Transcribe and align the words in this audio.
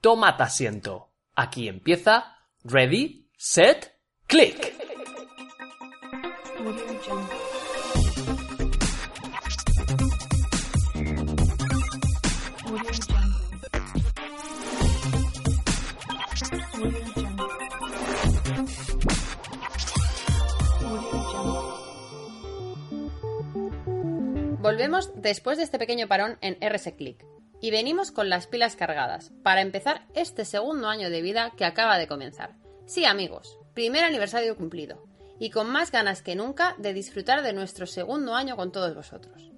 Tomata 0.00 0.44
asiento. 0.44 1.10
Aquí 1.34 1.68
empieza 1.68 2.36
Ready, 2.62 3.28
Set, 3.36 3.96
Click. 4.26 4.74
Volvemos 24.60 25.10
después 25.16 25.58
de 25.58 25.64
este 25.64 25.78
pequeño 25.78 26.06
parón 26.06 26.38
en 26.40 26.56
RS 26.60 26.92
Click 26.96 27.37
y 27.60 27.70
venimos 27.70 28.10
con 28.10 28.28
las 28.28 28.46
pilas 28.46 28.76
cargadas 28.76 29.32
para 29.42 29.60
empezar 29.60 30.06
este 30.14 30.44
segundo 30.44 30.88
año 30.88 31.10
de 31.10 31.22
vida 31.22 31.52
que 31.56 31.64
acaba 31.64 31.98
de 31.98 32.06
comenzar. 32.06 32.54
Sí, 32.86 33.04
amigos, 33.04 33.58
primer 33.74 34.04
aniversario 34.04 34.56
cumplido 34.56 35.04
y 35.38 35.50
con 35.50 35.70
más 35.70 35.92
ganas 35.92 36.22
que 36.22 36.34
nunca 36.34 36.74
de 36.78 36.92
disfrutar 36.92 37.42
de 37.42 37.52
nuestro 37.52 37.86
segundo 37.86 38.34
año 38.34 38.56
con 38.56 38.72
todos 38.72 38.94
vosotros. 38.94 39.50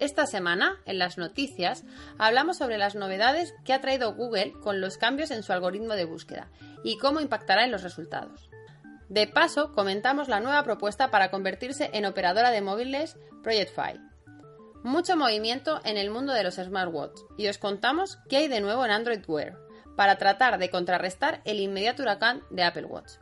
Esta 0.00 0.26
semana, 0.26 0.80
en 0.86 0.98
las 0.98 1.18
noticias, 1.18 1.84
hablamos 2.18 2.58
sobre 2.58 2.78
las 2.78 2.96
novedades 2.96 3.54
que 3.64 3.72
ha 3.72 3.80
traído 3.80 4.14
Google 4.14 4.52
con 4.60 4.80
los 4.80 4.98
cambios 4.98 5.30
en 5.30 5.44
su 5.44 5.52
algoritmo 5.52 5.94
de 5.94 6.04
búsqueda 6.04 6.50
y 6.82 6.98
cómo 6.98 7.20
impactará 7.20 7.64
en 7.64 7.70
los 7.70 7.82
resultados. 7.82 8.50
De 9.08 9.28
paso, 9.28 9.72
comentamos 9.72 10.28
la 10.28 10.40
nueva 10.40 10.64
propuesta 10.64 11.10
para 11.10 11.30
convertirse 11.30 11.90
en 11.92 12.06
operadora 12.06 12.50
de 12.50 12.60
móviles 12.60 13.16
Project 13.42 13.72
Fi. 13.72 14.13
Mucho 14.84 15.16
movimiento 15.16 15.80
en 15.82 15.96
el 15.96 16.10
mundo 16.10 16.34
de 16.34 16.44
los 16.44 16.56
smartwatch 16.56 17.18
y 17.38 17.48
os 17.48 17.56
contamos 17.56 18.18
qué 18.28 18.36
hay 18.36 18.48
de 18.48 18.60
nuevo 18.60 18.84
en 18.84 18.90
Android 18.90 19.24
Wear 19.26 19.56
para 19.96 20.18
tratar 20.18 20.58
de 20.58 20.68
contrarrestar 20.68 21.40
el 21.46 21.58
inmediato 21.58 22.02
huracán 22.02 22.42
de 22.50 22.64
Apple 22.64 22.84
Watch. 22.84 23.12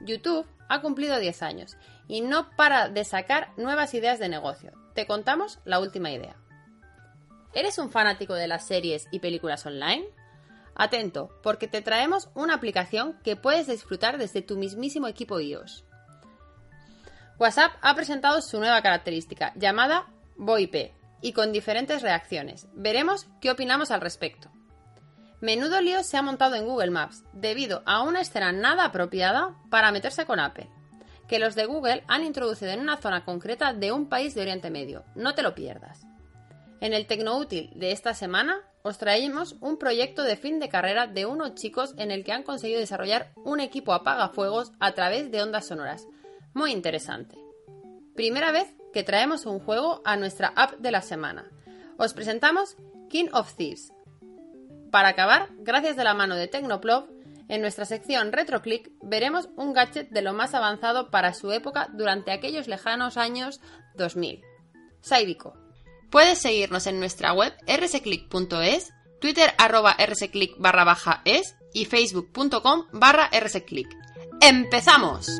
YouTube 0.00 0.46
ha 0.70 0.80
cumplido 0.80 1.18
10 1.18 1.42
años 1.42 1.76
y 2.08 2.22
no 2.22 2.48
para 2.56 2.88
de 2.88 3.04
sacar 3.04 3.52
nuevas 3.58 3.92
ideas 3.92 4.18
de 4.18 4.30
negocio. 4.30 4.72
Te 4.94 5.06
contamos 5.06 5.58
la 5.66 5.80
última 5.80 6.10
idea. 6.10 6.36
¿Eres 7.52 7.76
un 7.76 7.90
fanático 7.90 8.32
de 8.32 8.48
las 8.48 8.66
series 8.66 9.06
y 9.10 9.18
películas 9.18 9.66
online? 9.66 10.06
Atento, 10.74 11.28
porque 11.42 11.68
te 11.68 11.82
traemos 11.82 12.30
una 12.34 12.54
aplicación 12.54 13.18
que 13.22 13.36
puedes 13.36 13.66
disfrutar 13.66 14.16
desde 14.16 14.40
tu 14.40 14.56
mismísimo 14.56 15.08
equipo 15.08 15.40
iOS. 15.40 15.84
WhatsApp 17.38 17.72
ha 17.82 17.94
presentado 17.94 18.40
su 18.40 18.58
nueva 18.58 18.80
característica, 18.80 19.52
llamada 19.56 20.06
VoIP, 20.38 20.92
y 21.26 21.32
con 21.32 21.50
diferentes 21.50 22.02
reacciones. 22.02 22.68
Veremos 22.72 23.26
qué 23.40 23.50
opinamos 23.50 23.90
al 23.90 24.00
respecto. 24.00 24.48
Menudo 25.40 25.80
lío 25.80 26.04
se 26.04 26.16
ha 26.16 26.22
montado 26.22 26.54
en 26.54 26.64
Google 26.64 26.92
Maps 26.92 27.24
debido 27.32 27.82
a 27.84 28.02
una 28.02 28.20
escena 28.20 28.52
nada 28.52 28.84
apropiada 28.84 29.56
para 29.68 29.90
meterse 29.90 30.24
con 30.24 30.38
Apple, 30.38 30.70
que 31.26 31.40
los 31.40 31.56
de 31.56 31.66
Google 31.66 32.04
han 32.06 32.22
introducido 32.22 32.70
en 32.70 32.78
una 32.78 32.98
zona 32.98 33.24
concreta 33.24 33.72
de 33.72 33.90
un 33.90 34.08
país 34.08 34.36
de 34.36 34.42
Oriente 34.42 34.70
Medio. 34.70 35.02
No 35.16 35.34
te 35.34 35.42
lo 35.42 35.56
pierdas. 35.56 36.06
En 36.80 36.92
el 36.92 37.08
Tecnoútil 37.08 37.72
de 37.74 37.90
esta 37.90 38.14
semana 38.14 38.60
os 38.82 38.96
traemos 38.96 39.56
un 39.60 39.78
proyecto 39.78 40.22
de 40.22 40.36
fin 40.36 40.60
de 40.60 40.68
carrera 40.68 41.08
de 41.08 41.26
unos 41.26 41.56
chicos 41.56 41.92
en 41.98 42.12
el 42.12 42.22
que 42.22 42.30
han 42.30 42.44
conseguido 42.44 42.78
desarrollar 42.78 43.32
un 43.34 43.58
equipo 43.58 43.94
apagafuegos 43.94 44.70
a 44.78 44.92
través 44.92 45.32
de 45.32 45.42
ondas 45.42 45.66
sonoras. 45.66 46.06
Muy 46.54 46.70
interesante. 46.70 47.36
Primera 48.14 48.52
vez 48.52 48.75
que 48.96 49.02
traemos 49.02 49.44
un 49.44 49.60
juego 49.60 50.00
a 50.06 50.16
nuestra 50.16 50.54
app 50.56 50.78
de 50.78 50.90
la 50.90 51.02
semana. 51.02 51.44
Os 51.98 52.14
presentamos 52.14 52.78
King 53.10 53.26
of 53.34 53.54
Thieves. 53.54 53.92
Para 54.90 55.08
acabar, 55.08 55.50
gracias 55.58 55.96
de 55.96 56.04
la 56.04 56.14
mano 56.14 56.34
de 56.34 56.48
Tecnoplov, 56.48 57.04
en 57.50 57.60
nuestra 57.60 57.84
sección 57.84 58.32
RetroClick 58.32 58.90
veremos 59.02 59.50
un 59.54 59.74
gadget 59.74 60.08
de 60.08 60.22
lo 60.22 60.32
más 60.32 60.54
avanzado 60.54 61.10
para 61.10 61.34
su 61.34 61.52
época 61.52 61.90
durante 61.92 62.32
aquellos 62.32 62.68
lejanos 62.68 63.18
años 63.18 63.60
2000. 63.96 64.40
Saidico. 65.02 65.58
Puedes 66.10 66.38
seguirnos 66.38 66.86
en 66.86 66.98
nuestra 66.98 67.34
web 67.34 67.52
rsclick.es, 67.66 68.94
twitter 69.20 69.52
arroba 69.58 69.94
rsclick 70.02 70.56
barra 70.56 70.84
baja 70.84 71.20
es 71.26 71.54
y 71.74 71.84
facebook.com 71.84 72.86
barra 72.92 73.28
rsclick. 73.28 73.94
¡Empezamos! 74.40 75.38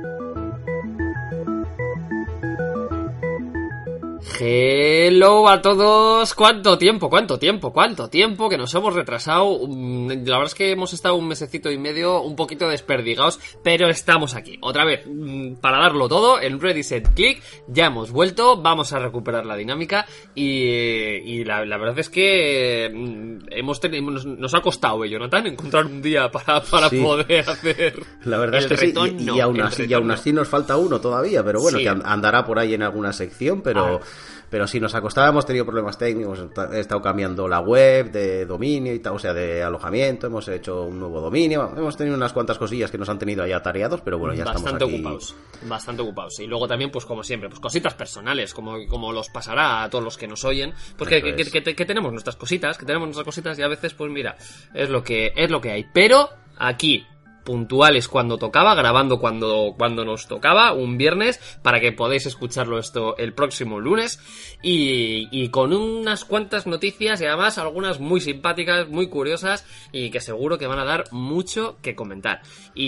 Hello 4.39 5.49
a 5.49 5.63
todos. 5.63 6.35
¿Cuánto 6.35 6.77
tiempo? 6.77 7.09
¿Cuánto 7.09 7.39
tiempo? 7.39 7.73
¿Cuánto 7.73 8.09
tiempo 8.09 8.49
que 8.51 8.59
nos 8.59 8.75
hemos 8.75 8.93
retrasado? 8.93 9.61
Mm, 9.67 10.09
La 10.27 10.37
verdad 10.39 10.47
es 10.47 10.55
que 10.55 10.71
hemos 10.73 10.93
estado 10.93 11.15
un 11.15 11.29
mesecito 11.29 11.71
y 11.71 11.79
medio 11.79 12.21
un 12.21 12.37
poquito 12.37 12.69
desperdigados, 12.69 13.39
pero 13.63 13.89
estamos 13.89 14.35
aquí. 14.35 14.59
Otra 14.61 14.85
vez, 14.85 15.07
mm, 15.07 15.55
para 15.55 15.79
darlo 15.79 16.09
todo, 16.09 16.41
en 16.41 16.61
Ready 16.61 16.83
Set 16.83 17.15
Click, 17.15 17.41
ya 17.69 17.87
hemos 17.87 18.11
vuelto, 18.11 18.61
vamos 18.61 18.93
a 18.93 18.99
recuperar 18.99 19.47
la 19.47 19.57
dinámica 19.57 20.07
y, 20.35 20.65
y 20.65 21.45
la, 21.45 21.65
la 21.65 21.79
verdad 21.79 21.99
es 22.01 22.11
que 22.11 22.91
mm, 22.93 23.47
hemos 23.53 23.81
tenido, 23.81 24.11
nos, 24.11 24.27
nos 24.27 24.55
ha 24.55 24.61
costado, 24.61 25.03
eh, 25.05 25.09
Jonathan, 25.09 25.47
encontrar 25.47 25.87
un 25.87 26.03
día 26.03 26.31
para, 26.31 26.61
para 26.63 26.91
Sí. 26.91 27.01
poder 27.01 27.49
hacer 27.49 27.95
La 28.25 28.37
verdad 28.39 28.59
el 28.61 28.65
es 28.73 28.81
que 28.81 28.87
sí, 28.89 28.95
y, 29.19 29.31
y 29.31 29.41
aún 29.41 29.61
así, 29.63 29.85
y 29.89 29.95
aún 29.95 30.11
así 30.11 30.33
nos 30.33 30.49
falta 30.49 30.77
uno 30.77 31.01
todavía, 31.01 31.43
pero 31.43 31.61
bueno, 31.61 31.79
Sí. 31.79 31.85
que 31.85 31.91
and- 31.91 32.03
andará 32.05 32.45
por 32.45 32.59
ahí 32.59 32.75
en 32.75 32.83
alguna 32.83 33.13
sección, 33.13 33.63
pero, 33.63 34.01
Ah. 34.03 34.07
Pero 34.51 34.67
sí 34.67 34.81
nos 34.81 34.95
ha 34.95 35.01
costado, 35.01 35.29
hemos 35.29 35.45
tenido 35.47 35.65
problemas 35.65 35.99
técnicos, 35.99 36.45
he 36.73 36.81
estado 36.81 37.03
cambiando 37.03 37.49
la 37.49 37.61
web 37.61 38.11
de 38.13 38.47
dominio 38.47 38.95
y 38.95 38.99
tal, 39.01 39.15
o 39.15 39.19
sea, 39.19 39.35
de 39.35 39.63
alojamiento, 39.63 40.27
hemos 40.29 40.47
hecho 40.49 40.83
un 40.83 40.99
nuevo 40.99 41.21
dominio, 41.21 41.73
hemos 41.77 41.97
tenido 41.97 42.17
unas 42.17 42.33
cuantas 42.33 42.59
cosillas 42.59 42.91
que 42.91 42.99
nos 42.99 43.09
han 43.09 43.19
tenido 43.19 43.43
ahí 43.43 43.53
atareados, 43.53 44.01
pero 44.03 44.19
bueno, 44.19 44.35
ya 44.35 44.45
bastante 44.45 44.71
estamos 44.71 44.83
aquí. 44.93 44.95
ocupados 44.97 45.37
bastante 45.63 46.03
ocupados. 46.03 46.39
Y 46.41 46.47
luego 46.47 46.69
también 46.69 46.91
pues 46.91 47.05
como 47.07 47.23
siempre 47.23 47.49
pues 47.49 47.61
cositas 47.61 47.95
personales 47.95 48.53
como, 48.55 48.77
como 48.89 49.13
los 49.13 49.29
pasará 49.31 49.83
a 49.85 49.91
todos 49.91 50.05
los 50.05 50.17
que 50.19 50.29
nos 50.29 50.45
oyen 50.45 50.73
pues 50.97 51.09
que, 51.11 51.23
que- 51.23 51.63
que- 51.63 51.75
que 51.75 51.85
tenemos 51.87 52.13
nuestras 52.13 52.37
cositas 52.37 52.77
que 52.79 52.85
tenemos 52.87 53.07
nuestras 53.07 53.25
cositas 53.25 53.59
y 53.59 53.63
a 53.63 53.69
veces 53.69 53.95
pues 53.95 54.11
mira 54.13 54.37
es 54.75 54.89
lo 54.91 55.03
que 55.03 55.33
es 55.35 55.51
lo 55.51 55.61
que 55.61 55.71
hay. 55.73 55.87
Pero 55.93 56.29
aquí 56.59 57.07
puntuales 57.47 58.09
cuando 58.09 58.37
tocaba, 58.37 58.75
grabando 58.75 59.19
cuando, 59.19 59.75
cuando 59.79 60.05
nos 60.05 60.27
tocaba, 60.27 60.75
un 60.75 60.99
viernes, 60.99 61.41
para 61.63 61.81
que 61.81 61.93
podáis 61.93 62.27
escucharlo 62.27 62.79
esto 62.79 63.17
el 63.17 63.33
próximo 63.33 63.81
lunes, 63.81 64.21
y, 64.63 65.29
y 65.31 65.49
con 65.49 65.73
unas 65.73 66.27
cuantas 66.27 66.67
noticias 66.67 67.21
y 67.23 67.25
además 67.25 67.57
algunas 67.57 68.01
muy 68.01 68.21
simpáticas, 68.21 68.89
muy 68.89 69.09
curiosas, 69.09 69.65
y 69.93 70.11
que 70.11 70.21
seguro 70.21 70.59
que 70.59 70.67
van 70.67 70.81
a 70.81 70.85
dar 70.85 71.05
mucho 71.13 71.79
que 71.81 71.95
comentar. 71.95 72.43
Y, 72.75 72.85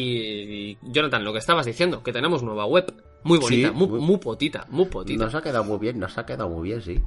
y, 0.72 0.78
Jonathan, 0.82 1.24
lo 1.24 1.32
que 1.32 1.38
estabas 1.38 1.64
diciendo, 1.64 2.02
que 2.02 2.12
tenemos 2.12 2.42
nueva 2.42 2.66
web, 2.66 2.92
muy 3.22 3.38
bonita, 3.38 3.68
Sí, 3.68 3.74
muy, 3.74 3.88
muy- 3.88 4.00
muy 4.00 4.16
potita, 4.18 4.66
muy 4.68 4.86
potita. 4.86 5.24
Nos 5.24 5.34
ha 5.34 5.40
quedado 5.42 5.64
muy 5.64 5.78
bien, 5.78 5.98
nos 5.98 6.18
ha 6.18 6.26
quedado 6.26 6.48
muy 6.50 6.68
bien, 6.68 6.82
sí. 6.82 6.98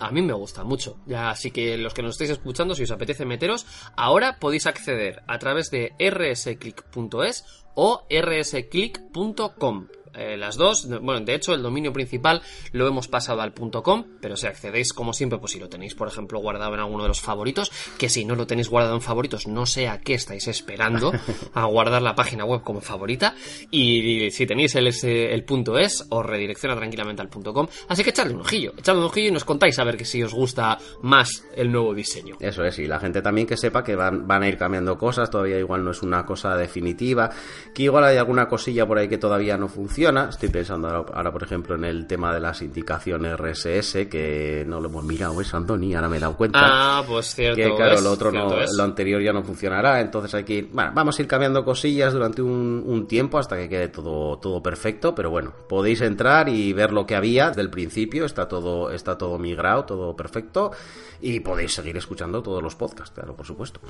A 0.00 0.10
mí 0.10 0.22
me 0.22 0.32
gusta 0.32 0.64
mucho. 0.64 0.96
Ya, 1.06 1.30
así 1.30 1.50
que 1.50 1.76
los 1.76 1.92
que 1.92 2.02
nos 2.02 2.12
estáis 2.12 2.30
escuchando, 2.30 2.74
si 2.74 2.84
os 2.84 2.90
apetece 2.90 3.26
meteros, 3.26 3.66
ahora 3.96 4.38
podéis 4.40 4.66
acceder 4.66 5.22
a 5.26 5.38
través 5.38 5.70
de 5.70 5.92
rsclick.es 5.98 7.44
o 7.74 8.06
rsclick.com. 8.10 9.86
Eh, 10.20 10.36
las 10.36 10.56
dos, 10.56 10.86
bueno, 11.00 11.24
de 11.24 11.34
hecho 11.34 11.54
el 11.54 11.62
dominio 11.62 11.94
principal 11.94 12.42
lo 12.72 12.86
hemos 12.86 13.08
pasado 13.08 13.40
al 13.40 13.54
.com, 13.54 14.04
pero 14.20 14.36
si 14.36 14.46
accedéis 14.46 14.92
como 14.92 15.14
siempre, 15.14 15.38
pues 15.38 15.52
si 15.52 15.58
lo 15.58 15.70
tenéis 15.70 15.94
por 15.94 16.08
ejemplo 16.08 16.40
guardado 16.40 16.74
en 16.74 16.80
alguno 16.80 17.04
de 17.04 17.08
los 17.08 17.22
favoritos, 17.22 17.72
que 17.96 18.10
si 18.10 18.26
no 18.26 18.34
lo 18.34 18.46
tenéis 18.46 18.68
guardado 18.68 18.94
en 18.94 19.00
favoritos, 19.00 19.46
no 19.46 19.64
sé 19.64 19.88
a 19.88 20.00
qué 20.00 20.12
estáis 20.12 20.46
esperando 20.48 21.10
a 21.54 21.64
guardar 21.64 22.02
la 22.02 22.14
página 22.14 22.44
web 22.44 22.60
como 22.62 22.82
favorita, 22.82 23.34
y 23.70 24.30
si 24.30 24.46
tenéis 24.46 24.74
el, 24.74 24.90
el 25.04 25.44
punto 25.44 25.78
.es, 25.78 26.06
os 26.10 26.26
redirecciona 26.26 26.76
tranquilamente 26.76 27.22
al 27.22 27.30
.com, 27.30 27.66
así 27.88 28.04
que 28.04 28.10
echadle 28.10 28.34
un 28.34 28.40
ojillo, 28.40 28.74
echadle 28.76 29.00
un 29.00 29.06
ojillo 29.06 29.28
y 29.28 29.32
nos 29.32 29.46
contáis 29.46 29.78
a 29.78 29.84
ver 29.84 29.96
que 29.96 30.04
si 30.04 30.22
os 30.22 30.34
gusta 30.34 30.76
más 31.00 31.46
el 31.56 31.72
nuevo 31.72 31.94
diseño. 31.94 32.36
Eso 32.40 32.62
es, 32.62 32.78
y 32.78 32.86
la 32.86 33.00
gente 33.00 33.22
también 33.22 33.46
que 33.46 33.56
sepa 33.56 33.82
que 33.82 33.96
van, 33.96 34.26
van 34.26 34.42
a 34.42 34.48
ir 34.48 34.58
cambiando 34.58 34.98
cosas, 34.98 35.30
todavía 35.30 35.58
igual 35.58 35.82
no 35.82 35.92
es 35.92 36.02
una 36.02 36.26
cosa 36.26 36.56
definitiva, 36.56 37.30
que 37.74 37.84
igual 37.84 38.04
hay 38.04 38.18
alguna 38.18 38.48
cosilla 38.48 38.86
por 38.86 38.98
ahí 38.98 39.08
que 39.08 39.16
todavía 39.16 39.56
no 39.56 39.68
funciona. 39.68 40.09
Estoy 40.10 40.48
pensando 40.48 40.88
ahora, 40.88 41.12
ahora, 41.14 41.32
por 41.32 41.42
ejemplo, 41.42 41.74
en 41.74 41.84
el 41.84 42.06
tema 42.06 42.34
de 42.34 42.40
las 42.40 42.62
indicaciones 42.62 43.38
RSS, 43.38 44.08
que 44.08 44.64
no 44.66 44.80
lo 44.80 44.88
hemos 44.88 45.04
mirado 45.04 45.40
eso, 45.40 45.56
Antoni, 45.56 45.94
ahora 45.94 46.08
me 46.08 46.16
he 46.16 46.20
dado 46.20 46.36
cuenta. 46.36 46.58
Ah, 46.62 47.04
pues 47.06 47.34
cierto. 47.34 47.56
que 47.56 47.74
claro, 47.74 47.94
es, 47.94 48.02
lo 48.02 48.10
otro 48.12 48.32
no, 48.32 48.48
lo 48.48 48.82
anterior 48.82 49.22
ya 49.22 49.32
no 49.32 49.42
funcionará, 49.42 50.00
entonces 50.00 50.34
hay 50.34 50.44
que 50.44 50.54
ir, 50.54 50.68
bueno, 50.72 50.90
vamos 50.94 51.18
a 51.18 51.22
ir 51.22 51.28
cambiando 51.28 51.64
cosillas 51.64 52.12
durante 52.12 52.42
un, 52.42 52.82
un 52.84 53.06
tiempo 53.06 53.38
hasta 53.38 53.56
que 53.56 53.68
quede 53.68 53.88
todo, 53.88 54.38
todo 54.38 54.62
perfecto, 54.62 55.14
pero 55.14 55.30
bueno, 55.30 55.52
podéis 55.68 56.00
entrar 56.00 56.48
y 56.48 56.72
ver 56.72 56.92
lo 56.92 57.06
que 57.06 57.14
había 57.14 57.48
desde 57.48 57.62
el 57.62 57.70
principio, 57.70 58.24
está 58.24 58.48
todo, 58.48 58.90
está 58.90 59.16
todo 59.16 59.38
migrado, 59.38 59.84
todo 59.84 60.16
perfecto, 60.16 60.72
y 61.20 61.40
podéis 61.40 61.74
seguir 61.74 61.96
escuchando 61.96 62.42
todos 62.42 62.62
los 62.62 62.74
podcasts, 62.74 63.14
claro, 63.14 63.34
por 63.34 63.46
supuesto. 63.46 63.80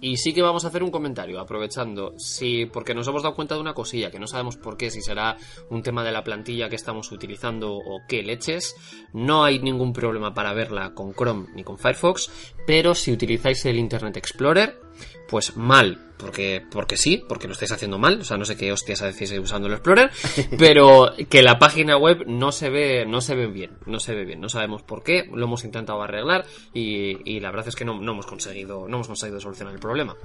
Y 0.00 0.16
sí 0.16 0.32
que 0.32 0.42
vamos 0.42 0.64
a 0.64 0.68
hacer 0.68 0.82
un 0.82 0.90
comentario, 0.90 1.40
aprovechando, 1.40 2.14
sí, 2.18 2.66
porque 2.66 2.94
nos 2.94 3.06
hemos 3.08 3.22
dado 3.22 3.34
cuenta 3.34 3.54
de 3.54 3.60
una 3.60 3.74
cosilla, 3.74 4.10
que 4.10 4.18
no 4.18 4.26
sabemos 4.26 4.56
por 4.56 4.76
qué, 4.76 4.90
si 4.90 5.02
será 5.02 5.36
un 5.70 5.82
tema 5.82 6.04
de 6.04 6.12
la 6.12 6.24
plantilla 6.24 6.68
que 6.68 6.76
estamos 6.76 7.10
utilizando 7.12 7.74
o 7.74 8.00
qué 8.08 8.22
leches. 8.22 8.76
No 9.12 9.44
hay 9.44 9.58
ningún 9.58 9.92
problema 9.92 10.34
para 10.34 10.52
verla 10.52 10.94
con 10.94 11.12
Chrome 11.14 11.48
ni 11.54 11.64
con 11.64 11.78
Firefox, 11.78 12.30
pero 12.66 12.94
si 12.94 13.12
utilizáis 13.12 13.64
el 13.66 13.76
Internet 13.76 14.16
Explorer, 14.16 14.89
pues 15.28 15.56
mal, 15.56 15.98
porque, 16.16 16.64
porque 16.70 16.96
sí, 16.96 17.22
porque 17.28 17.46
lo 17.46 17.52
estáis 17.52 17.72
haciendo 17.72 17.98
mal, 17.98 18.20
o 18.20 18.24
sea, 18.24 18.36
no 18.36 18.44
sé 18.44 18.56
qué 18.56 18.72
hostias 18.72 19.02
hacéis 19.02 19.32
usando 19.38 19.68
el 19.68 19.74
Explorer, 19.74 20.10
pero 20.58 21.12
que 21.28 21.42
la 21.42 21.58
página 21.58 21.96
web 21.96 22.24
no 22.26 22.52
se 22.52 22.70
ve, 22.70 23.06
no 23.06 23.20
se 23.20 23.34
ve 23.34 23.46
bien, 23.46 23.78
no 23.86 24.00
se 24.00 24.14
ve 24.14 24.24
bien, 24.24 24.40
no 24.40 24.48
sabemos 24.48 24.82
por 24.82 25.02
qué, 25.02 25.30
lo 25.32 25.44
hemos 25.44 25.64
intentado 25.64 26.02
arreglar 26.02 26.44
y, 26.74 27.40
la 27.40 27.50
verdad 27.50 27.68
es 27.68 27.76
que 27.76 27.84
no, 27.84 28.00
no, 28.00 28.12
hemos 28.12 28.26
conseguido, 28.26 28.86
no 28.88 28.96
hemos 28.96 29.06
conseguido 29.06 29.40
solucionar 29.40 29.74
el 29.74 29.80
problema. 29.80 30.16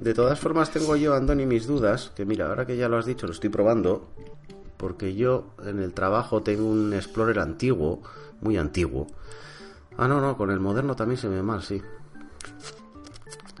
De 0.00 0.14
todas 0.14 0.38
formas 0.38 0.70
tengo 0.70 0.94
yo, 0.94 1.14
Andoni, 1.14 1.44
mis 1.44 1.66
dudas, 1.66 2.12
que 2.14 2.24
mira, 2.24 2.46
ahora 2.46 2.66
que 2.66 2.76
ya 2.76 2.88
lo 2.88 2.98
has 2.98 3.06
dicho, 3.06 3.26
lo 3.26 3.32
estoy 3.32 3.50
probando, 3.50 4.12
porque 4.76 5.14
yo 5.14 5.54
en 5.66 5.80
el 5.80 5.92
trabajo 5.92 6.42
tengo 6.42 6.68
un 6.68 6.94
Explorer 6.94 7.40
antiguo, 7.40 8.02
muy 8.40 8.56
antiguo. 8.56 9.08
Ah, 9.96 10.06
no, 10.06 10.20
no, 10.20 10.36
con 10.36 10.52
el 10.52 10.60
moderno 10.60 10.94
también 10.94 11.18
se 11.18 11.28
ve 11.28 11.42
mal, 11.42 11.62
sí. 11.62 11.82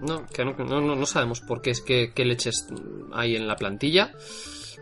No, 0.00 0.26
que 0.26 0.44
no, 0.44 0.54
no, 0.54 0.80
no 0.80 1.06
sabemos 1.06 1.40
por 1.40 1.60
qué 1.60 1.70
es 1.70 1.80
que, 1.80 2.12
qué 2.14 2.24
leches 2.24 2.68
hay 3.12 3.36
en 3.36 3.48
la 3.48 3.56
plantilla 3.56 4.12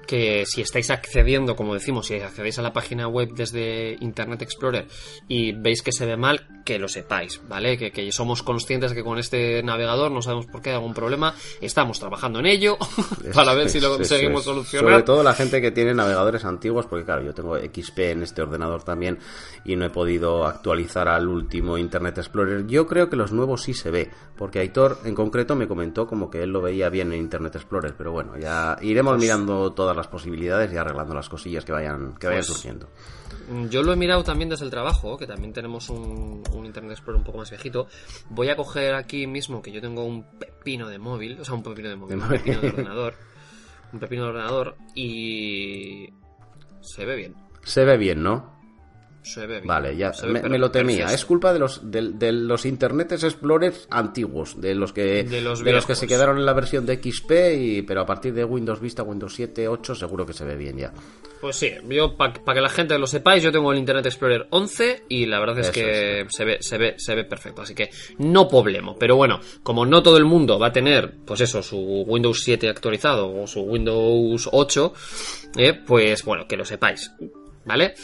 que 0.06 0.44
si 0.46 0.60
estáis 0.60 0.90
accediendo, 0.90 1.56
como 1.56 1.74
decimos, 1.74 2.06
si 2.06 2.14
accedéis 2.14 2.58
a 2.58 2.62
la 2.62 2.72
página 2.72 3.08
web 3.08 3.30
desde 3.34 3.96
Internet 4.00 4.42
Explorer 4.42 4.86
y 5.28 5.52
veis 5.52 5.82
que 5.82 5.92
se 5.92 6.06
ve 6.06 6.16
mal, 6.16 6.62
que 6.64 6.78
lo 6.78 6.88
sepáis, 6.88 7.40
¿vale? 7.48 7.76
Que, 7.76 8.12
somos 8.12 8.42
conscientes 8.42 8.90
de 8.90 8.96
que 8.96 9.04
con 9.04 9.18
este 9.18 9.62
navegador 9.62 10.10
no 10.10 10.22
sabemos 10.22 10.46
por 10.46 10.62
qué 10.62 10.70
hay 10.70 10.76
algún 10.76 10.94
problema, 10.94 11.34
estamos 11.60 11.98
trabajando 11.98 12.38
en 12.38 12.46
ello 12.46 12.78
para 13.34 13.54
ver 13.54 13.68
si 13.68 13.80
lo 13.80 13.96
conseguimos 13.96 14.44
solucionar. 14.44 14.90
Sobre 14.90 15.02
todo 15.02 15.22
la 15.22 15.34
gente 15.34 15.60
que 15.60 15.72
tiene 15.72 15.92
navegadores 15.92 16.44
antiguos, 16.44 16.86
porque 16.86 17.04
claro, 17.04 17.22
yo 17.22 17.34
tengo 17.34 17.56
XP 17.56 17.98
en 17.98 18.22
este 18.22 18.42
ordenador 18.42 18.84
también 18.84 19.18
y 19.64 19.76
no 19.76 19.84
he 19.84 19.90
podido 19.90 20.46
actualizar 20.46 21.08
al 21.08 21.28
último 21.28 21.78
Internet 21.78 22.18
Explorer. 22.18 22.66
Yo 22.66 22.86
creo 22.86 23.10
que 23.10 23.16
los 23.16 23.32
nuevos 23.32 23.62
sí 23.62 23.74
se 23.74 23.90
ve, 23.90 24.10
porque 24.36 24.60
Aitor 24.60 24.98
en 25.04 25.14
concreto 25.14 25.56
me 25.56 25.66
comentó 25.66 26.06
como 26.06 26.30
que 26.30 26.42
él 26.42 26.50
lo 26.50 26.62
veía 26.62 26.88
bien 26.88 27.12
en 27.12 27.20
Internet 27.20 27.56
Explorer, 27.56 27.94
pero 27.96 28.12
bueno, 28.12 28.38
ya 28.38 28.76
iremos 28.82 29.16
pues 29.16 29.22
mirando 29.22 29.72
todas 29.72 29.95
las 29.96 30.08
posibilidades 30.08 30.72
y 30.72 30.76
arreglando 30.76 31.14
las 31.14 31.28
cosillas 31.28 31.64
que 31.64 31.72
vayan, 31.72 32.14
que 32.16 32.26
vayan 32.26 32.40
pues, 32.40 32.46
surgiendo. 32.46 32.88
Mm, 33.48 33.68
yo 33.68 33.82
lo 33.82 33.92
he 33.92 33.96
mirado 33.96 34.24
también 34.24 34.48
desde 34.48 34.64
el 34.64 34.70
trabajo, 34.70 35.16
que 35.16 35.26
también 35.26 35.52
tenemos 35.52 35.88
un, 35.90 36.42
Internet 36.64 36.92
Explorer 36.92 37.18
un 37.18 37.24
poco 37.24 37.38
más 37.38 37.50
viejito. 37.50 37.88
Voy 38.30 38.48
a 38.50 38.56
coger 38.56 38.94
aquí 38.94 39.26
mismo 39.26 39.62
que 39.62 39.72
yo 39.72 39.80
tengo 39.80 40.04
un 40.04 40.24
pepino 40.24 40.88
de 40.88 40.98
móvil, 40.98 41.40
o 41.40 41.44
sea, 41.44 41.54
un 41.54 41.62
pepino 41.62 41.88
de 41.88 41.96
móvil, 41.96 42.18
un 42.18 42.28
pepino 42.28 42.60
de 42.60 42.68
ordenador. 42.68 43.14
Un 43.92 44.00
pepino 44.00 44.24
de 44.24 44.28
ordenador 44.30 44.76
y. 44.94 46.10
Se 46.80 47.04
ve 47.04 47.16
bien. 47.16 47.34
Se 47.62 47.84
ve 47.84 47.96
bien, 47.96 48.22
¿no? 48.22 48.55
Vale, 49.64 49.96
ya 49.96 50.12
me, 50.26 50.58
lo 50.58 50.70
temía. 50.70 51.06
Es 51.12 51.24
culpa 51.24 51.52
de 51.52 51.58
los 51.58 51.90
de, 51.90 52.32
los 52.32 52.64
Internet 52.64 53.12
Explorers 53.12 53.86
antiguos, 53.90 54.60
de 54.60 54.74
los 54.74 54.92
que 54.92 55.24
de 55.24 55.40
los, 55.40 55.86
que 55.86 55.94
se 55.94 56.06
quedaron 56.06 56.38
en 56.38 56.46
la 56.46 56.52
versión 56.52 56.86
de 56.86 56.96
XP 56.96 57.30
y 57.58 57.82
pero 57.82 58.02
a 58.02 58.06
partir 58.06 58.34
de 58.34 58.44
Windows 58.44 58.80
Vista, 58.80 59.02
Windows 59.02 59.34
7, 59.34 59.68
8 59.68 59.94
seguro 59.94 60.26
que 60.26 60.32
se 60.32 60.44
ve 60.44 60.56
bien 60.56 60.78
ya. 60.78 60.92
Pues 61.40 61.56
sí, 61.56 61.72
yo 61.88 62.16
para 62.16 62.32
que 62.32 62.60
la 62.60 62.68
gente 62.68 62.98
lo 62.98 63.06
sepáis, 63.06 63.42
yo 63.42 63.52
tengo 63.52 63.72
el 63.72 63.78
Internet 63.78 64.06
Explorer 64.06 64.46
11 64.50 65.04
y 65.08 65.26
la 65.26 65.38
verdad 65.38 65.58
es 65.58 65.70
que 65.70 66.26
se 66.28 66.44
ve 66.44 66.58
se 66.60 66.78
ve 66.78 66.94
se 66.96 67.14
ve 67.14 67.24
perfecto, 67.24 67.62
así 67.62 67.74
que 67.74 67.90
no 68.18 68.48
problema, 68.48 68.94
pero 68.98 69.16
bueno, 69.16 69.40
como 69.62 69.84
no 69.84 70.02
todo 70.02 70.16
el 70.16 70.24
mundo 70.24 70.58
va 70.58 70.68
a 70.68 70.72
tener 70.72 71.12
pues 71.24 71.40
eso, 71.40 71.62
su 71.62 71.78
Windows 72.06 72.40
7 72.42 72.68
actualizado 72.68 73.32
o 73.34 73.46
su 73.46 73.60
Windows 73.60 74.48
8, 74.50 74.94
eh, 75.58 75.74
pues 75.74 76.24
bueno, 76.24 76.46
que 76.46 76.56
lo 76.56 76.64
sepáis. 76.64 77.10
¿Vale? 77.66 77.94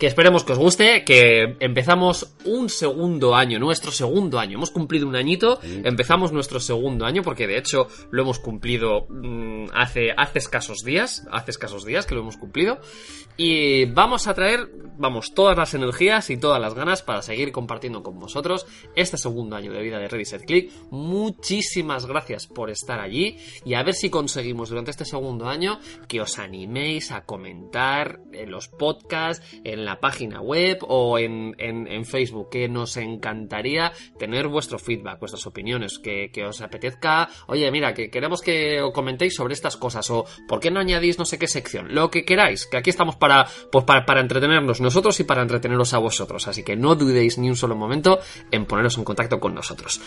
Que 0.00 0.06
esperemos 0.06 0.44
que 0.44 0.52
os 0.52 0.58
guste, 0.58 1.04
que 1.04 1.58
empezamos 1.60 2.34
un 2.46 2.70
segundo 2.70 3.36
año, 3.36 3.58
nuestro 3.58 3.92
segundo 3.92 4.38
año. 4.38 4.56
Hemos 4.56 4.70
cumplido 4.70 5.06
un 5.06 5.14
añito, 5.14 5.60
empezamos 5.62 6.32
nuestro 6.32 6.58
segundo 6.58 7.04
año, 7.04 7.20
porque 7.22 7.46
de 7.46 7.58
hecho 7.58 7.86
lo 8.10 8.22
hemos 8.22 8.38
cumplido 8.38 9.06
mm, 9.10 9.66
hace, 9.74 10.12
hace 10.16 10.38
escasos 10.38 10.84
días, 10.84 11.26
hace 11.30 11.50
escasos 11.50 11.84
días 11.84 12.06
que 12.06 12.14
lo 12.14 12.22
hemos 12.22 12.38
cumplido. 12.38 12.80
Y 13.36 13.84
vamos 13.86 14.26
a 14.26 14.32
traer, 14.32 14.70
vamos, 14.98 15.34
todas 15.34 15.56
las 15.56 15.74
energías 15.74 16.30
y 16.30 16.38
todas 16.38 16.60
las 16.60 16.72
ganas 16.72 17.02
para 17.02 17.20
seguir 17.20 17.52
compartiendo 17.52 18.02
con 18.02 18.18
vosotros 18.18 18.66
este 18.96 19.18
segundo 19.18 19.56
año 19.56 19.70
de 19.70 19.82
vida 19.82 19.98
de 19.98 20.08
Ready 20.08 20.24
Set 20.24 20.46
Click. 20.46 20.72
Muchísimas 20.90 22.06
gracias 22.06 22.46
por 22.46 22.70
estar 22.70 23.00
allí 23.00 23.36
y 23.66 23.74
a 23.74 23.82
ver 23.82 23.94
si 23.94 24.08
conseguimos 24.08 24.70
durante 24.70 24.92
este 24.92 25.04
segundo 25.04 25.46
año 25.46 25.78
que 26.08 26.22
os 26.22 26.38
animéis 26.38 27.12
a 27.12 27.26
comentar 27.26 28.20
en 28.32 28.50
los 28.50 28.68
podcasts, 28.68 29.44
en 29.64 29.84
la 29.84 29.89
página 29.98 30.40
web 30.40 30.78
o 30.82 31.18
en, 31.18 31.54
Facebook, 32.04 32.50
que 32.50 32.68
nos 32.68 32.96
encantaría 32.96 33.92
tener 34.18 34.48
vuestro 34.48 34.78
feedback, 34.78 35.18
vuestras 35.18 35.46
opiniones, 35.46 35.98
que, 35.98 36.30
que 36.32 36.44
os 36.44 36.60
apetezca, 36.60 37.28
oye, 37.46 37.70
mira, 37.70 37.94
que 37.94 38.10
queremos 38.10 38.42
que 38.42 38.80
os 38.82 38.92
comentéis 38.92 39.34
sobre 39.34 39.54
estas 39.54 39.76
cosas 39.76 40.08
o 40.10 40.26
por 40.46 40.60
qué 40.60 40.70
no 40.70 40.80
añadís 40.80 41.18
no 41.18 41.24
sé 41.24 41.38
qué 41.38 41.48
sección, 41.48 41.94
lo 41.94 42.10
que 42.10 42.24
queráis, 42.24 42.66
que 42.66 42.76
aquí 42.76 42.90
estamos 42.90 43.16
para 43.16 43.46
pues 43.72 43.84
para, 43.84 44.04
para, 44.04 44.20
entretenernos 44.20 44.80
nosotros 44.80 45.18
y 45.20 45.24
para 45.24 45.42
entreteneros 45.42 45.94
a 45.94 45.98
vosotros. 45.98 46.46
Así 46.48 46.62
que 46.62 46.76
no 46.76 46.94
dudéis 46.94 47.38
ni 47.38 47.48
un 47.48 47.56
solo 47.56 47.76
momento 47.76 48.20
en 48.50 48.66
poneros 48.66 48.98
en 48.98 49.04
contacto 49.04 49.40
con 49.40 49.54
nosotros. 49.54 50.00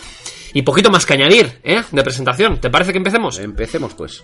Y 0.54 0.62
poquito 0.62 0.92
más 0.92 1.06
que 1.06 1.14
añadir, 1.14 1.60
¿eh? 1.64 1.82
De 1.92 2.04
presentación. 2.04 2.60
¿Te 2.60 2.70
parece 2.70 2.92
que 2.92 2.98
empecemos? 2.98 3.40
Empecemos 3.40 3.94
pues. 3.94 4.24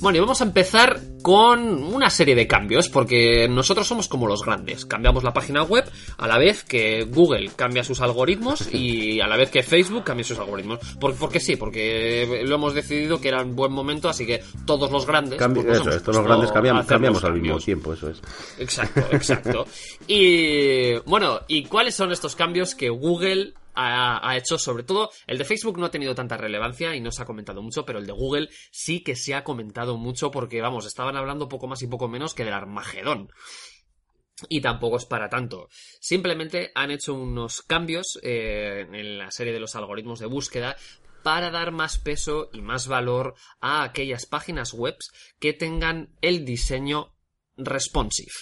Bueno, 0.00 0.18
y 0.18 0.20
vamos 0.20 0.40
a 0.40 0.44
empezar 0.44 1.00
con 1.22 1.82
una 1.82 2.08
serie 2.08 2.36
de 2.36 2.46
cambios, 2.46 2.88
porque 2.88 3.48
nosotros 3.48 3.86
somos 3.86 4.06
como 4.06 4.28
los 4.28 4.44
grandes. 4.44 4.86
Cambiamos 4.86 5.24
la 5.24 5.32
página 5.32 5.64
web 5.64 5.84
a 6.16 6.28
la 6.28 6.38
vez 6.38 6.62
que 6.62 7.02
Google 7.04 7.50
cambia 7.56 7.82
sus 7.82 8.00
algoritmos 8.00 8.72
y 8.72 9.20
a 9.20 9.26
la 9.26 9.36
vez 9.36 9.50
que 9.50 9.62
Facebook 9.62 10.04
cambia 10.04 10.24
sus 10.24 10.38
algoritmos. 10.38 10.78
porque 10.98 11.40
sí, 11.40 11.56
porque 11.56 12.44
lo 12.46 12.54
hemos 12.54 12.74
decidido 12.74 13.20
que 13.20 13.28
era 13.28 13.42
un 13.42 13.56
buen 13.56 13.72
momento, 13.72 14.08
así 14.08 14.24
que 14.24 14.42
todos 14.64 14.90
los 14.92 15.04
grandes... 15.04 15.38
Pues 15.38 15.66
eso, 15.66 15.90
estos 15.90 16.14
los 16.14 16.24
grandes 16.24 16.52
cambiamos, 16.52 16.86
cambiamos 16.86 17.24
al 17.24 17.40
mismo 17.40 17.58
tiempo, 17.58 17.92
eso 17.92 18.10
es. 18.10 18.20
Exacto, 18.58 19.00
exacto. 19.10 19.66
y 20.06 20.96
bueno, 21.06 21.40
¿y 21.48 21.64
cuáles 21.64 21.94
son 21.94 22.12
estos 22.12 22.36
cambios 22.36 22.74
que 22.74 22.88
Google 22.88 23.54
ha, 23.78 24.36
hecho, 24.36 24.58
sobre 24.58 24.82
todo, 24.82 25.10
el 25.26 25.38
de 25.38 25.44
Facebook 25.44 25.78
no 25.78 25.86
ha 25.86 25.90
tenido 25.90 26.14
tanta 26.14 26.36
relevancia 26.36 26.94
y 26.96 27.00
no 27.00 27.12
se 27.12 27.22
ha 27.22 27.26
comentado 27.26 27.62
mucho, 27.62 27.84
pero 27.84 27.98
el 27.98 28.06
de 28.06 28.12
Google 28.12 28.48
sí 28.72 29.02
que 29.02 29.14
se 29.14 29.34
ha 29.34 29.44
comentado 29.44 29.96
mucho 29.96 30.30
porque, 30.30 30.60
vamos, 30.60 30.86
estaban 30.86 31.16
hablando 31.16 31.48
poco 31.48 31.68
más 31.68 31.82
y 31.82 31.86
poco 31.86 32.08
menos 32.08 32.34
que 32.34 32.44
del 32.44 32.54
Armagedón. 32.54 33.30
Y 34.48 34.60
tampoco 34.60 34.96
es 34.96 35.04
para 35.04 35.28
tanto. 35.28 35.68
Simplemente 36.00 36.70
han 36.74 36.90
hecho 36.90 37.14
unos 37.14 37.62
cambios 37.62 38.18
eh, 38.22 38.86
en 38.92 39.18
la 39.18 39.30
serie 39.30 39.52
de 39.52 39.60
los 39.60 39.74
algoritmos 39.74 40.20
de 40.20 40.26
búsqueda 40.26 40.76
para 41.22 41.50
dar 41.50 41.72
más 41.72 41.98
peso 41.98 42.48
y 42.52 42.62
más 42.62 42.86
valor 42.86 43.34
a 43.60 43.82
aquellas 43.82 44.26
páginas 44.26 44.72
web 44.72 44.96
que 45.40 45.52
tengan 45.52 46.16
el 46.20 46.44
diseño 46.44 47.14
responsive. 47.56 48.32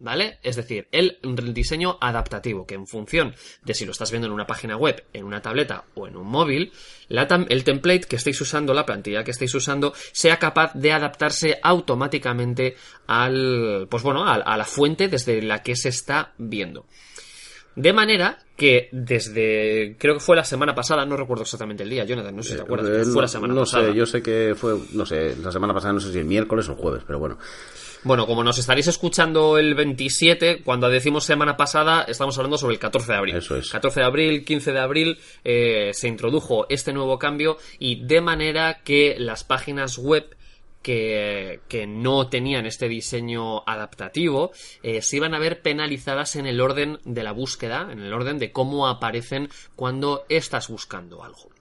¿Vale? 0.00 0.38
Es 0.42 0.56
decir, 0.56 0.88
el 0.90 1.18
diseño 1.54 1.98
adaptativo, 2.00 2.66
que 2.66 2.74
en 2.74 2.86
función 2.86 3.34
de 3.62 3.74
si 3.74 3.86
lo 3.86 3.92
estás 3.92 4.10
viendo 4.10 4.26
en 4.26 4.32
una 4.32 4.46
página 4.46 4.76
web, 4.76 5.04
en 5.12 5.24
una 5.24 5.40
tableta 5.40 5.84
o 5.94 6.08
en 6.08 6.16
un 6.16 6.26
móvil, 6.26 6.72
el 7.08 7.64
template 7.64 8.06
que 8.08 8.16
estéis 8.16 8.40
usando, 8.40 8.74
la 8.74 8.84
plantilla 8.84 9.22
que 9.22 9.30
estéis 9.30 9.54
usando, 9.54 9.94
sea 10.12 10.38
capaz 10.38 10.74
de 10.74 10.92
adaptarse 10.92 11.58
automáticamente 11.62 12.74
al, 13.06 13.86
pues 13.88 14.02
bueno, 14.02 14.24
a, 14.26 14.56
la 14.56 14.64
fuente 14.64 15.08
desde 15.08 15.40
la 15.42 15.62
que 15.62 15.76
se 15.76 15.90
está 15.90 16.32
viendo. 16.38 16.86
De 17.76 17.92
manera 17.92 18.38
que 18.56 18.88
desde, 18.92 19.96
creo 19.98 20.14
que 20.14 20.20
fue 20.20 20.36
la 20.36 20.44
semana 20.44 20.74
pasada, 20.74 21.06
no 21.06 21.16
recuerdo 21.16 21.42
exactamente 21.42 21.82
el 21.84 21.90
día, 21.90 22.04
Jonathan, 22.04 22.36
no 22.36 22.42
sé 22.42 22.50
si 22.50 22.54
te 22.56 22.60
eh, 22.60 22.64
acuerdas, 22.64 23.08
fue 23.12 23.22
la 23.22 23.28
semana 23.28 23.54
pasada. 23.54 23.84
No 23.84 23.92
sé, 23.92 23.98
yo 23.98 24.06
sé 24.06 24.22
que 24.22 24.54
fue, 24.56 24.76
no 24.92 25.06
sé, 25.06 25.36
la 25.36 25.52
semana 25.52 25.72
pasada, 25.72 25.92
no 25.92 26.00
sé 26.00 26.12
si 26.12 26.18
el 26.18 26.24
miércoles 26.24 26.68
o 26.68 26.72
el 26.72 26.78
jueves, 26.78 27.02
pero 27.06 27.18
bueno. 27.20 27.38
Bueno, 28.04 28.26
como 28.26 28.44
nos 28.44 28.58
estaréis 28.58 28.86
escuchando 28.86 29.56
el 29.56 29.74
27, 29.74 30.62
cuando 30.62 30.90
decimos 30.90 31.24
semana 31.24 31.56
pasada, 31.56 32.02
estamos 32.02 32.36
hablando 32.36 32.58
sobre 32.58 32.74
el 32.74 32.78
14 32.78 33.12
de 33.12 33.18
abril. 33.18 33.36
Eso 33.36 33.56
es. 33.56 33.70
14 33.70 34.00
de 34.00 34.06
abril, 34.06 34.44
15 34.44 34.72
de 34.72 34.78
abril, 34.78 35.18
eh, 35.42 35.90
se 35.94 36.08
introdujo 36.08 36.66
este 36.68 36.92
nuevo 36.92 37.18
cambio 37.18 37.56
y 37.78 38.04
de 38.04 38.20
manera 38.20 38.82
que 38.84 39.16
las 39.18 39.42
páginas 39.42 39.96
web 39.96 40.36
que, 40.82 41.60
que, 41.66 41.86
no 41.86 42.28
tenían 42.28 42.66
este 42.66 42.90
diseño 42.90 43.66
adaptativo 43.66 44.52
eh, 44.82 45.00
se 45.00 45.16
iban 45.16 45.32
a 45.32 45.38
ver 45.38 45.62
penalizadas 45.62 46.36
en 46.36 46.44
el 46.46 46.60
orden 46.60 46.98
de 47.06 47.22
la 47.22 47.32
búsqueda, 47.32 47.88
en 47.90 48.00
el 48.00 48.12
orden 48.12 48.38
de 48.38 48.52
cómo 48.52 48.86
aparecen 48.86 49.48
cuando 49.76 50.26
estás 50.28 50.68
buscando 50.68 51.24
algo. 51.24 51.53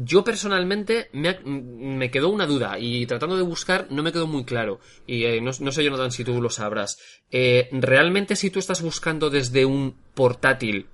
Yo 0.00 0.22
personalmente 0.22 1.10
me, 1.12 2.10
quedó 2.10 2.28
una 2.28 2.46
duda 2.46 2.78
y 2.78 3.04
tratando 3.06 3.36
de 3.36 3.42
buscar 3.42 3.88
no 3.90 4.04
me 4.04 4.12
quedó 4.12 4.28
muy 4.28 4.44
claro. 4.44 4.78
Y 5.08 5.24
eh, 5.24 5.40
no, 5.40 5.52
sé, 5.52 5.82
Jonathan, 5.82 6.12
si 6.12 6.22
tú 6.22 6.40
lo 6.40 6.50
sabrás. 6.50 6.98
Eh, 7.32 7.68
¿Realmente 7.72 8.36
si 8.36 8.50
tú 8.50 8.60
estás 8.60 8.80
buscando 8.80 9.28
desde 9.28 9.64
un 9.64 9.96
portátil, 10.14 10.86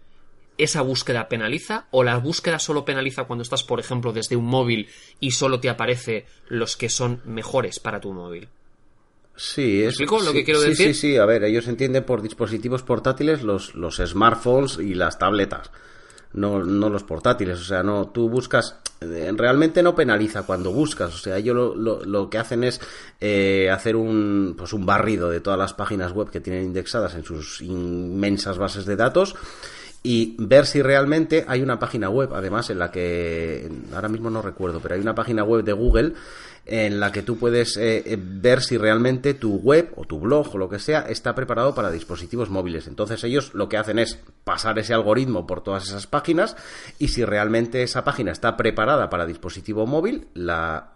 esa 0.56 0.80
búsqueda 0.80 1.28
penaliza? 1.28 1.86
¿O 1.90 2.02
la 2.02 2.16
búsqueda 2.16 2.58
solo 2.58 2.86
penaliza 2.86 3.24
cuando 3.24 3.42
estás, 3.42 3.62
por 3.62 3.78
ejemplo, 3.78 4.14
desde 4.14 4.36
un 4.36 4.46
móvil 4.46 4.88
y 5.20 5.32
solo 5.32 5.60
te 5.60 5.68
aparece 5.68 6.24
los 6.48 6.78
que 6.78 6.88
son 6.88 7.20
mejores 7.26 7.80
para 7.80 8.00
tu 8.00 8.12
móvil? 8.12 8.48
Sí, 9.36 9.82
es, 9.82 9.88
¿Explico 9.88 10.20
lo 10.20 10.32
que 10.32 10.44
quiero 10.44 10.60
decir? 10.60 10.94
Sí, 10.94 11.08
sí, 11.08 11.16
a 11.18 11.26
ver, 11.26 11.44
ellos 11.44 11.68
entienden 11.68 12.04
por 12.04 12.22
dispositivos 12.22 12.82
portátiles 12.82 13.42
los, 13.42 13.74
los 13.74 13.96
smartphones 13.96 14.78
y 14.78 14.94
las 14.94 15.18
tabletas. 15.18 15.70
No, 16.34 16.62
no 16.62 16.88
los 16.90 17.04
portátiles. 17.04 17.60
O 17.60 17.64
sea, 17.64 17.82
no, 17.82 18.08
tú 18.08 18.28
buscas, 18.28 18.78
eh, 19.00 19.32
realmente 19.34 19.82
no 19.82 19.94
penaliza 19.94 20.42
cuando 20.42 20.72
buscas. 20.72 21.14
O 21.14 21.18
sea, 21.18 21.38
ellos 21.38 21.56
lo, 21.56 21.74
lo, 21.74 22.04
lo 22.04 22.30
que 22.30 22.38
hacen 22.38 22.64
es 22.64 22.80
eh, 23.20 23.70
hacer 23.70 23.96
un, 23.96 24.54
pues 24.56 24.72
un 24.72 24.84
barrido 24.84 25.30
de 25.30 25.40
todas 25.40 25.58
las 25.58 25.74
páginas 25.74 26.12
web 26.12 26.30
que 26.30 26.40
tienen 26.40 26.64
indexadas 26.64 27.14
en 27.14 27.24
sus 27.24 27.60
inmensas 27.62 28.58
bases 28.58 28.84
de 28.84 28.96
datos 28.96 29.34
y 30.06 30.36
ver 30.38 30.66
si 30.66 30.82
realmente 30.82 31.46
hay 31.48 31.62
una 31.62 31.78
página 31.78 32.10
web, 32.10 32.34
además 32.34 32.68
en 32.68 32.78
la 32.78 32.90
que 32.90 33.70
ahora 33.94 34.10
mismo 34.10 34.28
no 34.28 34.42
recuerdo, 34.42 34.78
pero 34.80 34.96
hay 34.96 35.00
una 35.00 35.14
página 35.14 35.44
web 35.44 35.64
de 35.64 35.72
Google 35.72 36.12
en 36.66 37.00
la 37.00 37.12
que 37.12 37.22
tú 37.22 37.38
puedes 37.38 37.76
eh, 37.76 38.02
eh, 38.06 38.18
ver 38.18 38.62
si 38.62 38.78
realmente 38.78 39.34
tu 39.34 39.56
web 39.56 39.92
o 39.96 40.04
tu 40.04 40.18
blog 40.18 40.54
o 40.54 40.58
lo 40.58 40.68
que 40.68 40.78
sea 40.78 41.00
está 41.02 41.34
preparado 41.34 41.74
para 41.74 41.90
dispositivos 41.90 42.50
móviles. 42.50 42.86
Entonces 42.86 43.22
ellos 43.24 43.52
lo 43.54 43.68
que 43.68 43.76
hacen 43.76 43.98
es 43.98 44.18
pasar 44.44 44.78
ese 44.78 44.94
algoritmo 44.94 45.46
por 45.46 45.62
todas 45.62 45.84
esas 45.84 46.06
páginas 46.06 46.56
y 46.98 47.08
si 47.08 47.24
realmente 47.24 47.82
esa 47.82 48.04
página 48.04 48.32
está 48.32 48.56
preparada 48.56 49.10
para 49.10 49.26
dispositivo 49.26 49.86
móvil, 49.86 50.28
la, 50.34 50.92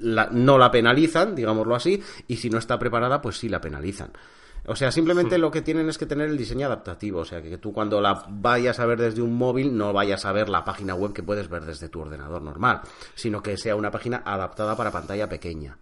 la 0.00 0.28
no 0.30 0.58
la 0.58 0.70
penalizan, 0.70 1.34
digámoslo 1.34 1.74
así, 1.74 2.02
y 2.28 2.36
si 2.36 2.50
no 2.50 2.58
está 2.58 2.78
preparada, 2.78 3.20
pues 3.20 3.38
sí 3.38 3.48
la 3.48 3.60
penalizan. 3.60 4.12
O 4.66 4.76
sea, 4.76 4.92
simplemente 4.92 5.38
lo 5.38 5.50
que 5.50 5.60
tienen 5.62 5.88
es 5.88 5.98
que 5.98 6.06
tener 6.06 6.28
el 6.28 6.38
diseño 6.38 6.66
adaptativo. 6.66 7.20
O 7.20 7.24
sea, 7.24 7.42
que 7.42 7.58
tú 7.58 7.72
cuando 7.72 8.00
la 8.00 8.24
vayas 8.28 8.78
a 8.78 8.86
ver 8.86 9.00
desde 9.00 9.20
un 9.20 9.34
móvil 9.36 9.76
no 9.76 9.92
vayas 9.92 10.24
a 10.24 10.32
ver 10.32 10.48
la 10.48 10.64
página 10.64 10.94
web 10.94 11.12
que 11.12 11.22
puedes 11.24 11.48
ver 11.48 11.64
desde 11.64 11.88
tu 11.88 12.00
ordenador 12.00 12.42
normal, 12.42 12.80
sino 13.16 13.42
que 13.42 13.56
sea 13.56 13.74
una 13.74 13.90
página 13.90 14.22
adaptada 14.24 14.76
para 14.76 14.92
pantalla 14.92 15.28
pequeña. 15.28 15.78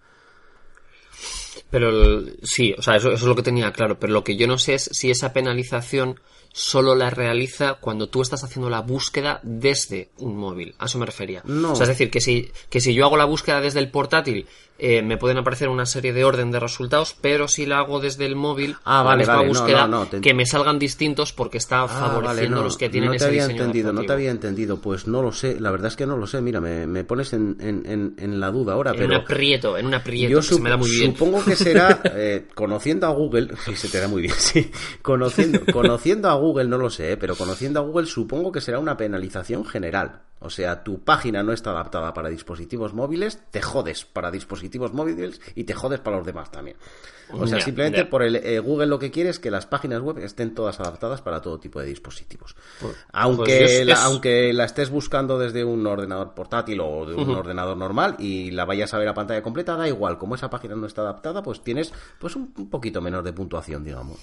Pero 1.70 1.90
el- 1.90 2.38
sí, 2.42 2.74
o 2.78 2.82
sea, 2.82 2.96
eso, 2.96 3.08
eso 3.08 3.16
es 3.24 3.28
lo 3.28 3.36
que 3.36 3.42
tenía 3.42 3.72
claro. 3.72 3.98
Pero 3.98 4.12
lo 4.12 4.24
que 4.24 4.36
yo 4.36 4.46
no 4.46 4.58
sé 4.58 4.74
es 4.74 4.84
si 4.92 5.10
esa 5.10 5.32
penalización 5.32 6.18
solo 6.52 6.94
la 6.96 7.10
realiza 7.10 7.74
cuando 7.74 8.08
tú 8.08 8.22
estás 8.22 8.42
haciendo 8.42 8.70
la 8.70 8.80
búsqueda 8.80 9.40
desde 9.42 10.10
un 10.18 10.36
móvil. 10.36 10.74
A 10.78 10.86
eso 10.86 10.98
me 10.98 11.06
refería. 11.06 11.42
No. 11.44 11.72
O 11.72 11.76
sea, 11.76 11.84
es 11.84 11.90
decir, 11.90 12.10
que 12.10 12.20
si, 12.20 12.50
que 12.68 12.80
si 12.80 12.94
yo 12.94 13.04
hago 13.04 13.16
la 13.16 13.24
búsqueda 13.24 13.60
desde 13.60 13.78
el 13.80 13.90
portátil, 13.90 14.46
eh, 14.80 15.02
me 15.02 15.16
pueden 15.18 15.38
aparecer 15.38 15.68
una 15.68 15.86
serie 15.86 16.12
de 16.12 16.24
orden 16.24 16.50
de 16.50 16.60
resultados, 16.60 17.14
pero 17.20 17.48
si 17.48 17.66
la 17.66 17.78
hago 17.78 18.00
desde 18.00 18.26
el 18.26 18.36
móvil, 18.36 18.76
Ah, 18.84 18.98
la 18.98 19.04
vale, 19.04 19.18
misma 19.18 19.34
vale, 19.36 19.44
no, 19.46 19.48
búsqueda, 19.50 19.86
no, 19.86 19.98
no, 20.00 20.06
te- 20.08 20.20
que 20.20 20.34
me 20.34 20.46
salgan 20.46 20.78
distintos 20.78 21.32
porque 21.32 21.58
está 21.58 21.82
Ah, 21.82 21.86
favoreciendo 21.86 22.56
vale, 22.56 22.64
los 22.64 22.76
que 22.78 22.88
tienen 22.88 23.08
no 23.08 23.12
te 23.12 23.16
ese 23.18 23.26
había 23.26 23.42
diseño 23.42 23.60
entendido, 23.62 23.92
no 23.92 24.04
te 24.06 24.12
había 24.12 24.30
entendido. 24.30 24.80
Pues 24.80 25.06
no 25.06 25.22
lo 25.22 25.32
sé, 25.32 25.60
la 25.60 25.70
verdad 25.70 25.88
es 25.88 25.96
que 25.96 26.06
no 26.06 26.16
lo 26.16 26.26
sé. 26.26 26.40
Mira, 26.40 26.60
me, 26.60 26.86
me 26.86 27.04
pones 27.04 27.32
en, 27.32 27.56
en, 27.60 28.40
la 28.40 28.50
duda 28.50 28.72
ahora, 28.74 28.92
En 28.92 28.96
pero 28.98 29.14
un 29.14 29.20
aprieto, 29.20 29.76
en 29.78 29.86
un 29.86 29.94
aprieto, 29.94 30.30
yo 30.30 30.38
que 30.38 30.42
se 30.42 30.60
me 30.60 30.70
da 30.70 30.76
muy 30.76 30.90
bien. 30.90 31.12
supongo 31.12 31.44
que 31.44 31.56
será, 31.56 32.00
eh, 32.14 32.46
conociendo 32.54 33.06
a 33.06 33.10
Google, 33.10 33.48
sí, 33.64 33.74
se 33.76 33.88
te 33.88 34.00
da 34.00 34.08
muy 34.08 34.22
bien, 34.22 34.34
sí, 34.38 34.70
conociendo, 35.02 35.60
conociendo 35.72 36.28
a 36.30 36.34
Google, 36.34 36.68
no 36.68 36.78
lo 36.78 36.90
sé, 36.90 37.12
eh, 37.12 37.16
pero 37.16 37.36
conociendo 37.36 37.80
a 37.80 37.82
Google 37.82 38.06
supongo 38.06 38.50
que 38.52 38.60
será 38.60 38.78
una 38.78 38.96
penalización 38.96 39.64
general. 39.64 40.22
O 40.42 40.48
sea, 40.50 40.82
tu 40.82 41.00
página 41.00 41.42
no 41.42 41.52
está 41.52 41.70
adaptada 41.70 42.14
para 42.14 42.30
dispositivos 42.30 42.94
móviles, 42.94 43.38
te 43.50 43.60
jodes 43.60 44.04
para 44.06 44.30
dispositivos 44.30 44.92
móviles 44.94 45.40
y 45.54 45.64
te 45.64 45.74
jodes 45.74 46.00
para 46.00 46.16
los 46.16 46.24
demás 46.26 46.50
también. 46.50 46.76
O 47.32 47.46
sea, 47.46 47.58
simplemente 47.60 47.98
por 48.10 48.22
el 48.24 48.36
eh, 48.36 48.58
Google 48.58 48.86
lo 48.86 48.98
que 48.98 49.10
quiere 49.12 49.30
es 49.30 49.38
que 49.38 49.50
las 49.52 49.66
páginas 49.66 50.00
web 50.00 50.18
estén 50.18 50.52
todas 50.54 50.80
adaptadas 50.80 51.20
para 51.22 51.40
todo 51.40 51.60
tipo 51.60 51.78
de 51.78 51.86
dispositivos. 51.86 52.56
aunque, 53.12 53.44
pues 53.58 53.70
es- 53.80 53.86
la, 53.86 53.92
es- 53.92 53.98
aunque 54.00 54.52
la 54.52 54.64
estés 54.64 54.90
buscando 54.90 55.38
desde 55.38 55.62
un 55.64 55.86
ordenador 55.86 56.34
portátil 56.34 56.80
o 56.80 57.04
de 57.06 57.14
un 57.14 57.30
ordenador 57.30 57.76
normal 57.76 58.16
y 58.18 58.50
la 58.50 58.64
vayas 58.64 58.92
a 58.94 58.98
ver 58.98 59.08
a 59.08 59.14
pantalla 59.14 59.42
completa, 59.42 59.76
da 59.76 59.86
igual. 59.86 60.18
Como 60.18 60.34
esa 60.34 60.50
página 60.50 60.74
no 60.74 60.86
está 60.86 61.02
adaptada, 61.02 61.42
pues 61.42 61.62
tienes 61.62 61.92
pues 62.18 62.34
un, 62.34 62.52
un 62.56 62.68
poquito 62.70 63.00
menos 63.00 63.22
de 63.22 63.32
puntuación, 63.32 63.84
digamos. 63.84 64.18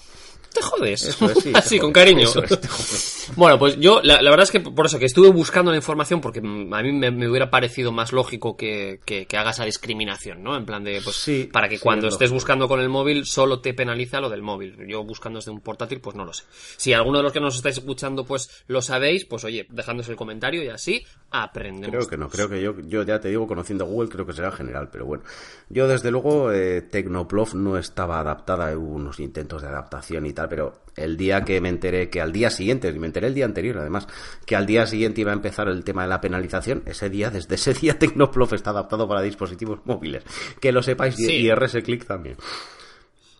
Te 0.57 0.63
jodes. 0.63 1.03
Eso 1.03 1.29
es, 1.29 1.39
sí, 1.43 1.51
Así, 1.55 1.69
jodes. 1.77 1.81
con 1.81 1.93
cariño. 1.93 2.23
Eso 2.27 2.43
es. 2.43 3.31
Bueno, 3.35 3.59
pues 3.59 3.77
yo, 3.79 4.01
la, 4.03 4.21
la 4.21 4.29
verdad 4.29 4.45
es 4.45 4.51
que 4.51 4.59
por 4.59 4.85
eso 4.85 4.97
que 4.99 5.05
estuve 5.05 5.29
buscando 5.29 5.71
la 5.71 5.77
información 5.77 6.21
porque 6.21 6.39
a 6.39 6.41
mí 6.41 6.91
me, 6.93 7.11
me 7.11 7.29
hubiera 7.29 7.49
parecido 7.49 7.91
más 7.91 8.11
lógico 8.13 8.55
que, 8.55 8.99
que, 9.05 9.25
que 9.25 9.37
haga 9.37 9.51
esa 9.51 9.65
discriminación, 9.65 10.41
¿no? 10.43 10.55
En 10.57 10.65
plan 10.65 10.83
de, 10.83 11.01
pues, 11.03 11.15
Sí, 11.17 11.49
para 11.51 11.67
que 11.69 11.77
sí, 11.77 11.83
cuando 11.83 12.07
es 12.07 12.13
estés 12.13 12.29
lógico. 12.29 12.35
buscando 12.35 12.67
con 12.67 12.79
el 12.79 12.89
móvil 12.89 13.25
solo 13.25 13.59
te 13.59 13.73
penaliza 13.73 14.19
lo 14.21 14.29
del 14.29 14.41
móvil. 14.41 14.75
Yo 14.87 15.03
buscando 15.03 15.39
desde 15.39 15.51
un 15.51 15.59
portátil, 15.61 15.99
pues 15.99 16.15
no 16.15 16.25
lo 16.25 16.33
sé. 16.33 16.43
Si 16.77 16.93
alguno 16.93 17.17
de 17.17 17.23
los 17.23 17.33
que 17.33 17.39
nos 17.41 17.55
estáis 17.55 17.77
escuchando, 17.77 18.25
pues 18.25 18.49
lo 18.67 18.81
sabéis, 18.81 19.25
pues 19.25 19.43
oye, 19.43 19.67
dejándos 19.69 20.07
el 20.09 20.15
comentario 20.15 20.63
y 20.63 20.69
así 20.69 21.05
aprendemos. 21.31 21.95
Creo 21.95 22.07
que 22.09 22.17
no, 22.17 22.29
creo 22.29 22.49
que 22.49 22.61
yo, 22.61 22.75
yo 22.87 23.03
ya 23.03 23.19
te 23.19 23.27
digo, 23.29 23.45
conociendo 23.47 23.85
Google, 23.85 24.09
creo 24.09 24.25
que 24.25 24.33
será 24.33 24.51
general, 24.51 24.89
pero 24.91 25.05
bueno. 25.05 25.23
Yo, 25.69 25.87
desde 25.87 26.11
luego, 26.11 26.51
eh, 26.53 26.81
Tecnoplov 26.81 27.53
no 27.55 27.77
estaba 27.77 28.19
adaptada, 28.21 28.75
hubo 28.77 28.95
unos 28.95 29.19
intentos 29.19 29.61
de 29.61 29.67
adaptación 29.67 30.25
y 30.25 30.33
tal, 30.33 30.46
pero 30.49 30.81
el 30.95 31.17
día 31.17 31.41
que 31.43 31.59
me 31.61 31.69
enteré 31.69 32.09
que 32.09 32.21
al 32.21 32.31
día 32.31 32.49
siguiente, 32.49 32.91
me 32.93 33.07
enteré 33.07 33.27
el 33.27 33.33
día 33.33 33.45
anterior 33.45 33.77
además, 33.77 34.07
que 34.45 34.55
al 34.55 34.65
día 34.65 34.85
siguiente 34.87 35.21
iba 35.21 35.31
a 35.31 35.35
empezar 35.35 35.67
el 35.67 35.83
tema 35.83 36.03
de 36.03 36.09
la 36.09 36.21
penalización, 36.21 36.83
ese 36.85 37.09
día, 37.09 37.29
desde 37.29 37.55
ese 37.55 37.73
día, 37.73 37.97
Tecnoplov 37.99 38.53
está 38.53 38.69
adaptado 38.71 39.07
para 39.07 39.21
dispositivos 39.21 39.79
móviles. 39.85 40.23
Que 40.59 40.71
lo 40.71 40.81
sepáis, 40.81 41.19
y- 41.19 41.25
Sí. 41.25 41.33
y 41.37 41.51
RS 41.51 41.81
Click 41.83 42.05
también. 42.05 42.37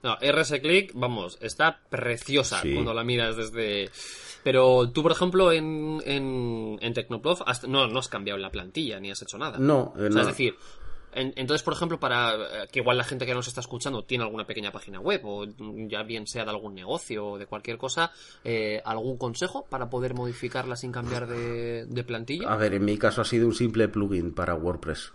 No, 0.04 0.16
RS 0.22 0.60
Click, 0.62 0.92
vamos, 0.94 1.38
está 1.42 1.80
preciosa 1.90 2.62
Sí. 2.62 2.74
cuando 2.74 2.94
la 2.94 3.04
miras 3.04 3.36
desde... 3.36 3.90
Pero 4.44 4.90
tú, 4.92 5.04
por 5.04 5.12
ejemplo, 5.12 5.52
en, 5.52 6.00
en, 6.06 6.78
en 6.80 6.94
no, 7.68 7.88
no 7.88 8.00
has 8.00 8.08
cambiado 8.08 8.40
la 8.40 8.50
plantilla 8.50 9.00
ni 9.00 9.12
has 9.12 9.22
hecho 9.22 9.38
nada. 9.38 9.58
No, 9.58 9.92
O 9.94 10.00
sea, 10.00 10.10
no. 10.10 10.22
es 10.22 10.28
decir, 10.28 10.56
entonces, 11.14 11.64
por 11.64 11.74
ejemplo, 11.74 12.00
para 12.00 12.36
eh, 12.36 12.68
que 12.72 12.80
igual 12.80 12.98
la 12.98 13.04
gente 13.04 13.26
que 13.26 13.34
nos 13.34 13.48
está 13.48 13.62
escuchando 13.62 14.04
tiene 14.04 14.24
alguna 14.24 14.46
pequeña 14.46 14.72
página 14.72 15.00
web 15.00 15.22
o 15.24 15.46
ya 15.88 16.04
bien 16.04 16.28
sea 16.28 16.44
de 16.44 16.52
algún 16.52 16.76
negocio 16.76 17.26
o 17.26 17.38
de 17.38 17.46
cualquier 17.46 17.78
cosa, 17.78 18.12
eh, 18.44 18.82
¿algún 18.86 19.18
consejo 19.18 19.66
para 19.70 19.90
poder 19.90 20.14
modificarla 20.14 20.76
sin 20.76 20.92
cambiar 20.92 21.28
de, 21.28 21.86
de 21.86 22.04
plantilla? 22.04 22.52
A 22.52 22.58
ver, 22.58 22.74
en 22.74 22.86
mi 22.86 22.98
caso 22.98 23.22
ha 23.22 23.26
sido 23.26 23.48
un 23.48 23.54
simple 23.54 23.88
plugin 23.88 24.34
para 24.34 24.56
WordPress. 24.56 25.14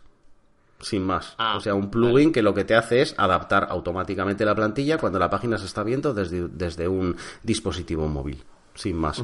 Sin 0.80 1.04
más. 1.04 1.34
Ah, 1.38 1.56
o 1.56 1.60
sea, 1.60 1.74
un 1.74 1.90
plugin 1.90 2.32
que 2.32 2.42
lo 2.42 2.54
que 2.54 2.64
te 2.64 2.74
hace 2.74 3.02
es 3.02 3.14
adaptar 3.16 3.68
automáticamente 3.70 4.44
la 4.44 4.56
plantilla 4.56 4.98
cuando 4.98 5.20
la 5.20 5.30
página 5.30 5.56
se 5.56 5.66
está 5.66 5.84
viendo 5.84 6.12
desde, 6.12 6.48
desde 6.48 6.88
un 6.88 7.16
dispositivo 7.44 8.08
móvil. 8.08 8.42
Sin 8.74 8.96
más. 8.96 9.22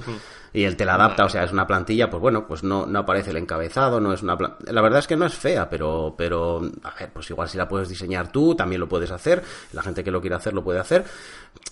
Y 0.53 0.65
él 0.65 0.77
te 0.77 0.85
la 0.85 0.95
adapta, 0.95 1.25
o 1.25 1.29
sea, 1.29 1.45
es 1.45 1.53
una 1.53 1.67
plantilla, 1.67 2.11
pues 2.11 2.21
bueno, 2.21 2.47
pues 2.47 2.63
no, 2.63 2.87
no 2.87 3.01
aparece 3.01 3.31
el 3.31 3.37
encabezado, 3.37 4.01
no 4.01 4.13
es 4.13 4.23
una 4.23 4.37
La 4.67 4.83
verdad 4.83 5.01
es 5.01 5.07
que 5.07 5.17
no 5.17 5.27
es 5.27 5.35
fea, 5.35 5.69
pero, 5.69 6.15
pero, 6.17 6.61
a 6.83 6.95
ver, 6.99 7.11
pues 7.13 7.31
igual 7.31 7.49
si 7.49 7.59
la 7.59 7.69
puedes 7.69 7.89
diseñar 7.89 8.33
tú, 8.33 8.55
también 8.55 8.81
lo 8.81 8.89
puedes 8.89 9.11
hacer. 9.11 9.43
La 9.73 9.83
gente 9.83 10.05
que 10.05 10.11
lo 10.11 10.21
quiere 10.21 10.37
hacer 10.37 10.53
lo 10.55 10.65
puede 10.65 10.81
hacer. 10.81 11.05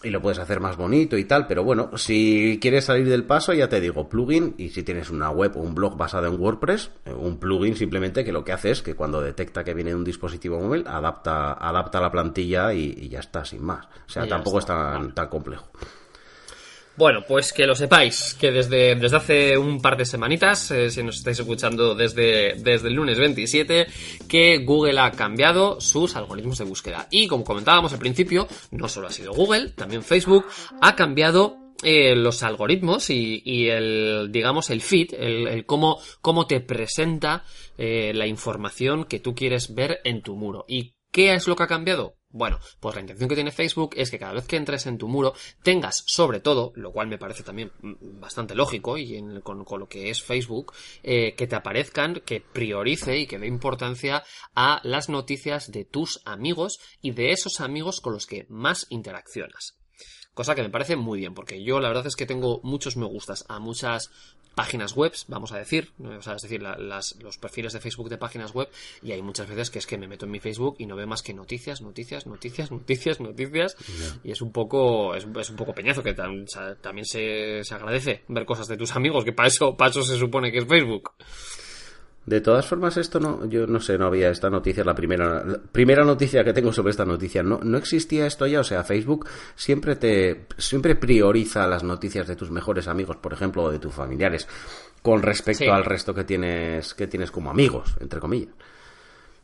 Y 0.02 0.10
lo 0.10 0.20
puedes 0.20 0.38
hacer 0.38 0.60
más 0.60 0.76
bonito 0.76 1.16
y 1.16 1.24
tal, 1.24 1.46
pero 1.46 1.64
bueno, 1.64 1.90
si 1.96 2.58
quieres 2.60 2.86
salir 2.86 3.08
del 3.08 3.24
paso, 3.24 3.52
ya 3.52 3.68
te 3.68 3.80
digo, 3.80 4.08
plugin, 4.08 4.54
y 4.58 4.70
si 4.70 4.82
tienes 4.82 5.10
una 5.10 5.30
web 5.30 5.56
o 5.56 5.60
un 5.60 5.74
blog 5.74 5.96
basado 5.96 6.26
en 6.26 6.40
WordPress, 6.40 6.90
eh, 7.04 7.12
un 7.12 7.38
plugin 7.38 7.76
simplemente 7.76 8.24
que 8.24 8.32
lo 8.32 8.44
que 8.44 8.52
hace 8.52 8.70
es 8.70 8.82
que 8.82 8.94
cuando 8.94 9.20
detecta 9.20 9.64
que 9.64 9.74
viene 9.74 9.90
de 9.90 9.96
un 9.96 10.04
dispositivo 10.04 10.58
móvil, 10.58 10.84
adapta, 10.86 11.52
adapta 11.54 12.00
la 12.00 12.10
plantilla 12.10 12.72
y, 12.72 12.94
y 12.98 13.08
ya 13.08 13.20
está, 13.20 13.44
sin 13.44 13.64
más. 13.64 13.86
O 13.86 14.10
sea, 14.10 14.26
tampoco 14.26 14.58
está, 14.58 14.74
es 14.74 14.98
tan, 14.98 15.14
tan 15.14 15.28
complejo. 15.28 15.66
Bueno, 16.96 17.24
pues 17.28 17.52
que 17.52 17.66
lo 17.66 17.74
sepáis, 17.74 18.34
que 18.40 18.50
desde, 18.50 18.94
desde 18.94 19.16
hace 19.16 19.58
un 19.58 19.82
par 19.82 19.98
de 19.98 20.06
semanitas, 20.06 20.70
eh, 20.70 20.90
si 20.90 21.02
nos 21.02 21.18
estáis 21.18 21.38
escuchando 21.38 21.94
desde, 21.94 22.54
desde 22.54 22.88
el 22.88 22.94
lunes 22.94 23.18
27, 23.18 23.86
que 24.26 24.64
Google 24.64 24.98
ha 25.00 25.10
cambiado 25.10 25.78
sus 25.78 26.16
algoritmos 26.16 26.56
de 26.56 26.64
búsqueda. 26.64 27.06
Y 27.10 27.28
como 27.28 27.44
comentábamos 27.44 27.92
al 27.92 27.98
principio, 27.98 28.48
no 28.70 28.88
solo 28.88 29.08
ha 29.08 29.12
sido 29.12 29.34
Google, 29.34 29.70
también 29.70 30.02
Facebook 30.02 30.46
ha 30.80 30.96
cambiado 30.96 31.58
eh, 31.82 32.16
los 32.16 32.42
algoritmos 32.42 33.10
y, 33.10 33.68
el, 33.68 34.30
digamos, 34.32 34.70
el 34.70 34.80
feed, 34.80 35.12
el, 35.18 35.48
el 35.48 35.66
cómo, 35.66 35.98
cómo 36.22 36.46
te 36.46 36.60
presenta 36.60 37.44
eh, 37.76 38.12
la 38.14 38.26
información 38.26 39.04
que 39.04 39.20
tú 39.20 39.34
quieres 39.34 39.74
ver 39.74 40.00
en 40.04 40.22
tu 40.22 40.34
muro. 40.34 40.64
¿Y 40.66 40.94
qué 41.10 41.34
es 41.34 41.46
lo 41.46 41.56
que 41.56 41.64
ha 41.64 41.68
cambiado? 41.68 42.14
Bueno, 42.36 42.60
pues 42.80 42.94
la 42.94 43.00
intención 43.00 43.30
que 43.30 43.34
tiene 43.34 43.50
Facebook 43.50 43.94
es 43.96 44.10
que 44.10 44.18
cada 44.18 44.34
vez 44.34 44.46
que 44.46 44.56
entres 44.56 44.84
en 44.84 44.98
tu 44.98 45.08
muro 45.08 45.32
tengas 45.62 46.04
sobre 46.06 46.40
todo, 46.40 46.70
lo 46.74 46.92
cual 46.92 47.08
me 47.08 47.16
parece 47.16 47.42
también 47.42 47.72
mm, 47.80 48.20
bastante 48.20 48.54
lógico 48.54 48.98
y 48.98 49.18
con 49.42 49.64
lo 49.80 49.88
que 49.88 50.10
es 50.10 50.22
Facebook, 50.22 50.74
eh, 51.02 51.34
que 51.34 51.46
te 51.46 51.56
aparezcan, 51.56 52.20
que 52.26 52.42
priorice 52.42 53.16
y 53.18 53.26
que 53.26 53.38
dé 53.38 53.46
importancia 53.46 54.22
a 54.54 54.82
las 54.82 55.08
noticias 55.08 55.72
de 55.72 55.86
tus 55.86 56.20
amigos 56.26 56.78
y 57.00 57.12
de 57.12 57.32
esos 57.32 57.62
amigos 57.62 58.02
con 58.02 58.12
los 58.12 58.26
que 58.26 58.44
más 58.50 58.86
interaccionas. 58.90 59.78
Cosa 60.34 60.54
que 60.54 60.62
me 60.62 60.68
parece 60.68 60.96
muy 60.96 61.20
bien, 61.20 61.32
porque 61.32 61.64
yo 61.64 61.80
la 61.80 61.88
verdad 61.88 62.06
es 62.06 62.16
que 62.16 62.26
tengo 62.26 62.60
muchos 62.62 62.98
me 62.98 63.06
gustas 63.06 63.46
a 63.48 63.58
muchas 63.58 64.10
páginas 64.56 64.96
web, 64.96 65.12
vamos 65.28 65.52
a 65.52 65.58
decir, 65.58 65.92
¿no? 65.98 66.18
o 66.18 66.22
sea, 66.22 66.34
es 66.34 66.42
decir, 66.42 66.60
la- 66.62 66.76
las- 66.78 67.14
los 67.22 67.38
perfiles 67.38 67.72
de 67.74 67.80
Facebook 67.80 68.08
de 68.08 68.18
páginas 68.18 68.52
web, 68.54 68.68
y 69.02 69.12
hay 69.12 69.22
muchas 69.22 69.46
veces 69.48 69.70
que 69.70 69.78
es 69.78 69.86
que 69.86 69.98
me 69.98 70.08
meto 70.08 70.24
en 70.24 70.32
mi 70.32 70.40
Facebook 70.40 70.74
y 70.78 70.86
no 70.86 70.96
veo 70.96 71.06
más 71.06 71.22
que 71.22 71.32
noticias, 71.34 71.80
noticias, 71.82 72.26
noticias, 72.26 72.70
noticias, 72.72 73.20
noticias, 73.20 73.76
y 74.24 74.32
es 74.32 74.40
un 74.40 74.50
poco, 74.50 75.14
es, 75.14 75.24
un- 75.24 75.38
es 75.38 75.50
un 75.50 75.56
poco 75.56 75.74
peñazo, 75.74 76.02
que 76.02 76.16
tam- 76.16 76.44
o 76.44 76.48
sea, 76.48 76.74
también 76.74 77.04
se, 77.04 77.62
se 77.62 77.74
agradece 77.74 78.24
ver 78.28 78.44
cosas 78.46 78.66
de 78.66 78.76
tus 78.76 78.96
amigos, 78.96 79.24
que 79.24 79.32
para 79.32 79.48
eso, 79.48 79.76
para 79.76 79.90
eso 79.90 80.02
se 80.02 80.18
supone 80.18 80.50
que 80.50 80.58
es 80.58 80.66
Facebook. 80.66 81.12
De 82.26 82.40
todas 82.40 82.66
formas, 82.66 82.96
esto 82.96 83.20
no, 83.20 83.46
yo 83.46 83.68
no 83.68 83.78
sé, 83.80 83.96
no 83.96 84.06
había 84.06 84.30
esta 84.30 84.50
noticia, 84.50 84.82
la 84.84 84.96
primera, 84.96 85.44
la 85.44 85.58
primera 85.58 86.04
noticia 86.04 86.42
que 86.42 86.52
tengo 86.52 86.72
sobre 86.72 86.90
esta 86.90 87.04
noticia. 87.04 87.42
No, 87.44 87.60
no 87.62 87.78
existía 87.78 88.26
esto 88.26 88.46
ya, 88.48 88.60
o 88.60 88.64
sea, 88.64 88.82
Facebook 88.82 89.28
siempre 89.54 89.94
te, 89.94 90.46
siempre 90.58 90.96
prioriza 90.96 91.68
las 91.68 91.84
noticias 91.84 92.26
de 92.26 92.34
tus 92.34 92.50
mejores 92.50 92.88
amigos, 92.88 93.16
por 93.18 93.32
ejemplo, 93.32 93.62
o 93.62 93.70
de 93.70 93.78
tus 93.78 93.94
familiares. 93.94 94.48
con 95.02 95.22
respecto 95.22 95.62
Sí. 95.64 95.70
al 95.70 95.84
resto 95.84 96.12
que 96.12 96.24
tienes, 96.24 96.92
que 96.94 97.06
tienes 97.06 97.30
como 97.30 97.48
amigos, 97.48 97.94
entre 98.00 98.18
comillas. 98.18 98.52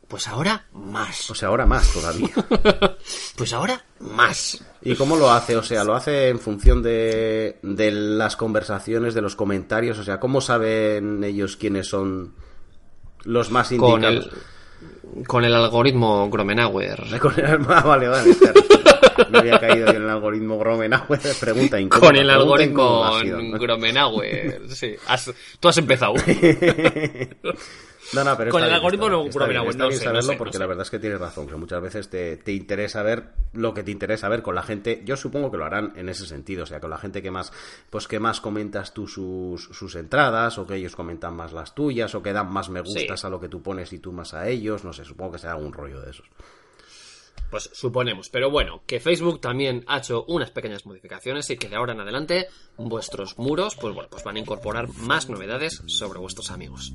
Pues 0.08 0.26
ahora 0.26 0.66
más. 0.72 1.30
O 1.30 1.36
sea, 1.36 1.48
ahora 1.50 1.66
más 1.66 1.92
todavía. 1.92 2.28
Pues 3.36 3.52
ahora 3.52 3.84
más. 4.00 4.62
¿Y 4.82 4.96
cómo 4.96 5.14
lo 5.16 5.30
hace? 5.30 5.56
O 5.56 5.62
sea, 5.62 5.84
lo 5.84 5.94
hace 5.94 6.28
en 6.30 6.40
función 6.40 6.82
de, 6.82 7.58
de 7.62 7.90
las 7.92 8.36
conversaciones, 8.36 9.14
de 9.14 9.22
los 9.22 9.36
comentarios. 9.36 9.98
O 9.98 10.02
sea, 10.04 10.18
¿cómo 10.18 10.40
saben 10.40 11.22
ellos 11.22 11.56
quiénes 11.56 11.86
son 11.88 12.34
los 13.24 13.50
más 13.50 13.68
Con 13.76 14.02
indicados? 14.04 14.30
el, 15.16 15.26
con 15.26 15.44
el 15.44 15.54
algoritmo 15.54 16.28
Gromenauer. 16.30 17.04
Con 17.20 17.38
el, 17.38 17.60
ah, 17.68 17.82
vale, 17.82 18.08
vale. 18.08 18.34
No 19.30 19.38
había 19.40 19.60
caído 19.60 19.88
en 19.88 19.96
el 19.96 20.08
algoritmo 20.08 20.58
Gromenauer. 20.58 21.20
Pregunta 21.40 21.78
incómoda. 21.80 22.08
Con 22.08 22.16
el 22.16 22.30
algoritmo. 22.30 23.12
Gromenauer. 23.58 24.62
Sí. 24.70 24.94
Has- 25.06 25.32
tú 25.60 25.68
has 25.68 25.76
empezado. 25.78 26.14
No, 28.14 28.24
no, 28.24 28.36
pero 28.36 28.50
Con 28.50 28.62
el 28.64 28.72
algoritmo 28.72 29.08
no- 29.08 29.22
bien, 29.22 29.28
está 29.30 29.46
bien, 29.46 29.64
no 29.78 29.88
bien 29.88 29.98
no 29.98 30.04
saberlo 30.04 30.32
sé, 30.32 30.36
porque 30.38 30.58
no 30.58 30.58
la 30.58 30.64
sé. 30.64 30.68
verdad 30.68 30.82
es 30.82 30.90
que 30.90 30.98
tienes 30.98 31.20
razón, 31.20 31.46
que 31.46 31.54
muchas 31.56 31.80
veces 31.80 32.10
te, 32.10 32.36
te 32.36 32.52
interesa 32.52 33.02
ver 33.02 33.28
lo 33.52 33.72
que 33.72 33.82
te 33.82 33.90
interesa 33.90 34.28
ver 34.28 34.42
con 34.42 34.54
la 34.54 34.62
gente. 34.62 35.02
Yo 35.04 35.16
supongo 35.16 35.50
que 35.50 35.56
lo 35.56 35.64
harán 35.64 35.92
en 35.96 36.08
ese 36.08 36.26
sentido, 36.26 36.64
o 36.64 36.66
sea, 36.66 36.80
con 36.80 36.90
la 36.90 36.98
gente 36.98 37.22
que 37.22 37.30
más, 37.30 37.52
pues 37.90 38.08
que 38.08 38.18
más 38.20 38.40
comentas 38.40 38.92
tú 38.92 39.06
sus, 39.06 39.64
sus 39.64 39.94
entradas, 39.94 40.58
o 40.58 40.66
que 40.66 40.74
ellos 40.74 40.96
comentan 40.96 41.34
más 41.34 41.52
las 41.52 41.74
tuyas, 41.74 42.14
o 42.14 42.22
que 42.22 42.32
dan 42.32 42.52
más 42.52 42.68
me 42.70 42.80
gustas 42.80 43.20
Sí. 43.20 43.26
a 43.26 43.30
lo 43.30 43.40
que 43.40 43.48
tú 43.48 43.62
pones 43.62 43.92
y 43.92 43.98
tú 43.98 44.12
más 44.12 44.34
a 44.34 44.48
ellos, 44.48 44.84
no 44.84 44.92
sé, 44.92 45.04
supongo 45.04 45.32
que 45.32 45.38
será 45.38 45.56
un 45.56 45.72
rollo 45.72 46.00
de 46.00 46.10
esos. 46.10 46.26
Pues 47.50 47.70
suponemos. 47.72 48.30
Pero 48.30 48.50
bueno, 48.50 48.82
que 48.86 48.98
Facebook 48.98 49.40
también 49.40 49.84
ha 49.86 49.98
hecho 49.98 50.24
unas 50.26 50.50
pequeñas 50.50 50.86
modificaciones 50.86 51.50
y 51.50 51.56
que 51.56 51.68
de 51.68 51.76
ahora 51.76 51.92
en 51.92 52.00
adelante 52.00 52.46
vuestros 52.78 53.38
muros, 53.38 53.76
pues 53.76 53.94
bueno, 53.94 54.08
pues 54.10 54.24
van 54.24 54.36
a 54.36 54.40
incorporar 54.40 54.88
más 54.88 55.28
novedades 55.28 55.82
sobre 55.86 56.18
vuestros 56.18 56.50
amigos. 56.50 56.94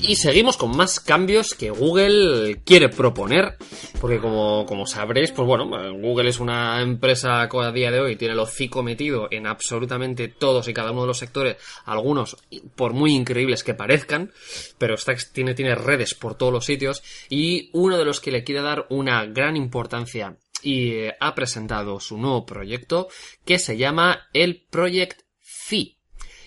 Y 0.00 0.16
seguimos 0.16 0.56
con 0.56 0.76
más 0.76 1.00
cambios 1.00 1.54
que 1.54 1.70
Google 1.70 2.62
quiere 2.64 2.88
proponer, 2.88 3.56
porque 4.00 4.18
como, 4.18 4.64
como 4.64 4.86
sabréis, 4.86 5.32
pues 5.32 5.46
bueno, 5.46 5.68
Google 5.98 6.30
es 6.30 6.40
una 6.40 6.80
empresa 6.80 7.48
que 7.50 7.58
a 7.58 7.72
día 7.72 7.90
de 7.90 8.00
hoy 8.00 8.16
tiene 8.16 8.34
el 8.34 8.40
hocico 8.40 8.82
metido 8.82 9.28
en 9.30 9.46
absolutamente 9.46 10.28
todos 10.28 10.68
y 10.68 10.74
cada 10.74 10.92
uno 10.92 11.02
de 11.02 11.08
los 11.08 11.18
sectores, 11.18 11.56
algunos 11.84 12.36
por 12.76 12.92
muy 12.92 13.12
increíbles 13.12 13.64
que 13.64 13.74
parezcan, 13.74 14.32
pero 14.78 14.94
está, 14.94 15.14
tiene, 15.32 15.54
tiene 15.54 15.74
redes 15.74 16.14
por 16.14 16.36
todos 16.36 16.52
los 16.52 16.64
sitios, 16.64 17.02
y 17.28 17.70
uno 17.72 17.98
de 17.98 18.04
los 18.04 18.20
que 18.20 18.30
le 18.30 18.44
quiere 18.44 18.62
dar 18.62 18.86
una 18.90 19.26
gran 19.26 19.56
importancia 19.56 20.38
y 20.62 20.92
eh, 20.92 21.16
ha 21.20 21.34
presentado 21.34 22.00
su 22.00 22.18
nuevo 22.18 22.46
proyecto 22.46 23.08
que 23.44 23.58
se 23.58 23.76
llama 23.76 24.28
el 24.32 24.64
Project 24.70 25.22
Phi. 25.40 25.98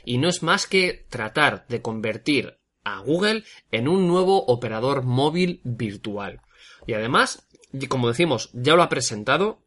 Y 0.04 0.18
no 0.18 0.30
es 0.30 0.42
más 0.42 0.66
que 0.66 1.06
tratar 1.10 1.68
de 1.68 1.82
convertir 1.82 2.61
a 2.84 3.00
Google 3.00 3.44
en 3.72 3.88
un 3.88 4.08
nuevo 4.08 4.46
operador 4.46 5.04
móvil 5.04 5.62
virtual. 5.64 6.42
Y 6.88 6.94
además, 6.94 7.48
como 7.88 8.08
decimos, 8.08 8.50
ya 8.54 8.76
lo 8.76 8.84
ha 8.84 8.90
presentado 8.90 9.60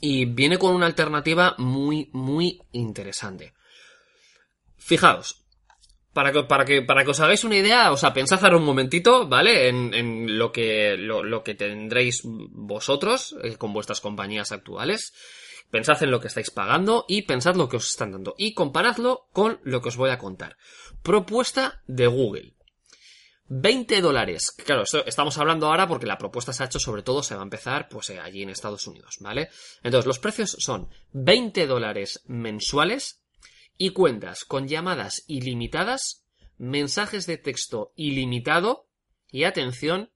y 0.00 0.24
viene 0.24 0.58
con 0.58 0.74
una 0.74 0.86
alternativa 0.86 1.54
muy, 1.58 2.08
muy 2.12 2.60
interesante. 2.72 3.52
Fijaos, 4.76 5.42
para 6.12 6.32
que, 6.32 6.42
para 6.42 6.64
que, 6.64 6.82
para 6.82 7.04
que 7.04 7.10
os 7.10 7.20
hagáis 7.20 7.44
una 7.44 7.56
idea, 7.56 7.90
o 7.92 7.96
sea, 7.96 8.12
pensad 8.12 8.42
ahora 8.44 8.56
un 8.56 8.64
momentito, 8.64 9.26
¿vale? 9.28 9.68
En, 9.68 9.94
en 9.94 10.38
lo 10.38 10.52
que, 10.52 10.96
lo, 10.96 11.22
lo 11.22 11.42
que 11.42 11.54
tendréis 11.54 12.22
vosotros 12.24 13.34
eh, 13.42 13.56
con 13.56 13.72
vuestras 13.72 14.00
compañías 14.00 14.52
actuales. 14.52 15.12
Pensad 15.70 16.02
en 16.02 16.10
lo 16.10 16.20
que 16.20 16.28
estáis 16.28 16.50
pagando 16.50 17.04
y 17.08 17.22
pensad 17.22 17.56
lo 17.56 17.68
que 17.68 17.76
os 17.76 17.90
están 17.90 18.12
dando. 18.12 18.34
Y 18.36 18.54
comparadlo 18.54 19.28
con 19.32 19.60
lo 19.62 19.80
que 19.80 19.88
os 19.88 19.96
voy 19.96 20.10
a 20.10 20.18
contar. 20.18 20.56
Propuesta 21.02 21.82
de 21.86 22.06
Google. 22.06 22.54
20 23.54 24.00
dólares. 24.00 24.52
Claro, 24.64 24.84
estamos 25.04 25.36
hablando 25.36 25.66
ahora 25.66 25.86
porque 25.86 26.06
la 26.06 26.16
propuesta 26.16 26.54
se 26.54 26.62
ha 26.62 26.66
hecho 26.66 26.78
sobre 26.78 27.02
todo, 27.02 27.22
se 27.22 27.34
va 27.34 27.42
a 27.42 27.44
empezar 27.44 27.88
pues 27.88 28.08
eh, 28.08 28.18
allí 28.18 28.42
en 28.42 28.48
Estados 28.48 28.86
Unidos, 28.86 29.16
¿vale? 29.20 29.50
Entonces, 29.82 30.06
los 30.06 30.18
precios 30.18 30.56
son 30.58 30.88
20 31.12 31.66
dólares 31.66 32.22
mensuales 32.26 33.22
y 33.76 33.90
cuentas 33.90 34.46
con 34.46 34.68
llamadas 34.68 35.24
ilimitadas, 35.26 36.24
mensajes 36.56 37.26
de 37.26 37.36
texto 37.36 37.92
ilimitado 37.94 38.88
y 39.30 39.44
atención, 39.44 40.10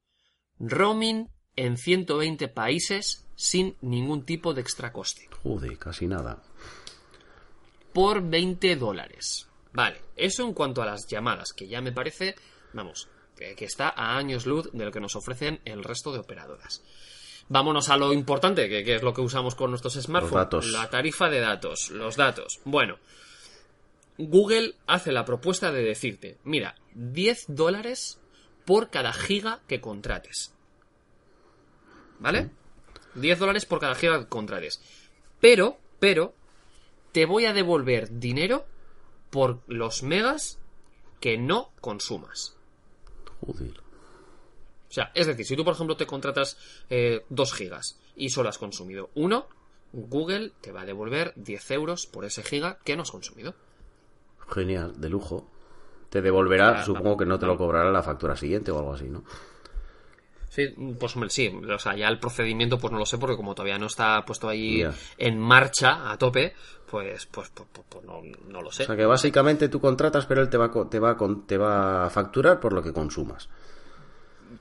roaming 0.59 1.28
en 1.56 1.76
120 1.76 2.48
países 2.48 3.26
sin 3.35 3.76
ningún 3.82 4.24
tipo 4.24 4.54
de 4.54 4.62
extra 4.62 4.92
coste. 4.92 5.28
Joder, 5.46 5.78
casi 5.78 6.09
nada. 6.09 6.42
Por 7.92 8.20
20 8.20 8.76
dólares. 8.76 9.48
Vale, 9.72 10.00
eso 10.16 10.42
en 10.42 10.52
cuanto 10.52 10.82
a 10.82 10.87
las 10.87 11.06
llamadas, 11.06 11.52
que 11.52 11.68
ya 11.68 11.80
me 11.80 11.92
parece, 11.92 12.35
vamos, 12.72 13.09
que, 13.37 13.54
que 13.54 13.64
está 13.64 13.90
a 13.90 14.16
años 14.16 14.44
luz 14.44 14.70
de 14.72 14.85
lo 14.85 14.90
que 14.90 15.00
nos 15.00 15.14
ofrecen 15.14 15.61
el 15.64 15.85
resto 15.85 16.12
de 16.12 16.18
operadoras. 16.18 16.82
Vámonos 17.48 17.90
a 17.90 17.96
lo 17.96 18.12
importante, 18.12 18.68
que, 18.68 18.82
que 18.82 18.96
es 18.96 19.02
lo 19.02 19.14
que 19.14 19.20
usamos 19.20 19.54
con 19.54 19.70
nuestros 19.70 19.94
smartphones. 19.94 20.35
datos. 20.35 20.72
La 20.72 20.90
tarifa 20.90 21.28
de 21.28 21.38
datos, 21.38 21.90
los 21.90 22.16
datos. 22.16 22.59
Bueno, 22.64 22.98
Google 24.18 24.74
hace 24.88 25.12
la 25.12 25.24
propuesta 25.24 25.70
de 25.70 25.82
decirte, 25.82 26.38
mira, 26.42 26.74
10 26.94 27.44
dólares 27.48 28.18
por 28.64 28.90
cada 28.90 29.12
giga 29.12 29.61
que 29.68 29.80
contrates. 29.80 30.52
¿Vale? 32.18 32.50
10 33.14 33.38
dólares 33.38 33.64
por 33.64 33.78
cada 33.78 33.94
giga 33.94 34.18
que 34.18 34.28
contrates. 34.28 34.80
Pero, 35.46 35.78
pero, 36.00 36.35
te 37.12 37.24
voy 37.24 37.44
a 37.44 37.52
devolver 37.52 38.18
dinero 38.18 38.64
por 39.30 39.61
los 39.68 40.02
megas 40.02 40.59
que 41.20 41.38
no 41.38 41.70
consumas. 41.80 42.56
Joder. 43.46 43.78
O 44.90 44.92
sea, 44.92 45.12
es 45.14 45.28
decir, 45.28 45.46
si 45.46 45.54
tú, 45.54 45.64
por 45.64 45.74
ejemplo, 45.74 45.96
te 45.96 46.04
contratas 46.04 46.59
eh, 46.90 47.24
2 47.28 47.52
gigas 47.52 47.96
y 48.16 48.30
solo 48.30 48.48
has 48.48 48.59
consumido 48.59 49.11
uno, 49.14 49.46
Google 49.92 50.50
te 50.61 50.72
va 50.72 50.80
a 50.80 50.85
devolver 50.85 51.32
10 51.37 51.70
euros 51.70 52.09
por 52.09 52.24
ese 52.24 52.42
giga 52.42 52.80
que 52.82 52.96
no 52.96 53.02
has 53.02 53.12
consumido. 53.12 53.54
Genial, 54.48 55.00
de 55.00 55.09
lujo. 55.11 55.48
Te 56.11 56.22
devolverá, 56.22 56.80
Ah, 56.80 56.85
supongo 56.85 57.18
que 57.18 57.26
no 57.26 57.38
te 57.38 57.46
lo 57.46 57.56
cobrará 57.56 57.92
la 57.92 58.02
factura 58.02 58.35
siguiente 58.35 58.72
o 58.72 58.78
algo 58.80 58.94
así, 58.94 59.09
¿no? 59.09 59.22
Sí, 60.56 60.74
pues 60.98 61.14
hombre, 61.14 61.28
sí, 61.28 61.48
o 61.48 61.78
sea, 61.78 61.94
ya 61.94 62.08
el 62.08 62.18
procedimiento 62.18 62.78
pues 62.78 62.90
no 62.90 62.98
lo 62.98 63.04
sé 63.04 63.18
porque 63.18 63.36
como 63.36 63.54
todavía 63.54 63.76
no 63.76 63.88
está 63.88 64.24
puesto 64.24 64.48
ahí 64.48 64.82
en 65.18 65.38
marcha 65.38 66.10
a 66.10 66.16
tope, 66.16 66.54
pues 66.90 67.26
pues, 67.26 67.50
pues, 67.52 67.68
pues, 67.70 67.86
pues 67.90 68.04
no, 68.06 68.22
no 68.48 68.62
lo 68.62 68.72
sé. 68.72 68.84
O 68.84 68.86
sea 68.86 68.96
que 68.96 69.04
básicamente 69.04 69.68
tú 69.68 69.82
contratas, 69.82 70.24
pero 70.24 70.40
él 70.40 70.48
te 70.48 70.56
va, 70.56 70.70
te 70.88 70.98
va, 70.98 71.14
te 71.46 71.58
va 71.58 72.06
a 72.06 72.08
facturar 72.08 72.58
por 72.58 72.72
lo 72.72 72.82
que 72.82 72.94
consumas. 72.94 73.50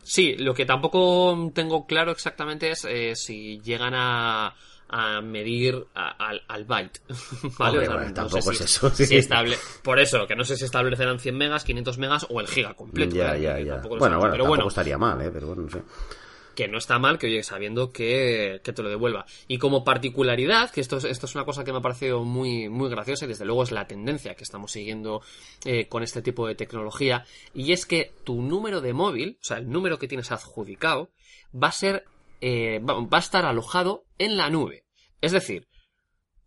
Sí, 0.04 0.36
lo 0.36 0.54
que 0.54 0.66
tampoco 0.66 1.50
tengo 1.54 1.86
claro 1.86 2.12
exactamente 2.12 2.72
es 2.72 2.84
eh, 2.84 3.16
si 3.16 3.62
llegan 3.62 3.94
a, 3.96 4.54
a 4.90 5.22
medir 5.22 5.86
a- 5.96 6.12
al, 6.30 6.42
al 6.48 6.66
byte. 6.66 7.00
¿Vale? 7.58 7.80
Hombre, 7.80 7.84
O 7.84 7.86
sea, 7.86 7.96
bueno, 7.96 8.08
no 8.10 8.14
tampoco 8.14 8.52
es 8.52 8.62
eso, 8.62 8.90
si 8.92 9.06
sí. 9.06 9.16
estable- 9.18 9.58
Por 9.84 10.00
eso, 10.00 10.28
que 10.28 10.36
no 10.36 10.44
sé 10.44 10.56
si 10.58 10.66
establecerán 10.66 11.20
100 11.20 11.38
megas, 11.38 11.64
500 11.64 11.98
megas 11.98 12.26
o 12.30 12.40
el 12.40 12.48
giga 12.48 12.74
completo. 12.76 13.16
ya, 13.16 13.36
¿eh? 13.36 13.42
ya, 13.42 13.60
ya. 13.60 13.76
Bueno, 13.78 13.98
bueno, 13.98 14.00
Pero 14.00 14.20
tampoco 14.32 14.48
bueno, 14.48 14.68
estaría 14.68 14.98
mal, 14.98 15.22
¿eh? 15.22 15.32
Pero 15.34 15.48
bueno, 15.48 15.64
no 15.64 15.70
sé. 15.70 15.82
que 16.56 16.68
no 16.70 16.78
está 16.78 17.00
mal 17.00 17.18
que 17.18 17.28
oye 17.28 17.44
sabiendo 17.44 17.92
que, 17.92 18.62
que 18.64 18.72
te 18.72 18.82
lo 18.82 18.88
devuelva. 18.90 19.26
Y 19.50 19.58
como 19.58 19.84
particularidad, 19.84 20.70
que 20.72 20.80
esto 20.80 20.98
es, 20.98 21.04
esto 21.04 21.26
es 21.26 21.36
una 21.36 21.44
cosa 21.44 21.66
que 21.66 21.74
me 21.74 21.80
ha 21.80 21.82
parecido 21.82 22.24
muy, 22.24 22.70
muy 22.70 22.90
graciosa 22.90 23.26
y 23.26 23.28
desde 23.28 23.44
luego 23.44 23.64
es 23.64 23.72
la 23.74 23.88
tendencia 23.88 24.36
que 24.36 24.44
estamos 24.46 24.72
siguiendo 24.72 25.22
eh, 25.66 25.88
con 25.90 26.02
este 26.04 26.22
tipo 26.22 26.48
de 26.48 26.56
tecnología, 26.56 27.26
y 27.54 27.74
es 27.74 27.86
que 27.86 28.14
tu 28.24 28.42
número 28.42 28.80
de 28.80 28.94
móvil, 28.94 29.38
o 29.42 29.44
sea, 29.44 29.58
el 29.58 29.70
número 29.70 30.00
que 30.00 30.08
tienes 30.08 30.32
adjudicado, 30.32 31.10
va 31.54 31.68
a 31.68 31.72
ser, 31.74 32.06
eh, 32.42 32.80
va, 32.80 33.18
a 33.18 33.20
estar 33.20 33.46
alojado 33.46 34.06
en 34.18 34.38
la 34.38 34.50
nube. 34.50 34.86
Es 35.22 35.32
decir, 35.32 35.68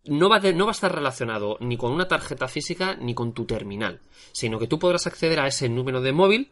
no 0.05 0.29
va, 0.29 0.39
no 0.39 0.65
va 0.65 0.71
a 0.71 0.73
estar 0.73 0.93
relacionado 0.93 1.57
ni 1.59 1.77
con 1.77 1.91
una 1.91 2.07
tarjeta 2.07 2.47
física 2.47 2.95
ni 2.95 3.13
con 3.13 3.33
tu 3.33 3.45
terminal, 3.45 4.01
sino 4.31 4.59
que 4.59 4.67
tú 4.67 4.79
podrás 4.79 5.07
acceder 5.07 5.39
a 5.39 5.47
ese 5.47 5.69
número 5.69 6.01
de 6.01 6.13
móvil 6.13 6.51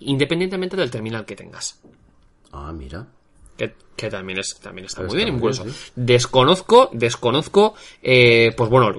independientemente 0.00 0.76
del 0.76 0.90
terminal 0.90 1.24
que 1.24 1.36
tengas. 1.36 1.80
Ah, 2.52 2.72
mira. 2.72 3.06
Que, 3.56 3.74
que 3.96 4.10
también 4.10 4.40
es 4.40 4.58
también 4.60 4.86
está 4.86 5.02
Está 5.02 5.14
muy 5.14 5.24
bien 5.24 5.36
incluso. 5.36 5.64
sí. 5.64 5.70
Desconozco, 5.94 6.90
desconozco, 6.92 7.74
eh, 8.02 8.52
pues 8.56 8.68
bueno, 8.68 8.92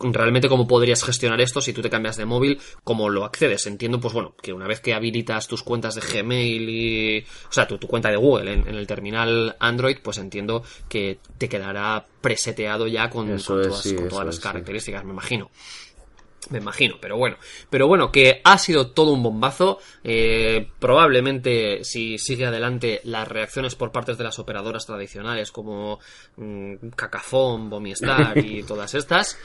realmente 0.00 0.48
cómo 0.48 0.66
podrías 0.66 1.02
gestionar 1.02 1.40
esto 1.40 1.60
si 1.62 1.72
tú 1.72 1.80
te 1.80 1.88
cambias 1.88 2.16
de 2.16 2.26
móvil, 2.26 2.60
cómo 2.84 3.08
lo 3.08 3.24
accedes. 3.24 3.66
Entiendo, 3.66 4.00
pues 4.00 4.12
bueno, 4.12 4.34
que 4.40 4.52
una 4.52 4.66
vez 4.66 4.80
que 4.80 4.92
habilitas 4.92 5.48
tus 5.48 5.62
cuentas 5.62 5.94
de 5.94 6.02
Gmail 6.02 6.68
y, 6.68 7.20
o 7.20 7.52
sea, 7.52 7.66
tu, 7.66 7.78
tu 7.78 7.86
cuenta 7.86 8.10
de 8.10 8.16
Google 8.16 8.52
en, 8.52 8.68
en 8.68 8.74
el 8.74 8.86
terminal 8.86 9.56
Android, 9.58 9.96
pues 10.02 10.18
entiendo 10.18 10.62
que 10.88 11.18
te 11.38 11.48
quedará 11.48 12.04
preseteado 12.20 12.86
ya 12.86 13.08
con, 13.08 13.30
es, 13.30 13.44
todas, 13.44 13.80
sí, 13.80 13.94
con 13.94 14.08
todas 14.08 14.26
las 14.26 14.34
es, 14.34 14.42
sí. 14.42 14.48
características, 14.48 15.04
me 15.04 15.12
imagino. 15.12 15.50
Me 16.52 16.58
imagino, 16.58 16.96
pero 17.00 17.16
bueno. 17.16 17.36
Pero 17.70 17.88
bueno, 17.88 18.12
que 18.12 18.42
ha 18.44 18.58
sido 18.58 18.90
todo 18.90 19.12
un 19.12 19.22
bombazo. 19.22 19.78
Eh, 20.04 20.68
probablemente, 20.78 21.82
si 21.82 22.18
sigue 22.18 22.44
adelante, 22.44 23.00
las 23.04 23.26
reacciones 23.26 23.74
por 23.74 23.90
parte 23.90 24.14
de 24.14 24.22
las 24.22 24.38
operadoras 24.38 24.84
tradicionales 24.84 25.50
como 25.50 25.98
mm, 26.36 26.88
Cacafón, 26.94 27.70
Bomiestar 27.70 28.36
y 28.36 28.62
todas 28.66 28.94
estas, 28.94 29.38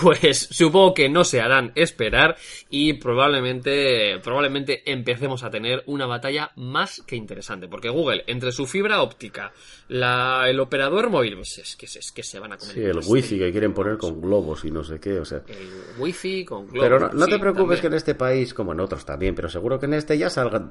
pues 0.00 0.48
supongo 0.50 0.94
que 0.94 1.08
no 1.08 1.24
se 1.24 1.40
harán 1.40 1.72
esperar 1.74 2.36
y 2.70 2.94
probablemente, 2.94 4.20
probablemente 4.22 4.88
empecemos 4.90 5.42
a 5.42 5.50
tener 5.50 5.82
una 5.86 6.06
batalla 6.06 6.52
más 6.54 7.02
que 7.04 7.16
interesante. 7.16 7.66
Porque 7.66 7.88
Google, 7.88 8.22
entre 8.28 8.52
su 8.52 8.66
fibra 8.66 9.02
óptica, 9.02 9.52
la, 9.88 10.48
el 10.48 10.60
operador 10.60 11.10
móvil, 11.10 11.34
pues 11.34 11.58
es 11.58 11.74
que, 11.74 11.86
es 11.86 12.12
que 12.12 12.22
se 12.22 12.38
van 12.38 12.52
a 12.52 12.58
comer. 12.58 12.74
Sí, 12.74 12.80
el 12.80 13.00
wifi 13.04 13.38
que 13.38 13.50
quieren 13.50 13.74
poner 13.74 13.98
con 13.98 14.20
globos 14.20 14.64
y 14.64 14.70
no 14.70 14.84
sé 14.84 15.00
qué, 15.00 15.18
o 15.18 15.24
sea. 15.24 15.42
El 15.48 15.98
wifi 15.98 16.43
con. 16.44 16.66
Pero 16.68 16.98
no, 16.98 17.08
no 17.08 17.24
sí, 17.24 17.30
te 17.30 17.38
preocupes 17.38 17.80
también. 17.80 17.80
que 17.80 17.86
en 17.88 17.94
este 17.94 18.14
país, 18.14 18.54
como 18.54 18.72
en 18.72 18.80
otros 18.80 19.04
también, 19.04 19.34
pero 19.34 19.48
seguro 19.48 19.78
que 19.78 19.86
en 19.86 19.94
este 19.94 20.16
ya 20.18 20.30
salga, 20.30 20.70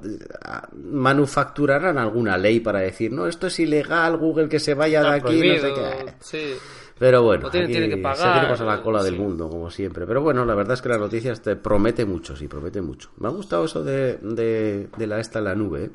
manufacturarán 0.73 1.97
alguna 1.97 2.37
ley 2.37 2.59
para 2.59 2.79
decir, 2.79 3.11
no, 3.11 3.27
esto 3.27 3.47
es 3.47 3.59
ilegal, 3.59 4.17
Google 4.17 4.49
que 4.49 4.59
se 4.59 4.73
vaya 4.73 5.01
de 5.01 5.07
aquí, 5.09 5.39
no 5.41 5.55
sé 5.57 5.73
qué. 5.73 6.13
sí. 6.21 6.53
Pero 6.99 7.23
bueno, 7.23 7.49
tiene- 7.49 7.65
aquí 7.65 7.73
tiene 7.73 7.89
que 7.89 7.97
pagar, 7.97 8.61
a 8.61 8.63
la 8.65 8.81
cola 8.81 9.03
del 9.03 9.15
sí. 9.15 9.19
mundo, 9.19 9.49
como 9.49 9.69
siempre. 9.71 10.05
Pero 10.05 10.21
bueno, 10.21 10.45
la 10.45 10.55
verdad 10.55 10.75
es 10.75 10.81
que 10.81 10.89
la 10.89 10.97
noticia 10.97 11.33
te 11.33 11.55
promete 11.55 12.05
mucho, 12.05 12.35
sí, 12.35 12.47
promete 12.47 12.81
mucho. 12.81 13.09
Me 13.17 13.27
ha 13.27 13.31
gustado 13.31 13.65
eso 13.65 13.83
de, 13.83 14.17
de, 14.17 14.87
de 14.95 15.07
la 15.07 15.19
esta 15.19 15.39
en 15.39 15.45
la 15.45 15.55
nube, 15.55 15.85
¿eh? 15.85 15.91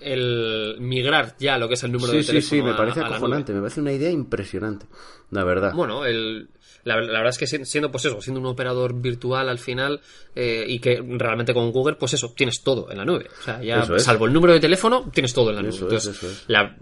El 0.00 0.76
migrar 0.80 1.34
ya 1.38 1.56
lo 1.56 1.68
que 1.68 1.74
es 1.74 1.82
el 1.84 1.92
número 1.92 2.12
Sí, 2.12 2.18
de 2.18 2.22
sí, 2.22 2.28
teléfono 2.28 2.50
sí, 2.56 2.62
me 2.62 2.70
a- 2.72 2.76
parece 2.76 3.00
a 3.00 3.06
acojonante, 3.06 3.52
me 3.52 3.60
parece 3.60 3.80
una 3.80 3.92
idea 3.92 4.10
impresionante, 4.10 4.86
la 5.30 5.44
verdad. 5.44 5.72
Bueno, 5.74 6.04
el, 6.04 6.48
la, 6.84 6.96
la 7.00 7.18
verdad 7.18 7.30
es 7.30 7.38
que 7.38 7.46
siendo, 7.46 7.90
pues 7.90 8.04
eso, 8.04 8.20
siendo 8.20 8.40
un 8.40 8.46
operador 8.46 8.94
virtual 8.94 9.48
al 9.48 9.58
final 9.58 10.00
eh, 10.34 10.64
y 10.68 10.78
que 10.78 11.02
realmente 11.06 11.52
con 11.54 11.72
Google, 11.72 11.96
pues 11.96 12.14
eso, 12.14 12.32
tienes 12.36 12.62
todo 12.62 12.90
en 12.90 12.98
la 12.98 13.04
nube. 13.04 13.26
O 13.40 13.42
sea, 13.42 13.62
ya 13.62 13.80
Eso 13.80 13.96
es. 13.96 14.02
salvo 14.04 14.26
el 14.26 14.32
número 14.32 14.52
de 14.52 14.60
teléfono, 14.60 15.10
tienes 15.12 15.32
todo 15.32 15.50
en 15.50 15.56
la 15.56 15.62
nube. 15.62 15.70
Eso 15.70 15.86
es, 15.88 16.06
Entonces, 16.06 16.16
eso 16.16 16.28
es. 16.30 16.44
la- 16.48 16.76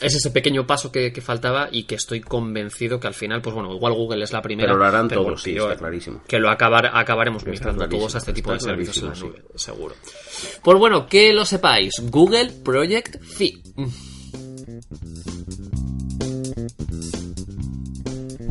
es 0.00 0.12
ese 0.12 0.32
pequeño 0.32 0.66
paso 0.66 0.90
que, 0.90 1.12
que 1.12 1.20
faltaba 1.20 1.68
y 1.70 1.84
que 1.84 1.94
estoy 1.94 2.20
convencido 2.20 2.98
que 2.98 3.06
al 3.06 3.14
final, 3.14 3.40
pues 3.40 3.54
bueno, 3.54 3.72
igual 3.72 3.92
Google 3.94 4.24
es 4.24 4.32
la 4.32 4.42
primera. 4.42 4.66
Pero 4.68 4.78
lo 4.80 4.84
harán 4.84 5.08
todos, 5.08 5.40
sí, 5.40 5.56
está 5.56 5.76
clarísimo. 5.76 6.20
Que 6.26 6.40
lo 6.40 6.50
acabar, 6.50 6.90
acabaremos 6.94 7.46
migrando 7.46 7.88
todos 7.88 8.12
a 8.16 8.18
este 8.18 8.32
tipo 8.32 8.52
de 8.52 8.58
servicios 8.58 8.98
en 8.98 9.08
la 9.10 9.14
nube, 9.14 9.42
seguro. 9.54 9.94
Pues 10.64 10.78
bueno, 10.78 11.06
que 11.06 11.32
lo 11.32 11.44
sepáis, 11.44 11.92
Google 12.10 12.50
Project 12.64 13.22
Phi. 13.22 13.62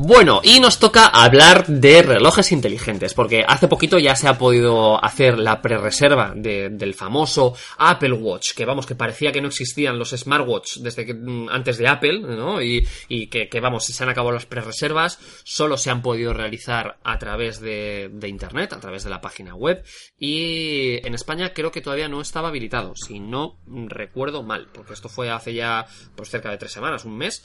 Bueno, 0.06 0.42
y 0.44 0.60
nos 0.60 0.80
toca 0.80 1.06
hablar 1.06 1.66
de 1.66 2.02
relojes 2.02 2.52
inteligentes, 2.52 3.14
porque 3.14 3.46
hace 3.48 3.70
poquito 3.70 3.98
ya 4.00 4.18
se 4.18 4.28
ha 4.28 4.38
podido 4.38 5.02
hacer 5.02 5.40
la 5.40 5.62
prerreserva 5.62 6.34
de- 6.36 6.68
del 6.70 6.94
famoso 6.94 7.56
Apple 7.78 8.12
Watch, 8.12 8.52
que 8.52 8.66
vamos, 8.66 8.86
que 8.86 8.96
parecía 8.96 9.32
que 9.32 9.40
no 9.40 9.48
existían 9.48 9.98
los 9.98 10.10
smartwatch 10.10 10.80
desde 10.80 11.06
que, 11.06 11.14
mm, 11.14 11.48
antes 11.50 11.78
de 11.78 11.88
Apple, 11.88 12.20
¿no? 12.20 12.62
Y, 12.62 12.86
y 13.08 13.28
que, 13.28 13.48
que, 13.48 13.62
vamos, 13.62 13.86
se 13.86 14.04
han 14.04 14.10
acabado 14.10 14.34
las 14.34 14.46
prerreservas, 14.46 15.20
solo 15.46 15.78
se 15.78 15.90
han 15.90 16.02
podido 16.02 16.34
realizar 16.34 16.98
a 17.06 17.18
través 17.18 17.62
de, 17.62 18.10
de 18.12 18.28
internet, 18.28 18.74
a 18.74 18.82
través 18.82 19.06
de 19.06 19.10
la 19.10 19.22
página 19.22 19.56
web, 19.56 19.86
y 20.20 20.98
en 21.08 21.14
España 21.14 21.54
creo 21.54 21.72
que 21.72 21.80
todavía 21.80 22.10
no 22.10 22.20
estaba 22.20 22.50
habilitado, 22.50 22.94
si 22.98 23.22
no 23.22 23.58
recuerdo 23.88 24.44
mal, 24.44 24.68
porque 24.74 24.92
esto 24.92 25.08
fue 25.08 25.30
hace 25.32 25.54
ya 25.54 25.86
pues 26.14 26.30
cerca 26.30 26.52
de 26.52 26.58
tres 26.58 26.74
semanas, 26.74 27.06
un 27.06 27.16
mes, 27.18 27.42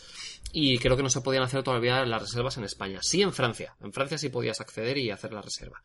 y 0.52 0.78
creo 0.78 0.96
que 0.96 1.02
no 1.02 1.10
se 1.10 1.20
podían 1.20 1.42
hacer 1.42 1.62
todavía 1.62 2.04
las 2.04 2.22
reservas 2.22 2.56
en 2.56 2.64
España. 2.64 3.00
Sí 3.02 3.22
en 3.22 3.32
Francia. 3.32 3.76
En 3.82 3.92
Francia 3.92 4.18
sí 4.18 4.28
podías 4.28 4.60
acceder 4.60 4.98
y 4.98 5.10
hacer 5.10 5.32
la 5.32 5.42
reserva. 5.42 5.82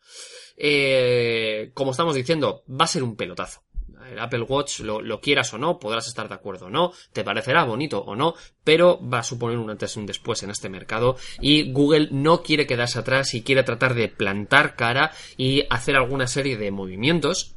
Eh, 0.56 1.70
como 1.74 1.90
estamos 1.90 2.14
diciendo, 2.14 2.64
va 2.68 2.84
a 2.84 2.88
ser 2.88 3.02
un 3.02 3.16
pelotazo. 3.16 3.62
El 4.10 4.18
Apple 4.18 4.42
Watch, 4.42 4.80
lo, 4.80 5.00
lo 5.00 5.20
quieras 5.20 5.54
o 5.54 5.58
no, 5.58 5.78
podrás 5.78 6.06
estar 6.06 6.28
de 6.28 6.34
acuerdo 6.34 6.66
o 6.66 6.70
no, 6.70 6.92
te 7.12 7.24
parecerá 7.24 7.64
bonito 7.64 8.00
o 8.00 8.14
no, 8.14 8.34
pero 8.62 9.00
va 9.00 9.20
a 9.20 9.22
suponer 9.22 9.56
un 9.56 9.70
antes 9.70 9.96
y 9.96 10.00
un 10.00 10.06
después 10.06 10.42
en 10.42 10.50
este 10.50 10.68
mercado 10.68 11.16
y 11.40 11.72
Google 11.72 12.08
no 12.10 12.42
quiere 12.42 12.66
quedarse 12.66 12.98
atrás 12.98 13.32
y 13.34 13.42
quiere 13.42 13.62
tratar 13.62 13.94
de 13.94 14.08
plantar 14.08 14.76
cara 14.76 15.12
y 15.38 15.64
hacer 15.70 15.96
alguna 15.96 16.26
serie 16.26 16.58
de 16.58 16.70
movimientos 16.70 17.54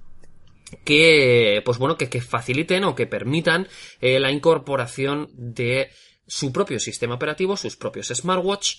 que, 0.84 1.62
pues 1.65 1.78
bueno, 1.78 1.98
que, 1.98 2.10
que 2.10 2.22
faciliten 2.22 2.84
o 2.84 2.96
que 2.96 3.08
permitan 3.08 3.67
eh, 4.02 4.20
la 4.20 4.32
incorporación 4.32 5.30
de 5.34 5.89
su 6.28 6.52
propio 6.52 6.80
sistema 6.80 7.16
operativo, 7.16 7.58
sus 7.58 7.76
propios 7.76 8.08
smartwatch, 8.08 8.78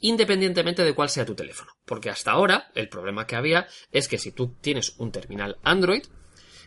independientemente 0.00 0.84
de 0.84 0.94
cuál 0.94 1.08
sea 1.08 1.26
tu 1.26 1.34
teléfono. 1.34 1.72
Porque 1.84 2.10
hasta 2.10 2.32
ahora, 2.32 2.70
el 2.74 2.88
problema 2.88 3.26
que 3.26 3.36
había 3.36 3.68
es 3.92 4.08
que 4.08 4.18
si 4.18 4.32
tú 4.32 4.54
tienes 4.60 4.94
un 4.98 5.12
terminal 5.12 5.58
Android, 5.62 6.02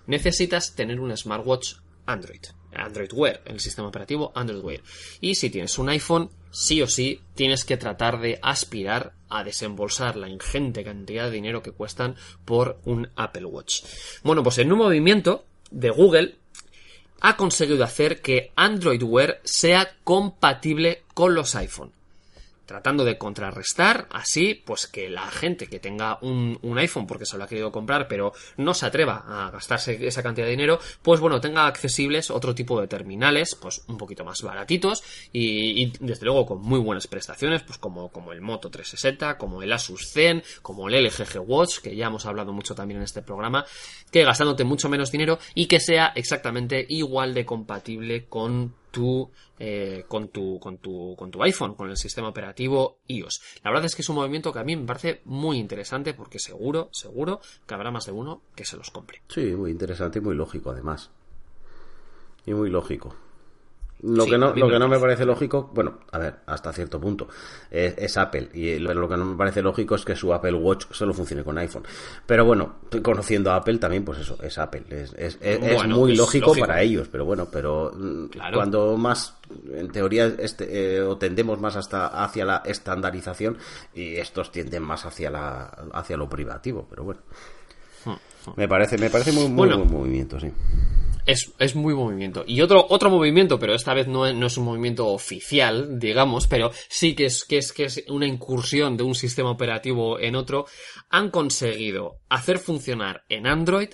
necesitas 0.07 0.75
tener 0.75 0.99
un 0.99 1.15
smartwatch 1.15 1.75
Android. 2.05 2.41
Android 2.75 3.11
Wear, 3.13 3.41
el 3.45 3.59
sistema 3.59 3.87
operativo 3.87 4.31
Android 4.35 4.63
Wear. 4.63 4.81
Y 5.21 5.35
si 5.35 5.49
tienes 5.49 5.77
un 5.77 5.89
iPhone, 5.89 6.29
sí 6.51 6.81
o 6.81 6.87
sí 6.87 7.21
tienes 7.35 7.65
que 7.65 7.77
tratar 7.77 8.19
de 8.19 8.39
aspirar 8.41 9.13
a 9.29 9.43
desembolsar 9.43 10.15
la 10.15 10.29
ingente 10.29 10.83
cantidad 10.83 11.25
de 11.25 11.31
dinero 11.31 11.63
que 11.63 11.71
cuestan 11.71 12.15
por 12.45 12.79
un 12.85 13.09
Apple 13.15 13.45
Watch. 13.45 13.83
Bueno, 14.23 14.43
pues 14.43 14.57
en 14.57 14.71
un 14.71 14.79
movimiento 14.79 15.45
de 15.71 15.89
Google 15.89 16.35
ha 17.23 17.37
conseguido 17.37 17.83
hacer 17.83 18.21
que 18.21 18.51
Android 18.55 19.01
Wear 19.01 19.39
sea 19.43 19.95
compatible 20.03 21.03
con 21.13 21.33
los 21.33 21.55
iPhone 21.55 21.91
tratando 22.73 23.05
de 23.05 23.19
contrarrestar 23.19 24.07
así 24.09 24.55
pues 24.55 24.87
que 24.87 25.07
la 25.07 25.29
gente 25.29 25.67
que 25.67 25.77
tenga 25.77 26.17
un, 26.23 26.57
un, 26.63 26.79
iPhone 26.79 27.05
porque 27.05 27.23
se 27.23 27.37
lo 27.37 27.43
ha 27.43 27.47
querido 27.47 27.71
comprar 27.71 28.07
pero 28.07 28.33
no 28.57 28.73
se 28.73 28.87
atreva 28.87 29.25
a 29.27 29.51
gastarse 29.51 30.07
esa 30.07 30.23
cantidad 30.23 30.47
de 30.47 30.53
dinero 30.53 30.79
pues 31.03 31.19
bueno 31.19 31.39
tenga 31.39 31.67
accesibles 31.67 32.31
otro 32.31 32.55
tipo 32.55 32.81
de 32.81 32.87
terminales 32.87 33.53
pues 33.53 33.83
un 33.87 33.99
poquito 33.99 34.25
más 34.25 34.41
baratitos 34.41 35.03
y, 35.31 35.83
y 35.83 35.93
desde 35.99 36.25
luego 36.25 36.47
con 36.47 36.61
muy 36.61 36.79
buenas 36.79 37.05
prestaciones 37.05 37.61
pues 37.61 37.77
como, 37.77 38.09
como 38.09 38.31
el 38.31 38.41
Moto 38.41 38.71
360 38.71 39.37
como 39.37 39.61
el 39.61 39.71
Asus 39.71 40.11
Zen 40.11 40.41
como 40.63 40.89
el 40.89 41.05
LG 41.05 41.41
Watch 41.45 41.77
que 41.77 41.95
ya 41.95 42.07
hemos 42.07 42.25
hablado 42.25 42.53
mucho 42.53 42.73
también 42.73 42.97
en 42.97 43.03
este 43.03 43.21
programa 43.21 43.67
que 44.09 44.23
gastándote 44.23 44.63
mucho 44.63 44.89
menos 44.89 45.11
dinero 45.11 45.37
y 45.53 45.67
que 45.67 45.79
sea 45.79 46.11
exactamente 46.15 46.83
igual 46.89 47.35
de 47.35 47.45
compatible 47.45 48.25
con 48.25 48.73
tu, 48.93 49.27
eh, 49.57 50.05
con 50.07 50.27
tu, 50.27 50.59
con 50.59 50.77
tu, 50.77 51.15
con 51.17 51.31
tu 51.31 51.41
iPhone, 51.41 51.73
con 51.73 51.89
el 51.89 51.97
sistema 51.97 52.29
operativo 52.29 52.99
iOS. 53.07 53.41
La 53.63 53.71
verdad 53.71 53.87
es 53.87 53.95
que 53.95 54.03
es 54.03 54.09
un 54.09 54.17
movimiento 54.17 54.53
que 54.53 54.59
a 54.59 54.63
mí 54.63 54.75
me 54.75 54.85
parece 54.85 55.21
muy 55.25 55.57
interesante 55.57 56.13
porque 56.13 56.37
seguro, 56.37 56.89
seguro 56.91 57.41
que 57.65 57.73
habrá 57.73 57.89
más 57.89 58.05
de 58.05 58.11
uno 58.11 58.43
que 58.55 58.65
se 58.65 58.77
los 58.77 58.91
compre. 58.91 59.23
Sí, 59.29 59.45
muy 59.55 59.71
interesante 59.71 60.19
y 60.19 60.21
muy 60.21 60.35
lógico 60.35 60.69
además. 60.69 61.09
Y 62.45 62.53
muy 62.53 62.69
lógico. 62.69 63.15
Lo 64.03 64.25
Sí, 64.25 64.31
que 64.31 64.37
no, 64.37 64.53
lo 64.53 64.67
que 64.69 64.77
no 64.79 64.87
me 64.89 64.99
parece. 64.99 65.25
lógico, 65.25 65.71
bueno, 65.73 65.99
a 66.11 66.19
ver, 66.19 66.35
hasta 66.45 66.73
cierto 66.73 66.99
punto, 66.99 67.27
es, 67.71 67.95
es 67.97 68.17
Apple. 68.17 68.49
Y 68.53 68.77
lo, 68.77 68.93
lo 68.93 69.07
que 69.07 69.15
no 69.15 69.23
me 69.25 69.37
parece 69.37 69.61
lógico 69.61 69.95
es 69.95 70.03
que 70.03 70.13
su 70.15 70.33
Apple 70.33 70.55
Watch 70.55 70.85
solo 70.91 71.13
funcione 71.13 71.43
con 71.43 71.57
iPhone. 71.57 71.83
Pero 72.25 72.43
bueno, 72.43 72.75
conociendo 73.01 73.51
a 73.51 73.55
Apple 73.55 73.77
también, 73.77 74.03
pues 74.03 74.19
eso, 74.19 74.37
es 74.43 74.57
Apple. 74.57 74.83
Es, 74.89 75.13
es, 75.17 75.37
es- 75.41 75.59
Bueno, 75.75 75.95
muy 75.95 76.15
lógico, 76.17 76.47
lógico. 76.47 76.67
para 76.67 76.81
ellos, 76.81 77.07
pero 77.09 77.23
bueno, 77.23 77.47
pero 77.51 77.91
mm, 77.95 78.25
Claro. 78.27 78.57
cuando 78.57 78.97
más, 78.97 79.37
en 79.73 79.89
teoría, 79.91 80.25
este, 80.37 80.97
eh, 80.97 81.01
o 81.01 81.17
tendemos 81.17 81.61
más 81.61 81.75
hasta 81.77 82.07
hacia 82.07 82.43
la 82.43 82.61
estandarización 82.65 83.57
y 83.93 84.15
estos 84.17 84.51
tienden 84.51 84.83
más 84.83 85.05
hacia 85.05 85.29
la 85.31 85.63
hacia 85.93 86.17
lo 86.17 86.27
privativo, 86.27 86.85
pero 86.89 87.03
bueno. 87.05 87.21
Me 88.57 88.67
parece, 88.67 88.97
me 88.97 89.09
parece 89.09 89.31
muy, 89.31 89.43
muy 89.47 89.55
Bueno. 89.55 89.77
buen 89.77 89.91
movimiento, 89.91 90.37
sí. 90.41 90.51
Es, 91.25 91.53
es 91.57 91.75
muy 91.75 91.93
movimiento. 91.93 92.43
Y 92.45 92.61
otro, 92.61 92.85
otro 92.89 93.09
movimiento, 93.09 93.57
pero 93.57 93.73
esta 93.73 93.93
vez 93.93 94.07
no 94.07 94.25
es, 94.25 94.35
no 94.35 94.47
es 94.47 94.57
un 94.57 94.65
movimiento 94.65 95.07
oficial, 95.07 95.99
digamos, 95.99 96.47
pero 96.47 96.71
sí 96.89 97.15
que 97.15 97.25
es, 97.25 97.45
que 97.45 97.57
es, 97.57 97.71
que 97.71 97.85
es 97.85 98.03
una 98.09 98.27
incursión 98.27 98.97
de 98.97 99.03
un 99.03 99.15
sistema 99.15 99.51
operativo 99.51 100.19
en 100.19 100.35
otro, 100.35 100.65
han 101.09 101.29
conseguido 101.29 102.19
hacer 102.29 102.59
funcionar 102.59 103.23
en 103.29 103.47
Android 103.47 103.89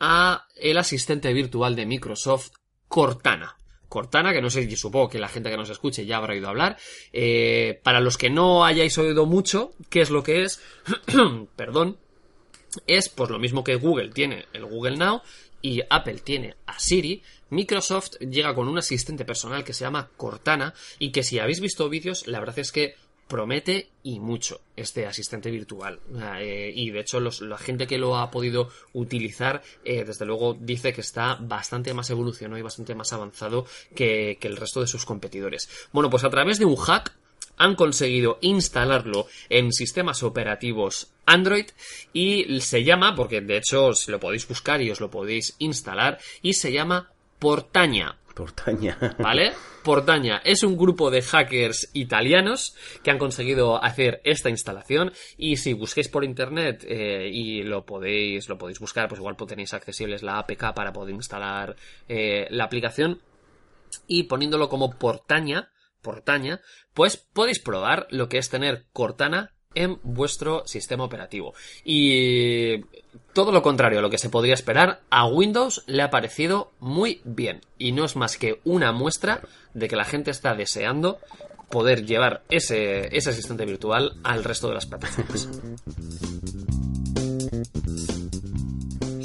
a 0.00 0.46
el 0.56 0.78
asistente 0.78 1.32
virtual 1.32 1.76
de 1.76 1.86
Microsoft, 1.86 2.50
Cortana. 2.88 3.56
Cortana, 3.88 4.32
que 4.32 4.42
no 4.42 4.50
sé, 4.50 4.66
yo 4.66 4.76
supongo 4.76 5.08
que 5.08 5.20
la 5.20 5.28
gente 5.28 5.50
que 5.50 5.56
nos 5.56 5.70
escuche 5.70 6.04
ya 6.04 6.16
habrá 6.16 6.32
oído 6.32 6.48
hablar. 6.48 6.76
Eh, 7.12 7.80
para 7.84 8.00
los 8.00 8.18
que 8.18 8.30
no 8.30 8.64
hayáis 8.64 8.98
oído 8.98 9.26
mucho, 9.26 9.72
¿qué 9.88 10.00
es 10.00 10.10
lo 10.10 10.24
que 10.24 10.42
es? 10.42 10.60
Perdón. 11.56 11.98
Es 12.88 13.08
pues 13.08 13.30
lo 13.30 13.38
mismo 13.38 13.62
que 13.62 13.76
Google 13.76 14.08
tiene 14.08 14.46
el 14.52 14.64
Google 14.64 14.96
Now 14.96 15.22
y 15.64 15.80
Apple 15.88 16.18
tiene 16.22 16.56
a 16.66 16.78
Siri, 16.78 17.22
Microsoft 17.48 18.18
llega 18.20 18.54
con 18.54 18.68
un 18.68 18.76
asistente 18.76 19.24
personal 19.24 19.64
que 19.64 19.72
se 19.72 19.84
llama 19.84 20.10
Cortana 20.14 20.74
y 20.98 21.10
que 21.10 21.22
si 21.22 21.38
habéis 21.38 21.60
visto 21.60 21.88
vídeos, 21.88 22.26
la 22.26 22.38
verdad 22.38 22.58
es 22.58 22.70
que 22.70 22.96
promete 23.28 23.88
y 24.02 24.20
mucho 24.20 24.60
este 24.76 25.06
asistente 25.06 25.50
virtual. 25.50 26.00
Eh, 26.38 26.70
y 26.74 26.90
de 26.90 27.00
hecho 27.00 27.18
los- 27.18 27.40
la 27.40 27.56
gente 27.56 27.86
que 27.86 27.96
lo 27.96 28.18
ha 28.18 28.30
podido 28.30 28.68
utilizar, 28.92 29.62
eh, 29.86 30.04
desde 30.04 30.26
luego 30.26 30.52
dice 30.60 30.92
que 30.92 31.00
está 31.00 31.36
bastante 31.40 31.94
más 31.94 32.10
evolucionado 32.10 32.58
y 32.58 32.62
bastante 32.62 32.94
más 32.94 33.14
avanzado 33.14 33.64
que, 33.94 34.36
que 34.38 34.48
el 34.48 34.58
resto 34.58 34.82
de 34.82 34.86
sus 34.86 35.06
competidores. 35.06 35.70
Bueno, 35.92 36.10
pues 36.10 36.24
a 36.24 36.30
través 36.30 36.58
de 36.58 36.66
un 36.66 36.76
hack 36.76 37.16
han 37.56 37.74
conseguido 37.74 38.38
instalarlo 38.40 39.26
en 39.48 39.72
sistemas 39.72 40.22
operativos 40.22 41.12
Android 41.26 41.66
y 42.12 42.60
se 42.60 42.84
llama, 42.84 43.14
porque 43.14 43.40
de 43.40 43.58
hecho 43.58 43.90
lo 44.08 44.20
podéis 44.20 44.46
buscar 44.46 44.82
y 44.82 44.90
os 44.90 45.00
lo 45.00 45.10
podéis 45.10 45.56
instalar, 45.58 46.18
y 46.42 46.54
se 46.54 46.72
llama 46.72 47.10
Portaña. 47.38 48.18
Portaña. 48.34 48.98
¿Vale? 49.18 49.52
Portaña 49.84 50.40
es 50.44 50.62
un 50.62 50.76
grupo 50.76 51.10
de 51.10 51.22
hackers 51.22 51.90
italianos 51.92 52.74
que 53.02 53.10
han 53.10 53.18
conseguido 53.18 53.82
hacer 53.82 54.20
esta 54.24 54.50
instalación 54.50 55.12
y 55.36 55.56
si 55.56 55.72
busquéis 55.74 56.08
por 56.08 56.24
internet 56.24 56.84
eh, 56.88 57.28
y 57.32 57.62
lo 57.62 57.84
podéis 57.84 58.48
lo 58.48 58.58
podéis 58.58 58.80
buscar, 58.80 59.08
pues 59.08 59.20
igual 59.20 59.36
tenéis 59.36 59.74
accesibles 59.74 60.22
la 60.22 60.38
APK 60.38 60.74
para 60.74 60.92
poder 60.92 61.14
instalar 61.14 61.76
eh, 62.08 62.46
la 62.50 62.64
aplicación 62.64 63.20
y 64.08 64.24
poniéndolo 64.24 64.68
como 64.68 64.98
Portaña, 64.98 65.70
Portaña, 66.04 66.60
pues 66.92 67.16
podéis 67.16 67.58
probar 67.58 68.06
lo 68.10 68.28
que 68.28 68.38
es 68.38 68.48
tener 68.48 68.86
Cortana 68.92 69.54
en 69.74 69.98
vuestro 70.04 70.62
sistema 70.66 71.02
operativo. 71.02 71.54
Y 71.84 72.84
todo 73.32 73.50
lo 73.50 73.62
contrario 73.62 73.98
a 73.98 74.02
lo 74.02 74.10
que 74.10 74.18
se 74.18 74.30
podría 74.30 74.54
esperar, 74.54 75.00
a 75.10 75.26
Windows 75.26 75.82
le 75.86 76.02
ha 76.02 76.10
parecido 76.10 76.70
muy 76.78 77.20
bien. 77.24 77.60
Y 77.76 77.90
no 77.90 78.04
es 78.04 78.14
más 78.14 78.38
que 78.38 78.60
una 78.64 78.92
muestra 78.92 79.42
de 79.72 79.88
que 79.88 79.96
la 79.96 80.04
gente 80.04 80.30
está 80.30 80.54
deseando 80.54 81.18
poder 81.70 82.06
llevar 82.06 82.44
ese, 82.50 83.16
ese 83.16 83.30
asistente 83.30 83.64
virtual 83.64 84.16
al 84.22 84.44
resto 84.44 84.68
de 84.68 84.74
las 84.74 84.86
plataformas. 84.86 85.48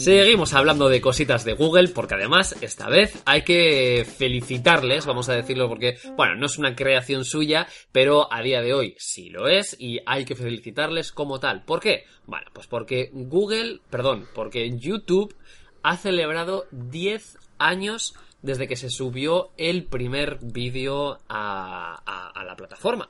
Seguimos 0.10 0.56
hablando 0.56 0.89
de 0.89 1.02
cositas 1.02 1.45
de 1.45 1.54
Google 1.54 1.89
porque 1.89 2.15
además 2.15 2.56
esta 2.62 2.89
vez 2.89 3.22
hay 3.26 3.43
que 3.43 4.08
felicitarles, 4.17 5.06
vamos 5.06 5.30
a 5.30 5.36
decirlo 5.36 5.69
porque, 5.69 6.00
bueno, 6.17 6.34
no 6.34 6.48
es 6.48 6.58
una 6.58 6.76
creación 6.76 7.24
suya, 7.24 7.67
pero 7.91 8.28
a 8.34 8.41
día 8.41 8.62
de 8.62 8.74
hoy 8.74 8.95
sí 8.98 9.30
lo 9.30 9.48
es 9.48 9.80
y 9.80 10.00
hay 10.08 10.26
que 10.26 10.34
felicitarles 10.34 11.12
como 11.12 11.39
tal. 11.39 11.63
¿Por 11.63 11.80
qué? 11.80 12.06
Bueno, 12.26 12.48
pues 12.54 12.65
porque 12.65 13.12
Google, 13.13 13.82
perdón, 13.91 14.28
porque 14.34 14.72
YouTube 14.76 15.36
ha 15.84 15.95
celebrado 15.95 16.65
10 16.72 17.38
años 17.60 18.15
desde 18.41 18.67
que 18.67 18.78
se 18.78 18.89
subió 18.89 19.52
el 19.58 19.84
primer 19.84 20.39
vídeo 20.41 21.19
a, 21.30 22.32
a 22.34 22.43
la 22.45 22.56
plataforma. 22.56 23.10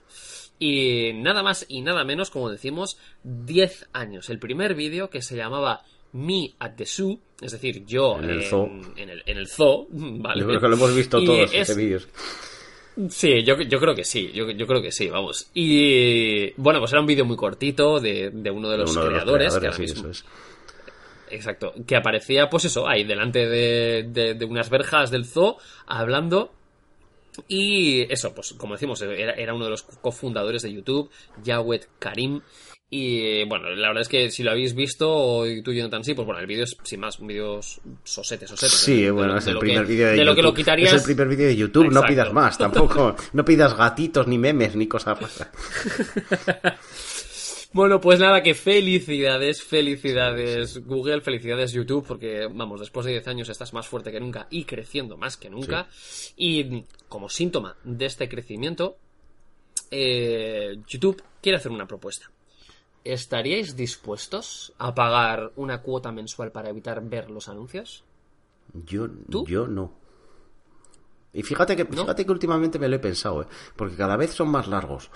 Y 0.60 1.14
nada 1.14 1.44
más 1.44 1.66
y 1.70 1.82
nada 1.82 2.04
menos, 2.04 2.30
como 2.30 2.50
decimos, 2.50 2.98
10 3.24 3.88
años. 3.94 4.30
El 4.30 4.40
primer 4.40 4.76
vídeo 4.76 5.10
que 5.10 5.22
se 5.22 5.38
llamaba 5.38 5.86
me 6.14 6.54
at 6.60 6.72
the 6.76 6.86
zoo, 6.86 7.20
es 7.42 7.52
decir, 7.52 7.86
yo 7.86 8.18
En 8.20 8.30
el 8.30 8.44
zoo. 8.44 8.66
en 8.96 9.10
el, 9.10 9.24
en 9.26 9.38
el 9.38 9.48
zoo, 9.48 9.88
¿vale? 9.92 10.42
Yo 10.42 10.48
creo 10.48 10.60
que 10.62 10.68
lo 10.68 10.76
hemos 10.76 10.96
visto 10.96 11.20
Y 11.20 11.26
todos, 11.26 11.54
es- 11.54 11.70
este 11.70 11.82
vídeos. 11.82 12.08
Sí, 13.10 13.44
yo, 13.44 13.56
yo 13.62 13.80
creo 13.80 13.96
que 13.96 14.04
sí, 14.04 14.30
yo, 14.34 14.50
yo 14.52 14.68
creo 14.68 14.82
que 14.82 14.92
sí, 14.92 15.08
vamos. 15.10 15.50
Y 15.54 16.52
bueno, 16.62 16.80
pues 16.80 16.92
era 16.92 17.00
un 17.00 17.08
vídeo 17.08 17.24
muy 17.24 17.38
cortito 17.38 18.00
de, 18.02 18.30
de 18.34 18.52
uno 18.52 18.70
de 18.70 18.78
los 18.80 18.92
Uno 18.92 19.06
de 19.06 19.12
los 19.12 19.20
creadores, 19.24 19.54
que 19.54 19.60
creadores, 19.60 19.64
ahora 19.64 19.76
sí, 19.76 19.82
mismo- 19.82 20.10
eso 20.10 20.26
es. 20.26 20.26
Exacto, 21.32 21.74
que 21.88 21.96
aparecía 21.96 22.50
pues 22.50 22.66
eso, 22.66 22.88
ahí 22.90 23.04
delante 23.06 23.48
de, 23.48 24.38
unas 24.50 24.70
verjas 24.70 25.12
del 25.12 25.26
zoo, 25.26 25.58
hablando. 25.86 26.52
Y 27.48 28.02
eso, 28.12 28.34
pues 28.36 28.52
como 28.54 28.74
decimos, 28.74 29.02
era, 29.02 29.34
era 29.34 29.54
uno 29.54 29.66
de 29.66 29.72
los 29.72 29.84
cofundadores 29.84 30.64
de 30.64 30.74
YouTube, 30.74 31.10
Jawed 31.46 31.84
Karim. 32.00 32.42
Y 32.92 33.46
bueno, 33.46 33.70
la 33.70 33.90
verdad 33.90 34.02
es 34.02 34.08
que 34.10 34.32
si 34.32 34.42
lo 34.42 34.50
habéis 34.50 34.74
visto, 34.74 35.46
y 35.46 35.62
tú 35.62 35.72
y 35.72 35.78
Jonathan 35.78 36.04
sí, 36.04 36.16
pues 36.16 36.26
bueno, 36.26 36.42
el 36.42 36.48
vídeo 36.48 36.64
es 36.64 36.76
sin 36.84 37.00
más, 37.02 37.20
un 37.20 37.28
vídeo 37.28 37.60
sosete, 38.04 38.48
sosete. 38.48 38.72
Sí, 38.76 39.04
de- 39.04 39.12
bueno, 39.12 39.34
de- 39.34 39.40
es 39.40 39.46
de 39.46 39.52
el 39.52 39.60
primer 39.60 39.86
vídeo 39.86 40.06
de, 40.08 40.12
de 40.14 40.18
YouTube. 40.18 40.26
lo 40.26 40.36
que 40.36 40.42
lo 40.42 40.54
quitarías. 40.56 40.94
Es 40.94 41.02
el 41.02 41.06
primer 41.06 41.28
vídeo 41.28 41.48
de 41.48 41.56
YouTube, 41.56 41.92
no 41.92 42.02
pidas 42.04 42.34
más, 42.34 42.58
tampoco. 42.58 43.16
No 43.34 43.46
pidas 43.46 43.78
gatitos, 43.78 44.26
ni 44.28 44.40
memes, 44.40 44.76
ni 44.76 44.88
cosas 44.88 45.20
raras. 45.20 45.50
Bueno, 47.72 48.02
pues 48.02 48.20
nada, 48.20 48.42
que 48.42 48.56
felicidades, 48.56 49.62
felicidades 49.62 50.84
Google, 50.88 51.22
felicidades 51.22 51.72
YouTube, 51.72 52.04
porque 52.08 52.48
vamos, 52.52 52.80
después 52.80 53.06
de 53.06 53.12
10 53.12 53.28
años 53.28 53.50
estás 53.50 53.74
más 53.74 53.88
fuerte 53.88 54.12
que 54.12 54.20
nunca 54.20 54.48
y 54.50 54.64
creciendo 54.64 55.18
más 55.18 55.38
que 55.38 55.52
nunca. 55.52 55.88
Y 56.36 56.84
como 57.08 57.30
síntoma 57.30 57.78
de 57.84 58.08
este 58.08 58.28
crecimiento, 58.28 58.98
eh, 59.92 60.78
YouTube 60.88 61.22
quiere 61.44 61.58
hacer 61.60 61.72
una 61.72 61.86
propuesta. 61.86 62.32
¿Estaríais 63.04 63.76
dispuestos 63.76 64.74
a 64.78 64.94
pagar 64.94 65.52
una 65.56 65.82
cuota 65.82 66.12
mensual 66.12 66.52
para 66.52 66.70
evitar 66.70 67.02
ver 67.02 67.30
los 67.30 67.48
anuncios? 67.48 68.04
Yo, 68.86 69.08
¿Tú? 69.30 69.46
yo 69.46 69.68
no. 69.68 69.94
Y 71.34 71.44
fíjate 71.44 71.76
que, 71.76 71.84
¿No? 71.86 72.02
fíjate 72.04 72.26
que 72.26 72.32
últimamente 72.32 72.80
me 72.80 72.88
lo 72.88 72.96
he 72.96 73.00
pensado, 73.00 73.44
¿eh? 73.44 73.48
porque 73.76 73.96
cada 73.96 74.18
vez 74.18 74.32
son 74.32 74.50
más 74.50 74.68
largos. 74.68 75.10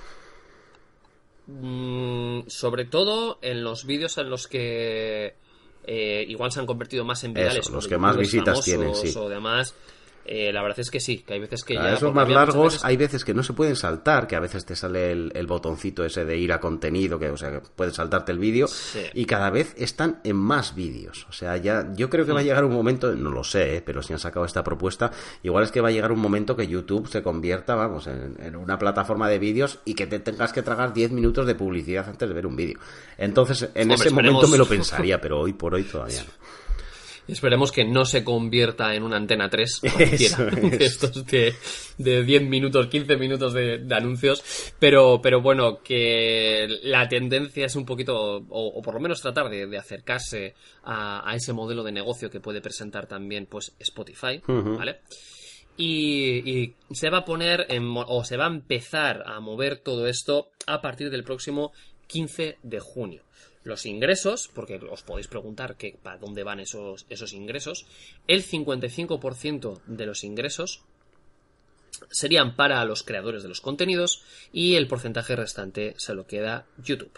Mm, 1.47 2.41
sobre 2.47 2.85
todo 2.85 3.39
en 3.41 3.63
los 3.63 3.85
vídeos 3.85 4.17
en 4.17 4.29
los 4.29 4.47
que 4.47 5.35
eh, 5.85 6.25
igual 6.27 6.51
se 6.51 6.59
han 6.59 6.65
convertido 6.65 7.03
más 7.03 7.23
en 7.23 7.33
virales. 7.33 7.65
Eso, 7.65 7.73
los 7.73 7.87
que 7.87 7.97
más 7.97 8.15
visitas 8.15 8.45
famosos 8.45 8.65
tienen, 8.65 8.95
sí. 8.95 9.13
O 9.17 9.27
demás. 9.27 9.75
Eh, 10.25 10.51
la 10.53 10.61
verdad 10.61 10.79
es 10.79 10.89
que 10.91 10.99
sí, 10.99 11.19
que 11.19 11.33
hay 11.33 11.39
veces 11.39 11.63
que 11.63 11.73
ya... 11.75 11.93
esos 11.93 12.13
más 12.13 12.29
largos 12.29 12.73
veces- 12.73 12.85
hay 12.85 12.97
veces 12.97 13.25
que 13.25 13.33
no 13.33 13.43
se 13.43 13.53
pueden 13.53 13.75
saltar, 13.75 14.27
que 14.27 14.35
a 14.35 14.39
veces 14.39 14.65
te 14.65 14.75
sale 14.75 15.11
el, 15.11 15.31
el 15.35 15.47
botoncito 15.47 16.05
ese 16.05 16.25
de 16.25 16.37
ir 16.37 16.51
a 16.53 16.59
contenido, 16.59 17.19
que 17.19 17.29
o 17.29 17.37
sea, 17.37 17.51
que 17.51 17.61
puedes 17.75 17.95
saltarte 17.95 18.31
el 18.31 18.39
vídeo, 18.39 18.67
Sí. 18.67 19.01
y 19.13 19.25
cada 19.25 19.49
vez 19.49 19.73
están 19.77 20.19
en 20.23 20.35
más 20.35 20.75
vídeos. 20.75 21.25
O 21.29 21.33
sea, 21.33 21.57
ya 21.57 21.91
yo 21.95 22.09
creo 22.09 22.25
que 22.25 22.31
va 22.31 22.39
a 22.39 22.43
Mm. 22.43 22.45
llegar 22.45 22.65
un 22.65 22.73
momento, 22.73 23.13
no 23.13 23.31
lo 23.31 23.43
sé, 23.43 23.77
¿eh? 23.77 23.81
pero 23.81 24.01
si 24.01 24.13
han 24.13 24.19
sacado 24.19 24.45
esta 24.45 24.63
propuesta, 24.63 25.11
igual 25.43 25.63
es 25.63 25.71
que 25.71 25.81
va 25.81 25.89
a 25.89 25.91
llegar 25.91 26.11
un 26.11 26.19
momento 26.19 26.55
que 26.55 26.67
YouTube 26.67 27.07
se 27.07 27.21
convierta, 27.21 27.75
vamos, 27.75 28.07
en, 28.07 28.35
en 28.39 28.55
una 28.55 28.77
plataforma 28.79 29.27
de 29.29 29.39
vídeos 29.39 29.79
y 29.85 29.93
que 29.93 30.07
te 30.07 30.19
tengas 30.19 30.53
que 30.53 30.61
tragar 30.63 30.93
10 30.93 31.11
minutos 31.11 31.45
de 31.47 31.55
publicidad 31.55 32.07
antes 32.07 32.27
de 32.27 32.33
ver 32.35 32.45
un 32.47 32.55
vídeo. 32.55 32.79
Entonces, 33.17 33.63
en 33.75 33.83
Hombre, 33.83 33.95
ese 33.95 34.07
esperemos. 34.09 34.33
momento 34.33 34.47
me 34.51 34.57
lo 34.57 34.65
pensaría, 34.65 35.19
pero 35.21 35.39
hoy 35.39 35.53
por 35.53 35.73
hoy 35.75 35.83
todavía 35.83 36.23
no. 36.23 36.42
Esperemos 37.27 37.71
que 37.71 37.85
no 37.85 38.05
se 38.05 38.23
convierta 38.23 38.93
en 38.93 39.03
una 39.03 39.17
antena 39.17 39.49
3 39.49 39.79
Eso 39.83 39.95
cualquiera 39.95 40.47
es. 40.49 40.79
de 40.79 40.85
estos 40.85 41.25
de, 41.25 41.53
de 41.97 42.23
10 42.23 42.43
minutos, 42.43 42.87
15 42.87 43.17
minutos 43.17 43.53
de, 43.53 43.79
de 43.79 43.95
anuncios. 43.95 44.43
Pero, 44.79 45.19
pero 45.21 45.41
bueno, 45.41 45.79
que 45.81 46.67
la 46.83 47.07
tendencia 47.07 47.65
es 47.65 47.75
un 47.75 47.85
poquito, 47.85 48.37
o, 48.37 48.67
o 48.67 48.81
por 48.81 48.93
lo 48.93 48.99
menos 48.99 49.21
tratar 49.21 49.49
de, 49.49 49.67
de 49.67 49.77
acercarse 49.77 50.55
a, 50.83 51.29
a 51.29 51.35
ese 51.35 51.53
modelo 51.53 51.83
de 51.83 51.91
negocio 51.91 52.29
que 52.29 52.39
puede 52.39 52.61
presentar 52.61 53.07
también 53.07 53.45
pues 53.45 53.73
Spotify. 53.79 54.41
¿vale? 54.47 54.99
Y, 55.77 56.51
y 56.51 56.75
se 56.91 57.09
va 57.09 57.19
a 57.19 57.25
poner 57.25 57.65
en 57.69 57.93
o 57.95 58.23
se 58.23 58.37
va 58.37 58.45
a 58.45 58.49
empezar 58.49 59.23
a 59.25 59.39
mover 59.39 59.77
todo 59.79 60.07
esto 60.07 60.49
a 60.67 60.81
partir 60.81 61.09
del 61.09 61.23
próximo 61.23 61.71
15 62.07 62.57
de 62.61 62.79
junio. 62.79 63.23
Los 63.63 63.85
ingresos, 63.85 64.49
porque 64.53 64.75
os 64.91 65.03
podéis 65.03 65.27
preguntar 65.27 65.75
que, 65.77 65.97
para 66.01 66.17
dónde 66.17 66.43
van 66.43 66.59
esos, 66.59 67.05
esos 67.09 67.31
ingresos, 67.33 67.85
el 68.27 68.43
55% 68.43 69.79
de 69.87 70.05
los 70.05 70.23
ingresos 70.23 70.81
serían 72.09 72.55
para 72.55 72.83
los 72.85 73.03
creadores 73.03 73.43
de 73.43 73.49
los 73.49 73.61
contenidos 73.61 74.23
y 74.51 74.75
el 74.75 74.87
porcentaje 74.87 75.35
restante 75.35 75.93
se 75.97 76.13
lo 76.13 76.25
queda 76.27 76.65
YouTube. 76.83 77.11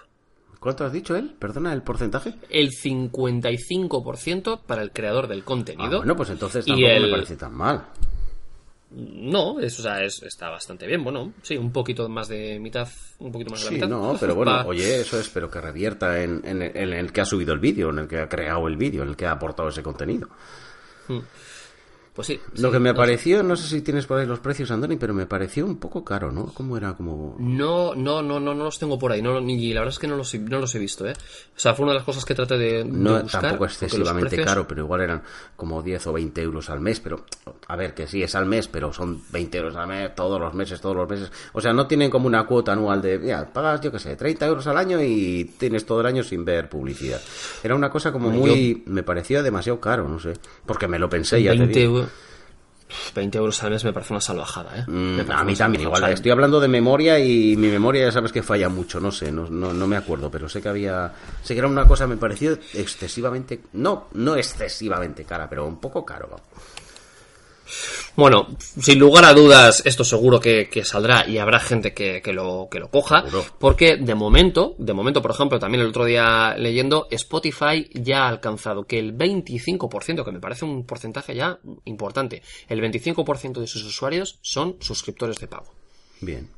¿Cuánto 0.59 0.83
has 0.85 0.93
dicho 0.93 1.15
él? 1.15 1.35
Perdona, 1.39 1.73
el 1.73 1.81
porcentaje. 1.83 2.33
El 2.49 2.71
55% 2.71 4.61
para 4.65 4.81
el 4.81 4.91
creador 4.91 5.27
del 5.27 5.41
Ah, 5.41 5.45
contenido. 5.45 5.97
bueno, 5.99 6.15
pues 6.15 6.29
entonces 6.29 6.65
tampoco 6.65 6.87
me 6.87 6.95
el- 6.97 7.11
parece 7.11 7.37
tan 7.37 7.53
mal. 7.53 7.85
No, 8.91 9.59
es, 9.59 9.79
o 9.79 9.83
sea, 9.83 10.03
es- 10.03 10.21
está 10.23 10.49
bastante 10.49 10.85
bien. 10.87 11.03
Bueno, 11.03 11.33
sí, 11.41 11.57
un 11.57 11.71
poquito 11.71 12.07
más 12.07 12.27
de 12.27 12.59
mitad, 12.59 12.87
un 13.19 13.31
poquito 13.31 13.51
más 13.51 13.59
de 13.61 13.65
la 13.65 13.69
Sí, 13.69 13.75
mitad. 13.75 13.87
no, 13.89 14.15
pero 14.19 14.35
bueno, 14.35 14.51
Va- 14.51 14.65
oye, 14.65 15.01
eso 15.01 15.19
es, 15.19 15.27
pero 15.29 15.49
que 15.49 15.59
revierta 15.59 16.21
en, 16.21 16.41
en- 16.45 16.61
en 16.61 16.93
el 16.93 17.11
que 17.11 17.21
ha 17.21 17.25
subido 17.25 17.53
el 17.53 17.59
vídeo, 17.59 17.89
en 17.89 17.99
el 17.99 18.07
que 18.07 18.19
ha 18.19 18.29
creado 18.29 18.67
el 18.67 18.77
vídeo, 18.77 19.03
en 19.03 19.09
el 19.09 19.15
que 19.15 19.25
ha 19.25 19.31
aportado 19.31 19.69
ese 19.69 19.81
contenido. 19.83 20.29
Pues 22.15 22.27
sí. 22.27 22.39
Lo 22.57 22.69
sí, 22.69 22.73
que 22.73 22.79
me 22.79 22.91
no 22.91 22.95
pareció, 22.95 23.43
no 23.43 23.57
sé 23.57 23.67
si 23.67 23.81
tienes 23.81 24.05
por 24.05 24.17
ahí 24.17 24.25
los 24.25 24.39
precios, 24.39 24.71
Andoni, 24.71 24.95
pero 24.95 25.13
me 25.13 25.25
pareció 25.25 25.65
un 25.65 25.75
poco 25.77 26.05
caro, 26.05 26.31
¿no? 26.31 26.45
¿Cómo 26.53 26.77
era? 26.77 26.93
Como... 26.93 27.35
No, 27.39 27.93
no, 27.93 28.21
no, 28.21 28.39
no, 28.39 28.55
no 28.55 28.63
los 28.63 28.79
tengo 28.79 28.97
por 28.97 29.11
ahí. 29.11 29.21
No, 29.21 29.41
ni, 29.41 29.73
la 29.73 29.81
verdad 29.81 29.93
es 29.93 29.99
que 29.99 30.07
no 30.07 30.15
los, 30.15 30.33
he- 30.33 30.39
no 30.39 30.59
los 30.61 30.73
he 30.75 30.79
visto, 30.79 31.05
¿eh? 31.05 31.11
O 31.13 31.59
sea, 31.59 31.73
fue 31.73 31.83
una 31.83 31.91
de 31.91 31.97
las 31.99 32.05
cosas 32.05 32.23
que 32.23 32.33
traté 32.33 32.57
de, 32.57 32.71
de 32.77 32.85
No 32.85 33.21
buscar. 33.21 33.41
tampoco 33.41 33.65
excesivamente 33.65 34.29
precios- 34.37 34.45
caro, 34.45 34.65
pero 34.65 34.83
igual 34.83 35.01
eran 35.01 35.23
como 35.57 35.81
10 35.83 36.07
o 36.07 36.13
20 36.13 36.41
euros 36.41 36.69
al 36.69 36.79
mes, 36.79 37.01
pero 37.01 37.25
a 37.67 37.75
ver, 37.75 37.93
que 37.93 38.07
sí 38.07 38.23
es 38.23 38.33
al 38.33 38.45
mes, 38.45 38.69
pero 38.69 38.93
son 38.93 39.21
20 39.33 39.57
euros 39.57 39.75
al 39.75 39.87
mes, 39.87 40.15
todos 40.15 40.39
los 40.39 40.53
meses, 40.53 40.79
todos 40.79 40.95
los 40.95 41.09
meses. 41.09 41.29
O 41.51 41.59
sea, 41.59 41.73
no 41.73 41.85
tienen 41.85 42.09
como 42.09 42.27
una 42.27 42.45
cuota 42.45 42.71
anual 42.71 43.01
de, 43.01 43.19
mira, 43.19 43.51
pagas, 43.51 43.81
yo 43.81 43.91
qué 43.91 43.99
sé, 43.99 44.15
30 44.15 44.45
euros 44.45 44.65
al 44.67 44.77
año 44.77 45.01
y 45.01 45.53
tienes 45.57 45.85
todo 45.85 45.99
el 45.99 46.05
año 46.07 46.23
sin 46.23 46.45
ver 46.45 46.69
publicidad. 46.69 47.19
Era 47.61 47.75
una 47.75 47.89
cosa 47.89 48.13
como 48.13 48.29
muy, 48.29 48.83
me 48.85 49.03
parecía 49.03 49.43
demasiado 49.43 49.81
caro, 49.81 50.07
no 50.07 50.17
sé, 50.17 50.31
porque 50.65 50.87
me 50.87 50.97
lo 50.97 51.09
pensé 51.09 51.43
ya. 51.43 51.51
te 51.51 51.57
20 51.57 51.77
digo. 51.79 52.04
Euros. 52.05 52.25
20 53.15 53.37
euros 53.37 53.63
al 53.63 53.71
mes 53.71 53.83
me 53.83 53.93
parece 53.93 54.13
una 54.13 54.21
salvajada, 54.21 54.77
¿eh? 54.77 54.83
Mm, 54.87 55.17
parece 55.17 55.33
a 55.33 55.43
mí 55.43 55.55
también, 55.55 55.81
igual. 55.83 56.03
O 56.03 56.05
sea, 56.05 56.13
Estoy 56.13 56.31
hablando 56.31 56.59
de 56.59 56.67
memoria 56.67 57.19
y 57.19 57.55
mi 57.57 57.67
memoria 57.67 58.05
ya 58.05 58.11
sabes 58.11 58.31
que 58.31 58.43
falla 58.43 58.69
mucho, 58.69 58.99
no 58.99 59.11
sé, 59.11 59.31
no, 59.31 59.49
no, 59.49 59.73
no 59.73 59.87
me 59.87 59.97
acuerdo, 59.97 60.29
pero 60.29 60.47
sé 60.47 60.61
que 60.61 60.69
había. 60.69 61.11
Sé 61.41 61.53
que 61.53 61.59
era 61.59 61.67
una 61.67 61.87
cosa, 61.87 62.07
me 62.07 62.17
pareció 62.17 62.57
excesivamente. 62.73 63.61
No, 63.73 64.07
no 64.13 64.35
excesivamente 64.35 65.25
cara, 65.25 65.49
pero 65.49 65.65
un 65.65 65.77
poco 65.77 66.05
caro. 66.05 66.39
Bueno, 68.15 68.47
sin 68.59 68.99
lugar 68.99 69.25
a 69.25 69.33
dudas, 69.33 69.83
esto 69.85 70.03
seguro 70.03 70.39
que, 70.39 70.69
que 70.69 70.85
saldrá 70.85 71.27
y 71.27 71.37
habrá 71.37 71.59
gente 71.59 71.93
que, 71.93 72.21
que 72.21 72.33
lo, 72.33 72.67
que 72.69 72.79
lo 72.79 72.89
coja. 72.89 73.21
Seguro. 73.21 73.45
Porque 73.59 73.97
de 73.97 74.15
momento, 74.15 74.75
de 74.77 74.93
momento, 74.93 75.21
por 75.21 75.31
ejemplo, 75.31 75.59
también 75.59 75.81
el 75.81 75.89
otro 75.89 76.05
día 76.05 76.55
leyendo, 76.57 77.07
Spotify 77.11 77.89
ya 77.93 78.23
ha 78.23 78.27
alcanzado 78.29 78.85
que 78.85 78.99
el 78.99 79.17
25%, 79.17 80.23
que 80.23 80.31
me 80.31 80.39
parece 80.39 80.65
un 80.65 80.85
porcentaje 80.85 81.35
ya 81.35 81.59
importante, 81.85 82.41
el 82.69 82.81
25% 82.81 83.59
de 83.59 83.67
sus 83.67 83.83
usuarios 83.83 84.39
son 84.41 84.77
suscriptores 84.79 85.37
de 85.37 85.47
pago 85.47 85.73
Bien. 86.21 86.49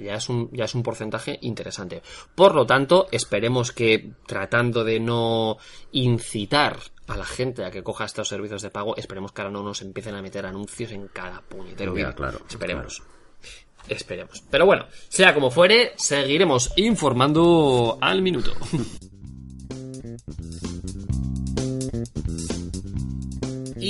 Que 0.00 0.06
ya 0.06 0.16
es 0.16 0.28
un 0.28 0.50
ya 0.52 0.64
es 0.64 0.74
un 0.74 0.82
porcentaje 0.82 1.38
interesante. 1.42 2.02
Por 2.34 2.54
lo 2.54 2.66
tanto, 2.66 3.08
esperemos 3.10 3.72
que 3.72 4.12
tratando 4.26 4.84
de 4.84 5.00
no 5.00 5.58
incitar 5.92 6.78
a 7.06 7.16
la 7.16 7.24
gente 7.24 7.64
a 7.64 7.70
que 7.70 7.82
coja 7.82 8.04
estos 8.04 8.28
servicios 8.28 8.62
de 8.62 8.70
pago, 8.70 8.96
esperemos 8.96 9.32
que 9.32 9.42
ahora 9.42 9.52
no 9.52 9.62
nos 9.62 9.82
empiecen 9.82 10.14
a 10.14 10.22
meter 10.22 10.46
anuncios 10.46 10.92
en 10.92 11.08
cada 11.08 11.40
puñetero 11.40 11.92
vídeo. 11.92 12.14
claro, 12.14 12.40
Esperemos. 12.48 13.02
Esperemos. 13.88 14.44
Pero 14.50 14.66
bueno, 14.66 14.86
sea 15.08 15.34
como 15.34 15.50
fuere, 15.50 15.92
seguiremos 15.96 16.72
informando 16.76 17.98
al 18.00 18.22
minuto. 18.22 18.52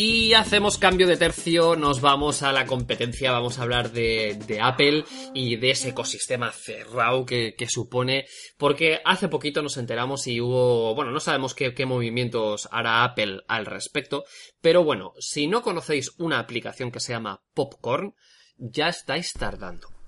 Y 0.02 0.32
hacemos 0.32 0.78
cambio 0.78 1.06
de 1.06 1.18
tercio, 1.18 1.76
nos 1.76 2.00
vamos 2.00 2.42
a 2.42 2.52
la 2.52 2.64
competencia, 2.64 3.32
vamos 3.32 3.58
a 3.58 3.62
hablar 3.64 3.92
de, 3.92 4.58
Apple 4.58 5.04
y 5.34 5.56
de 5.56 5.72
ese 5.72 5.90
ecosistema 5.90 6.52
cerrado 6.52 7.26
que, 7.26 7.54
supone, 7.68 8.24
porque 8.56 9.02
hace 9.04 9.28
poquito 9.28 9.60
nos 9.60 9.76
enteramos 9.76 10.26
y 10.26 10.40
hubo, 10.40 10.94
bueno, 10.94 11.10
no 11.10 11.20
sabemos 11.20 11.54
qué 11.54 11.84
movimientos 11.84 12.66
hará 12.72 13.04
Apple 13.04 13.42
al 13.46 13.66
respecto, 13.66 14.24
pero 14.62 14.84
bueno, 14.84 15.12
si 15.18 15.48
no 15.48 15.60
conocéis 15.60 16.12
una 16.16 16.38
aplicación 16.38 16.90
que 16.90 17.00
se 17.00 17.12
llama 17.12 17.42
Popcorn, 17.52 18.14
ya 18.56 18.88
estáis 18.88 19.34
tardando. 19.34 19.99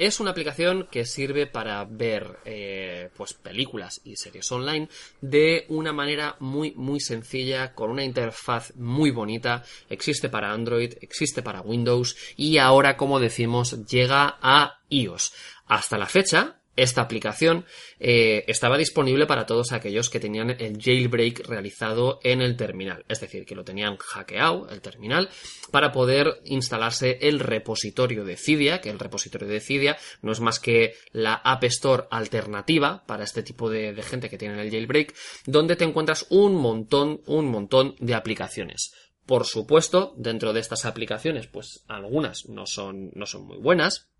Es 0.00 0.18
una 0.18 0.30
aplicación 0.30 0.88
que 0.90 1.04
sirve 1.04 1.46
para 1.46 1.84
ver 1.84 2.38
eh, 2.46 3.10
pues 3.14 3.34
películas 3.34 4.00
y 4.02 4.16
series 4.16 4.50
online 4.50 4.88
de 5.20 5.66
una 5.68 5.92
manera 5.92 6.36
muy 6.38 6.72
muy 6.72 7.00
sencilla 7.00 7.74
con 7.74 7.90
una 7.90 8.02
interfaz 8.02 8.74
muy 8.76 9.10
bonita. 9.10 9.62
Existe 9.90 10.30
para 10.30 10.52
Android, 10.52 10.94
existe 11.02 11.42
para 11.42 11.60
Windows 11.60 12.16
y 12.34 12.56
ahora 12.56 12.96
como 12.96 13.20
decimos 13.20 13.84
llega 13.84 14.38
a 14.40 14.80
iOS. 14.88 15.34
Hasta 15.66 15.98
la 15.98 16.06
fecha 16.06 16.59
esta 16.82 17.02
aplicación 17.02 17.64
eh, 17.98 18.44
estaba 18.46 18.78
disponible 18.78 19.26
para 19.26 19.46
todos 19.46 19.72
aquellos 19.72 20.08
que 20.08 20.20
tenían 20.20 20.50
el 20.50 20.78
jailbreak 20.80 21.46
realizado 21.46 22.20
en 22.22 22.40
el 22.40 22.56
terminal, 22.56 23.04
es 23.08 23.20
decir, 23.20 23.44
que 23.44 23.54
lo 23.54 23.64
tenían 23.64 23.96
hackeado 23.96 24.68
el 24.70 24.80
terminal 24.80 25.28
para 25.70 25.92
poder 25.92 26.40
instalarse 26.44 27.18
el 27.20 27.40
repositorio 27.40 28.24
de 28.24 28.36
Cydia, 28.36 28.80
que 28.80 28.90
el 28.90 28.98
repositorio 28.98 29.48
de 29.48 29.60
Cydia 29.60 29.98
no 30.22 30.32
es 30.32 30.40
más 30.40 30.58
que 30.58 30.94
la 31.12 31.34
App 31.34 31.64
Store 31.64 32.04
alternativa 32.10 33.04
para 33.06 33.24
este 33.24 33.42
tipo 33.42 33.68
de, 33.68 33.92
de 33.92 34.02
gente 34.02 34.30
que 34.30 34.38
tiene 34.38 34.60
el 34.60 34.70
jailbreak, 34.70 35.14
donde 35.46 35.76
te 35.76 35.84
encuentras 35.84 36.26
un 36.30 36.54
montón, 36.54 37.20
un 37.26 37.50
montón 37.50 37.94
de 37.98 38.14
aplicaciones. 38.14 38.92
Por 39.26 39.46
supuesto, 39.46 40.14
dentro 40.16 40.52
de 40.52 40.60
estas 40.60 40.84
aplicaciones, 40.86 41.46
pues 41.46 41.84
algunas 41.86 42.48
no 42.48 42.66
son, 42.66 43.10
no 43.14 43.26
son 43.26 43.44
muy 43.44 43.58
buenas, 43.58 44.10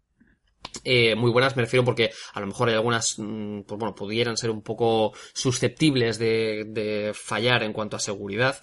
eh, 0.85 1.15
muy 1.15 1.31
buenas, 1.31 1.57
me 1.57 1.63
refiero 1.63 1.85
porque 1.85 2.11
a 2.33 2.41
lo 2.41 2.47
mejor 2.47 2.69
hay 2.69 2.75
algunas, 2.75 3.19
mm, 3.19 3.63
pues 3.63 3.79
bueno, 3.79 3.95
pudieran 3.95 4.37
ser 4.37 4.51
un 4.51 4.63
poco 4.63 5.13
susceptibles 5.35 6.19
de, 6.19 6.65
de 6.69 7.13
fallar 7.15 7.63
en 7.63 7.73
cuanto 7.73 7.97
a 7.97 8.01
seguridad. 8.01 8.61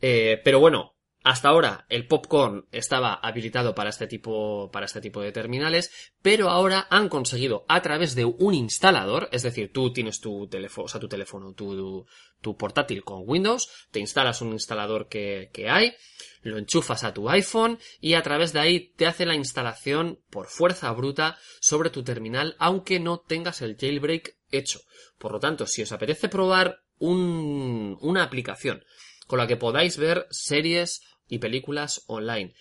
Eh, 0.00 0.40
pero 0.44 0.60
bueno, 0.60 0.94
hasta 1.22 1.48
ahora 1.48 1.84
el 1.90 2.06
popcorn 2.06 2.66
estaba 2.72 3.14
habilitado 3.14 3.74
para 3.74 3.90
este 3.90 4.06
tipo, 4.06 4.70
para 4.72 4.86
este 4.86 5.00
tipo 5.00 5.20
de 5.20 5.32
terminales, 5.32 6.12
pero 6.22 6.48
ahora 6.48 6.86
han 6.90 7.08
conseguido 7.08 7.64
a 7.68 7.82
través 7.82 8.14
de 8.14 8.24
un 8.24 8.54
instalador, 8.54 9.28
es 9.30 9.42
decir, 9.42 9.70
tú 9.72 9.92
tienes 9.92 10.20
tu 10.20 10.48
teléfono, 10.48 10.86
o 10.86 10.88
sea, 10.88 11.00
tu 11.00 11.08
teléfono, 11.08 11.52
tu, 11.52 12.06
tu 12.40 12.56
portátil 12.56 13.04
con 13.04 13.24
Windows, 13.26 13.68
te 13.90 14.00
instalas 14.00 14.40
un 14.40 14.52
instalador 14.52 15.08
que, 15.08 15.50
que 15.52 15.68
hay, 15.68 15.94
lo 16.42 16.56
enchufas 16.56 17.04
a 17.04 17.12
tu 17.12 17.28
iPhone 17.28 17.78
y 18.00 18.14
a 18.14 18.22
través 18.22 18.54
de 18.54 18.60
ahí 18.60 18.92
te 18.96 19.06
hace 19.06 19.26
la 19.26 19.34
instalación 19.34 20.20
por 20.30 20.46
fuerza 20.46 20.90
bruta 20.92 21.38
sobre 21.60 21.90
tu 21.90 22.02
terminal, 22.02 22.56
aunque 22.58 22.98
no 22.98 23.18
tengas 23.20 23.60
el 23.60 23.76
jailbreak 23.76 24.36
hecho. 24.50 24.80
Por 25.18 25.32
lo 25.32 25.40
tanto, 25.40 25.66
si 25.66 25.82
os 25.82 25.92
apetece 25.92 26.30
probar 26.30 26.80
un, 26.98 27.98
una 28.00 28.22
aplicación 28.22 28.82
con 29.30 29.38
la 29.38 29.46
que 29.46 29.56
podáis 29.56 29.96
ver 29.96 30.26
series 30.30 31.02
y 31.28 31.38
películas 31.38 32.02
online, 32.08 32.52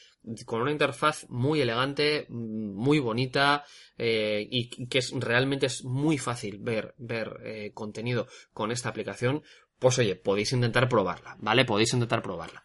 con 0.46 0.62
una 0.62 0.72
interfaz 0.72 1.28
muy 1.28 1.62
elegante, 1.62 2.28
muy 2.30 3.00
bonita 3.00 3.66
eh, 3.98 4.48
y 4.52 4.86
que 4.86 5.00
realmente 5.14 5.66
es 5.66 5.84
muy 5.84 6.20
fácil 6.20 6.60
ver, 6.60 6.94
ver 7.00 7.40
eh, 7.44 7.72
contenido 7.74 8.28
con 8.54 8.72
esta 8.72 8.90
aplicación, 8.90 9.42
pues 9.80 9.98
oye, 9.98 10.16
podéis 10.16 10.54
intentar 10.54 10.88
probarla, 10.88 11.38
¿vale? 11.40 11.66
Podéis 11.66 11.92
intentar 11.94 12.22
probarla. 12.22 12.64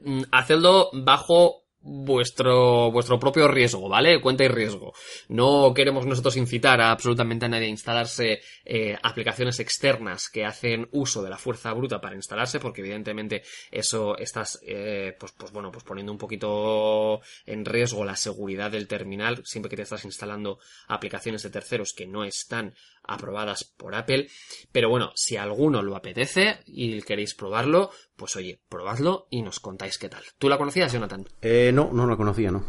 Mm, 0.00 0.24
Hacedlo 0.30 0.90
bajo 0.92 1.64
vuestro, 1.80 2.90
vuestro 2.90 3.18
propio 3.18 3.48
riesgo, 3.48 3.88
¿vale? 3.88 4.20
Cuenta 4.20 4.44
y 4.44 4.48
riesgo. 4.48 4.92
No 5.28 5.72
queremos 5.74 6.06
nosotros 6.06 6.36
incitar 6.36 6.80
a 6.80 6.90
absolutamente 6.90 7.46
a 7.46 7.48
nadie 7.48 7.66
a 7.66 7.70
instalarse 7.70 8.40
eh, 8.64 8.96
aplicaciones 9.02 9.60
externas 9.60 10.28
que 10.28 10.44
hacen 10.44 10.88
uso 10.92 11.22
de 11.22 11.30
la 11.30 11.38
fuerza 11.38 11.72
bruta 11.72 12.00
para 12.00 12.16
instalarse, 12.16 12.60
porque 12.60 12.80
evidentemente 12.80 13.42
eso 13.70 14.16
estás, 14.18 14.58
eh, 14.66 15.16
pues, 15.18 15.32
pues 15.32 15.52
bueno, 15.52 15.70
pues 15.70 15.84
poniendo 15.84 16.12
un 16.12 16.18
poquito 16.18 17.20
en 17.46 17.64
riesgo 17.64 18.04
la 18.04 18.16
seguridad 18.16 18.70
del 18.70 18.88
terminal, 18.88 19.42
siempre 19.44 19.70
que 19.70 19.76
te 19.76 19.82
estás 19.82 20.04
instalando 20.04 20.58
aplicaciones 20.88 21.42
de 21.42 21.50
terceros 21.50 21.92
que 21.92 22.06
no 22.06 22.24
están 22.24 22.74
aprobadas 23.08 23.64
por 23.64 23.94
Apple. 23.94 24.28
Pero 24.70 24.88
bueno, 24.88 25.12
si 25.14 25.36
alguno 25.36 25.82
lo 25.82 25.96
apetece 25.96 26.60
y 26.66 27.00
queréis 27.02 27.34
probarlo, 27.34 27.90
pues 28.18 28.34
oye, 28.34 28.58
probadlo 28.68 29.28
y 29.30 29.42
nos 29.42 29.60
contáis 29.60 29.96
qué 29.96 30.08
tal. 30.08 30.22
¿Tú 30.38 30.48
la 30.48 30.58
conocías, 30.58 30.92
Jonathan? 30.92 31.24
Eh, 31.40 31.70
no, 31.72 31.90
no 31.92 32.04
la 32.04 32.16
conocía, 32.16 32.50
¿no? 32.50 32.64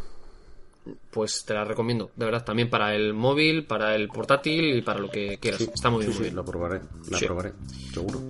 Pues 1.12 1.44
te 1.44 1.56
la 1.56 1.66
recomiendo, 1.66 2.12
de 2.16 2.26
verdad, 2.26 2.46
también 2.46 2.70
para 2.70 2.96
el 2.96 3.14
móvil, 3.14 3.66
para 3.66 3.96
el 3.96 4.10
portátil 4.10 4.76
y 4.78 4.82
para 4.82 5.00
lo 5.00 5.10
que 5.10 5.40
quieras. 5.40 5.60
Sí, 5.60 5.70
Está 5.74 5.90
muy 5.90 6.06
bien, 6.06 6.14
sí, 6.14 6.20
muy 6.20 6.30
sí, 6.30 6.36
la 6.36 6.44
probaré, 6.44 6.82
la 7.10 7.20
probaré, 7.20 7.54
seguro. 7.92 8.22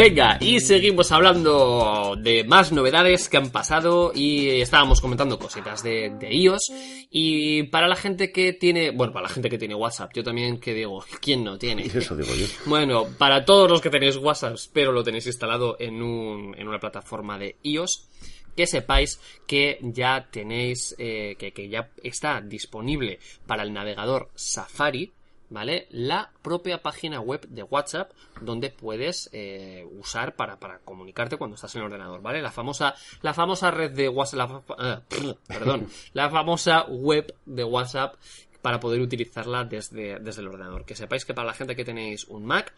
Venga, 0.00 0.38
y 0.40 0.60
seguimos 0.60 1.12
hablando 1.12 2.16
de 2.18 2.42
más 2.44 2.72
novedades 2.72 3.28
que 3.28 3.36
han 3.36 3.50
pasado 3.50 4.12
y 4.14 4.48
estábamos 4.48 4.98
comentando 4.98 5.38
cositas 5.38 5.82
de, 5.82 6.08
de 6.18 6.34
iOS 6.34 6.72
y 7.10 7.64
para 7.64 7.86
la 7.86 7.96
gente 7.96 8.32
que 8.32 8.54
tiene, 8.54 8.92
bueno, 8.92 9.12
para 9.12 9.24
la 9.24 9.28
gente 9.28 9.50
que 9.50 9.58
tiene 9.58 9.74
WhatsApp, 9.74 10.12
yo 10.14 10.24
también 10.24 10.58
que 10.58 10.72
digo, 10.72 11.04
¿quién 11.20 11.44
no 11.44 11.58
tiene? 11.58 11.82
Eso 11.94 12.16
digo 12.16 12.34
yo. 12.34 12.46
Bueno, 12.64 13.08
para 13.18 13.44
todos 13.44 13.70
los 13.70 13.82
que 13.82 13.90
tenéis 13.90 14.16
WhatsApp, 14.16 14.56
pero 14.72 14.90
lo 14.90 15.04
tenéis 15.04 15.26
instalado 15.26 15.76
en, 15.78 16.00
un, 16.00 16.54
en 16.56 16.66
una 16.66 16.80
plataforma 16.80 17.36
de 17.36 17.56
iOS, 17.62 18.08
que 18.56 18.66
sepáis 18.66 19.20
que 19.46 19.80
ya 19.82 20.28
tenéis, 20.30 20.96
eh, 20.98 21.36
que, 21.38 21.52
que 21.52 21.68
ya 21.68 21.90
está 22.02 22.40
disponible 22.40 23.18
para 23.46 23.64
el 23.64 23.74
navegador 23.74 24.30
Safari, 24.34 25.12
¿vale? 25.50 25.86
La 25.90 26.30
propia 26.42 26.80
página 26.80 27.20
web 27.20 27.46
de 27.48 27.62
WhatsApp 27.62 28.12
donde 28.40 28.70
puedes 28.70 29.28
eh, 29.32 29.86
usar 29.98 30.34
para, 30.34 30.58
para 30.58 30.78
comunicarte 30.78 31.36
cuando 31.36 31.56
estás 31.56 31.74
en 31.74 31.82
el 31.82 31.86
ordenador, 31.86 32.22
¿vale? 32.22 32.40
La 32.40 32.50
famosa, 32.50 32.94
la 33.22 33.34
famosa 33.34 33.70
red 33.70 33.90
de 33.90 34.08
WhatsApp, 34.08 34.38
la 34.38 34.62
ah, 34.78 35.02
perdón, 35.46 35.88
la 36.14 36.30
famosa 36.30 36.84
web 36.86 37.34
de 37.44 37.64
WhatsApp 37.64 38.14
para 38.62 38.80
poder 38.80 39.00
utilizarla 39.00 39.64
desde, 39.64 40.18
desde 40.20 40.42
el 40.42 40.48
ordenador. 40.48 40.84
Que 40.84 40.94
sepáis 40.94 41.24
que 41.24 41.34
para 41.34 41.46
la 41.46 41.54
gente 41.54 41.74
que 41.74 41.84
tenéis 41.84 42.24
un 42.24 42.44
Mac, 42.44 42.72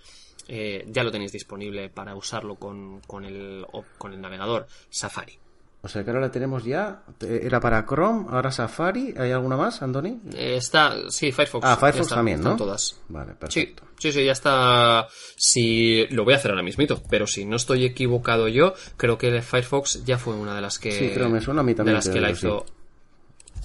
eh, 0.48 0.84
ya 0.88 1.04
lo 1.04 1.10
tenéis 1.10 1.32
disponible 1.32 1.88
para 1.88 2.14
usarlo 2.14 2.56
con, 2.56 3.00
con, 3.00 3.24
el, 3.24 3.66
con 3.98 4.12
el 4.12 4.20
navegador 4.20 4.66
Safari. 4.90 5.38
O 5.84 5.88
sea 5.88 6.04
que 6.04 6.10
ahora 6.10 6.20
la 6.20 6.30
tenemos 6.30 6.64
ya. 6.64 7.02
Era 7.20 7.58
para 7.58 7.84
Chrome, 7.84 8.26
ahora 8.30 8.52
Safari. 8.52 9.14
¿Hay 9.18 9.32
alguna 9.32 9.56
más, 9.56 9.82
Andoni? 9.82 10.20
Eh, 10.32 10.54
está, 10.56 10.94
sí, 11.10 11.32
Firefox. 11.32 11.66
Ah, 11.66 11.76
Firefox 11.76 12.02
está, 12.02 12.14
también, 12.14 12.40
¿no? 12.40 12.56
todas. 12.56 13.00
Vale, 13.08 13.32
Sí, 13.32 13.36
perfecto. 13.66 13.82
sí, 13.98 14.12
sí, 14.12 14.24
ya 14.24 14.30
está. 14.30 15.08
Si 15.36 16.06
lo 16.10 16.24
voy 16.24 16.34
a 16.34 16.36
hacer 16.36 16.52
ahora 16.52 16.62
mismito, 16.62 17.02
pero 17.10 17.26
si 17.26 17.44
no 17.44 17.56
estoy 17.56 17.84
equivocado 17.84 18.46
yo, 18.46 18.74
creo 18.96 19.18
que 19.18 19.42
Firefox 19.42 20.04
ya 20.04 20.18
fue 20.18 20.34
una 20.34 20.54
de 20.54 20.60
las 20.60 20.78
que. 20.78 20.92
Sí, 20.92 21.10
creo, 21.12 21.28
me 21.28 21.40
suena 21.40 21.62
a 21.62 21.64
mí 21.64 21.74
también 21.74 21.94
De 21.94 21.98
las 21.98 22.06
que 22.06 22.14
que 22.14 22.20
la 22.20 22.30
hizo. 22.30 22.64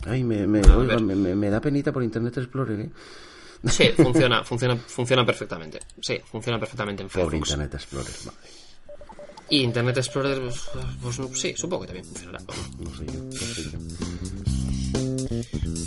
Ay, 0.07 0.23
me, 0.23 0.47
me, 0.47 0.61
oiga, 0.61 0.97
me, 0.97 1.49
da 1.51 1.61
penita 1.61 1.91
por 1.91 2.01
Internet 2.01 2.37
Explorer, 2.37 2.79
¿eh? 2.79 2.89
Sí, 3.65 3.89
funciona, 3.95 4.43
funciona, 4.43 4.75
funciona 4.75 5.23
perfectamente. 5.23 5.79
Sí, 6.01 6.19
funciona 6.25 6.57
perfectamente 6.59 7.03
en 7.03 7.09
Firefox. 7.11 7.35
Internet 7.35 7.73
Explorer, 7.75 8.13
vale. 8.25 8.56
Y 9.49 9.61
Internet 9.61 9.97
Explorer, 9.97 10.39
pues, 10.41 10.69
pues, 11.01 11.19
no- 11.19 11.33
sí, 11.33 11.53
supongo 11.55 11.81
que 11.83 11.87
también 11.87 12.05
funcionará. 12.05 12.39
No 12.79 12.95
sé 12.95 13.05
yo, 13.05 13.23
no 13.23 13.31
sé 13.31 13.63
yo. 13.71 13.77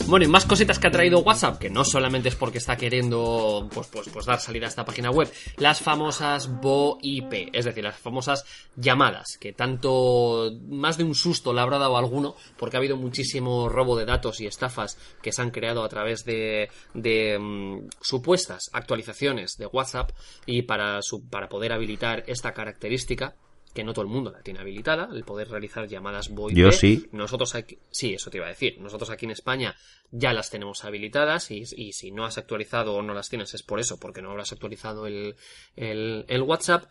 Bueno, 0.07 0.25
y 0.25 0.29
más 0.29 0.45
cositas 0.45 0.79
que 0.81 0.89
ha 0.89 0.91
traído 0.91 1.21
WhatsApp, 1.21 1.59
que 1.61 1.71
no 1.71 1.85
solamente 1.85 2.29
es 2.31 2.35
porque 2.35 2.59
está 2.59 2.77
queriendo 2.77 3.69
pues, 3.73 3.87
pues, 3.87 4.09
pues 4.09 4.27
dar 4.27 4.41
salida 4.41 4.67
a 4.67 4.69
esta 4.69 4.85
página 4.85 5.11
web, 5.13 5.31
las 5.59 5.81
famosas 5.81 6.49
VoIP, 6.61 7.51
es 7.53 7.65
decir, 7.65 7.85
las 7.85 7.97
famosas 7.97 8.45
llamadas, 8.77 9.39
que 9.39 9.53
tanto 9.53 10.51
más 10.69 10.97
de 10.97 11.05
un 11.05 11.15
susto 11.15 11.53
le 11.53 11.61
habrá 11.61 11.79
dado 11.79 11.95
a 11.97 12.01
alguno, 12.01 12.35
porque 12.59 12.77
ha 12.77 12.81
habido 12.81 12.97
muchísimo 12.97 13.69
robo 13.69 13.97
de 13.97 14.05
datos 14.05 14.41
y 14.41 14.47
estafas 14.47 14.99
que 15.23 15.31
se 15.33 15.43
han 15.43 15.53
creado 15.53 15.85
a 15.85 15.89
través 15.89 16.25
de, 16.25 16.71
de 16.93 17.39
mm, 17.39 17.89
supuestas 18.01 18.69
actualizaciones 18.73 19.57
de 19.59 19.67
WhatsApp 19.67 20.11
y 20.45 20.63
para, 20.63 21.03
su, 21.03 21.23
para 21.29 21.49
poder 21.49 21.73
habilitar 21.73 22.25
esta 22.27 22.53
característica 22.53 23.37
que 23.75 23.85
no 23.85 23.93
todo 23.93 24.05
el 24.05 24.11
mundo 24.11 24.31
la 24.31 24.43
tiene 24.43 24.61
habilitada, 24.61 25.09
el 25.13 25.25
poder 25.25 25.49
realizar 25.49 25.87
llamadas 25.87 26.31
VoIP. 26.31 26.57
Yo 26.57 26.73
sí. 26.73 27.07
Nosotros 27.13 27.55
aquí, 27.55 27.79
sí, 27.91 28.15
eso 28.15 28.31
te 28.31 28.39
iba 28.39 28.47
a 28.47 28.51
decir. 28.51 28.81
Nosotros 28.81 29.11
aquí 29.11 29.27
en 29.27 29.33
España 29.33 29.77
ya 30.11 30.33
las 30.33 30.51
tenemos 30.51 30.85
habilitadas 30.85 31.51
y, 31.51 31.65
y 31.77 31.93
si 31.93 32.11
no 32.11 32.25
has 32.25 32.39
actualizado 32.39 32.95
o 32.95 33.03
no 33.03 33.15
las 33.15 33.29
tienes 33.29 33.55
es 33.55 33.63
por 33.63 33.81
eso, 33.81 33.99
porque 34.01 34.23
no 34.23 34.31
habrás 34.31 34.53
actualizado 34.53 35.07
el, 35.07 35.37
el, 35.77 36.25
el 36.29 36.43
WhatsApp. 36.43 36.91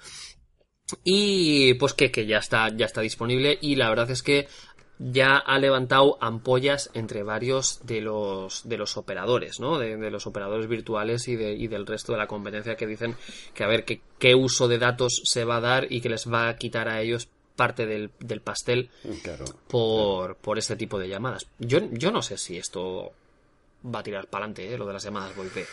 Y 1.04 1.76
pues 1.76 1.94
que, 1.94 2.10
que 2.10 2.26
ya 2.26 2.40
está, 2.40 2.68
ya 2.76 2.88
está 2.88 3.02
disponible 3.02 3.60
y 3.62 3.76
la 3.76 3.90
verdad 3.90 4.10
es 4.10 4.24
que 4.24 4.48
ya 5.00 5.38
ha 5.38 5.58
levantado 5.60 6.18
ampollas 6.20 6.90
entre 6.94 7.24
varios 7.24 7.80
de 7.84 8.02
los 8.02 8.68
de 8.68 8.78
los 8.78 8.98
operadores, 8.98 9.60
¿no? 9.60 9.80
De, 9.80 9.96
de 9.96 10.12
los 10.12 10.28
operadores 10.28 10.68
virtuales 10.68 11.28
y, 11.30 11.38
de, 11.38 11.54
y 11.54 11.68
del 11.68 11.88
resto 11.88 12.12
de 12.12 12.18
la 12.18 12.28
competencia 12.28 12.76
que 12.76 12.86
dicen 12.86 13.16
que 13.54 13.64
a 13.64 13.68
ver 13.68 13.86
qué, 13.86 14.02
qué 14.18 14.36
uso 14.36 14.68
de 14.68 14.78
datos 14.78 15.22
se 15.24 15.46
va 15.46 15.58
a 15.58 15.62
dar 15.62 15.92
y 15.92 16.02
que 16.02 16.10
les 16.10 16.32
va 16.32 16.50
a 16.50 16.56
quitar 16.58 16.90
a 16.90 17.02
ellos 17.02 17.30
parte 17.56 17.86
del, 17.86 18.12
del 18.20 18.42
pastel 18.42 18.90
Claro. 19.24 19.46
por, 19.68 20.36
por 20.36 20.58
este 20.58 20.76
tipo 20.76 21.00
de 21.00 21.08
llamadas. 21.10 21.48
Yo, 21.60 21.80
yo 21.92 22.12
no 22.12 22.22
sé 22.22 22.38
si 22.38 22.58
esto 22.58 23.12
va 23.86 24.00
a 24.00 24.04
tirar 24.04 24.28
para 24.28 24.46
adelante, 24.46 24.74
¿eh? 24.74 24.78
lo 24.78 24.86
de 24.86 24.94
las 24.94 25.04
llamadas 25.04 25.36
VoIP. 25.36 25.66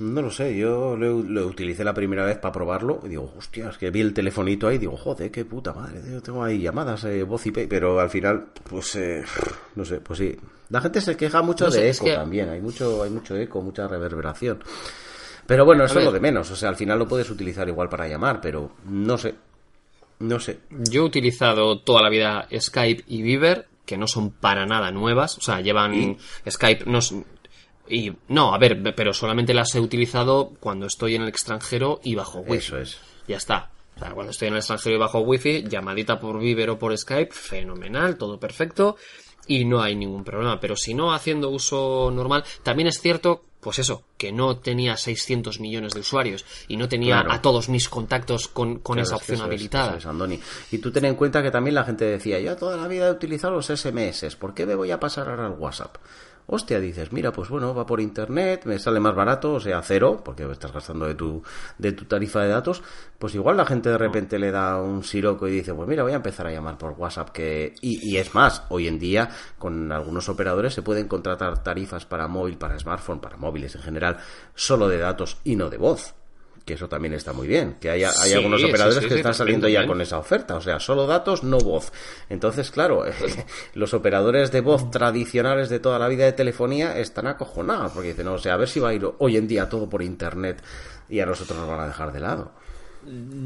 No 0.00 0.22
lo 0.22 0.30
sé, 0.30 0.56
yo 0.56 0.96
lo, 0.96 1.22
lo 1.22 1.46
utilicé 1.46 1.84
la 1.84 1.92
primera 1.94 2.24
vez 2.24 2.38
para 2.38 2.52
probarlo 2.52 3.00
y 3.04 3.08
digo, 3.10 3.32
hostia, 3.36 3.68
es 3.68 3.76
que 3.78 3.90
vi 3.90 4.00
el 4.00 4.14
telefonito 4.14 4.66
ahí 4.66 4.76
y 4.76 4.78
digo, 4.78 4.96
joder, 4.96 5.30
qué 5.30 5.44
puta 5.44 5.74
madre, 5.74 6.00
tío, 6.00 6.22
tengo 6.22 6.42
ahí 6.42 6.58
llamadas, 6.60 7.04
eh, 7.04 7.22
voz 7.22 7.44
IP, 7.46 7.66
pero 7.68 8.00
al 8.00 8.08
final, 8.08 8.46
pues, 8.68 8.94
eh, 8.96 9.22
no 9.76 9.84
sé, 9.84 10.00
pues 10.00 10.18
sí. 10.18 10.34
La 10.70 10.80
gente 10.80 11.00
se 11.02 11.16
queja 11.18 11.42
mucho 11.42 11.66
No 11.66 11.70
sé, 11.70 11.82
de 11.82 11.88
es 11.90 11.96
eco 11.98 12.06
que- 12.06 12.14
también, 12.14 12.48
hay 12.48 12.60
mucho, 12.62 13.02
hay 13.02 13.10
mucho 13.10 13.36
eco, 13.36 13.60
mucha 13.60 13.86
reverberación. 13.88 14.62
Pero 15.46 15.64
bueno, 15.66 15.84
eso 15.84 15.98
es 15.98 16.04
lo 16.04 16.12
de 16.12 16.20
menos, 16.20 16.50
o 16.50 16.56
sea, 16.56 16.70
al 16.70 16.76
final 16.76 16.98
lo 16.98 17.06
puedes 17.08 17.28
utilizar 17.28 17.68
igual 17.68 17.88
para 17.90 18.08
llamar, 18.08 18.40
pero 18.40 18.72
no 18.86 19.18
sé, 19.18 19.34
no 20.20 20.40
sé. 20.40 20.60
Yo 20.70 21.02
he 21.02 21.04
utilizado 21.04 21.80
toda 21.80 22.00
la 22.02 22.08
vida 22.08 22.48
Skype 22.56 23.04
y 23.06 23.20
Viber, 23.20 23.66
que 23.84 23.98
no 23.98 24.06
son 24.06 24.30
para 24.30 24.64
nada 24.64 24.90
nuevas, 24.92 25.36
o 25.36 25.40
sea, 25.42 25.60
llevan 25.60 26.16
Skype, 26.48 26.84
no 26.86 27.00
y 27.90 28.16
no, 28.28 28.54
a 28.54 28.58
ver, 28.58 28.94
pero 28.94 29.12
solamente 29.12 29.52
las 29.54 29.74
he 29.74 29.80
utilizado 29.80 30.52
cuando 30.60 30.86
estoy 30.86 31.14
en 31.16 31.22
el 31.22 31.28
extranjero 31.28 32.00
y 32.02 32.14
bajo 32.14 32.40
wifi. 32.40 32.56
Eso 32.58 32.78
es. 32.78 32.98
Ya 33.26 33.36
está. 33.36 33.70
O 33.96 33.98
sea, 33.98 34.12
cuando 34.12 34.30
estoy 34.30 34.48
en 34.48 34.54
el 34.54 34.58
extranjero 34.60 34.96
y 34.96 34.98
bajo 34.98 35.20
wifi, 35.20 35.64
llamadita 35.68 36.18
por 36.20 36.38
Viber 36.38 36.70
o 36.70 36.78
por 36.78 36.96
Skype, 36.96 37.32
fenomenal, 37.32 38.16
todo 38.16 38.38
perfecto 38.40 38.96
y 39.46 39.64
no 39.64 39.82
hay 39.82 39.94
ningún 39.96 40.24
problema. 40.24 40.58
Pero 40.60 40.76
si 40.76 40.94
no 40.94 41.12
haciendo 41.12 41.50
uso 41.50 42.10
normal, 42.12 42.44
también 42.62 42.86
es 42.88 43.00
cierto, 43.00 43.44
pues 43.60 43.78
eso, 43.78 44.04
que 44.16 44.32
no 44.32 44.56
tenía 44.58 44.96
600 44.96 45.60
millones 45.60 45.92
de 45.92 46.00
usuarios 46.00 46.46
y 46.68 46.76
no 46.78 46.88
tenía 46.88 47.16
Claro. 47.16 47.32
a 47.32 47.42
todos 47.42 47.68
mis 47.68 47.88
contactos 47.90 48.48
con, 48.48 48.78
con 48.78 48.94
Claro, 48.94 49.02
esa 49.06 49.16
es 49.16 49.20
que 49.20 49.32
opción 49.32 49.38
es, 49.38 49.44
habilitada. 49.44 49.88
eso 49.90 49.98
es, 49.98 50.06
Andoni. 50.06 50.40
Y 50.70 50.78
tú 50.78 50.90
ten 50.92 51.04
en 51.04 51.14
cuenta 51.16 51.42
que 51.42 51.50
también 51.50 51.74
la 51.74 51.84
gente 51.84 52.04
decía, 52.06 52.38
yo 52.40 52.56
toda 52.56 52.76
la 52.78 52.88
vida 52.88 53.08
he 53.08 53.10
utilizado 53.10 53.52
los 53.54 53.66
SMS, 53.66 54.34
¿por 54.36 54.54
qué 54.54 54.64
me 54.64 54.74
voy 54.76 54.92
a 54.92 55.00
pasar 55.00 55.28
ahora 55.28 55.46
al 55.46 55.52
WhatsApp? 55.58 55.96
Hostia, 56.52 56.80
dices, 56.80 57.12
mira, 57.12 57.30
pues 57.30 57.48
bueno, 57.48 57.72
va 57.72 57.86
por 57.86 58.00
internet, 58.00 58.62
me 58.64 58.80
sale 58.80 58.98
más 58.98 59.14
barato, 59.14 59.52
o 59.52 59.60
sea, 59.60 59.80
cero, 59.82 60.20
porque 60.24 60.50
estás 60.50 60.72
gastando 60.72 61.06
de 61.06 61.14
tu, 61.14 61.44
de 61.78 61.92
tu 61.92 62.06
tarifa 62.06 62.40
de 62.40 62.48
datos, 62.48 62.82
pues 63.20 63.36
igual 63.36 63.56
la 63.56 63.64
gente 63.64 63.88
de 63.88 63.96
repente 63.96 64.36
le 64.36 64.50
da 64.50 64.82
un 64.82 65.04
siroco 65.04 65.46
y 65.46 65.52
dice, 65.52 65.72
pues 65.72 65.86
mira, 65.88 66.02
voy 66.02 66.10
a 66.10 66.16
empezar 66.16 66.48
a 66.48 66.50
llamar 66.50 66.76
por 66.76 66.94
WhatsApp, 66.98 67.30
que, 67.30 67.76
y, 67.80 68.00
y 68.10 68.16
es 68.16 68.34
más, 68.34 68.64
hoy 68.68 68.88
en 68.88 68.98
día, 68.98 69.30
con 69.58 69.92
algunos 69.92 70.28
operadores 70.28 70.74
se 70.74 70.82
pueden 70.82 71.06
contratar 71.06 71.62
tarifas 71.62 72.04
para 72.04 72.26
móvil, 72.26 72.58
para 72.58 72.76
smartphone, 72.76 73.20
para 73.20 73.36
móviles 73.36 73.76
en 73.76 73.82
general, 73.82 74.16
solo 74.52 74.88
de 74.88 74.98
datos 74.98 75.38
y 75.44 75.54
no 75.54 75.70
de 75.70 75.76
voz. 75.76 76.14
Que 76.64 76.74
eso 76.74 76.88
también 76.88 77.14
está 77.14 77.32
muy 77.32 77.48
bien. 77.48 77.76
Que 77.80 77.90
haya, 77.90 78.10
hay 78.20 78.30
Sí, 78.30 78.34
algunos 78.34 78.62
operadores 78.62 79.02
sí, 79.02 79.08
que 79.08 79.14
están 79.16 79.34
saliendo 79.34 79.68
ya 79.68 79.86
con 79.86 80.00
esa 80.00 80.18
oferta. 80.18 80.56
O 80.56 80.60
sea, 80.60 80.78
solo 80.78 81.06
datos, 81.06 81.42
no 81.42 81.58
voz. 81.58 81.92
Entonces, 82.28 82.70
claro, 82.70 83.04
los 83.74 83.94
operadores 83.94 84.52
de 84.52 84.60
voz 84.60 84.90
tradicionales 84.90 85.68
de 85.68 85.80
toda 85.80 85.98
la 85.98 86.08
vida 86.08 86.24
de 86.24 86.32
telefonía 86.32 86.98
están 86.98 87.26
acojonados. 87.26 87.92
Porque 87.92 88.08
dicen, 88.08 88.28
o 88.28 88.38
sea, 88.38 88.54
a 88.54 88.56
ver 88.56 88.68
si 88.68 88.80
va 88.80 88.90
a 88.90 88.94
ir 88.94 89.08
hoy 89.18 89.36
en 89.36 89.48
día 89.48 89.68
todo 89.68 89.88
por 89.88 90.02
internet 90.02 90.62
y 91.08 91.20
a 91.20 91.26
nosotros 91.26 91.58
nos 91.58 91.68
van 91.68 91.80
a 91.80 91.86
dejar 91.86 92.12
de 92.12 92.20
lado. 92.20 92.52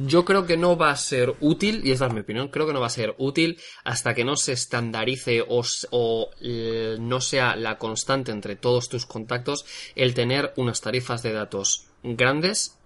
Yo 0.06 0.24
creo 0.24 0.46
que 0.46 0.56
no 0.56 0.76
va 0.76 0.90
a 0.90 0.96
ser 0.96 1.36
útil, 1.40 1.82
y 1.84 1.92
esta 1.92 2.06
es 2.06 2.12
mi 2.12 2.20
opinión, 2.20 2.48
creo 2.48 2.66
que 2.66 2.72
no 2.72 2.80
va 2.80 2.88
a 2.88 2.90
ser 2.90 3.14
útil 3.18 3.60
hasta 3.84 4.12
que 4.12 4.24
no 4.24 4.36
se 4.36 4.52
estandarice 4.52 5.42
o, 5.46 5.62
o, 5.90 6.30
eh, 6.40 6.96
no 6.98 7.20
sea 7.20 7.54
la 7.54 7.78
constante 7.78 8.32
entre 8.32 8.56
todos 8.56 8.88
tus 8.88 9.06
contactos 9.06 9.64
el 9.94 10.12
tener 10.12 10.52
unas 10.56 10.80
tarifas 10.80 11.22
de 11.22 11.32
datos 11.32 11.86
grandes 12.02 12.76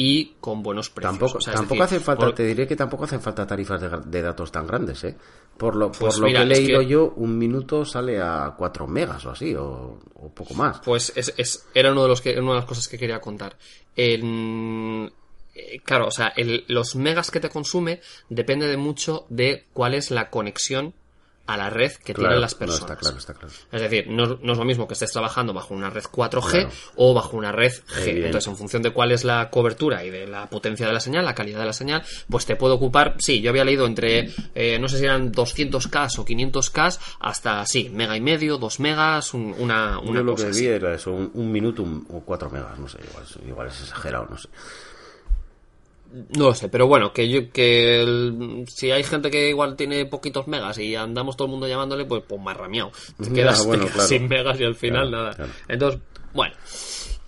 y 0.00 0.36
con 0.40 0.62
buenos 0.62 0.90
precios. 0.90 1.10
Tampoco, 1.18 1.38
O 1.38 1.40
sea, 1.40 1.54
es 1.54 1.58
tampoco 1.58 1.82
decir, 1.82 1.96
hace 1.96 2.04
falta, 2.04 2.26
por- 2.26 2.34
te 2.36 2.44
diré 2.44 2.68
que 2.68 2.76
tampoco 2.76 3.02
hacen 3.04 3.20
falta 3.20 3.44
tarifas 3.44 3.80
de, 4.06 4.22
datos 4.22 4.52
tan 4.52 4.64
grandes, 4.64 5.02
¿eh? 5.02 5.16
Por 5.56 5.74
lo, 5.74 5.90
por 5.90 5.98
Pues 5.98 6.18
lo 6.18 6.26
que 6.28 6.36
he 6.36 6.44
leído 6.46 6.78
que- 6.78 6.86
yo, 6.86 7.12
un 7.16 7.36
minuto 7.36 7.84
sale 7.84 8.20
a 8.20 8.54
4 8.56 8.86
megas 8.86 9.26
o 9.26 9.30
así, 9.30 9.56
o, 9.56 9.98
o 10.14 10.28
poco 10.32 10.54
más. 10.54 10.78
Pues 10.84 11.12
es, 11.16 11.34
es- 11.36 11.66
era 11.74 11.90
uno 11.90 12.02
de 12.02 12.08
los 12.10 12.20
que, 12.20 12.38
una 12.38 12.50
de 12.50 12.56
las 12.58 12.64
cosas 12.64 12.86
que 12.86 12.96
quería 12.96 13.20
contar. 13.20 13.56
En- 13.96 15.12
eh, 15.54 15.80
claro, 15.84 16.06
o 16.06 16.10
sea, 16.12 16.28
el- 16.36 16.64
los 16.68 16.94
megas 16.94 17.30
que 17.32 17.40
te 17.40 17.48
consume 17.48 18.00
depende 18.28 18.68
de 18.68 18.76
mucho 18.76 19.26
de 19.28 19.64
cuál 19.72 19.94
es 19.94 20.10
la 20.12 20.30
conexión 20.30 20.94
a 21.48 21.56
la 21.56 21.68
red 21.70 21.90
que 21.92 22.14
Claro, 22.14 22.28
tienen 22.28 22.40
las 22.42 22.52
no, 22.52 22.58
personas. 22.60 22.80
está 22.82 22.96
claro, 22.96 23.18
está 23.18 23.34
claro. 23.34 23.52
Es 23.72 23.80
decir, 23.82 24.06
no, 24.08 24.38
no 24.42 24.52
es 24.52 24.58
lo 24.58 24.64
mismo 24.64 24.86
que 24.86 24.94
estés 24.94 25.10
trabajando 25.10 25.52
bajo 25.52 25.74
una 25.74 25.90
red 25.90 26.04
4G 26.04 26.50
Claro. 26.50 26.70
o 26.96 27.14
bajo 27.14 27.36
una 27.36 27.50
red 27.52 27.72
G. 27.72 28.02
Evidente. 28.02 28.26
Entonces, 28.26 28.48
en 28.48 28.56
función 28.56 28.82
de 28.82 28.90
cuál 28.92 29.12
es 29.12 29.24
la 29.24 29.50
cobertura 29.50 30.04
y 30.04 30.10
de 30.10 30.26
la 30.26 30.48
potencia 30.48 30.86
de 30.86 30.92
la 30.92 31.00
señal, 31.00 31.24
la 31.24 31.34
calidad 31.34 31.58
de 31.60 31.66
la 31.66 31.72
señal, 31.72 32.02
pues 32.30 32.46
te 32.46 32.54
puede 32.56 32.74
ocupar, 32.74 33.16
sí, 33.18 33.40
yo 33.40 33.50
había 33.50 33.64
leído 33.64 33.86
entre, 33.86 34.30
eh, 34.54 34.78
no 34.78 34.88
sé 34.88 34.98
si 34.98 35.04
eran 35.04 35.32
200K 35.32 36.18
o 36.18 36.24
500K 36.24 36.98
hasta, 37.20 37.64
sí, 37.66 37.90
mega 37.92 38.16
y 38.16 38.20
medio, 38.20 38.58
2 38.58 38.78
megas, 38.80 39.32
un- 39.34 39.54
una, 39.58 39.98
una 40.00 40.20
Yo 40.20 40.24
lo 40.24 40.34
que 40.36 40.44
así. 40.46 40.60
vi 40.62 40.66
era 40.68 40.94
eso, 40.94 41.12
un, 41.12 41.30
un 41.34 41.50
minuto 41.50 41.82
un- 41.82 42.06
o 42.10 42.20
4 42.20 42.50
megas, 42.50 42.78
no 42.78 42.86
sé, 42.88 42.98
igual 43.46 43.68
es 43.68 43.80
exagerado, 43.80 44.26
no 44.30 44.36
sé. 44.38 44.48
No 46.36 46.46
lo 46.46 46.54
sé, 46.54 46.68
pero 46.68 46.86
bueno, 46.86 47.12
que 47.12 47.28
yo, 47.28 47.50
que 47.50 48.00
el- 48.00 48.64
si 48.66 48.90
hay 48.90 49.02
gente 49.02 49.30
que 49.30 49.48
igual 49.50 49.76
tiene 49.76 50.06
poquitos 50.06 50.46
megas 50.48 50.78
y 50.78 50.94
andamos 50.94 51.36
todo 51.36 51.46
el 51.46 51.50
mundo 51.52 51.68
llamándole, 51.68 52.04
pues, 52.06 52.22
pues 52.26 52.40
más 52.40 52.56
ramiado. 52.56 52.90
Te 53.22 53.32
quedas, 53.32 53.60
te 53.60 53.66
bueno, 53.66 53.82
quedas 53.84 53.94
claro. 53.94 54.08
sin 54.08 54.28
megas 54.28 54.60
y 54.60 54.64
al 54.64 54.74
final 54.74 55.08
Claro, 55.10 55.24
nada. 55.24 55.36
claro. 55.36 55.52
Entonces, 55.68 56.00
bueno. 56.32 56.54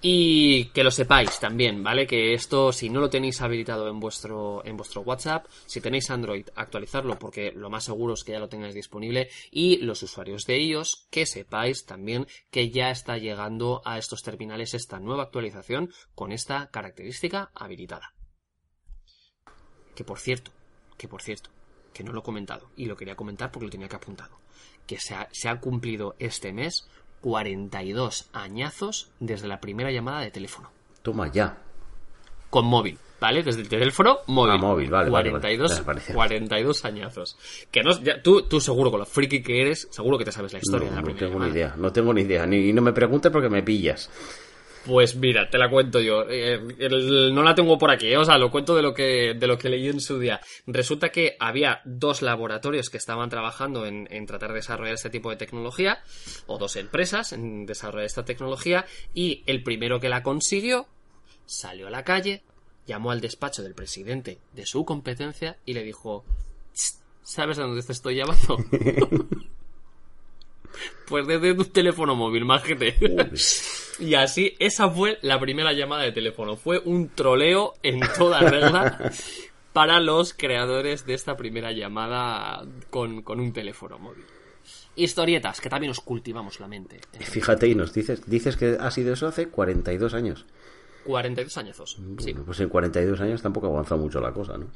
Y 0.03 0.65
que 0.73 0.83
lo 0.83 0.91
sepáis 0.91 1.39
también, 1.41 1.83
¿vale? 1.83 2.07
Que 2.07 2.33
esto, 2.33 2.73
si 2.73 2.89
no 2.89 3.01
lo 3.01 3.11
tenéis 3.11 3.43
habilitado 3.43 3.87
en 3.89 4.01
vuestro, 4.01 4.65
en 4.65 4.79
vuestro 4.79 5.03
WhatsApp, 5.03 5.45
si 5.67 5.83
tenéis 5.83 6.11
Android, 6.11 6.47
actualizarlo 6.57 7.19
porque 7.19 7.53
lo 7.55 7.69
más 7.69 7.85
seguro 7.85 8.15
es 8.15 8.25
que 8.25 8.33
ya 8.33 8.39
lo 8.39 8.49
tengáis 8.49 8.75
disponible. 8.75 9.29
Y 9.51 9.77
los 9.79 10.03
usuarios 10.03 10.47
de 10.47 10.59
iOS, 10.59 11.07
que 11.11 11.27
sepáis 11.27 11.85
también 11.85 12.27
que 12.51 12.71
ya 12.71 12.91
está 12.91 13.19
llegando 13.19 13.83
a 13.85 13.99
estos 13.99 14.23
terminales 14.23 14.73
esta 14.73 14.99
nueva 15.01 15.25
actualización 15.25 15.93
con 16.15 16.33
esta 16.33 16.71
característica 16.71 17.51
habilitada. 17.55 18.15
Que 20.01 20.05
por 20.05 20.19
cierto, 20.19 20.51
que 20.97 21.09
por 21.09 21.21
cierto, 21.21 21.51
que 21.93 22.03
no 22.03 22.11
lo 22.15 22.21
he 22.21 22.23
comentado 22.23 22.71
y 22.75 22.87
lo 22.87 22.97
quería 22.97 23.17
comentar 23.17 23.53
porque 23.53 23.67
lo 23.67 23.71
tenía 23.71 23.87
que 23.87 23.97
apuntado. 23.97 24.31
Que 24.87 24.99
se 24.99 25.15
ha, 25.15 25.29
se 25.31 25.51
ha 25.51 25.61
cumplido 25.61 26.15
este 26.19 26.55
mes 26.55 26.89
42 27.21 28.31
añazos 28.33 29.11
desde 29.21 29.47
la 29.47 29.61
primera 29.61 29.91
llamada 29.93 30.23
de 30.23 30.31
teléfono. 30.31 30.71
Toma 31.03 31.31
ya. 31.31 31.59
Con 32.49 32.65
móvil, 32.65 32.97
¿vale? 33.21 33.43
Desde 33.43 33.61
el 33.61 33.69
teléfono 33.69 34.21
móvil. 34.27 34.53
Ah, 34.55 34.57
móvil, 34.57 34.89
vale, 34.91 35.11
vale, 35.11 35.31
vale. 35.33 35.41
42, 35.43 35.79
Me 35.81 35.85
parecía. 35.85 36.15
42 36.15 36.85
añazos. 36.87 37.37
Que 37.71 37.83
no, 37.83 37.91
ya, 38.03 38.23
tú, 38.23 38.41
tú 38.49 38.59
seguro, 38.59 38.91
con 38.91 39.01
lo 39.01 39.05
friki 39.07 39.43
que 39.43 39.61
eres, 39.61 39.87
seguro 39.91 40.17
que 40.17 40.25
te 40.25 40.33
sabes 40.33 40.55
la 40.55 40.61
No, 40.61 40.63
historia 40.63 40.89
de 40.89 40.95
la 40.97 41.03
no 41.03 41.05
primera 41.05 41.27
tengo 41.27 41.45
ni 41.45 41.51
idea, 41.51 41.75
no 41.77 41.93
tengo 41.93 42.15
ni 42.15 42.23
idea. 42.23 42.47
Ni, 42.47 42.57
y 42.71 42.73
no 42.73 42.81
me 42.81 42.95
preguntes 42.95 43.31
porque 43.31 43.51
me 43.51 43.63
pillas. 43.63 44.09
Pues 44.87 45.15
mira, 45.15 45.51
te 45.51 45.59
la 45.59 45.69
cuento 45.69 46.01
yo. 46.01 46.25
Eh, 46.29 46.59
no 47.33 47.43
la 47.43 47.55
tengo 47.55 47.77
por 47.77 47.91
aquí, 47.91 48.07
eh, 48.07 48.17
o 48.17 48.25
sea, 48.25 48.39
lo 48.39 48.51
cuento 48.51 48.75
de 48.75 48.83
lo 48.83 48.95
que 48.95 49.35
de 49.35 49.47
lo 49.47 49.59
que 49.59 49.69
leí 49.69 49.89
en 49.89 50.01
su 50.01 50.19
día. 50.19 50.41
Resulta 50.67 51.11
que 51.11 51.37
había 51.39 51.83
dos 51.85 52.23
laboratorios 52.23 52.89
que 52.89 52.97
estaban 52.97 53.29
trabajando 53.29 53.85
en, 53.85 54.09
en 54.11 54.25
tratar 54.25 54.51
de 54.51 54.57
desarrollar 54.57 54.95
este 54.95 55.11
tipo 55.11 55.29
de 55.29 55.37
tecnología, 55.37 56.03
o 56.47 56.57
dos 56.57 56.77
empresas 56.77 57.33
en 57.33 57.67
desarrollar 57.67 58.07
esta 58.07 58.25
tecnología, 58.25 58.87
y 59.13 59.43
el 59.47 59.63
primero 59.63 60.01
que 60.01 60.09
la 60.09 60.23
consiguió 60.23 60.87
salió 61.45 61.89
a 61.89 61.91
la 61.91 62.05
calle, 62.05 62.43
llamó 62.87 63.11
al 63.11 63.21
despacho 63.21 63.63
del 63.63 63.75
presidente 63.75 64.39
de 64.55 64.65
su 64.65 64.87
competencia 64.87 65.59
y 65.67 65.75
le 65.75 65.85
dijo, 65.85 66.25
"Tss, 66.73 67.01
¿sabes 67.23 67.59
a 67.59 67.63
dónde 67.63 67.83
te 67.83 67.93
estoy 67.93 68.17
llamando? 68.17 68.57
Pues 71.07 71.27
desde 71.27 71.55
tu 71.55 71.65
teléfono 71.65 72.15
móvil, 72.15 72.45
majete. 72.45 72.97
Y 73.99 74.15
así, 74.15 74.57
esa 74.59 74.89
fue 74.89 75.19
la 75.23 75.39
primera 75.39 75.73
llamada 75.73 76.05
de 76.05 76.13
teléfono. 76.13 76.57
Fue 76.57 76.79
un 76.79 77.11
troleo 77.11 77.75
en 77.83 78.01
toda 78.17 78.41
regla 78.41 79.13
para 79.73 80.01
los 80.01 80.33
creadores 80.35 81.07
de 81.07 81.15
esta 81.15 81.37
primera 81.37 81.73
llamada 81.73 82.65
con, 82.91 83.23
con 83.23 83.41
un 83.41 83.53
teléfono 83.53 83.99
móvil. 83.99 84.25
Historietas, 84.97 85.61
que 85.61 85.69
también 85.69 85.91
nos 85.91 86.01
cultivamos 86.01 86.61
la 86.61 86.69
mente. 86.69 87.01
Fíjate, 87.19 87.69
y 87.69 87.75
nos 87.75 87.93
dices, 87.93 88.23
dices 88.27 88.57
que 88.57 88.77
ha 88.79 88.91
sido 88.91 89.13
eso 89.13 89.27
hace 89.27 89.49
42 89.49 90.15
años. 90.15 90.47
42 91.05 91.57
años, 91.57 91.97
sí. 92.19 92.35
Pues 92.35 92.61
en 92.61 92.69
42 92.69 93.21
años 93.21 93.43
tampoco 93.43 93.69
ha 93.69 93.71
avanzado 93.71 94.01
mucho 94.01 94.21
la 94.21 94.33
cosa, 94.33 94.59
¿no? 94.59 94.67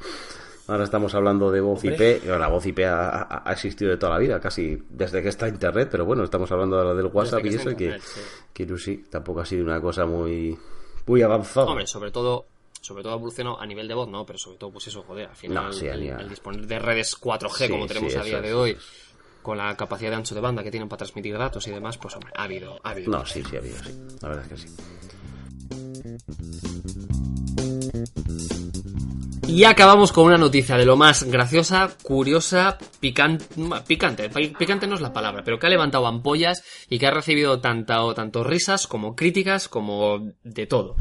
Ahora 0.67 0.85
estamos 0.85 1.15
hablando 1.15 1.51
de 1.51 1.61
voz 1.61 1.85
IP. 1.85 2.25
La 2.25 2.49
voz 2.49 2.65
IP 2.65 2.81
ha, 2.81 3.49
ha, 3.49 3.53
existido 3.53 3.91
de 3.91 3.99
toda 3.99 4.13
la 4.13 4.19
vida, 4.19 4.41
casi 4.41 4.83
desde 4.89 5.23
que 5.23 5.29
está 5.29 5.47
Internet, 5.47 5.89
pero 5.91 6.07
bueno, 6.07 6.25
estamos 6.25 6.51
hablando 6.53 6.79
ahora 6.79 6.95
del 6.95 7.07
WhatsApp 7.07 7.45
y 7.45 7.49
eso, 7.49 7.77
que, 7.77 8.01
sí. 8.01 8.21
que 8.53 8.79
sí, 8.79 9.05
tampoco 9.11 9.41
ha 9.41 9.47
sido 9.47 9.65
una 9.65 9.81
cosa 9.81 10.07
muy, 10.07 10.59
muy 11.07 11.23
avanzada. 11.23 11.67
Hombre, 11.67 11.87
sobre 11.87 12.11
todo, 12.11 12.47
sobre 12.81 13.03
todo 13.03 13.15
evolucionó 13.15 13.61
a 13.61 13.67
nivel 13.67 13.87
de 13.89 13.95
voz, 13.95 14.09
no, 14.09 14.25
pero 14.25 14.39
sobre 14.39 14.57
todo, 14.57 14.71
pues 14.71 14.87
eso, 14.87 15.03
joder, 15.03 15.29
al 15.29 15.37
final, 15.37 15.67
No, 15.67 15.73
sí, 15.73 15.87
el, 15.87 16.29
disponer 16.29 16.67
de 16.67 16.79
redes 16.79 17.21
4G 17.21 17.67
Sí, 17.67 17.69
como 17.69 17.87
tenemos 17.87 18.17
a 18.17 18.23
día 18.23 18.41
de 18.41 18.55
hoy, 18.55 18.77
con 19.43 19.59
la 19.59 19.77
capacidad 19.77 20.11
de 20.11 20.17
ancho 20.17 20.35
de 20.35 20.41
banda 20.41 20.63
que 20.63 20.71
tienen 20.71 20.89
para 20.89 20.99
transmitir 20.99 21.37
datos 21.37 21.67
y 21.67 21.73
demás, 21.73 21.99
pues 21.99 22.15
hombre, 22.15 22.33
ha 22.35 22.45
habido, 22.45 22.81
ha 22.83 22.91
habido. 22.91 23.11
No, 23.11 23.27
sí, 23.27 23.43
sí, 23.45 23.57
había, 23.57 23.83
sí. 23.83 23.93
La 24.23 24.29
verdad 24.29 24.47
es 24.51 24.63
que 24.63 24.69
sí. 24.69 24.75
Y 29.55 29.63
acabamos 29.63 30.11
con 30.11 30.25
una 30.25 30.37
noticia 30.37 30.77
de 30.77 30.85
lo 30.85 30.97
más 30.97 31.23
graciosa, 31.23 31.97
curiosa, 32.03 32.77
picante, 32.99 33.45
picante, 33.87 34.29
pi- 34.29 34.49
picante 34.49 34.89
no 34.89 34.97
es 34.97 35.01
la 35.01 35.13
palabra, 35.13 35.45
pero 35.45 35.61
que 35.61 35.69
ha 35.69 35.71
levantado 35.71 36.09
ampollas 36.09 36.65
y 36.91 36.99
que 36.99 37.07
ha 37.07 37.13
recibido 37.13 37.61
tanto, 37.61 38.15
tanto 38.15 38.43
risas 38.43 38.89
como 38.89 39.15
críticas 39.15 39.69
como 39.69 40.33
de 40.43 40.67
todo. 40.67 40.97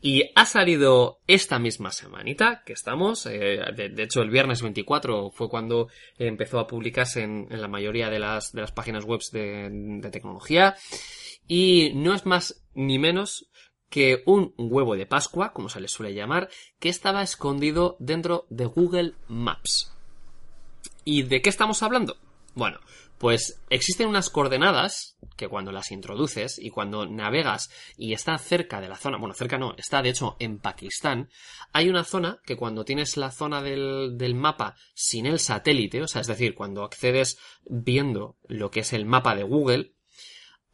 Y 0.00 0.22
ha 0.36 0.46
salido 0.46 1.20
esta 1.26 1.58
misma 1.58 1.92
semanita 1.92 2.62
que 2.64 2.72
estamos, 2.72 3.26
eh, 3.26 3.60
de, 3.76 4.02
hecho 4.02 4.22
el 4.22 4.30
viernes 4.30 4.62
24 4.62 5.30
fue 5.30 5.50
cuando 5.50 5.88
empezó 6.16 6.60
a 6.60 6.66
publicarse 6.66 7.24
en, 7.24 7.46
la 7.50 7.68
mayoría 7.68 8.08
de 8.08 8.20
las, 8.20 8.52
de 8.52 8.62
las 8.62 8.72
páginas 8.72 9.04
web 9.04 9.20
de 9.32 10.08
tecnología. 10.10 10.76
Y 11.46 11.92
no 11.94 12.14
es 12.14 12.24
más 12.24 12.64
ni 12.74 12.98
menos 12.98 13.50
que 13.90 14.22
un 14.26 14.54
huevo 14.56 14.96
de 14.96 15.06
Pascua, 15.06 15.52
como 15.52 15.68
se 15.68 15.80
le 15.80 15.88
suele 15.88 16.14
llamar, 16.14 16.48
que 16.78 16.88
estaba 16.88 17.22
escondido 17.22 17.96
dentro 17.98 18.46
de 18.50 18.66
Google 18.66 19.14
Maps. 19.28 19.92
¿Y 21.04 21.22
de 21.22 21.40
qué 21.40 21.48
estamos 21.48 21.82
hablando? 21.82 22.16
Bueno, 22.54 22.80
pues 23.18 23.60
existen 23.68 24.08
unas 24.08 24.30
coordenadas 24.30 25.16
que 25.36 25.48
cuando 25.48 25.72
las 25.72 25.90
introduces 25.90 26.58
y 26.58 26.70
cuando 26.70 27.06
navegas 27.06 27.70
y 27.96 28.12
está 28.12 28.38
cerca 28.38 28.80
de 28.80 28.88
la 28.88 28.96
zona, 28.96 29.18
bueno, 29.18 29.34
cerca 29.34 29.58
no, 29.58 29.74
está 29.76 30.02
de 30.02 30.10
hecho 30.10 30.36
en 30.38 30.58
Pakistán, 30.58 31.28
hay 31.72 31.88
una 31.88 32.04
zona 32.04 32.40
que 32.44 32.56
cuando 32.56 32.84
tienes 32.84 33.16
la 33.16 33.30
zona 33.30 33.62
del, 33.62 34.16
del 34.16 34.34
mapa 34.34 34.76
sin 34.94 35.26
el 35.26 35.40
satélite, 35.40 36.02
o 36.02 36.08
sea, 36.08 36.20
es 36.20 36.26
decir, 36.26 36.54
cuando 36.54 36.84
accedes 36.84 37.38
viendo 37.64 38.36
lo 38.46 38.70
que 38.70 38.80
es 38.80 38.92
el 38.92 39.04
mapa 39.04 39.34
de 39.34 39.42
Google, 39.42 39.92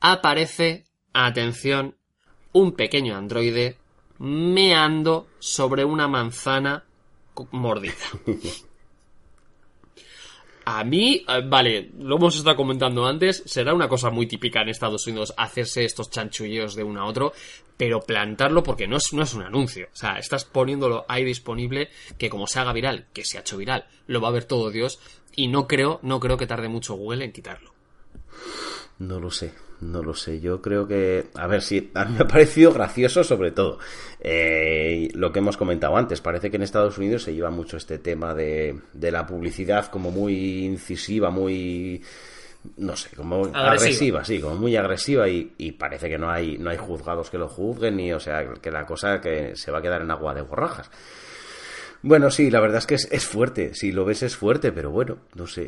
aparece, 0.00 0.84
atención, 1.12 1.96
un 2.54 2.72
pequeño 2.72 3.14
androide 3.16 3.76
meando 4.18 5.26
sobre 5.38 5.84
una 5.84 6.08
manzana 6.08 6.84
mordida. 7.50 7.94
A 10.66 10.82
mí, 10.82 11.22
eh, 11.28 11.42
vale, 11.46 11.90
lo 11.98 12.16
hemos 12.16 12.36
estado 12.36 12.56
comentando 12.56 13.04
antes, 13.06 13.42
será 13.44 13.74
una 13.74 13.86
cosa 13.86 14.08
muy 14.08 14.26
típica 14.26 14.62
en 14.62 14.70
Estados 14.70 15.06
Unidos 15.06 15.34
hacerse 15.36 15.84
estos 15.84 16.08
chanchulleos 16.08 16.74
de 16.74 16.82
uno 16.82 17.02
a 17.02 17.04
otro, 17.04 17.34
pero 17.76 18.00
plantarlo 18.00 18.62
porque 18.62 18.88
no 18.88 18.96
es, 18.96 19.12
no 19.12 19.22
es 19.22 19.34
un 19.34 19.42
anuncio. 19.42 19.88
O 19.92 19.96
sea, 19.96 20.18
estás 20.18 20.46
poniéndolo 20.46 21.04
ahí 21.06 21.22
disponible 21.22 21.90
que 22.16 22.30
como 22.30 22.46
se 22.46 22.60
haga 22.60 22.72
viral, 22.72 23.08
que 23.12 23.26
se 23.26 23.36
ha 23.36 23.42
hecho 23.42 23.58
viral, 23.58 23.86
lo 24.06 24.22
va 24.22 24.28
a 24.28 24.32
ver 24.32 24.44
todo 24.44 24.70
Dios 24.70 25.00
y 25.36 25.48
no 25.48 25.66
creo, 25.66 26.00
no 26.02 26.18
creo 26.18 26.38
que 26.38 26.46
tarde 26.46 26.68
mucho 26.68 26.94
Google 26.94 27.26
en 27.26 27.32
quitarlo. 27.32 27.74
No 28.98 29.20
lo 29.20 29.30
sé, 29.30 29.52
no 29.84 30.02
lo 30.02 30.14
sé. 30.14 30.40
Yo 30.40 30.60
creo 30.60 30.86
que, 30.86 31.26
a 31.34 31.46
ver, 31.46 31.62
sí, 31.62 31.90
a 31.94 32.04
mí 32.04 32.14
me 32.16 32.24
ha 32.24 32.28
parecido 32.28 32.72
gracioso 32.72 33.22
sobre 33.24 33.50
todo. 33.52 33.78
Eh, 34.20 35.08
lo 35.14 35.32
que 35.32 35.38
hemos 35.40 35.56
comentado 35.56 35.96
antes, 35.96 36.20
parece 36.20 36.50
que 36.50 36.56
en 36.56 36.62
Estados 36.62 36.98
Unidos 36.98 37.22
se 37.22 37.34
lleva 37.34 37.50
mucho 37.50 37.76
este 37.76 37.98
tema 37.98 38.34
de, 38.34 38.78
de 38.92 39.10
la 39.10 39.26
publicidad 39.26 39.86
como 39.86 40.10
muy 40.10 40.64
incisiva, 40.64 41.30
muy, 41.30 42.02
no 42.78 42.96
sé, 42.96 43.14
como 43.14 43.36
Agresiva. 43.44 43.70
agresiva, 43.72 44.24
sí, 44.24 44.40
como 44.40 44.56
muy 44.56 44.76
agresiva 44.76 45.28
y, 45.28 45.52
y 45.58 45.72
parece 45.72 46.08
que 46.08 46.18
no 46.18 46.30
hay, 46.30 46.56
no 46.58 46.70
hay 46.70 46.78
juzgados 46.78 47.30
que 47.30 47.38
lo 47.38 47.48
juzguen 47.48 47.96
ni, 47.96 48.12
o 48.12 48.20
sea, 48.20 48.54
que 48.60 48.70
la 48.70 48.86
cosa 48.86 49.20
que 49.20 49.54
se 49.54 49.70
va 49.70 49.78
a 49.78 49.82
quedar 49.82 50.02
en 50.02 50.10
agua 50.10 50.34
de 50.34 50.42
borrajas. 50.42 50.90
Bueno, 52.06 52.30
sí, 52.30 52.50
la 52.50 52.60
verdad 52.60 52.78
es 52.78 52.86
que 52.86 52.96
es, 52.96 53.08
es 53.10 53.24
fuerte. 53.24 53.74
Si 53.74 53.90
lo 53.90 54.04
ves 54.04 54.22
es 54.22 54.36
fuerte, 54.36 54.72
pero 54.72 54.90
bueno, 54.90 55.16
no 55.36 55.46
sé, 55.46 55.66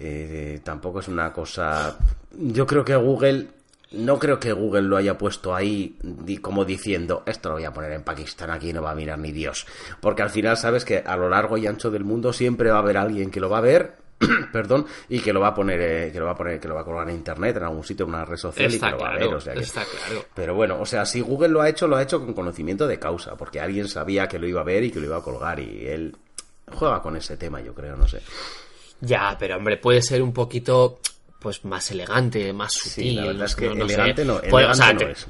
eh, 0.55 0.61
tampoco 0.63 1.01
es 1.01 1.09
una 1.09 1.33
cosa. 1.33 1.97
Yo 2.39 2.67
creo 2.67 2.85
que 2.85 2.95
Google, 2.95 3.47
no 3.93 4.19
creo 4.19 4.39
que 4.41 4.53
Google 4.53 4.83
lo 4.83 4.97
haya 4.97 5.17
puesto 5.17 5.55
ahí 5.55 5.97
como 6.43 6.65
diciendo, 6.65 7.23
esto 7.27 7.49
lo 7.51 7.55
voy 7.57 7.65
a 7.65 7.73
poner 7.73 7.93
en 7.93 8.03
Pakistán, 8.03 8.51
aquí 8.51 8.73
no 8.73 8.83
va 8.83 8.91
a 8.91 8.95
mirar 8.95 9.19
ni 9.19 9.33
Dios. 9.33 9.67
Porque 10.01 10.23
al 10.23 10.31
final 10.31 10.57
sabes 10.57 10.85
que 10.85 10.99
a 10.99 11.17
lo 11.17 11.29
largo 11.29 11.57
y 11.57 11.67
ancho 11.67 11.91
del 11.91 12.05
mundo 12.05 12.33
siempre 12.33 12.71
va 12.71 12.77
a 12.77 12.81
haber 12.81 12.97
alguien 12.97 13.31
que 13.31 13.41
lo 13.41 13.49
va 13.49 13.59
a 13.59 13.63
ver. 13.63 14.07
perdón 14.51 14.87
y 15.11 15.21
que 15.21 15.31
lo 15.31 15.41
va 15.41 15.49
a 15.49 15.55
poner 15.55 15.79
eh, 15.79 16.11
que 16.11 16.19
lo 16.19 16.25
va 16.25 16.31
a 16.31 16.35
poner 16.35 16.59
que 16.59 16.67
lo 16.67 16.75
va 16.75 16.81
a 16.81 16.85
colgar 16.85 17.07
en 17.11 17.17
internet 17.17 17.55
en 17.59 17.65
algún 17.65 17.85
sitio 17.85 18.05
en 18.07 18.15
una 18.15 18.25
red 18.25 18.39
social 18.39 18.65
y 18.65 18.71
que 18.71 18.75
Está 18.77 18.91
lo 18.93 18.99
va 18.99 19.09
a 19.09 19.11
claro, 19.11 19.27
ver 19.27 19.35
o 19.37 19.41
sea 19.43 19.53
que- 19.53 19.61
está 19.61 19.85
claro. 19.85 20.25
pero 20.35 20.55
bueno, 20.55 20.81
o 20.81 20.87
sea, 20.87 21.05
si 21.05 21.21
Google 21.21 21.49
lo 21.51 21.61
ha 21.61 21.69
hecho, 21.69 21.87
lo 21.87 21.97
ha 21.97 22.03
hecho 22.03 22.19
con 22.25 22.33
conocimiento 22.33 22.87
de 22.89 22.99
causa, 22.99 23.37
porque 23.37 23.61
alguien 23.61 23.89
sabía 23.89 24.27
que 24.27 24.39
lo 24.39 24.47
iba 24.49 24.63
a 24.63 24.65
ver 24.65 24.85
y 24.85 24.91
que 24.91 25.01
lo 25.01 25.05
iba 25.05 25.19
a 25.19 25.23
colgar 25.23 25.61
y 25.61 25.87
él 25.87 26.17
juega 26.73 27.03
con 27.03 27.15
ese 27.19 27.37
tema, 27.37 27.61
yo 27.61 27.75
creo, 27.75 27.95
no 27.95 28.09
sé. 28.09 28.23
Ya, 29.03 29.37
pero 29.39 29.59
hombre, 29.59 29.77
puede 29.77 30.01
ser 30.01 30.23
un 30.23 30.33
poquito 30.33 30.99
pues 31.47 31.65
más 31.65 31.89
elegante, 31.93 32.53
más 32.53 32.73
sutil. 32.73 33.11
Sí, 33.11 33.11
la 33.13 33.27
verdad 33.27 33.45
es 33.45 33.55
que 33.55 33.69
no- 33.69 33.75
no 33.77 33.87
sé. 33.87 33.95
elegante 33.95 34.25
no, 34.25 34.41
elegante 34.41 34.67
o, 34.67 34.75
sea, 34.75 34.93
no 34.93 34.99
te- 34.99 35.11
es. 35.13 35.27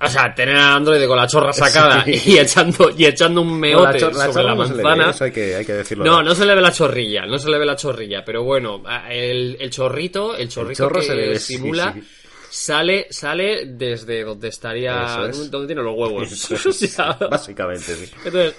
o 0.00 0.08
sea, 0.08 0.34
tener 0.34 0.56
a 0.56 0.74
Android 0.74 1.06
con 1.06 1.16
la 1.18 1.26
chorra 1.26 1.52
sacada 1.52 2.02
Sí. 2.06 2.22
y 2.24 2.38
echando 2.38 2.90
y 2.96 3.04
echando 3.04 3.42
un 3.42 3.48
No, 3.48 3.54
meote 3.58 4.00
sobre 4.00 4.14
la 4.42 4.54
no 4.54 4.64
se 4.66 4.70
le 4.72 4.76
ve, 4.78 4.82
manzana. 4.84 5.10
eso 5.10 5.24
hay 5.24 5.32
que, 5.32 5.54
hay 5.56 5.64
que 5.66 5.72
decirlo. 5.74 6.04
No, 6.06 6.22
no 6.22 6.34
se 6.34 6.46
le 6.46 6.54
ve 6.54 6.62
la 6.62 6.72
chorrilla, 6.72 7.26
no 7.26 7.38
se 7.38 7.50
le 7.50 7.58
ve 7.58 7.66
la 7.66 7.76
chorrilla, 7.76 8.24
pero 8.24 8.42
bueno, 8.42 8.82
el, 9.10 9.58
el 9.60 9.70
chorrito, 9.70 10.34
el 10.34 10.48
chorrito 10.48 10.84
chorro 10.84 11.00
que 11.00 11.06
se 11.06 11.14
le 11.14 11.28
ve, 11.28 11.38
sí, 11.38 11.56
simula 11.56 11.92
sí. 11.92 12.02
sale 12.48 13.06
sale 13.10 13.66
desde 13.66 14.24
donde 14.24 14.48
estaría, 14.48 15.26
es. 15.28 15.50
donde 15.50 15.66
tiene 15.66 15.82
los 15.82 15.94
huevos. 15.94 16.30
Es, 16.50 16.66
O 16.66 16.72
sea, 16.72 17.12
Básicamente, 17.30 17.94
sí. 17.94 18.10
entonces, 18.24 18.54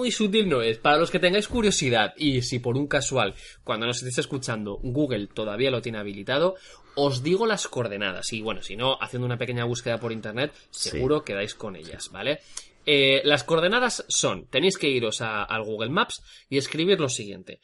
muy 0.00 0.10
sutil 0.10 0.48
no 0.48 0.62
es. 0.62 0.78
Para 0.78 0.96
los 0.96 1.10
que 1.10 1.18
tengáis 1.18 1.46
curiosidad 1.46 2.14
y 2.16 2.40
si 2.42 2.58
por 2.58 2.76
un 2.76 2.86
casual, 2.86 3.34
cuando 3.64 3.86
nos 3.86 3.98
estéis 3.98 4.18
escuchando, 4.18 4.78
Google 4.82 5.26
todavía 5.28 5.70
lo 5.70 5.82
tiene 5.82 5.98
habilitado, 5.98 6.56
os 6.94 7.22
digo 7.22 7.46
las 7.46 7.68
coordenadas. 7.68 8.32
Y 8.32 8.40
bueno, 8.40 8.62
si 8.62 8.76
no, 8.76 8.96
haciendo 9.00 9.26
una 9.26 9.36
pequeña 9.38 9.64
búsqueda 9.66 10.00
por 10.00 10.10
internet, 10.12 10.52
seguro 10.70 11.22
que 11.22 11.34
dais 11.34 11.54
con 11.54 11.76
ellas, 11.76 12.08
¿vale? 12.10 12.40
Eh, 12.86 13.20
las 13.24 13.44
coordenadas 13.44 14.04
son, 14.08 14.46
tenéis 14.46 14.78
que 14.78 14.88
iros 14.88 15.20
a- 15.20 15.44
al 15.44 15.62
Google 15.64 15.90
Maps 15.90 16.22
y 16.48 16.56
escribir 16.56 16.98
lo 16.98 17.08
siguiente. 17.10 17.60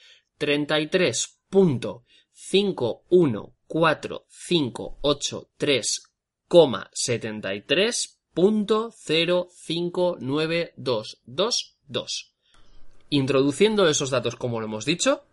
33.51458.73.0592222. 11.90 12.30
Introduciendo 13.10 13.88
esos 13.88 14.10
datos 14.10 14.34
como 14.36 14.58
lo 14.60 14.66
hemos 14.66 14.84
dicho, 14.84 15.24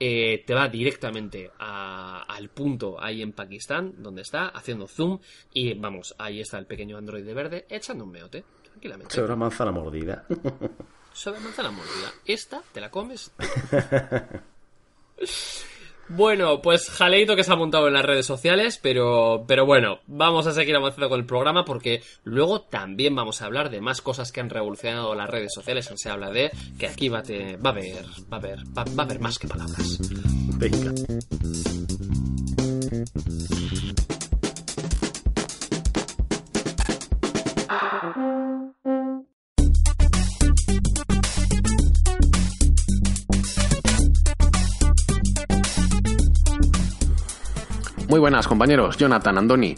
eh, 0.00 0.42
te 0.46 0.54
va 0.54 0.68
directamente 0.68 1.50
a- 1.58 2.22
al 2.28 2.48
punto 2.50 3.00
ahí 3.00 3.22
en 3.22 3.32
Pakistán, 3.32 3.94
donde 4.02 4.22
está, 4.22 4.48
haciendo 4.48 4.88
zoom, 4.88 5.20
y 5.54 5.74
vamos, 5.74 6.14
ahí 6.18 6.40
está 6.40 6.58
el 6.58 6.66
pequeño 6.66 6.96
androide 6.98 7.32
verde 7.34 7.66
echando 7.68 8.02
un 8.04 8.10
meote, 8.10 8.44
tranquilamente. 8.64 9.14
Sobre 9.14 9.36
manzana 9.36 9.70
mordida. 9.70 10.26
Sobre 11.12 11.38
manzana 11.38 11.70
mordida. 11.70 12.12
Esta 12.24 12.62
te 12.72 12.80
la 12.80 12.90
comes. 12.90 13.30
Bueno, 16.14 16.60
pues 16.62 16.90
jaleito 16.90 17.36
que 17.36 17.44
se 17.44 17.52
ha 17.52 17.56
montado 17.56 17.88
en 17.88 17.94
las 17.94 18.04
redes 18.04 18.26
sociales, 18.26 18.78
pero, 18.82 19.44
pero 19.48 19.64
bueno, 19.66 20.00
vamos 20.06 20.46
a 20.46 20.52
seguir 20.52 20.76
avanzando 20.76 21.08
con 21.08 21.18
el 21.20 21.26
programa 21.26 21.64
porque 21.64 22.02
luego 22.24 22.60
también 22.62 23.14
vamos 23.14 23.40
a 23.40 23.46
hablar 23.46 23.70
de 23.70 23.80
más 23.80 24.00
cosas 24.02 24.30
que 24.32 24.40
han 24.40 24.50
revolucionado 24.50 25.14
las 25.14 25.30
redes 25.30 25.52
sociales. 25.54 25.90
Se 25.96 26.10
habla 26.10 26.30
de 26.30 26.50
que 26.78 26.86
aquí 26.86 27.08
va, 27.08 27.22
te- 27.22 27.56
va 27.56 27.70
a 27.70 27.72
haber, 27.72 28.04
va 28.32 28.36
a 28.36 28.40
haber, 28.40 28.58
va, 28.76 28.84
va 28.84 29.02
a 29.02 29.06
haber 29.06 29.20
más 29.20 29.38
que 29.38 29.48
palabras. 29.48 29.98
Venga. 30.58 30.92
Muy 48.12 48.20
buenas 48.20 48.46
compañeros, 48.46 48.98
Jonathan, 48.98 49.38
Andoni. 49.38 49.74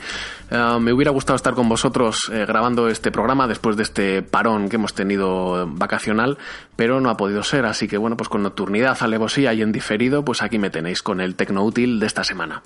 Eh, 0.50 0.78
me 0.80 0.92
hubiera 0.92 1.12
gustado 1.12 1.36
estar 1.36 1.54
con 1.54 1.68
vosotros 1.68 2.28
eh, 2.32 2.44
grabando 2.44 2.88
este 2.88 3.12
programa 3.12 3.46
después 3.46 3.76
de 3.76 3.84
este 3.84 4.22
parón 4.22 4.68
que 4.68 4.74
hemos 4.74 4.92
tenido 4.92 5.68
vacacional, 5.68 6.36
pero 6.74 7.00
no 7.00 7.10
ha 7.10 7.16
podido 7.16 7.44
ser, 7.44 7.64
así 7.64 7.86
que 7.86 7.96
bueno, 7.96 8.16
pues 8.16 8.28
con 8.28 8.42
nocturnidad, 8.42 8.98
alevosía 9.02 9.54
y 9.54 9.62
en 9.62 9.70
diferido, 9.70 10.24
pues 10.24 10.42
aquí 10.42 10.58
me 10.58 10.68
tenéis 10.68 11.00
con 11.00 11.20
el 11.20 11.36
tecnoútil 11.36 12.00
de 12.00 12.06
esta 12.06 12.24
semana. 12.24 12.64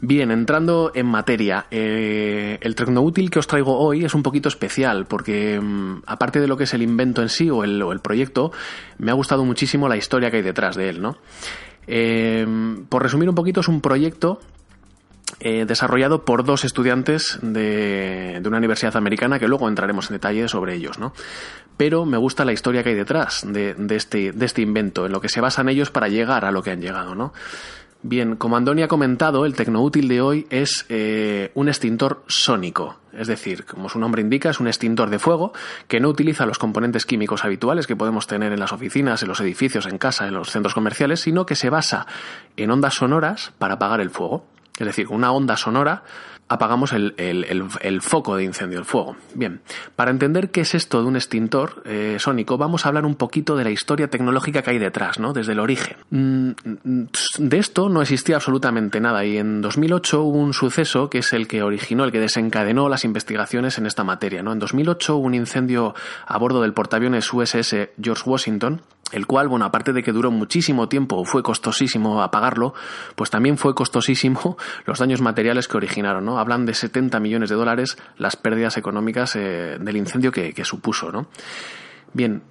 Bien, 0.00 0.30
entrando 0.30 0.92
en 0.94 1.06
materia, 1.06 1.66
eh, 1.72 2.60
el 2.60 2.76
tecnoútil 2.76 3.28
que 3.28 3.40
os 3.40 3.48
traigo 3.48 3.76
hoy 3.76 4.04
es 4.04 4.14
un 4.14 4.22
poquito 4.22 4.48
especial 4.48 5.04
porque 5.06 5.60
mm, 5.60 6.02
aparte 6.06 6.38
de 6.38 6.46
lo 6.46 6.56
que 6.56 6.62
es 6.62 6.74
el 6.74 6.82
invento 6.82 7.22
en 7.22 7.28
sí 7.28 7.50
o 7.50 7.64
el, 7.64 7.82
o 7.82 7.90
el, 7.90 7.98
proyecto, 7.98 8.52
me 8.98 9.10
ha 9.10 9.14
gustado 9.14 9.44
muchísimo 9.44 9.88
la 9.88 9.96
historia 9.96 10.30
que 10.30 10.36
hay 10.36 10.44
detrás 10.44 10.76
de 10.76 10.90
él, 10.90 11.02
¿no? 11.02 11.16
por 12.88 13.02
resumir 13.02 13.28
un 13.28 13.34
poquito, 13.34 13.62
es 13.62 13.66
un 13.66 13.80
proyecto 13.80 14.38
eh, 15.38 15.64
desarrollado 15.64 16.24
por 16.24 16.44
dos 16.44 16.64
estudiantes 16.64 17.38
de, 17.42 18.42
una 18.44 18.58
universidad 18.58 18.96
americana 18.96 19.38
que 19.38 19.48
luego 19.48 19.68
entraremos 19.68 20.10
en 20.10 20.16
detalle 20.16 20.48
sobre 20.48 20.74
ellos, 20.74 20.98
¿no? 20.98 21.12
Pero 21.76 22.04
me 22.04 22.18
gusta 22.18 22.44
la 22.44 22.52
historia 22.52 22.82
que 22.82 22.90
hay 22.90 22.94
detrás 22.94 23.44
de, 23.46 23.74
este, 23.90 24.34
este 24.38 24.62
invento, 24.62 25.06
en 25.06 25.12
lo 25.12 25.20
que 25.20 25.28
se 25.28 25.40
basan 25.40 25.68
ellos 25.68 25.90
para 25.90 26.08
llegar 26.08 26.44
a 26.44 26.50
lo 26.50 26.62
que 26.62 26.72
han 26.72 26.80
llegado, 26.80 27.14
¿no? 27.14 27.32
Bien, 28.02 28.36
como 28.36 28.56
Andoni 28.56 28.82
ha 28.82 28.88
comentado, 28.88 29.44
el 29.44 29.54
tecnoútil 29.54 30.08
de 30.08 30.22
hoy 30.22 30.46
es 30.48 30.86
eh, 30.88 31.50
un 31.54 31.68
extintor 31.68 32.24
sónico. 32.28 32.96
Es 33.12 33.28
decir, 33.28 33.66
como 33.66 33.90
su 33.90 33.98
nombre 33.98 34.22
indica, 34.22 34.48
es 34.48 34.58
un 34.58 34.68
extintor 34.68 35.10
de 35.10 35.18
fuego 35.18 35.52
que 35.86 36.00
no 36.00 36.08
utiliza 36.08 36.46
los 36.46 36.58
componentes 36.58 37.04
químicos 37.04 37.44
habituales 37.44 37.86
que 37.86 37.96
podemos 37.96 38.26
tener 38.26 38.52
en 38.52 38.60
las 38.60 38.72
oficinas, 38.72 39.22
en 39.22 39.28
los 39.28 39.40
edificios, 39.40 39.84
en 39.84 39.98
casa, 39.98 40.26
en 40.26 40.32
los 40.32 40.50
centros 40.50 40.72
comerciales, 40.72 41.20
sino 41.20 41.44
que 41.44 41.56
se 41.56 41.68
basa 41.68 42.06
en 42.56 42.70
ondas 42.70 42.94
sonoras 42.94 43.52
para 43.58 43.74
apagar 43.74 44.00
el 44.00 44.08
fuego. 44.08 44.46
Es 44.80 44.86
decir, 44.86 45.08
una 45.08 45.30
onda 45.30 45.58
sonora 45.58 46.02
apagamos 46.50 46.92
el, 46.92 48.00
foco 48.02 48.36
de 48.36 48.42
incendio, 48.42 48.80
el 48.80 48.84
fuego. 48.84 49.16
Bien, 49.34 49.60
para 49.94 50.10
entender 50.10 50.50
qué 50.50 50.62
es 50.62 50.74
esto 50.74 51.00
de 51.00 51.06
un 51.06 51.14
extintor 51.14 51.80
eh, 51.86 52.16
sónico, 52.18 52.58
vamos 52.58 52.84
a 52.84 52.88
hablar 52.88 53.06
un 53.06 53.14
poquito 53.14 53.54
de 53.54 53.62
la 53.62 53.70
historia 53.70 54.08
tecnológica 54.08 54.60
que 54.62 54.70
hay 54.70 54.78
detrás, 54.78 55.20
¿no? 55.20 55.32
Desde 55.32 55.52
el 55.52 55.60
origen. 55.60 55.96
Mm, 56.10 56.50
de 57.38 57.58
esto 57.58 57.88
no 57.88 58.02
existía 58.02 58.34
absolutamente 58.34 59.00
nada 59.00 59.24
y 59.24 59.38
en 59.38 59.60
2008 59.60 60.22
hubo 60.22 60.38
un 60.38 60.52
suceso 60.52 61.08
que 61.08 61.18
es 61.18 61.32
el 61.32 61.46
que 61.46 61.62
originó, 61.62 62.02
el 62.02 62.10
que 62.10 62.18
desencadenó 62.18 62.88
las 62.88 63.04
investigaciones 63.04 63.78
en 63.78 63.86
esta 63.86 64.02
materia, 64.02 64.42
¿no? 64.42 64.52
En 64.52 64.58
2008 64.58 65.16
hubo 65.16 65.26
un 65.26 65.34
incendio 65.34 65.94
a 66.26 66.36
bordo 66.36 66.62
del 66.62 66.74
portaaviones 66.74 67.32
USS 67.32 67.76
George 68.02 68.28
Washington 68.28 68.82
el 69.12 69.26
cual, 69.26 69.48
bueno, 69.48 69.64
aparte 69.64 69.92
de 69.92 70.02
que 70.02 70.12
duró 70.12 70.30
muchísimo 70.30 70.88
tiempo, 70.88 71.24
fue 71.24 71.42
costosísimo 71.42 72.22
apagarlo, 72.22 72.74
pues 73.16 73.30
también 73.30 73.58
fue 73.58 73.74
costosísimo 73.74 74.56
los 74.86 74.98
daños 74.98 75.20
materiales 75.20 75.68
que 75.68 75.76
originaron, 75.76 76.24
¿no? 76.24 76.38
Hablan 76.40 76.66
de 76.66 76.74
70 76.74 77.20
millones 77.20 77.50
de 77.50 77.56
dólares 77.56 77.96
las 78.16 78.36
pérdidas 78.36 78.76
económicas 78.76 79.36
eh, 79.36 79.78
del 79.80 79.96
incendio 79.96 80.32
que, 80.32 80.64
supuso, 80.64 81.10
¿no? 81.10 81.28
Bien, 82.12 82.42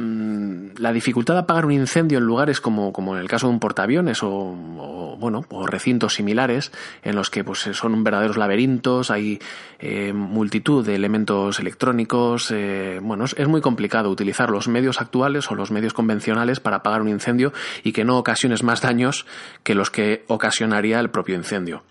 Mm, 0.00 0.76
la 0.78 0.92
dificultad 0.92 1.34
de 1.34 1.40
apagar 1.40 1.66
un 1.66 1.72
incendio 1.72 2.18
en 2.18 2.24
lugares 2.24 2.60
como, 2.60 2.92
como 2.92 3.16
en 3.16 3.20
el 3.20 3.28
caso 3.28 3.48
de 3.48 3.54
un 3.54 3.58
portaaviones 3.58 4.22
o, 4.22 4.28
o, 4.30 5.16
bueno 5.18 5.44
o 5.50 5.66
recintos 5.66 6.14
similares 6.14 6.70
en 7.02 7.16
los 7.16 7.30
que 7.30 7.42
pues 7.42 7.68
son 7.72 8.04
verdaderos 8.04 8.36
laberintos 8.36 9.10
hay 9.10 9.40
eh, 9.80 10.12
multitud 10.12 10.86
de 10.86 10.94
elementos 10.94 11.58
electrónicos 11.58 12.52
eh, 12.52 13.00
bueno 13.02 13.24
es, 13.24 13.34
es, 13.36 13.48
muy 13.48 13.60
complicado 13.60 14.08
utilizar 14.08 14.50
los 14.50 14.68
medios 14.68 15.00
actuales 15.00 15.50
o 15.50 15.56
los 15.56 15.72
medios 15.72 15.94
convencionales 15.94 16.60
para 16.60 16.76
apagar 16.76 17.02
un 17.02 17.08
incendio 17.08 17.52
y 17.82 17.90
que 17.90 18.04
no 18.04 18.18
ocasiones 18.18 18.62
más 18.62 18.80
daños 18.80 19.26
que 19.64 19.74
los 19.74 19.90
que 19.90 20.22
ocasionaría 20.28 21.00
el 21.00 21.10
propio 21.10 21.34
incendio 21.34 21.82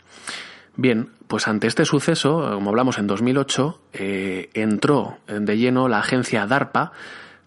Bien, 0.77 1.09
pues 1.27 1.47
ante 1.47 1.67
este 1.67 1.85
suceso, 1.85 2.51
como 2.53 2.69
hablamos 2.69 2.99
en 2.99 3.07
2008, 3.07 3.81
eh, 3.93 4.49
entró 4.53 5.17
de 5.27 5.57
lleno 5.57 5.87
la 5.87 5.99
agencia 5.99 6.45
DARPA 6.45 6.93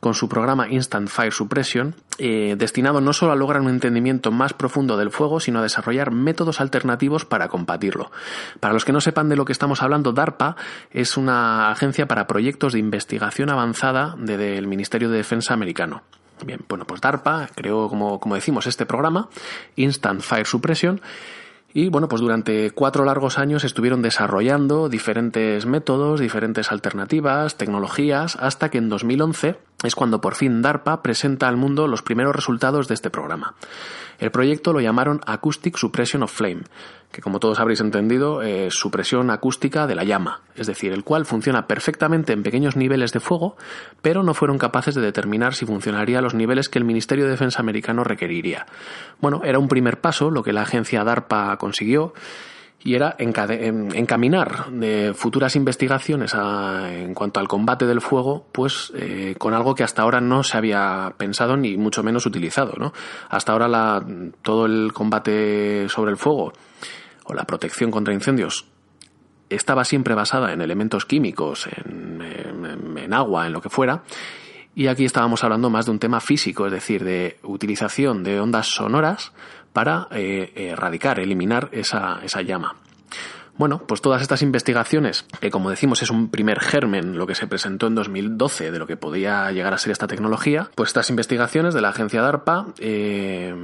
con 0.01 0.15
su 0.15 0.29
programa 0.29 0.69
Instant 0.69 1.09
Fire 1.09 1.33
Suppression, 1.33 1.95
eh, 2.19 2.57
destinado 2.59 3.01
no 3.01 3.13
solo 3.13 3.33
a 3.33 3.37
lograr 3.37 3.63
un 3.63 3.69
entendimiento 3.69 4.33
más 4.33 4.53
profundo 4.55 4.97
del 4.97 5.11
fuego, 5.11 5.41
sino 5.41 5.61
a 5.61 5.63
desarrollar 5.63 6.11
métodos 6.11 6.61
alternativos 6.61 7.25
para 7.25 7.49
combatirlo. 7.49 8.11
Para 8.59 8.75
los 8.75 8.85
que 8.85 8.93
no 8.93 9.01
sepan 9.01 9.29
de 9.29 9.37
lo 9.37 9.45
que 9.45 9.53
estamos 9.53 9.83
hablando, 9.83 10.13
DARPA 10.13 10.57
es 10.91 11.17
una 11.17 11.71
agencia 11.71 12.09
para 12.09 12.27
proyectos 12.27 12.73
de 12.73 12.79
investigación 12.79 13.51
avanzada 13.51 14.17
del 14.19 14.67
Ministerio 14.67 15.11
de 15.11 15.19
Defensa 15.19 15.55
americano. 15.55 16.03
Bien, 16.45 16.61
bueno, 16.69 16.87
pues 16.87 17.03
DARPA 17.03 17.49
creó, 17.55 17.89
como, 17.89 18.19
como 18.19 18.35
decimos, 18.35 18.67
este 18.67 18.87
programa, 18.87 19.29
Instant 19.77 20.23
Fire 20.23 20.47
Suppression, 20.47 21.03
y 21.73 21.89
bueno, 21.89 22.09
pues 22.09 22.21
durante 22.21 22.73
cuatro 22.73 23.05
largos 23.05 23.39
años 23.39 23.65
estuvieron 23.65 24.03
desarrollando 24.03 24.89
diferentes 24.89 25.67
métodos, 25.67 26.19
diferentes 26.19 26.73
alternativas, 26.73 27.57
tecnologías, 27.57 28.37
hasta 28.37 28.71
que 28.71 28.79
en 28.79 28.89
2011 28.89 29.57
es 29.85 29.95
cuando 29.95 30.21
por 30.21 30.35
fin 30.35 30.63
DARPA 30.63 31.03
presenta 31.03 31.49
al 31.49 31.57
mundo 31.57 31.87
los 31.87 32.03
primeros 32.03 32.35
resultados 32.35 32.89
de 32.89 32.95
este 32.95 33.11
programa. 33.11 33.55
El 34.21 34.31
proyecto 34.31 34.75
lo 34.75 34.81
llamaron 34.81 35.21
Acoustic 35.27 35.79
Suppression 35.79 36.23
of 36.23 36.31
Flame, 36.31 36.65
que 37.11 37.23
como 37.23 37.41
todos 37.41 37.59
habréis 37.59 37.81
entendido 37.81 38.43
es 38.43 38.75
supresión 38.75 39.31
acústica 39.31 39.87
de 39.87 39.95
la 39.95 40.05
llama, 40.05 40.43
es 40.55 40.67
decir, 40.67 40.93
el 40.93 41.05
cual 41.05 41.25
funciona 41.25 41.67
perfectamente 41.67 42.35
en 42.35 42.43
pequeños 42.43 42.77
niveles 42.77 43.13
de 43.13 43.21
fuego, 43.21 43.57
pero 44.03 44.23
no 44.23 44.35
fueron 44.35 44.59
capaces 44.59 44.95
de 44.95 45.01
determinar 45.01 45.55
si 45.55 45.65
funcionaría 45.65 46.19
a 46.19 46.23
los 46.23 46.35
niveles 46.35 46.69
que 46.69 46.79
el 46.79 46.85
Ministerio 46.85 47.25
de 47.25 47.31
Defensa 47.31 47.61
americano 47.61 48.05
requeriría. 48.05 48.67
Bueno, 49.21 49.41
era 49.43 49.59
un 49.59 49.69
primer 49.69 50.01
paso, 50.01 50.31
lo 50.31 50.43
que 50.43 50.53
la 50.53 50.63
agencia 50.63 51.03
DARPA 51.03 51.57
consiguió, 51.57 52.13
y 52.83 52.95
era 52.95 53.15
encaminar 53.19 54.71
de 54.71 55.13
futuras 55.15 55.55
investigaciones 55.55 56.35
a, 56.35 56.91
en 56.93 57.13
cuanto 57.13 57.39
al 57.39 57.47
combate 57.47 57.87
del 57.87 58.01
fuego, 58.01 58.47
pues 58.53 58.91
eh, 58.97 59.35
con 59.39 59.53
algo 59.53 59.75
que 59.75 59.85
hasta 59.85 60.03
ahora 60.03 60.21
no 60.21 60.43
se 60.43 60.57
había 60.57 61.15
pensado 61.19 61.57
ni 61.57 61.77
mucho 61.77 62.03
menos 62.03 62.25
utilizado. 62.25 62.73
¿no? 62.79 62.93
Hasta 63.29 63.53
ahora 63.53 63.69
la, 63.69 64.05
todo 64.43 64.65
el 64.65 64.93
combate 64.95 65.89
sobre 65.91 66.11
el 66.11 66.17
fuego 66.17 66.53
o 67.25 67.35
la 67.35 67.45
protección 67.45 67.91
contra 67.91 68.15
incendios 68.15 68.67
estaba 69.51 69.85
siempre 69.85 70.15
basada 70.15 70.53
en 70.53 70.63
elementos 70.63 71.05
químicos, 71.05 71.67
en, 71.67 72.23
en, 72.23 72.97
en 72.97 73.13
agua, 73.13 73.47
en 73.47 73.53
lo 73.53 73.61
que 73.61 73.69
fuera, 73.69 74.05
y 74.75 74.87
aquí 74.87 75.05
estábamos 75.05 75.43
hablando 75.43 75.69
más 75.69 75.87
de 75.87 75.91
un 75.91 75.99
tema 75.99 76.21
físico, 76.21 76.67
es 76.67 76.73
decir, 76.73 77.05
de 77.05 77.39
utilización 77.43 78.23
de 78.23 78.41
ondas 78.41 78.69
sonoras 78.69 79.33
para 79.73 80.09
eh, 80.11 80.53
erradicar, 80.55 81.21
eliminar 81.21 81.69
esa, 81.73 82.21
esa 82.23 82.43
llama. 82.43 82.77
Bueno, 83.61 83.83
pues 83.87 84.01
todas 84.01 84.23
estas 84.23 84.41
investigaciones, 84.41 85.27
que 85.39 85.51
como 85.51 85.69
decimos 85.69 86.03
es 86.03 86.11
un 86.11 86.31
primer 86.31 86.61
germen, 86.61 87.19
lo 87.19 87.27
que 87.27 87.35
se 87.35 87.47
presentó 87.47 87.89
en 87.89 87.95
2012 87.95 88.71
de 88.71 88.79
lo 88.79 88.87
que 88.87 88.97
podía 88.97 89.51
llegar 89.53 89.75
a 89.75 89.79
ser 89.79 89.93
esta 89.93 90.07
tecnología, 90.07 90.71
pues 90.75 90.89
estas 90.89 91.11
investigaciones 91.11 91.75
de 91.75 91.83
la 91.83 91.91
agencia 91.91 92.23
DARPA 92.23 92.69
eh, 92.79 93.55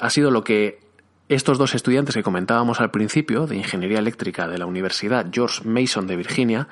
ha 0.00 0.10
sido 0.10 0.32
lo 0.32 0.42
que 0.42 0.80
estos 1.28 1.56
dos 1.56 1.74
estudiantes 1.76 2.16
que 2.16 2.24
comentábamos 2.24 2.80
al 2.80 2.90
principio, 2.90 3.46
de 3.46 3.56
Ingeniería 3.56 4.00
Eléctrica 4.00 4.48
de 4.48 4.58
la 4.58 4.66
Universidad 4.66 5.26
George 5.32 5.62
Mason 5.64 6.08
de 6.08 6.16
Virginia, 6.16 6.68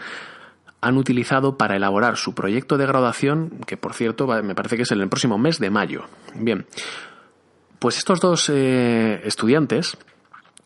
han 0.80 0.99
utilizado 0.99 1.57
para 1.57 1.76
elaborar 1.76 2.16
su 2.16 2.34
proyecto 2.34 2.76
de 2.76 2.86
graduación, 2.86 3.61
que 3.64 3.76
por 3.76 3.95
cierto 3.95 4.26
me 4.43 4.57
parece 4.57 4.76
que 4.76 4.82
es 4.82 4.90
en 4.90 5.01
el 5.01 5.09
próximo 5.09 5.38
mes 5.38 5.61
de 5.61 5.70
mayo. 5.70 6.03
Bien, 6.34 6.66
pues 7.82 7.98
estos 7.98 8.20
dos 8.20 8.48
eh, 8.48 9.20
estudiantes, 9.24 9.98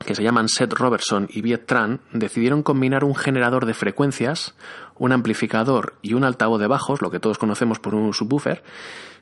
que 0.05 0.15
se 0.15 0.23
llaman 0.23 0.51
Seth 0.51 0.75
Robertson 0.75 1.27
y 1.31 1.41
Viet 1.41 1.65
Tran, 1.65 2.01
decidieron 2.13 2.63
combinar 2.63 3.05
un 3.05 3.15
generador 3.15 3.65
de 3.65 3.73
frecuencias, 3.73 4.55
un 4.99 5.13
amplificador 5.13 5.95
y 6.03 6.13
un 6.13 6.25
altavoz 6.25 6.61
de 6.61 6.67
bajos, 6.67 7.01
lo 7.01 7.11
que 7.11 7.19
todos 7.19 7.39
conocemos 7.39 7.79
por 7.79 7.95
un 7.95 8.13
subwoofer, 8.13 8.63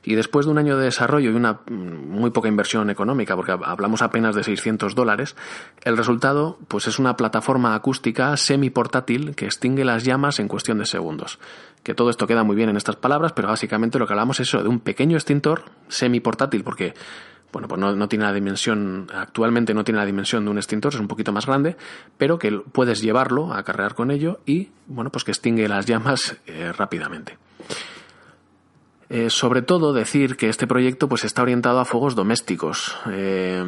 y 0.03 0.15
después 0.15 0.45
de 0.45 0.51
un 0.51 0.57
año 0.57 0.77
de 0.77 0.83
desarrollo 0.83 1.31
y 1.31 1.35
una 1.35 1.61
mm, 1.69 2.09
muy 2.09 2.31
poca 2.31 2.49
inversión 2.49 2.89
económica, 2.89 3.33
porque 3.37 3.53
hablamos 3.53 4.01
apenas 4.01 4.35
de 4.35 4.43
600 4.43 4.93
dólares, 4.93 5.37
el 5.85 5.95
resultado 5.95 6.59
pues 6.67 6.87
es 6.87 6.99
una 6.99 7.15
plataforma 7.15 7.75
acústica 7.75 8.35
semi-portátil 8.35 9.35
que 9.35 9.45
extingue 9.45 9.85
las 9.85 10.03
llamas 10.03 10.39
en 10.41 10.49
cuestión 10.49 10.79
de 10.79 10.85
segundos. 10.85 11.39
Que 11.81 11.93
todo 11.93 12.09
esto 12.09 12.27
queda 12.27 12.43
muy 12.43 12.57
bien 12.57 12.67
en 12.67 12.75
estas 12.75 12.97
palabras, 12.97 13.31
pero 13.31 13.47
básicamente 13.47 13.99
lo 13.99 14.05
que 14.05 14.11
hablamos 14.11 14.41
es 14.41 14.49
eso, 14.49 14.61
de 14.61 14.67
un 14.67 14.81
pequeño 14.81 15.15
extintor 15.15 15.63
semi-portátil, 15.87 16.65
porque 16.65 16.93
bueno, 17.51 17.69
pues 17.69 17.79
no, 17.79 17.95
no, 17.95 18.09
tiene 18.09 18.25
la 18.25 18.33
dimensión, 18.33 19.07
actualmente 19.13 19.73
no 19.73 19.85
tiene 19.85 19.99
la 19.99 20.05
dimensión 20.05 20.43
de 20.43 20.51
un 20.51 20.57
extintor, 20.57 20.93
es 20.93 20.99
un 20.99 21.07
poquito 21.07 21.31
más 21.31 21.45
grande, 21.45 21.77
pero 22.17 22.37
que 22.37 22.51
puedes 22.51 23.01
llevarlo 23.01 23.53
a 23.53 23.63
cargar 23.63 23.95
con 23.95 24.11
ello 24.11 24.39
y, 24.45 24.71
bueno, 24.87 25.09
pues 25.09 25.23
que 25.23 25.31
extingue 25.31 25.67
las 25.69 25.85
llamas 25.85 26.35
eh, 26.47 26.73
rápidamente. 26.77 27.37
Eh, 29.07 29.29
sobre 29.29 29.61
todo 29.61 29.93
decir 29.93 30.35
que 30.35 30.49
este 30.49 30.65
proyecto 30.67 31.07
pues 31.07 31.23
está 31.23 31.43
orientado 31.43 31.79
a 31.79 31.85
fuegos 31.85 32.15
domésticos. 32.15 32.97
Eh, 33.09 33.63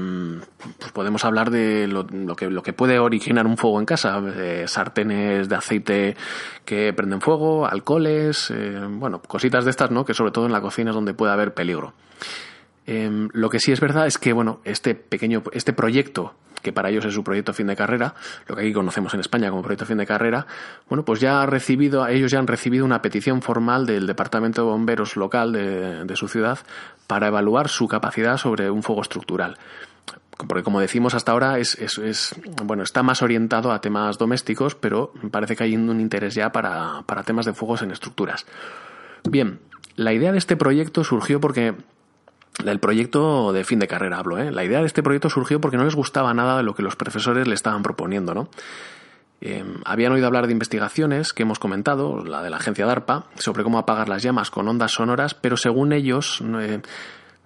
pues 0.79 0.91
podemos 0.91 1.23
hablar 1.23 1.51
de 1.51 1.87
lo, 1.87 2.05
que, 2.35 2.49
lo, 2.49 2.63
que, 2.63 2.73
puede 2.73 2.99
originar 2.99 3.45
un 3.45 3.55
fuego 3.55 3.79
en 3.79 3.85
casa, 3.85 4.21
sartenes 4.65 5.47
de 5.47 5.55
aceite 5.55 6.17
que 6.65 6.91
prenden 6.91 7.21
fuego, 7.21 7.67
alcoholes, 7.67 8.51
bueno, 8.89 9.21
cositas 9.21 9.63
de 9.63 9.71
estas, 9.71 9.91
¿no? 9.91 10.03
Que 10.03 10.15
sobre 10.15 10.31
todo 10.31 10.47
en 10.47 10.51
la 10.51 10.59
cocina 10.59 10.89
es 10.89 10.95
donde 10.95 11.13
puede 11.13 11.31
haber 11.31 11.53
peligro. 11.53 11.93
Eh, 12.87 13.27
lo 13.33 13.49
que 13.49 13.59
sí 13.59 13.71
es 13.71 13.79
verdad 13.79 14.07
es 14.07 14.17
que, 14.17 14.33
bueno, 14.33 14.61
este 14.63 14.95
pequeño, 14.95 15.43
este 15.51 15.73
proyecto 15.73 16.33
que 16.61 16.73
para 16.73 16.89
ellos 16.89 17.05
es 17.05 17.13
su 17.13 17.23
proyecto 17.23 17.53
fin 17.53 17.67
de 17.67 17.75
carrera, 17.75 18.15
lo 18.47 18.55
que 18.55 18.63
aquí 18.63 18.73
conocemos 18.73 19.13
en 19.13 19.19
España 19.19 19.49
como 19.49 19.61
proyecto 19.61 19.85
fin 19.85 19.97
de 19.97 20.05
carrera, 20.05 20.47
bueno, 20.89 21.05
pues 21.05 21.19
ya 21.19 21.41
ha 21.41 21.45
recibido, 21.45 22.05
ellos 22.07 22.31
ya 22.31 22.39
han 22.39 22.47
recibido 22.47 22.83
una 22.83 23.01
petición 23.01 23.41
formal 23.41 23.85
del 23.85 24.07
Departamento 24.07 24.63
de 24.63 24.67
Bomberos 24.67 25.15
local 25.15 25.53
de, 25.53 26.03
de 26.03 26.15
su 26.15 26.27
ciudad 26.27 26.59
para 27.05 27.27
evaluar 27.27 27.69
su 27.69 27.87
capacidad 27.87 28.37
sobre 28.37 28.69
un 28.69 28.83
fuego 28.83 29.01
estructural. 29.01 29.57
Porque 30.47 30.63
como 30.63 30.79
decimos 30.79 31.15
hasta 31.15 31.31
ahora 31.31 31.57
es, 31.57 31.75
es, 31.75 31.97
es, 31.97 32.35
bueno 32.63 32.83
está 32.83 33.01
más 33.01 33.23
orientado 33.23 33.71
a 33.71 33.81
temas 33.81 34.19
domésticos 34.19 34.75
pero 34.75 35.11
parece 35.31 35.55
que 35.55 35.63
hay 35.63 35.75
un 35.75 35.99
interés 35.99 36.35
ya 36.35 36.51
para, 36.51 37.01
para 37.07 37.23
temas 37.23 37.47
de 37.47 37.53
fuegos 37.53 37.81
en 37.81 37.91
estructuras. 37.91 38.45
Bien 39.27 39.59
la 39.95 40.13
idea 40.13 40.31
de 40.31 40.37
este 40.37 40.55
proyecto 40.55 41.03
surgió 41.03 41.39
porque 41.39 41.73
del 42.63 42.79
proyecto 42.79 43.53
de 43.53 43.63
fin 43.63 43.79
de 43.79 43.87
carrera 43.87 44.19
hablo, 44.19 44.37
¿eh? 44.37 44.51
La 44.51 44.63
idea 44.63 44.79
de 44.79 44.87
este 44.87 45.03
proyecto 45.03 45.29
surgió 45.29 45.61
porque 45.61 45.77
no 45.77 45.85
les 45.85 45.95
gustaba 45.95 46.33
nada 46.33 46.57
de 46.57 46.63
lo 46.63 46.73
que 46.73 46.83
los 46.83 46.95
profesores 46.95 47.47
le 47.47 47.53
estaban 47.53 47.83
proponiendo, 47.83 48.33
¿no? 48.33 48.49
Eh, 49.39 49.63
habían 49.85 50.13
oído 50.13 50.25
hablar 50.25 50.47
de 50.47 50.53
investigaciones 50.53 51.31
que 51.31 51.43
hemos 51.43 51.59
comentado, 51.59 52.23
la 52.23 52.41
de 52.41 52.49
la 52.49 52.57
agencia 52.57 52.87
DARPA, 52.87 53.25
sobre 53.35 53.63
cómo 53.63 53.77
apagar 53.77 54.09
las 54.09 54.23
llamas 54.23 54.49
con 54.49 54.67
ondas 54.67 54.93
sonoras, 54.93 55.35
pero 55.35 55.57
según 55.57 55.93
ellos 55.93 56.41
eh, 56.59 56.81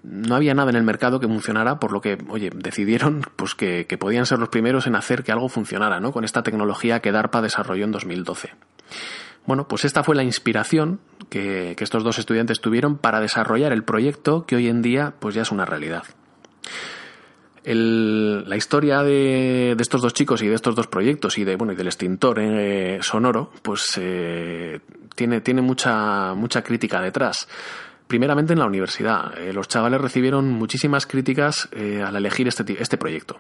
no 0.04 0.36
había 0.36 0.54
nada 0.54 0.70
en 0.70 0.78
el 0.78 0.84
mercado 0.84 1.20
que 1.20 1.28
funcionara, 1.28 1.80
por 1.80 1.92
lo 1.92 2.00
que, 2.00 2.18
oye, 2.30 2.50
decidieron 2.54 3.22
pues 3.36 3.56
que, 3.56 3.88
que, 3.88 3.98
podían 3.98 4.26
ser 4.26 4.40
los 4.40 4.50
primeros 4.50 4.88
en 4.88 4.96
hacer 4.96 5.24
que 5.24 5.34
algo 5.34 5.50
funcionara, 5.50 6.00
¿no? 6.00 6.14
Con 6.14 6.24
esta 6.24 6.44
tecnología 6.44 7.02
que 7.02 7.12
DARPA 7.12 7.42
desarrolló 7.42 7.84
en 7.84 7.92
2012. 7.92 8.52
Bueno, 9.46 9.68
pues 9.68 9.86
esta 9.86 10.04
fue 10.04 10.16
la 10.16 10.24
inspiración 10.24 11.00
que, 11.30 11.74
que, 11.76 11.84
estos 11.84 12.04
dos 12.04 12.20
estudiantes 12.20 12.62
tuvieron 12.62 12.98
para 12.98 13.20
desarrollar 13.20 13.74
el 13.74 13.84
proyecto 13.84 14.46
que 14.46 14.56
hoy 14.56 14.68
en 14.68 14.82
día 14.82 15.14
pues 15.20 15.36
ya 15.36 15.42
es 15.42 15.52
una 15.52 15.66
realidad. 15.66 16.04
La 17.64 18.56
historia 18.56 19.04
de, 19.04 19.76
de, 19.78 19.82
estos 19.82 20.02
dos 20.02 20.16
chicos 20.16 20.42
y 20.42 20.48
de 20.48 20.56
estos 20.56 20.76
dos 20.76 20.88
proyectos 20.88 21.38
y 21.38 21.44
de 21.44 21.56
bueno 21.56 21.74
y 21.74 21.76
del 21.76 21.88
extintor 21.88 22.40
eh, 22.40 22.98
sonoro 23.02 23.52
pues 23.62 24.00
eh, 24.00 24.80
tiene, 25.14 25.42
tiene 25.42 25.62
mucha, 25.62 26.34
mucha 26.34 26.64
crítica 26.64 27.00
detrás 27.00 27.48
primeramente 28.08 28.54
en 28.54 28.60
la 28.60 28.66
universidad. 28.66 29.38
Eh, 29.38 29.54
los 29.54 29.68
chavales 29.68 30.02
recibieron 30.02 30.50
muchísimas 30.50 31.06
críticas 31.06 31.70
al 31.72 32.16
elegir 32.16 32.48
este, 32.48 32.82
este 32.82 32.98
proyecto. 32.98 33.38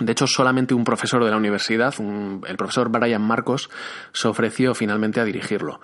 De 0.00 0.12
hecho, 0.12 0.26
solamente 0.26 0.74
un 0.74 0.84
profesor 0.84 1.24
de 1.24 1.30
la 1.30 1.36
universidad, 1.36 1.94
un, 1.98 2.42
el 2.48 2.56
profesor 2.56 2.90
Brian 2.90 3.22
Marcos, 3.22 3.70
se 4.12 4.28
ofreció 4.28 4.74
finalmente 4.74 5.20
a 5.20 5.24
dirigirlo. 5.24 5.80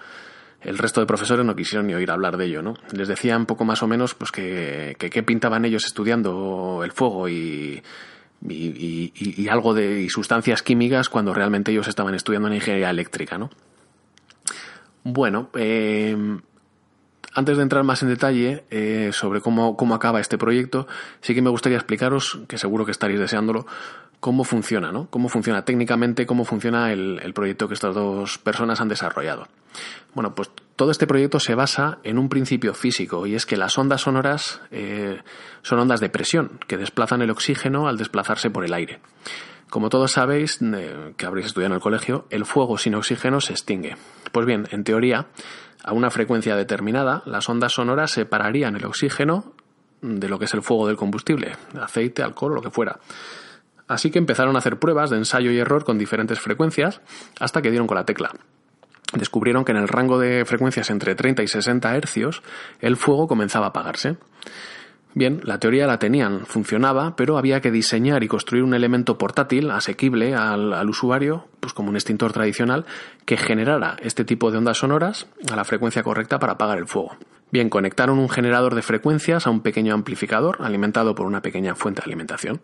El 0.62 0.78
resto 0.78 1.00
de 1.00 1.06
profesores 1.06 1.44
no 1.44 1.54
quisieron 1.54 1.86
ni 1.86 1.94
oír 1.94 2.10
hablar 2.10 2.36
de 2.36 2.46
ello, 2.46 2.62
¿no? 2.62 2.74
Les 2.92 3.08
decían 3.08 3.46
poco 3.46 3.64
más 3.64 3.82
o 3.82 3.86
menos 3.86 4.14
pues 4.14 4.32
que, 4.32 4.96
que 4.98 5.22
pintaban 5.22 5.64
ellos 5.64 5.84
estudiando 5.84 6.80
el 6.82 6.92
fuego 6.92 7.28
y, 7.28 7.82
y, 8.42 8.54
y, 8.54 9.12
y, 9.42 9.48
algo 9.48 9.74
de 9.74 10.00
y 10.00 10.08
sustancias 10.08 10.62
químicas 10.62 11.08
cuando 11.08 11.32
realmente 11.34 11.72
ellos 11.72 11.88
estaban 11.88 12.14
estudiando 12.14 12.48
en 12.48 12.54
ingeniería 12.54 12.90
eléctrica, 12.90 13.38
¿no? 13.38 13.50
Bueno, 15.04 15.50
eh, 15.54 16.16
antes 17.36 17.58
de 17.58 17.62
entrar 17.62 17.84
más 17.84 18.02
en 18.02 18.08
detalle 18.08 18.64
eh, 18.70 19.10
sobre 19.12 19.42
cómo, 19.42 19.76
cómo 19.76 19.94
acaba 19.94 20.20
este 20.20 20.38
proyecto, 20.38 20.88
sí 21.20 21.34
que 21.34 21.42
me 21.42 21.50
gustaría 21.50 21.76
explicaros, 21.76 22.40
que 22.48 22.56
seguro 22.56 22.86
que 22.86 22.92
estaréis 22.92 23.20
deseándolo, 23.20 23.66
cómo 24.20 24.42
funciona, 24.42 24.90
¿no? 24.90 25.08
Cómo 25.10 25.28
funciona 25.28 25.64
técnicamente, 25.64 26.24
cómo 26.24 26.46
funciona 26.46 26.90
el, 26.92 27.32
proyecto 27.34 27.68
que 27.68 27.74
estas 27.74 27.94
dos 27.94 28.38
personas 28.38 28.80
han 28.80 28.88
desarrollado. 28.88 29.48
Bueno, 30.14 30.34
pues 30.34 30.50
todo 30.76 30.90
este 30.90 31.06
proyecto 31.06 31.38
se 31.38 31.54
basa 31.54 31.98
en 32.04 32.18
un 32.18 32.30
principio 32.30 32.72
físico 32.72 33.26
y 33.26 33.34
es 33.34 33.44
que 33.44 33.58
las 33.58 33.76
ondas 33.76 34.00
sonoras 34.00 34.62
eh, 34.70 35.20
son 35.60 35.78
ondas 35.78 36.00
de 36.00 36.08
presión 36.08 36.58
que 36.66 36.78
desplazan 36.78 37.20
el 37.20 37.30
oxígeno 37.30 37.86
al 37.86 37.98
desplazarse 37.98 38.48
por 38.48 38.64
el 38.64 38.72
aire. 38.72 39.00
Como 39.68 39.90
todos 39.90 40.12
sabéis, 40.12 40.60
eh, 40.62 41.12
que 41.18 41.26
habréis 41.26 41.48
estudiado 41.48 41.74
en 41.74 41.76
el 41.76 41.82
colegio, 41.82 42.26
el 42.30 42.46
fuego 42.46 42.78
sin 42.78 42.94
oxígeno 42.94 43.40
se 43.40 43.52
extingue. 43.52 43.96
Pues 44.32 44.46
bien, 44.46 44.66
en 44.70 44.84
teoría, 44.84 45.26
a 45.82 45.92
una 45.92 46.10
frecuencia 46.10 46.56
determinada, 46.56 47.22
las 47.26 47.48
ondas 47.48 47.72
sonoras 47.72 48.10
separarían 48.10 48.76
el 48.76 48.84
oxígeno 48.84 49.52
de 50.02 50.28
lo 50.28 50.38
que 50.38 50.44
es 50.44 50.54
el 50.54 50.62
fuego 50.62 50.86
del 50.86 50.96
combustible, 50.96 51.56
aceite, 51.80 52.22
alcohol, 52.22 52.54
lo 52.54 52.62
que 52.62 52.70
fuera. 52.70 52.98
Así 53.88 54.10
que 54.10 54.18
empezaron 54.18 54.56
a 54.56 54.58
hacer 54.58 54.78
pruebas 54.78 55.10
de 55.10 55.16
ensayo 55.16 55.50
y 55.50 55.58
error 55.58 55.84
con 55.84 55.98
diferentes 55.98 56.40
frecuencias 56.40 57.00
hasta 57.38 57.62
que 57.62 57.70
dieron 57.70 57.86
con 57.86 57.96
la 57.96 58.04
tecla. 58.04 58.32
Descubrieron 59.12 59.64
que 59.64 59.72
en 59.72 59.78
el 59.78 59.88
rango 59.88 60.18
de 60.18 60.44
frecuencias 60.44 60.90
entre 60.90 61.14
30 61.14 61.42
y 61.44 61.48
60 61.48 61.96
hercios 61.96 62.42
el 62.80 62.96
fuego 62.96 63.28
comenzaba 63.28 63.66
a 63.66 63.68
apagarse. 63.68 64.16
Bien, 65.16 65.40
la 65.44 65.58
teoría 65.58 65.86
la 65.86 65.98
tenían, 65.98 66.44
funcionaba, 66.44 67.16
pero 67.16 67.38
había 67.38 67.62
que 67.62 67.70
diseñar 67.70 68.22
y 68.22 68.28
construir 68.28 68.62
un 68.62 68.74
elemento 68.74 69.16
portátil, 69.16 69.70
asequible 69.70 70.34
al, 70.34 70.74
al, 70.74 70.90
usuario, 70.90 71.46
pues 71.60 71.72
como 71.72 71.88
un 71.88 71.96
extintor 71.96 72.34
tradicional, 72.34 72.84
que 73.24 73.38
generara 73.38 73.96
este 74.02 74.26
tipo 74.26 74.50
de 74.50 74.58
ondas 74.58 74.76
sonoras 74.76 75.26
a 75.50 75.56
la 75.56 75.64
frecuencia 75.64 76.02
correcta 76.02 76.38
para 76.38 76.52
apagar 76.52 76.76
el 76.76 76.86
fuego. 76.86 77.16
Bien, 77.50 77.70
conectaron 77.70 78.18
un 78.18 78.28
generador 78.28 78.74
de 78.74 78.82
frecuencias 78.82 79.46
a 79.46 79.50
un 79.50 79.62
pequeño 79.62 79.94
amplificador 79.94 80.58
alimentado 80.60 81.14
por 81.14 81.24
una 81.24 81.40
pequeña 81.40 81.74
fuente 81.74 82.02
de 82.02 82.08
alimentación. 82.08 82.60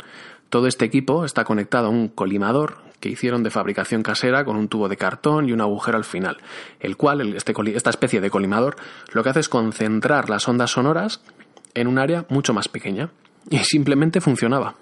Todo 0.50 0.66
este 0.66 0.84
equipo 0.84 1.24
está 1.24 1.44
conectado 1.44 1.86
a 1.86 1.90
un 1.90 2.08
colimador 2.08 2.82
que 3.00 3.08
hicieron 3.08 3.42
de 3.42 3.50
fabricación 3.50 4.02
casera 4.02 4.44
con 4.44 4.56
un 4.56 4.68
tubo 4.68 4.90
de 4.90 4.98
cartón 4.98 5.48
y 5.48 5.52
un 5.52 5.62
agujero 5.62 5.96
al 5.96 6.04
final, 6.04 6.36
el 6.80 6.98
cual, 6.98 7.34
este, 7.34 7.54
esta 7.74 7.88
especie 7.88 8.20
de 8.20 8.28
colimador, 8.28 8.76
lo 9.14 9.22
que 9.22 9.30
hace 9.30 9.40
es 9.40 9.48
concentrar 9.48 10.28
las 10.28 10.46
ondas 10.46 10.72
sonoras 10.72 11.22
en 11.74 11.86
un 11.86 11.98
área 11.98 12.26
mucho 12.28 12.52
más 12.54 12.68
pequeña. 12.68 13.10
Y 13.50 13.58
simplemente 13.58 14.20
funcionaba. 14.20 14.76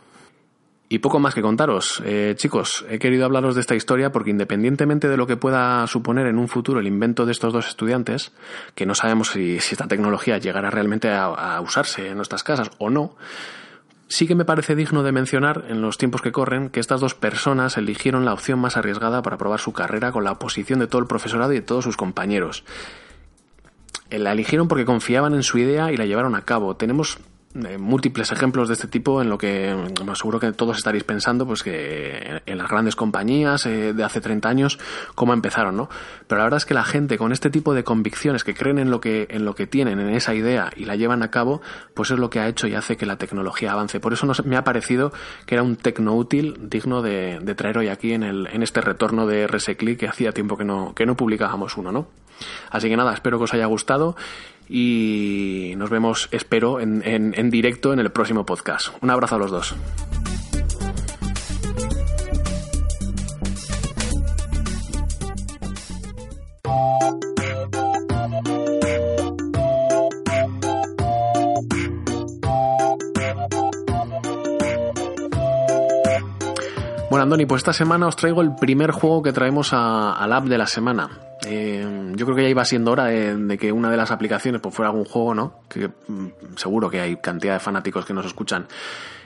Y 0.93 0.99
poco 0.99 1.21
más 1.21 1.35
que 1.35 1.41
contaros. 1.41 2.03
Eh, 2.05 2.35
chicos, 2.37 2.85
he 2.91 2.99
querido 2.99 3.25
hablaros 3.25 3.55
de 3.55 3.61
esta 3.61 3.77
historia 3.77 4.11
porque 4.11 4.31
independientemente 4.31 5.09
de 5.09 5.17
lo 5.17 5.29
que 5.29 5.37
pueda 5.37 5.87
suponer 5.87 6.27
en 6.27 6.37
un 6.37 6.49
futuro 6.49 6.81
el 6.81 6.89
invento 6.89 7.27
de 7.27 7.33
estos 7.33 7.53
dos 7.53 7.69
estudiantes, 7.69 8.33
que 8.75 8.87
no 8.87 8.97
sabemos 8.97 9.29
si, 9.29 9.61
si 9.61 9.75
esta 9.75 9.87
tecnología 9.87 10.39
llegará 10.39 10.69
realmente 10.69 11.09
a, 11.09 11.27
a, 11.27 11.61
usarse 11.61 12.09
en 12.09 12.17
nuestras 12.17 12.43
casas 12.43 12.73
o 12.79 12.91
no, 12.91 13.15
sí 14.09 14.27
que 14.27 14.35
me 14.35 14.45
parece 14.45 14.75
digno 14.75 15.05
de 15.05 15.13
mencionar 15.13 15.67
en 15.69 15.81
los 15.81 15.97
tiempos 15.97 16.23
que 16.23 16.33
corren 16.33 16.71
que 16.71 16.81
estas 16.81 17.01
dos 17.01 17.15
personas 17.15 17.77
eligieron 17.77 18.25
la 18.25 18.33
opción 18.33 18.59
más 18.59 18.77
arriesgada 18.77 19.23
para 19.23 19.39
probar 19.39 19.61
su 19.61 19.73
carrera 19.73 20.11
con 20.11 20.25
la 20.25 20.33
oposición 20.33 20.81
de 20.81 20.89
todo 20.89 21.01
el 21.01 21.07
profesorado 21.07 21.53
y 21.53 21.57
de 21.57 21.63
todos 21.63 21.85
sus 21.85 21.97
compañeros. 21.97 22.65
La 24.11 24.33
eligieron 24.33 24.69
porque 24.69 24.85
confiaban 24.85 25.35
en 25.35 25.43
su 25.43 25.59
idea 25.59 25.93
y 25.93 25.97
la 25.97 26.07
llevaron 26.07 26.35
a 26.35 26.43
cabo. 26.43 26.77
Tenemos 26.77 27.19
eh, 27.53 27.79
múltiples 27.79 28.31
ejemplos 28.31 28.69
de 28.69 28.75
este 28.75 28.87
tipo 28.87 29.21
en 29.21 29.29
lo 29.29 29.37
que 29.37 29.75
bueno, 29.97 30.15
seguro 30.15 30.39
que 30.39 30.53
todos 30.53 30.77
estaréis 30.77 31.03
pensando 31.03 31.45
pues 31.45 31.65
que 31.65 32.41
en 32.47 32.59
las 32.59 32.69
grandes 32.69 32.95
compañías 32.95 33.67
eh, 33.67 33.93
de 33.93 34.05
hace 34.05 34.21
30 34.21 34.49
años 34.49 34.79
cómo 35.17 35.33
empezaron 35.33 35.77
no 35.77 35.89
pero 36.29 36.39
la 36.39 36.45
verdad 36.45 36.59
es 36.59 36.65
que 36.65 36.75
la 36.75 36.85
gente 36.85 37.19
con 37.19 37.33
este 37.33 37.51
tipo 37.51 37.75
de 37.75 37.83
convicciones 37.83 38.45
que 38.45 38.55
creen 38.55 38.79
en 38.79 38.89
lo 38.89 39.01
que 39.01 39.27
en 39.31 39.45
lo 39.45 39.57
que 39.57 39.67
tienen 39.67 39.99
en 39.99 40.11
esa 40.11 40.33
idea 40.33 40.71
y 40.77 40.85
la 40.85 40.95
llevan 40.95 41.25
a 41.25 41.33
cabo 41.33 41.61
pues 41.93 42.13
es 42.13 42.21
lo 42.21 42.31
que 42.31 42.39
ha 42.39 42.47
hecho 42.47 42.69
y 42.69 42.77
hace 42.77 42.97
que 42.97 43.05
la 43.05 43.17
tecnología 43.17 43.73
avance. 43.73 43.99
Por 43.99 44.13
eso 44.13 44.31
me 44.45 44.57
ha 44.57 44.63
parecido 44.63 45.13
que 45.45 45.57
era 45.57 45.65
un 45.65 45.75
tecno 45.75 46.15
útil 46.15 46.57
digno 46.71 47.03
de, 47.03 47.41
de 47.43 47.55
traer 47.57 47.79
hoy 47.79 47.89
aquí 47.89 48.13
en, 48.13 48.23
el, 48.23 48.47
en 48.47 48.63
este 48.63 48.81
retorno 48.81 49.27
de 49.27 49.49
RSClick 49.49 49.99
que 49.99 50.07
hacía 50.07 50.31
tiempo 50.31 50.57
que 50.57 50.65
no 50.65 50.95
que 50.95 51.05
no 51.05 51.17
publicábamos 51.17 51.77
uno 51.77 51.91
no 51.91 52.07
así 52.71 52.89
que 52.89 52.97
nada 52.97 53.13
espero 53.13 53.39
que 53.39 53.45
os 53.45 53.55
haya 53.55 53.67
gustado 53.67 54.17
y 54.73 55.75
nos 55.77 55.91
vemos, 55.91 56.29
espero, 56.31 56.79
en, 56.79 57.03
en, 57.05 57.51
directo 57.51 57.93
en 57.93 57.99
el 57.99 58.11
próximo 58.11 58.47
podcast. 58.47 58.89
Un 59.01 59.11
abrazo 59.11 59.35
a 59.35 59.39
los 59.39 59.51
dos. 59.51 59.75
Bueno, 77.11 77.25
Andoni, 77.25 77.45
pues 77.45 77.59
esta 77.59 77.73
semana 77.73 78.07
os 78.07 78.15
traigo 78.15 78.41
el 78.41 78.55
primer 78.55 78.93
juego 78.93 79.21
que 79.21 79.33
traemos 79.33 79.73
al 79.73 80.33
app 80.33 80.45
de 80.45 80.59
la 80.59 80.69
semana. 80.69 81.11
Yo 82.21 82.27
creo 82.27 82.37
que 82.37 82.43
ya 82.43 82.51
iba 82.51 82.67
siendo 82.67 82.91
hora 82.91 83.07
de, 83.07 83.57
que 83.57 83.73
una 83.73 83.91
de 83.91 83.97
las 83.97 84.11
aplicaciones 84.11 84.61
pues 84.61 84.75
fuera 84.75 84.91
algún 84.91 85.07
juego, 85.07 85.35
¿no? 85.35 85.55
Que 85.71 85.89
mm, 85.89 86.55
seguro 86.55 86.91
que 86.91 87.01
hay 87.01 87.17
cantidad 87.17 87.55
de 87.55 87.61
fanáticos 87.61 88.05
que 88.05 88.13
nos 88.13 88.27
escuchan 88.27 88.67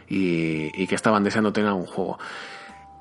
y, 0.09 0.87
que 0.87 0.95
estaban 0.95 1.25
deseando 1.25 1.53
tener 1.53 1.71
algún 1.71 1.87
juego. 1.87 2.21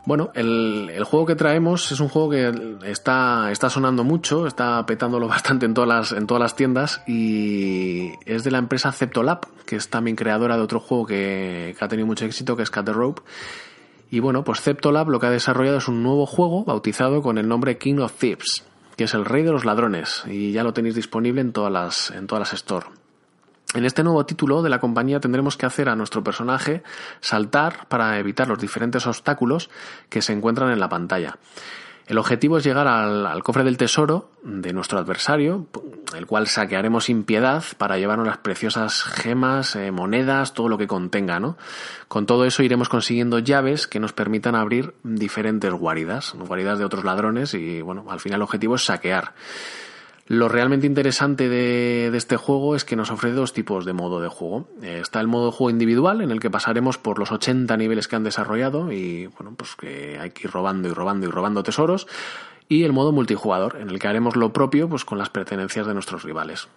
Bueno, 0.07 0.31
el, 0.33 0.99
juego 1.03 1.27
que 1.27 1.35
traemos 1.35 1.91
es 1.91 1.99
un 1.99 2.09
juego 2.09 2.31
que 2.31 2.75
está, 2.85 3.51
está 3.51 3.69
sonando 3.69 4.03
mucho, 4.03 4.47
está 4.47 4.83
petándolo 4.87 5.27
bastante 5.35 5.67
en 5.67 5.75
todas, 5.75 5.87
las, 5.87 6.11
en 6.11 6.25
todas 6.25 6.41
las 6.41 6.55
tiendas 6.55 7.03
y 7.05 8.13
es 8.25 8.43
de 8.43 8.49
la 8.49 8.57
empresa 8.57 8.91
Ceptolab, 8.91 9.41
que 9.67 9.75
es 9.75 9.91
también 9.91 10.15
creadora 10.15 10.57
de 10.57 10.63
otro 10.63 10.79
juego 10.79 11.05
que, 11.05 11.75
ha 11.79 11.87
tenido 11.87 12.07
mucho 12.07 12.25
éxito, 12.25 12.57
que 12.57 12.63
es 12.63 12.71
Cut 12.71 12.85
the 12.85 12.93
Rope. 12.93 13.21
Y 14.09 14.21
bueno, 14.21 14.43
pues 14.43 14.59
Ceptolab 14.59 15.09
lo 15.09 15.19
que 15.19 15.27
ha 15.27 15.29
desarrollado 15.29 15.77
es 15.77 15.87
un 15.87 16.01
nuevo 16.01 16.25
juego 16.25 16.63
bautizado 16.63 17.21
con 17.21 17.37
el 17.37 17.47
nombre 17.47 17.77
King 17.77 17.99
of 17.99 18.13
Thieves 18.13 18.63
que 18.95 19.05
es 19.05 19.13
el 19.13 19.25
rey 19.25 19.43
de 19.43 19.51
los 19.51 19.65
ladrones, 19.65 20.23
y 20.27 20.51
ya 20.51 20.63
lo 20.63 20.73
tenéis 20.73 20.95
disponible 20.95 21.41
en 21.41 21.53
todas 21.53 21.71
las, 21.71 22.11
en 22.11 22.27
todas 22.27 22.41
las 22.41 22.53
store. 22.53 22.87
En 23.73 23.85
este 23.85 24.03
nuevo 24.03 24.23
título 24.25 24.61
de 24.61 24.69
la 24.69 24.79
compañía 24.79 25.19
tendremos 25.19 25.57
que 25.57 25.65
hacer 25.65 25.89
a 25.89 25.95
nuestro 25.95 26.23
personaje 26.23 26.83
saltar 27.21 27.87
para 27.87 28.19
evitar 28.19 28.47
los 28.47 28.59
diferentes 28.59 29.07
obstáculos 29.07 29.71
que 30.09 30.21
se 30.21 30.31
encuentran 30.31 30.71
en 30.71 30.79
la 30.79 30.89
pantalla. 30.89 31.37
El 32.05 32.17
objetivo 32.17 32.57
es 32.57 32.65
llegar 32.65 32.87
al, 32.87 33.43
cofre 33.43 33.63
del 33.63 33.77
tesoro 33.77 34.29
de 34.43 34.73
nuestro 34.73 34.99
adversario, 34.99 35.67
el 36.15 36.25
cual 36.25 36.47
saquearemos 36.47 37.05
sin 37.05 37.23
piedad 37.23 37.63
para 37.77 37.97
llevarnos 37.97 38.27
las 38.27 38.37
preciosas 38.37 39.03
gemas, 39.03 39.77
eh, 39.77 39.91
monedas, 39.91 40.53
todo 40.53 40.67
lo 40.67 40.77
que 40.77 40.87
contenga, 40.87 41.39
¿no? 41.39 41.57
Con 42.09 42.25
todo 42.25 42.43
eso 42.43 42.61
iremos 42.61 42.89
consiguiendo 42.89 43.39
llaves 43.39 43.87
que 43.87 44.01
nos 44.01 44.11
permitan 44.11 44.55
abrir 44.55 44.93
diferentes 45.03 45.71
guaridas, 45.71 46.33
guaridas 46.33 46.77
de 46.77 46.85
otros 46.85 47.05
ladrones 47.05 47.53
y, 47.53 47.81
bueno, 47.81 48.05
al 48.09 48.19
final 48.19 48.37
el 48.37 48.43
objetivo 48.43 48.75
es 48.75 48.83
saquear. 48.83 49.33
Lo 50.25 50.47
realmente 50.47 50.87
interesante 50.87 51.49
de, 51.49 52.07
este 52.15 52.37
juego 52.37 52.75
es 52.75 52.85
que 52.85 52.95
nos 52.95 53.11
ofrece 53.11 53.35
dos 53.35 53.51
tipos 53.51 53.83
de 53.83 53.91
modo 53.91 54.21
de 54.21 54.29
juego. 54.29 54.69
Eh, 54.81 54.99
está 55.01 55.19
el 55.19 55.27
modo 55.27 55.47
de 55.47 55.51
juego 55.51 55.69
individual, 55.69 56.21
en 56.21 56.31
el 56.31 56.39
que 56.39 56.49
pasaremos 56.49 56.97
por 56.97 57.19
los 57.19 57.31
80 57.31 57.75
niveles 57.75 58.07
que 58.07 58.15
han 58.15 58.23
desarrollado 58.23 58.91
y, 58.91 59.27
bueno, 59.27 59.53
pues 59.57 59.75
que 59.75 60.17
hay 60.19 60.31
que 60.31 60.47
ir 60.47 60.53
robando 60.53 60.87
y 60.87 60.93
robando 60.93 61.27
y 61.27 61.29
robando 61.29 61.61
tesoros. 61.63 62.07
Y 62.69 62.83
el 62.83 62.93
modo 62.93 63.11
multijugador, 63.11 63.77
en 63.81 63.89
el 63.89 63.99
que 63.99 64.07
haremos 64.07 64.37
lo 64.37 64.53
propio 64.53 64.87
pues 64.87 65.03
con 65.03 65.17
las 65.17 65.29
pertenencias 65.29 65.85
de 65.85 65.93
nuestros 65.93 66.23
rivales. 66.23 66.69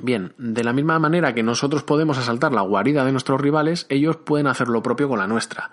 Bien, 0.00 0.32
de 0.38 0.64
la 0.64 0.72
misma 0.72 0.98
manera 0.98 1.34
que 1.34 1.42
nosotros 1.42 1.82
podemos 1.82 2.16
asaltar 2.16 2.52
la 2.52 2.62
guarida 2.62 3.04
de 3.04 3.12
nuestros 3.12 3.40
rivales, 3.40 3.86
ellos 3.90 4.16
pueden 4.16 4.46
hacer 4.46 4.68
lo 4.68 4.82
propio 4.82 5.08
con 5.08 5.18
la 5.18 5.26
nuestra. 5.26 5.70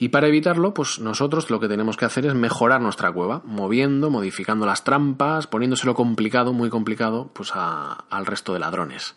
Y 0.00 0.10
para 0.10 0.28
evitarlo, 0.28 0.72
pues 0.74 1.00
nosotros 1.00 1.50
lo 1.50 1.58
que 1.58 1.66
tenemos 1.66 1.96
que 1.96 2.04
hacer 2.04 2.24
es 2.24 2.34
mejorar 2.34 2.80
nuestra 2.80 3.10
cueva, 3.10 3.42
moviendo, 3.44 4.10
modificando 4.10 4.64
las 4.64 4.84
trampas, 4.84 5.48
poniéndoselo 5.48 5.94
complicado, 5.94 6.52
muy 6.52 6.70
complicado, 6.70 7.30
pues 7.32 7.50
al 7.54 8.26
resto 8.26 8.52
de 8.52 8.60
ladrones. 8.60 9.16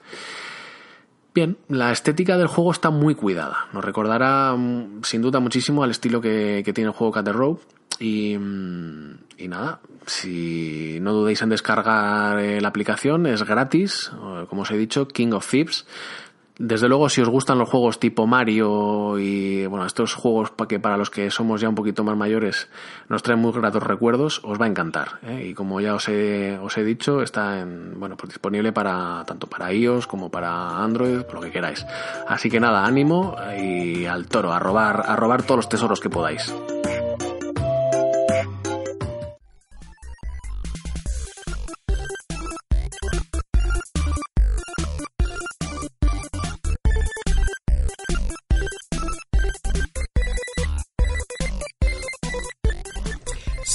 Bien, 1.35 1.57
la 1.69 1.91
estética 1.91 2.35
del 2.35 2.47
juego 2.47 2.71
está 2.71 2.89
muy 2.89 3.13
cuidada. 3.13 3.67
Nos 3.73 3.85
recordará 3.85 4.55
mm, 4.57 5.03
sin 5.03 5.21
duda 5.21 5.39
muchísimo 5.39 5.83
al 5.83 5.91
estilo 5.91 6.19
que, 6.19 6.63
tiene 6.73 6.89
el 6.89 6.95
juego 6.95 7.13
Cat 7.13 7.27
Row. 7.27 7.59
Y, 7.99 8.35
mm, 8.37 9.17
y, 9.37 9.47
nada, 9.47 9.81
si 10.07 10.97
no 10.99 11.13
dudéis 11.13 11.43
en 11.43 11.49
descargar 11.49 12.39
eh, 12.39 12.59
la 12.59 12.67
aplicación, 12.69 13.27
es 13.27 13.43
gratis, 13.43 14.11
como 14.49 14.63
os 14.63 14.71
he 14.71 14.77
dicho, 14.77 15.07
King 15.07 15.33
of 15.33 15.47
Thieves. 15.47 15.85
Desde 16.63 16.87
luego, 16.87 17.09
si 17.09 17.21
os 17.21 17.27
gustan 17.27 17.57
los 17.57 17.67
juegos 17.67 17.99
tipo 17.99 18.27
Mario 18.27 19.17
y 19.17 19.65
bueno, 19.65 19.83
estos 19.83 20.13
juegos 20.13 20.53
que 20.69 20.79
para 20.79 20.95
los 20.95 21.09
que 21.09 21.31
somos 21.31 21.59
ya 21.59 21.67
un 21.67 21.73
poquito 21.73 22.03
más 22.03 22.15
mayores 22.15 22.69
nos 23.09 23.23
traen 23.23 23.39
muy 23.39 23.51
gratos 23.51 23.81
recuerdos, 23.81 24.41
os 24.43 24.61
va 24.61 24.65
a 24.65 24.69
encantar. 24.69 25.17
¿eh? 25.23 25.47
Y 25.49 25.53
como 25.55 25.81
ya 25.81 25.95
os 25.95 26.07
he, 26.07 26.59
os 26.59 26.77
he 26.77 26.83
dicho, 26.83 27.23
está 27.23 27.61
en, 27.61 27.99
bueno, 27.99 28.15
pues 28.15 28.33
disponible 28.33 28.71
para 28.71 29.23
tanto 29.25 29.47
para 29.47 29.73
iOS 29.73 30.05
como 30.05 30.29
para 30.29 30.77
Android, 30.77 31.21
lo 31.33 31.41
que 31.41 31.49
queráis. 31.49 31.83
Así 32.27 32.47
que 32.47 32.59
nada, 32.59 32.85
ánimo 32.85 33.35
y 33.59 34.05
al 34.05 34.27
toro, 34.27 34.53
a 34.53 34.59
robar, 34.59 35.03
a 35.07 35.15
robar 35.15 35.41
todos 35.41 35.57
los 35.57 35.69
tesoros 35.69 35.99
que 35.99 36.11
podáis. 36.11 36.53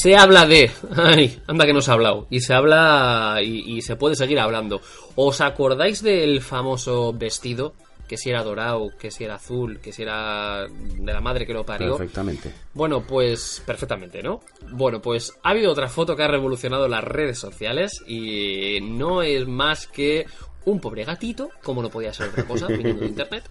Se 0.06 0.14
habla 0.14 0.46
de. 0.46 0.70
Ay, 0.94 1.42
anda 1.48 1.66
que 1.66 1.72
nos 1.72 1.88
ha 1.88 1.94
hablado. 1.94 2.28
Y 2.30 2.38
se 2.38 2.54
habla. 2.54 3.40
Y, 3.42 3.82
se 3.82 3.96
puede 3.96 4.14
seguir 4.14 4.38
hablando. 4.38 4.80
¿Os 5.16 5.40
acordáis 5.40 6.00
del 6.00 6.40
famoso 6.42 7.12
vestido? 7.12 7.74
Que 8.06 8.16
si 8.16 8.30
era 8.30 8.44
dorado, 8.44 8.90
que 9.00 9.10
si 9.10 9.24
era 9.24 9.34
azul, 9.34 9.80
que 9.80 9.90
si 9.90 10.02
era 10.02 10.68
de 10.68 11.12
la 11.12 11.20
madre 11.20 11.44
que 11.44 11.52
lo 11.52 11.66
parió. 11.66 11.96
Perfectamente. 11.96 12.52
Bueno, 12.72 13.02
pues. 13.02 13.60
Perfectamente, 13.66 14.22
¿no? 14.22 14.42
Bueno, 14.70 15.02
pues 15.02 15.32
ha 15.42 15.50
habido 15.50 15.72
otra 15.72 15.88
foto 15.88 16.14
que 16.14 16.22
ha 16.22 16.28
revolucionado 16.28 16.86
las 16.86 17.02
redes 17.02 17.40
sociales. 17.40 18.04
Y 18.06 18.78
no 18.82 19.22
es 19.22 19.48
más 19.48 19.88
que 19.88 20.26
un 20.66 20.78
pobre 20.78 21.02
gatito, 21.02 21.50
como 21.64 21.82
no 21.82 21.90
podía 21.90 22.14
ser 22.14 22.28
otra 22.28 22.44
cosa, 22.44 22.66
viniendo 22.68 23.00
de 23.00 23.08
internet. 23.08 23.42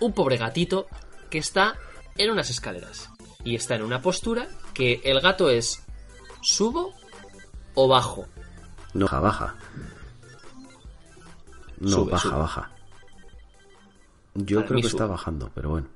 Un 0.00 0.14
pobre 0.14 0.38
gatito 0.38 0.86
que 1.28 1.36
está 1.36 1.76
en 2.16 2.30
unas 2.30 2.48
escaleras 2.48 3.10
y 3.44 3.54
está 3.56 3.74
en 3.74 3.82
una 3.82 4.00
postura 4.00 4.48
que 4.72 5.00
el 5.04 5.20
gato 5.20 5.50
es 5.50 5.84
subo 6.42 6.94
o 7.74 7.88
bajo. 7.88 8.26
No, 8.94 9.06
baja, 9.06 9.20
baja. 9.20 9.54
No, 11.78 12.04
baja, 12.04 12.36
baja. 12.36 12.70
Yo 14.34 14.64
creo 14.64 14.80
que 14.80 14.86
está 14.86 15.06
bajando, 15.06 15.50
pero 15.54 15.70
bueno. 15.70 15.88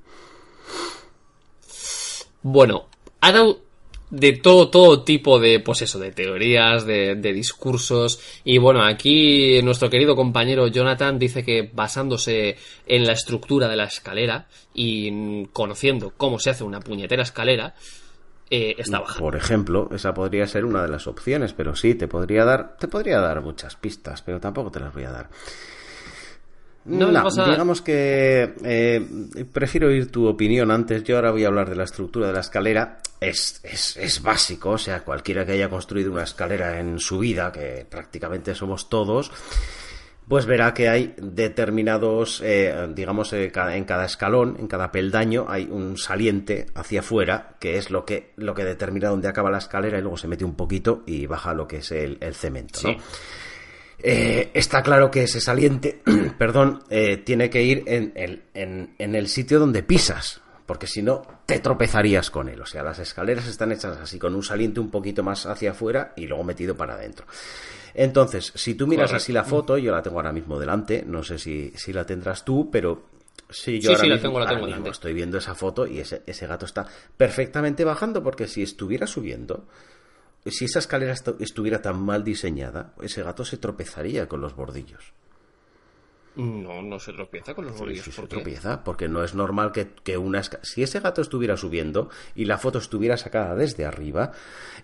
Bueno, 2.41 2.85
ha 3.21 3.31
dado 3.31 3.61
de 4.09 4.33
todo, 4.33 4.69
todo 4.69 5.03
tipo 5.03 5.39
de, 5.39 5.59
pues 5.59 5.81
eso, 5.81 5.99
de 5.99 6.11
teorías, 6.11 6.85
de, 6.85 7.15
discursos. 7.15 8.19
Y 8.43 8.57
bueno, 8.57 8.83
aquí 8.83 9.61
nuestro 9.63 9.89
querido 9.89 10.15
compañero 10.15 10.67
Jonathan 10.67 11.17
dice 11.17 11.43
que 11.43 11.69
basándose 11.73 12.57
en 12.85 13.05
la 13.05 13.13
estructura 13.13 13.67
de 13.67 13.75
la 13.75 13.85
escalera 13.85 14.47
y 14.73 15.45
conociendo 15.47 16.13
cómo 16.15 16.39
se 16.39 16.51
hace 16.51 16.63
una 16.63 16.79
puñetera 16.79 17.23
escalera, 17.23 17.75
eh, 18.49 18.75
está 18.77 18.99
bajando. 18.99 19.23
Por 19.23 19.35
ejemplo, 19.35 19.89
esa 19.93 20.13
podría 20.13 20.45
ser 20.47 20.65
una 20.65 20.83
de 20.83 20.89
las 20.89 21.07
opciones, 21.07 21.53
pero 21.53 21.75
sí, 21.75 21.95
te 21.95 22.07
podría 22.07 22.45
dar, 22.45 22.77
te 22.77 22.87
podría 22.87 23.19
dar 23.19 23.41
muchas 23.41 23.75
pistas, 23.75 24.21
pero 24.21 24.39
tampoco 24.39 24.71
te 24.71 24.79
las 24.79 24.93
voy 24.93 25.03
a 25.03 25.11
dar. 25.11 25.29
No, 26.85 27.07
digamos 27.07 27.81
que 27.81 28.53
eh, 28.63 29.45
prefiero 29.51 29.87
oír 29.87 30.11
tu 30.11 30.27
opinión 30.27 30.69
antes. 30.69 31.03
Yo 31.03 31.15
ahora 31.15 31.31
voy 31.31 31.43
a 31.43 31.47
hablar 31.47 31.67
de 31.67 31.75
la 31.75 31.83
estructura 31.83 32.27
de 32.27 32.33
la 32.33 32.41
escalera. 32.41 32.99
Es, 33.19 33.59
es, 33.63 33.97
es, 33.97 34.21
básico, 34.21 34.71
o 34.71 34.77
sea, 34.77 35.03
cualquiera 35.03 35.45
que 35.45 35.53
haya 35.53 35.67
construido 35.67 36.11
una 36.11 36.23
escalera 36.23 36.79
en 36.79 36.99
su 36.99 37.17
vida, 37.17 37.51
que 37.51 37.87
prácticamente 37.89 38.53
somos 38.53 38.87
todos, 38.87 39.31
pues 40.27 40.45
verá 40.45 40.73
que 40.73 40.89
hay 40.89 41.13
determinados, 41.17 42.41
eh, 42.43 42.87
digamos, 42.95 43.31
eh, 43.33 43.51
en 43.53 43.83
cada 43.85 44.05
escalón, 44.05 44.57
en 44.59 44.67
cada 44.67 44.91
peldaño, 44.91 45.45
hay 45.47 45.67
un 45.69 45.97
saliente 45.97 46.65
hacia 46.73 47.01
afuera, 47.01 47.55
que 47.59 47.77
es 47.77 47.91
lo 47.91 48.05
que, 48.05 48.31
lo 48.35 48.55
que 48.55 48.65
determina 48.65 49.09
dónde 49.09 49.27
acaba 49.27 49.51
la 49.51 49.59
escalera 49.59 49.99
y 49.99 50.01
luego 50.01 50.17
se 50.17 50.27
mete 50.27 50.43
un 50.43 50.55
poquito 50.55 51.03
y 51.05 51.27
baja 51.27 51.53
lo 51.53 51.67
que 51.67 51.77
es 51.77 51.91
el, 51.91 52.17
cemento, 52.33 52.79
¿no? 52.83 52.95
Eh, 53.97 54.51
está 54.53 54.83
claro 54.83 55.09
que 55.09 55.23
ese 55.23 55.39
saliente, 55.39 56.01
perdón, 56.37 56.83
tiene 57.23 57.49
que 57.49 57.63
ir 57.63 57.83
en, 57.85 58.11
en, 58.53 59.15
el 59.15 59.27
sitio 59.27 59.59
donde 59.59 59.83
pisas, 59.83 60.41
porque 60.65 60.87
si 60.87 61.01
no, 61.01 61.21
te 61.45 61.59
tropezarías 61.59 62.29
con 62.29 62.49
él. 62.49 62.61
O 62.61 62.65
sea, 62.65 62.83
las 62.83 62.99
escaleras 62.99 63.47
están 63.47 63.71
hechas 63.71 63.97
así, 63.97 64.19
con 64.19 64.35
un 64.35 64.43
saliente 64.43 64.79
un 64.79 64.89
poquito 64.89 65.23
más 65.23 65.45
hacia 65.45 65.71
afuera 65.71 66.13
y 66.17 66.27
luego 66.27 66.43
metido 66.43 66.75
para 66.75 66.95
adentro. 66.95 67.25
Entonces, 67.95 68.51
si 68.55 68.75
tú 68.75 68.87
miras 68.87 69.13
así 69.13 69.31
la 69.31 69.43
foto, 69.43 69.77
yo 69.77 69.91
la 69.91 70.01
tengo 70.01 70.17
ahora 70.17 70.33
mismo 70.33 70.59
delante, 70.59 71.03
no 71.07 71.23
sé 71.23 71.39
si, 71.39 71.71
si 71.75 71.93
la 71.93 72.05
tendrás 72.05 72.43
tú, 72.43 72.69
pero 72.69 73.15
Sí, 73.49 73.79
yo 73.79 73.95
sí, 73.95 74.07
la 74.07 74.19
tengo, 74.19 74.39
la 74.39 74.49
tengo 74.49 74.65
delante. 74.65 74.89
Estoy 74.89 75.13
viendo 75.13 75.37
esa 75.37 75.53
foto 75.53 75.85
y 75.85 75.99
ese, 75.99 76.23
ese 76.25 76.47
gato 76.47 76.65
está 76.65 76.87
perfectamente 77.15 77.83
bajando 77.83 78.23
porque 78.23 78.47
si 78.47 78.63
estuviera 78.63 79.05
subiendo, 79.05 79.67
si 80.45 80.65
esa 80.65 80.79
escalera 80.79 81.13
estuviera 81.13 81.81
tan 81.81 82.01
mal 82.01 82.23
diseñada, 82.23 82.93
ese 83.01 83.23
gato 83.23 83.45
se 83.45 83.57
tropezaría 83.57 84.27
con 84.27 84.41
los 84.41 84.55
bordillos. 84.55 85.13
No, 86.35 86.81
no 86.81 86.99
se 86.99 87.13
tropieza 87.13 87.53
con 87.53 87.65
los 87.65 87.77
bordillos. 87.77 88.05
Sí, 88.05 88.11
se 88.11 88.27
tropieza, 88.27 88.83
porque 88.83 89.07
no 89.07 89.23
es 89.23 89.35
normal 89.35 89.71
que, 89.71 89.89
que 90.03 90.17
una 90.17 90.41
Si 90.43 90.83
ese 90.83 90.99
gato 90.99 91.21
estuviera 91.21 91.55
subiendo 91.55 92.09
y 92.35 92.45
la 92.45 92.57
foto 92.57 92.79
estuviera 92.79 93.17
sacada 93.17 93.55
desde 93.55 93.85
arriba, 93.85 94.31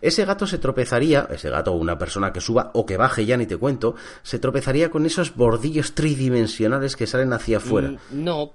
ese 0.02 0.26
gato 0.26 0.48
se 0.48 0.58
tropezaría, 0.58 1.28
ese 1.30 1.50
gato 1.50 1.74
o 1.74 1.76
una 1.76 1.98
persona 1.98 2.32
que 2.32 2.42
suba 2.42 2.72
o 2.74 2.86
que 2.86 2.98
baje, 2.98 3.26
ya 3.26 3.38
ni 3.38 3.46
te 3.46 3.58
cuento, 3.58 3.96
se 4.24 4.40
tropezaría 4.40 4.90
con 4.90 5.06
esos 5.06 5.36
bordillos 5.36 5.94
tridimensionales 5.94 6.96
que 6.96 7.08
salen 7.08 7.34
hacia 7.34 7.58
afuera. 7.58 7.90
Mm, 7.90 8.24
no, 8.24 8.54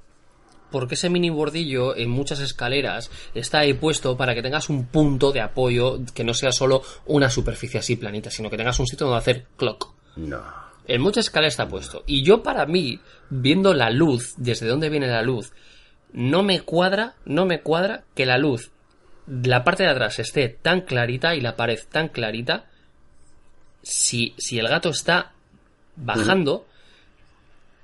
porque 0.71 0.95
ese 0.95 1.11
mini 1.11 1.31
bordillo 1.31 1.97
en 1.97 2.11
muchas 2.11 2.41
escaleras 2.41 3.11
está 3.35 3.61
ahí 3.61 3.75
puesto 3.75 4.17
para 4.17 4.35
que 4.35 4.43
tengas 4.43 4.69
un 4.69 4.87
punto 4.87 5.33
de 5.33 5.41
apoyo 5.41 6.01
que 6.15 6.25
no 6.25 6.35
sea 6.35 6.53
solo 6.53 6.83
una 7.07 7.31
superficie 7.31 7.81
así 7.81 7.97
planita, 7.97 8.31
sino 8.31 8.51
que 8.51 8.57
tengas 8.57 8.79
un 8.81 8.87
sitio 8.87 9.07
donde 9.07 9.19
hacer 9.19 9.47
clock. 9.57 9.93
No. 10.17 10.66
En 10.87 11.01
muchas 11.01 11.27
escaleras 11.27 11.55
está 11.55 11.69
puesto. 11.69 12.03
Y 12.07 12.23
yo 12.23 12.43
para 12.43 12.67
mí, 12.67 13.01
viendo 13.29 13.75
la 13.75 13.91
luz, 13.91 14.35
desde 14.37 14.69
dónde 14.69 14.89
viene 14.89 15.09
la 15.09 15.23
luz, 15.23 15.53
no 16.13 16.43
me 16.43 16.61
cuadra, 16.61 17.15
no 17.25 17.45
me 17.45 17.61
cuadra 17.61 18.05
que 18.15 18.27
la 18.27 18.39
luz, 18.39 18.71
la 19.27 19.65
parte 19.65 19.83
de 19.83 19.91
atrás 19.91 20.19
esté 20.19 20.49
tan 20.49 20.83
clarita 20.83 21.35
y 21.35 21.41
la 21.41 21.57
pared 21.57 21.79
tan 21.91 22.09
clarita, 22.09 22.67
si, 23.83 24.35
si 24.39 24.59
el 24.59 24.69
gato 24.69 24.91
está 24.91 25.33
bajando, 25.97 26.67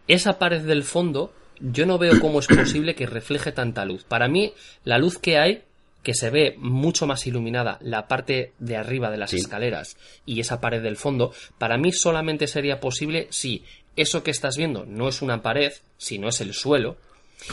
esa 0.08 0.38
pared 0.38 0.62
del 0.62 0.82
fondo 0.82 1.32
yo 1.62 1.86
no 1.86 1.98
veo 1.98 2.18
cómo 2.20 2.40
es 2.40 2.48
posible 2.48 2.94
que 2.94 3.06
refleje 3.06 3.52
tanta 3.52 3.84
luz. 3.84 4.04
Para 4.04 4.28
mí, 4.28 4.52
la 4.84 4.98
luz 4.98 5.18
que 5.18 5.38
hay, 5.38 5.62
que 6.02 6.14
se 6.14 6.30
ve 6.30 6.54
mucho 6.58 7.06
más 7.06 7.26
iluminada 7.26 7.78
la 7.80 8.08
parte 8.08 8.52
de 8.58 8.76
arriba 8.76 9.10
de 9.10 9.18
las 9.18 9.30
escaleras 9.38 9.96
y 10.26 10.40
esa 10.40 10.60
pared 10.60 10.82
del 10.82 10.96
fondo, 10.96 11.32
para 11.58 11.78
mí 11.78 11.92
solamente 11.92 12.46
sería 12.46 12.80
posible 12.80 13.28
si 13.30 13.64
eso 13.96 14.22
que 14.22 14.30
estás 14.32 14.56
viendo 14.56 14.84
no 14.86 15.08
es 15.08 15.22
una 15.22 15.42
pared, 15.42 15.72
sino 15.98 16.28
es 16.28 16.40
el 16.40 16.54
suelo, 16.54 16.96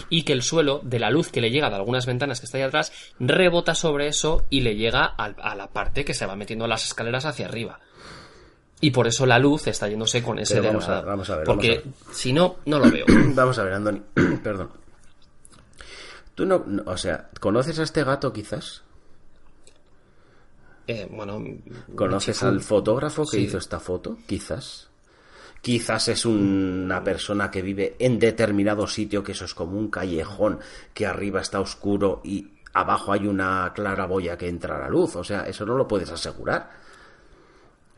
y 0.10 0.22
que 0.24 0.34
el 0.34 0.44
suelo, 0.44 0.82
de 0.84 1.00
la 1.00 1.10
luz 1.10 1.30
que 1.30 1.42
le 1.42 1.50
llega 1.52 1.70
de 1.70 1.76
algunas 1.76 2.06
ventanas 2.06 2.40
que 2.40 2.46
está 2.46 2.58
ahí 2.60 2.64
atrás, 2.64 2.92
rebota 3.20 3.74
sobre 3.76 4.08
eso 4.08 4.46
y 4.50 4.62
le 4.62 4.76
llega 4.76 5.04
a, 5.18 5.26
a 5.26 5.56
la 5.56 5.68
parte 5.68 6.06
que 6.06 6.14
se 6.14 6.26
va 6.28 6.36
metiendo 6.36 6.68
las 6.68 6.86
escaleras 6.86 7.26
hacia 7.26 7.48
arriba. 7.48 7.80
Y 8.82 8.92
por 8.92 9.08
eso 9.08 9.26
la 9.26 9.40
luz 9.40 9.68
está 9.68 9.90
yéndose 9.90 10.24
con 10.24 10.40
ese 10.40 10.56
Pero 10.56 10.68
vamos 10.68 10.88
a- 10.88 11.02
vamos 11.02 11.30
a 11.30 11.36
ver, 11.38 11.46
Porque 11.46 11.84
si 12.14 12.32
no, 12.32 12.58
no 12.66 12.80
lo 12.80 12.90
veo. 12.90 13.06
Vamos 13.36 13.58
a 13.60 13.64
ver, 13.64 13.74
Andoni. 13.74 14.02
Perdón. 14.44 14.70
Tú 16.40 16.46
no, 16.46 16.64
no- 16.66 16.84
o 16.86 16.96
sea, 16.96 17.28
¿conoces 17.42 17.80
a 17.80 17.84
este 17.84 18.02
gato 18.06 18.32
quizás? 18.32 18.82
Eh, 20.88 21.06
bueno, 21.12 21.44
¿Conoces 21.96 22.42
al 22.44 22.62
fotógrafo 22.62 23.24
que 23.26 23.36
Sí. 23.40 23.44
hizo 23.44 23.58
esta 23.58 23.78
foto? 23.78 24.18
Quizás. 24.26 24.88
Quizás 25.62 26.08
es 26.08 26.26
una 26.26 27.04
persona 27.04 27.52
que 27.52 27.62
vive 27.62 27.98
en 28.00 28.20
determinado 28.20 28.88
sitio, 28.88 29.22
que 29.22 29.34
eso 29.34 29.44
es 29.44 29.54
como 29.54 29.78
un 29.78 29.90
callejón, 29.90 30.60
que 30.94 31.06
arriba 31.06 31.42
está 31.42 31.60
oscuro 31.60 32.22
y 32.24 32.54
abajo 32.74 33.12
hay 33.12 33.28
una 33.28 33.74
claraboya 33.76 34.38
que 34.38 34.48
entra 34.48 34.78
a 34.78 34.80
la 34.80 34.88
luz. 34.88 35.18
O 35.18 35.24
sea, 35.26 35.42
eso 35.42 35.66
no 35.66 35.76
lo 35.76 35.90
puedes 35.90 36.10
asegurar. 36.10 36.70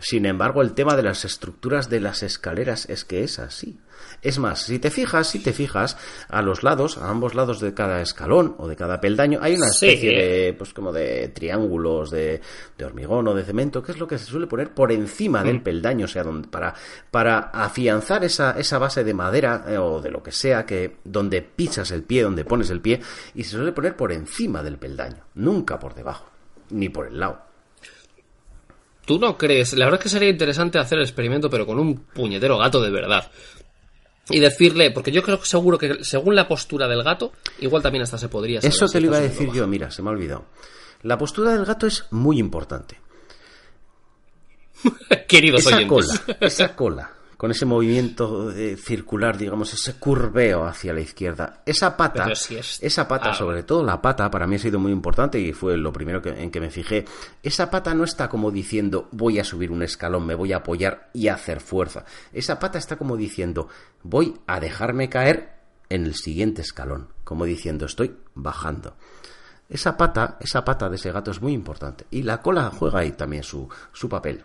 Sin 0.03 0.25
embargo, 0.25 0.61
el 0.63 0.73
tema 0.73 0.95
de 0.95 1.03
las 1.03 1.25
estructuras 1.25 1.87
de 1.89 1.99
las 1.99 2.23
escaleras 2.23 2.89
es 2.89 3.05
que 3.05 3.23
es 3.23 3.37
así. 3.37 3.79
Es 4.23 4.39
más, 4.39 4.63
si 4.63 4.79
te 4.79 4.89
fijas, 4.89 5.27
si 5.27 5.37
te 5.39 5.53
fijas, 5.53 5.95
a 6.27 6.41
los 6.41 6.63
lados, 6.63 6.97
a 6.97 7.09
ambos 7.09 7.35
lados 7.35 7.59
de 7.59 7.75
cada 7.75 8.01
escalón 8.01 8.55
o 8.57 8.67
de 8.67 8.75
cada 8.75 8.99
peldaño, 8.99 9.37
hay 9.43 9.53
una 9.55 9.67
Sí. 9.69 9.87
especie 9.89 10.09
de, 10.17 10.53
pues 10.53 10.73
como 10.73 10.91
de 10.91 11.27
triángulos 11.29 12.09
de, 12.09 12.41
de 12.79 12.85
hormigón 12.85 13.27
o 13.27 13.35
de 13.35 13.43
cemento, 13.43 13.83
que 13.83 13.91
es 13.91 13.99
lo 13.99 14.07
que 14.07 14.17
se 14.17 14.25
suele 14.25 14.47
poner 14.47 14.73
por 14.73 14.91
encima 14.91 15.43
del 15.43 15.61
peldaño, 15.61 16.05
o 16.05 16.07
sea, 16.07 16.23
donde, 16.23 16.47
para, 16.47 16.73
para 17.11 17.37
afianzar 17.53 18.23
esa, 18.23 18.51
esa 18.59 18.79
base 18.79 19.03
de 19.03 19.13
madera 19.13 19.65
eh, 19.67 19.77
o 19.77 20.01
de 20.01 20.09
lo 20.09 20.23
que 20.23 20.31
sea, 20.31 20.65
que 20.65 20.97
donde 21.03 21.43
pisas 21.43 21.91
el 21.91 22.01
pie, 22.01 22.23
donde 22.23 22.43
pones 22.43 22.71
el 22.71 22.81
pie, 22.81 23.01
y 23.35 23.43
se 23.43 23.51
suele 23.51 23.71
poner 23.71 23.95
por 23.95 24.11
encima 24.11 24.63
del 24.63 24.77
peldaño, 24.79 25.25
nunca 25.35 25.77
por 25.79 25.93
debajo, 25.93 26.25
ni 26.71 26.89
por 26.89 27.05
el 27.07 27.19
lado. 27.19 27.50
¿Tú 29.05 29.19
no 29.19 29.37
crees? 29.37 29.73
La 29.73 29.85
verdad 29.85 29.99
es 29.99 30.03
que 30.03 30.09
sería 30.09 30.29
interesante 30.29 30.77
hacer 30.79 30.97
el 30.99 31.03
experimento, 31.03 31.49
pero 31.49 31.65
con 31.65 31.79
un 31.79 31.97
puñetero 31.97 32.57
gato 32.57 32.81
de 32.81 32.89
verdad. 32.91 33.29
Y 34.29 34.39
decirle, 34.39 34.91
porque 34.91 35.11
yo 35.11 35.23
creo 35.23 35.39
que 35.39 35.45
seguro 35.47 35.77
que 35.77 36.03
según 36.03 36.35
la 36.35 36.47
postura 36.47 36.87
del 36.87 37.03
gato, 37.03 37.33
igual 37.59 37.81
también 37.81 38.03
hasta 38.03 38.17
se 38.17 38.29
podría 38.29 38.61
saber 38.61 38.73
Eso 38.73 38.87
si 38.87 38.93
te 38.93 39.01
lo 39.01 39.07
iba 39.07 39.17
a 39.17 39.21
decir 39.21 39.51
yo, 39.51 39.67
mira, 39.67 39.91
se 39.91 40.01
me 40.01 40.09
ha 40.09 40.13
olvidado. 40.13 40.45
La 41.01 41.17
postura 41.17 41.51
del 41.53 41.65
gato 41.65 41.87
es 41.87 42.05
muy 42.11 42.37
importante. 42.39 42.99
Queridos 45.27 45.61
Esa 45.65 45.77
oyentes. 45.77 46.19
cola, 46.19 46.37
esa 46.39 46.75
cola, 46.75 47.11
con 47.41 47.49
ese 47.49 47.65
movimiento 47.65 48.51
eh, 48.51 48.77
circular, 48.77 49.35
digamos, 49.35 49.73
ese 49.73 49.95
curveo 49.95 50.63
hacia 50.67 50.93
la 50.93 51.01
izquierda, 51.01 51.63
esa 51.65 51.97
pata, 51.97 52.25
Pero 52.25 52.35
si 52.35 52.55
es- 52.55 52.77
esa 52.83 53.07
pata, 53.07 53.31
Ah. 53.31 53.33
sobre 53.33 53.63
todo 53.63 53.83
la 53.83 53.99
pata, 53.99 54.29
para 54.29 54.45
mí 54.45 54.57
ha 54.57 54.59
sido 54.59 54.77
muy 54.77 54.91
importante 54.91 55.39
y 55.39 55.51
fue 55.51 55.75
lo 55.75 55.91
primero 55.91 56.21
que- 56.21 56.29
en 56.39 56.51
que 56.51 56.59
me 56.59 56.69
fijé. 56.69 57.03
Esa 57.41 57.71
pata 57.71 57.95
no 57.95 58.03
está 58.03 58.29
como 58.29 58.51
diciendo 58.51 59.07
voy 59.11 59.39
a 59.39 59.43
subir 59.43 59.71
un 59.71 59.81
escalón, 59.81 60.23
me 60.27 60.35
voy 60.35 60.53
a 60.53 60.57
apoyar 60.57 61.09
y 61.13 61.29
hacer 61.29 61.61
fuerza. 61.61 62.05
Esa 62.31 62.59
pata 62.59 62.77
está 62.77 62.95
como 62.95 63.17
diciendo 63.17 63.69
voy 64.03 64.35
a 64.45 64.59
dejarme 64.59 65.09
caer 65.09 65.49
en 65.89 66.05
el 66.05 66.13
siguiente 66.13 66.61
escalón, 66.61 67.07
como 67.23 67.45
diciendo 67.45 67.87
estoy 67.87 68.17
bajando. 68.35 68.95
Esa 69.67 69.97
pata, 69.97 70.37
esa 70.41 70.63
pata 70.63 70.89
de 70.89 70.97
ese 70.97 71.11
gato 71.11 71.31
es 71.31 71.41
muy 71.41 71.53
importante. 71.53 72.05
Y 72.11 72.21
la 72.21 72.39
cola 72.43 72.69
juega 72.69 72.99
ahí 72.99 73.13
también 73.13 73.41
su, 73.41 73.67
su 73.93 74.07
papel. 74.07 74.43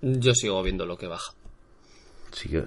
Yo 0.00 0.34
sigo 0.34 0.62
viendo 0.62 0.86
lo 0.86 0.96
que 0.96 1.06
baja. 1.06 1.32
Sí 2.32 2.48
que- 2.48 2.64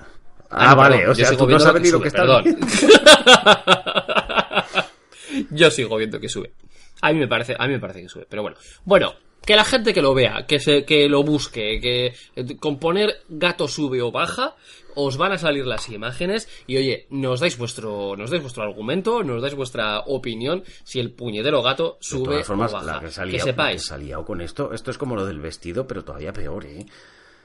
Ah, 0.51 0.71
Ah, 0.71 0.75
vale, 0.75 0.97
perdón, 0.97 1.11
o 1.11 1.15
sea, 1.15 1.37
tú 1.37 1.47
no 1.47 1.59
sabes 1.59 1.81
lo 1.81 1.85
ni 1.85 1.91
lo 1.91 2.01
que 2.01 2.07
está. 2.07 2.25
Yo 5.51 5.69
sigo 5.69 5.95
viendo 5.97 6.19
que 6.19 6.27
sube. 6.27 6.51
A 7.01 7.13
mí 7.13 7.19
me 7.19 7.27
parece, 7.27 7.55
a 7.57 7.67
mí 7.67 7.73
me 7.73 7.79
parece 7.79 8.01
que 8.01 8.09
sube, 8.09 8.25
pero 8.27 8.41
bueno. 8.41 8.57
Bueno, 8.83 9.13
que 9.45 9.55
la 9.55 9.63
gente 9.63 9.93
que 9.93 10.01
lo 10.01 10.13
vea, 10.15 10.45
que 10.47 10.59
se, 10.59 10.83
que 10.85 11.07
lo 11.07 11.21
busque, 11.23 11.79
que 11.79 12.13
eh, 12.35 12.57
con 12.57 12.79
poner 12.79 13.21
gato 13.29 13.67
sube 13.67 14.01
o 14.01 14.11
baja, 14.11 14.55
os 14.95 15.17
van 15.17 15.31
a 15.33 15.37
salir 15.37 15.65
las 15.67 15.87
imágenes 15.89 16.49
y 16.67 16.77
oye, 16.77 17.05
nos 17.11 17.39
dais 17.39 17.55
vuestro, 17.57 18.15
nos 18.17 18.31
dais 18.31 18.41
vuestro 18.41 18.63
argumento, 18.63 19.23
nos 19.23 19.41
dais 19.41 19.53
vuestra 19.53 19.99
opinión 20.07 20.63
si 20.83 20.99
el 20.99 21.11
puñetero 21.11 21.61
gato 21.61 21.97
De 21.99 22.05
sube 22.05 22.23
todas 22.25 22.47
formas, 22.47 22.71
o 22.73 22.77
baja. 22.77 22.93
la 22.93 22.99
que 23.01 23.11
se 23.11 23.21
ha 23.21 23.25
que 23.25 23.29
liado- 23.31 23.45
la 23.45 23.51
sepáis. 23.53 23.81
que 23.83 23.87
se 23.87 23.93
ha 23.93 23.97
liado 23.99 24.25
con 24.25 24.41
esto, 24.41 24.73
esto 24.73 24.89
es 24.91 24.97
como 24.97 25.15
lo 25.15 25.25
del 25.25 25.39
vestido, 25.39 25.85
pero 25.87 26.03
todavía 26.03 26.33
peor, 26.33 26.65
¿eh? 26.65 26.85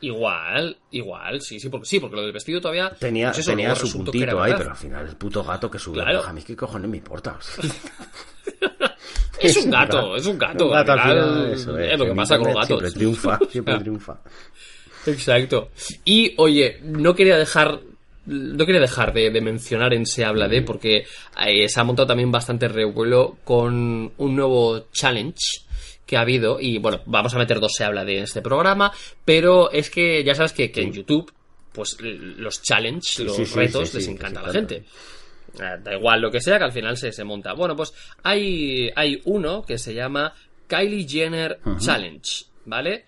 Igual, 0.05 0.77
igual, 0.91 1.41
sí, 1.41 1.59
sí, 1.61 1.69
porque 1.69 1.87
sí, 1.87 2.01
porque 2.01 2.17
lo 2.17 2.23
del 2.23 2.33
vestido 2.33 2.61
todavía 2.61 2.91
Tenía, 2.91 3.29
pues 3.29 3.39
eso, 3.39 3.51
tenía 3.53 3.75
su 3.75 3.91
puntito 3.93 4.43
ahí, 4.43 4.53
pero 4.57 4.71
al 4.71 4.77
final 4.77 5.07
el 5.09 5.17
puto 5.17 5.43
gato 5.43 5.71
que 5.71 5.79
sube 5.79 5.95
Claro. 6.03 6.23
a 6.25 6.33
mí 6.33 6.43
qué 6.43 6.55
cojones 6.57 6.91
me 6.91 6.97
importa. 6.99 7.39
Es 9.41 9.57
un 9.57 9.71
gato, 9.71 10.17
es 10.17 10.27
un 10.27 10.39
gato. 10.39 10.67
Un 10.67 10.73
gato 10.73 10.93
al 10.93 10.99
al 10.99 11.09
final, 11.09 11.25
final, 11.35 11.53
eso 11.53 11.79
es 11.79 11.99
lo 11.99 12.05
que 12.07 12.15
pasa 12.15 12.39
con 12.39 12.47
los 12.47 12.55
gatos. 12.55 12.67
Siempre 12.81 12.91
triunfa, 12.93 13.39
siempre 13.51 13.79
triunfa. 13.81 14.17
Exacto. 15.07 15.71
Y 16.05 16.35
oye, 16.39 16.79
no 16.83 17.15
quería 17.15 17.37
dejar. 17.37 17.81
No 18.27 18.65
quería 18.65 18.81
dejar 18.81 19.13
de, 19.13 19.31
de 19.31 19.41
mencionar 19.43 19.93
en 19.93 20.07
Se 20.07 20.25
habla 20.25 20.49
de, 20.49 20.63
porque 20.63 21.05
eh, 21.47 21.69
se 21.69 21.79
ha 21.81 21.85
montado 21.85 22.07
también 22.09 22.33
bastante 22.33 22.69
revuelo 22.69 23.37
con 23.45 24.11
un 24.17 24.37
nuevo 24.37 24.87
challenge 24.93 25.37
que 26.07 26.17
ha 26.17 26.21
habido. 26.21 26.61
Y 26.61 26.79
bueno, 26.79 27.01
vamos 27.07 27.35
a 27.35 27.39
meter 27.39 27.61
dos 27.61 27.73
Se 27.75 27.85
habla 27.85 28.05
de 28.05 28.21
este 28.23 28.43
programa, 28.43 28.93
pero 29.25 29.71
es 29.71 29.91
que 29.91 30.23
ya 30.25 30.35
sabes 30.35 30.53
que, 30.53 30.71
que 30.71 30.83
en 30.83 30.93
YouTube, 30.93 31.33
pues 31.73 31.97
los 32.01 32.63
challenge, 32.63 33.25
los 33.25 33.37
sí, 33.37 33.47
sí, 33.47 33.55
retos, 33.55 33.89
sí, 33.91 33.97
les 33.99 34.09
encanta 34.09 34.41
a 34.41 34.43
la 34.45 34.49
encanta. 34.51 34.75
gente. 34.75 34.89
Eh, 35.59 35.79
Da 35.83 35.95
igual 35.95 36.21
lo 36.21 36.31
que 36.31 36.41
sea, 36.41 36.59
que 36.59 36.65
al 36.65 36.73
final 36.73 36.97
se, 36.97 37.13
se 37.13 37.25
monta. 37.25 37.53
Bueno, 37.53 37.77
pues 37.77 37.93
hay, 38.23 38.91
hay 38.97 39.21
uno 39.25 39.63
que 39.63 39.79
se 39.79 39.95
llama 39.95 40.35
Kylie 40.67 41.07
Jenner 41.09 41.61
Challenge, 41.79 42.45
¿vale? 42.65 43.05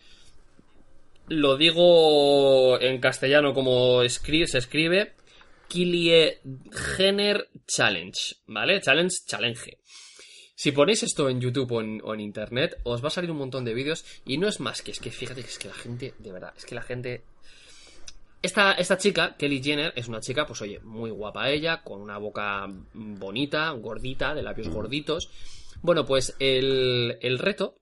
Lo 1.29 1.57
digo 1.57 2.81
en 2.81 3.01
castellano 3.01 3.53
como 3.53 4.03
escri- 4.05 4.47
se 4.47 4.59
escribe. 4.59 5.13
Kylie 5.69 6.39
Jenner 6.97 7.49
Challenge, 7.67 8.17
¿vale? 8.47 8.81
Challenge, 8.81 9.17
challenge. 9.27 9.77
Si 10.57 10.73
ponéis 10.73 11.03
esto 11.03 11.29
en 11.29 11.41
YouTube 11.41 11.71
o 11.71 11.81
en, 11.83 12.01
o 12.03 12.15
en 12.15 12.21
Internet, 12.21 12.81
os 12.83 13.05
va 13.05 13.09
a 13.09 13.11
salir 13.11 13.31
un 13.31 13.37
montón 13.37 13.65
de 13.65 13.75
vídeos 13.75 14.05
y 14.25 14.39
no 14.39 14.49
es 14.49 14.59
más 14.59 14.81
que 14.81 14.91
es 14.91 15.01
que 15.01 15.11
fíjate 15.11 15.43
que 15.43 15.49
es 15.49 15.59
que 15.59 15.69
la 15.69 15.75
gente, 15.75 16.15
de 16.19 16.33
verdad, 16.33 16.55
es 16.57 16.65
que 16.65 16.75
la 16.75 16.83
gente 16.83 17.25
esta, 18.43 18.73
esta 18.73 18.97
chica, 18.97 19.37
Kelly 19.37 19.63
Jenner, 19.63 19.93
es 19.97 20.09
una 20.09 20.21
chica, 20.21 20.47
pues 20.47 20.63
oye, 20.63 20.81
muy 20.81 21.11
guapa 21.11 21.51
ella, 21.51 21.83
con 21.83 22.01
una 22.01 22.17
boca 22.17 22.67
bonita, 22.95 23.71
gordita, 23.71 24.35
de 24.35 24.43
labios 24.43 24.69
gorditos. 24.69 25.31
Bueno, 25.83 26.07
pues 26.07 26.37
el, 26.39 27.19
el 27.21 27.39
reto 27.39 27.79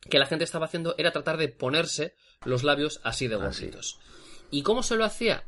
que 0.00 0.18
la 0.18 0.26
gente 0.26 0.44
estaba 0.44 0.66
haciendo 0.66 0.94
era 0.98 1.12
tratar 1.12 1.36
de 1.36 1.48
ponerse 1.48 2.14
los 2.44 2.62
labios 2.64 3.00
así 3.04 3.28
de 3.28 3.36
Así. 3.36 3.44
gorditos. 3.66 4.00
¿Y 4.50 4.62
cómo 4.62 4.82
se 4.82 4.96
lo 4.96 5.04
hacía? 5.04 5.44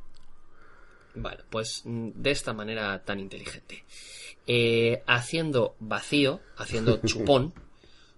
Bueno, 1.14 1.44
pues 1.50 1.82
de 1.84 2.30
esta 2.30 2.52
manera 2.52 3.04
tan 3.04 3.20
inteligente. 3.20 3.84
Eh, 4.46 5.02
haciendo 5.06 5.74
vacío, 5.80 6.40
haciendo 6.56 7.00
chupón, 7.06 7.54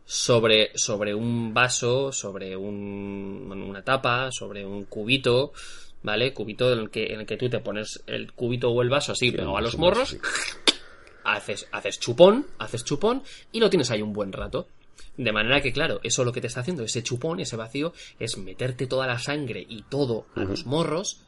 sobre, 0.05 0.71
sobre 0.75 1.15
un 1.15 1.53
vaso, 1.53 2.13
sobre 2.13 2.57
un, 2.57 3.51
una 3.51 3.83
tapa, 3.83 4.31
sobre 4.31 4.65
un 4.65 4.85
cubito, 4.85 5.53
¿vale? 6.03 6.33
Cubito 6.33 6.73
en 6.73 6.79
el 6.79 6.91
que, 6.91 7.13
en 7.13 7.21
el 7.21 7.27
que 7.27 7.37
tú 7.37 7.49
te 7.49 7.61
pones 7.61 8.03
el 8.07 8.33
cubito 8.33 8.71
o 8.71 8.83
el 8.83 8.89
vaso 8.89 9.13
así 9.13 9.33
pegado 9.33 9.57
a 9.57 9.61
los 9.61 9.77
morros, 9.77 10.17
haces, 11.25 11.69
haces 11.73 11.99
chupón, 11.99 12.47
haces 12.59 12.85
chupón 12.85 13.23
y 13.53 13.61
lo 13.61 13.69
tienes 13.69 13.91
ahí 13.91 14.03
un 14.03 14.13
buen 14.13 14.33
rato. 14.33 14.69
De 15.17 15.33
manera 15.33 15.61
que, 15.61 15.73
claro, 15.73 16.01
eso 16.03 16.25
lo 16.25 16.33
que 16.33 16.41
te 16.41 16.47
está 16.47 16.61
haciendo, 16.61 16.85
ese 16.85 17.03
chupón, 17.03 17.41
ese 17.41 17.57
vacío, 17.57 17.93
es 18.19 18.37
meterte 18.37 18.87
toda 18.87 19.07
la 19.07 19.19
sangre 19.19 19.65
y 19.67 19.83
todo 19.83 20.27
a 20.35 20.45
los 20.45 20.67
morros 20.67 21.26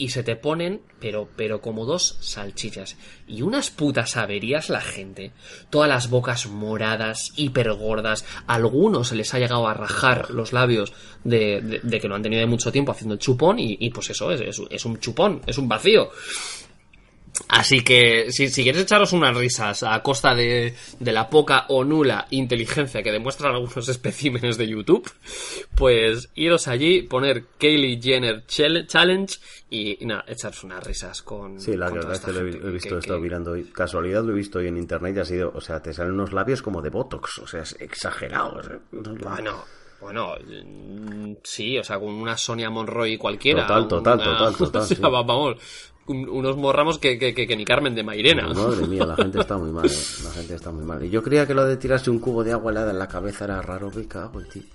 y 0.00 0.08
se 0.08 0.22
te 0.22 0.34
ponen, 0.34 0.80
pero, 0.98 1.28
pero 1.36 1.60
como 1.60 1.84
dos 1.84 2.16
salchichas. 2.20 2.96
Y 3.28 3.42
unas 3.42 3.70
putas 3.70 4.16
averías 4.16 4.70
la 4.70 4.80
gente. 4.80 5.32
Todas 5.68 5.88
las 5.88 6.08
bocas 6.08 6.46
moradas, 6.46 7.30
hipergordas. 7.36 8.24
A 8.46 8.54
algunos 8.54 9.08
se 9.08 9.14
les 9.16 9.32
ha 9.34 9.38
llegado 9.38 9.68
a 9.68 9.74
rajar 9.74 10.30
los 10.30 10.52
labios 10.54 10.92
de, 11.24 11.80
de- 11.82 12.00
que 12.00 12.08
lo 12.08 12.14
han 12.14 12.22
tenido 12.22 12.40
de 12.40 12.46
mucho 12.46 12.72
tiempo 12.72 12.92
haciendo 12.92 13.14
el 13.14 13.20
chupón. 13.20 13.58
Y, 13.58 13.76
y 13.78 13.90
pues 13.90 14.08
eso, 14.10 14.30
es, 14.32 14.40
es, 14.40 14.60
es 14.70 14.84
un 14.86 14.98
chupón, 14.98 15.42
es 15.46 15.58
un 15.58 15.68
vacío. 15.68 16.10
Así 17.48 17.82
que 17.82 18.30
si, 18.30 18.48
si 18.48 18.62
quieres 18.62 18.82
echaros 18.82 19.12
unas 19.12 19.36
risas 19.36 19.82
a 19.82 20.00
costa 20.02 20.34
de, 20.34 20.74
de 20.98 21.12
la 21.12 21.28
poca 21.28 21.66
o 21.68 21.84
nula 21.84 22.26
inteligencia 22.30 23.02
que 23.02 23.10
demuestran 23.10 23.54
algunos 23.54 23.88
especímenes 23.88 24.56
de 24.56 24.68
YouTube, 24.68 25.10
pues 25.74 26.30
iros 26.34 26.68
allí, 26.68 27.02
poner 27.02 27.44
Kaylee 27.58 28.00
Jenner 28.00 28.44
Chal- 28.46 28.86
Challenge 28.86 29.34
y, 29.70 30.02
y 30.02 30.06
nada, 30.06 30.24
echaros 30.28 30.62
unas 30.64 30.84
risas 30.84 31.22
con. 31.22 31.60
Sí, 31.60 31.76
la 31.76 31.86
con 31.86 31.96
verdad 32.00 32.12
es 32.14 32.20
que 32.20 32.32
lo 32.32 32.40
he, 32.40 32.44
visto, 32.44 32.60
que- 32.88 32.94
he 32.94 32.98
estado 32.98 33.18
que- 33.18 33.22
mirando 33.22 33.50
hoy. 33.52 33.64
Casualidad 33.64 34.22
lo 34.24 34.32
he 34.32 34.36
visto 34.36 34.58
hoy 34.58 34.68
en 34.68 34.76
internet 34.76 35.16
y 35.16 35.20
ha 35.20 35.24
sido, 35.24 35.52
o 35.54 35.60
sea, 35.60 35.80
te 35.82 35.92
salen 35.92 36.12
unos 36.12 36.32
labios 36.32 36.62
como 36.62 36.82
de 36.82 36.90
Botox, 36.90 37.38
o 37.38 37.46
sea, 37.46 37.62
es 37.62 37.76
exagerado. 37.80 38.56
o 38.58 38.62
sea, 38.62 38.78
no- 38.92 39.14
Bueno, 39.14 39.64
Bueno, 40.00 40.34
mm, 40.42 41.34
sí, 41.44 41.76
o 41.78 41.84
sea, 41.84 41.98
con 41.98 42.08
una 42.14 42.34
Sonia 42.36 42.70
Monroy 42.70 43.18
cualquiera. 43.18 43.66
Total, 43.66 43.86
total, 43.88 44.14
una- 44.14 44.24
total, 44.24 44.54
total, 44.56 44.82
o 44.82 44.86
sea, 44.86 44.96
sí. 44.96 45.02
va- 45.02 45.22
vamos, 45.22 45.56
un- 46.06 46.28
unos 46.28 46.56
morramos 46.56 46.98
que, 46.98 47.18
que, 47.18 47.32
que- 47.34 47.46
que 47.46 47.56
ni 47.56 47.64
Carmen 47.64 47.94
de 47.94 48.02
Mairena. 48.02 48.48
Madre 48.48 48.86
mía, 48.86 49.04
la 49.06 49.16
gente 49.16 49.40
está 49.40 49.56
muy 49.58 49.70
mal, 49.70 49.86
eh. 49.86 49.98
La 50.24 50.30
gente 50.30 50.54
está 50.54 50.70
muy 50.70 50.84
mal. 50.84 51.04
Y 51.04 51.10
yo 51.10 51.22
creía 51.22 51.46
que 51.46 51.54
lo 51.54 51.64
de 51.64 51.76
tirarse 51.76 52.10
un 52.10 52.18
cubo 52.18 52.42
de 52.44 52.52
agua 52.52 52.72
helada 52.72 52.90
en 52.90 52.98
la 52.98 53.08
cabeza 53.08 53.44
era 53.44 53.62
raro, 53.62 53.90
me 53.94 54.06
cago 54.08 54.40
en 54.40 54.48
ti. 54.48 54.68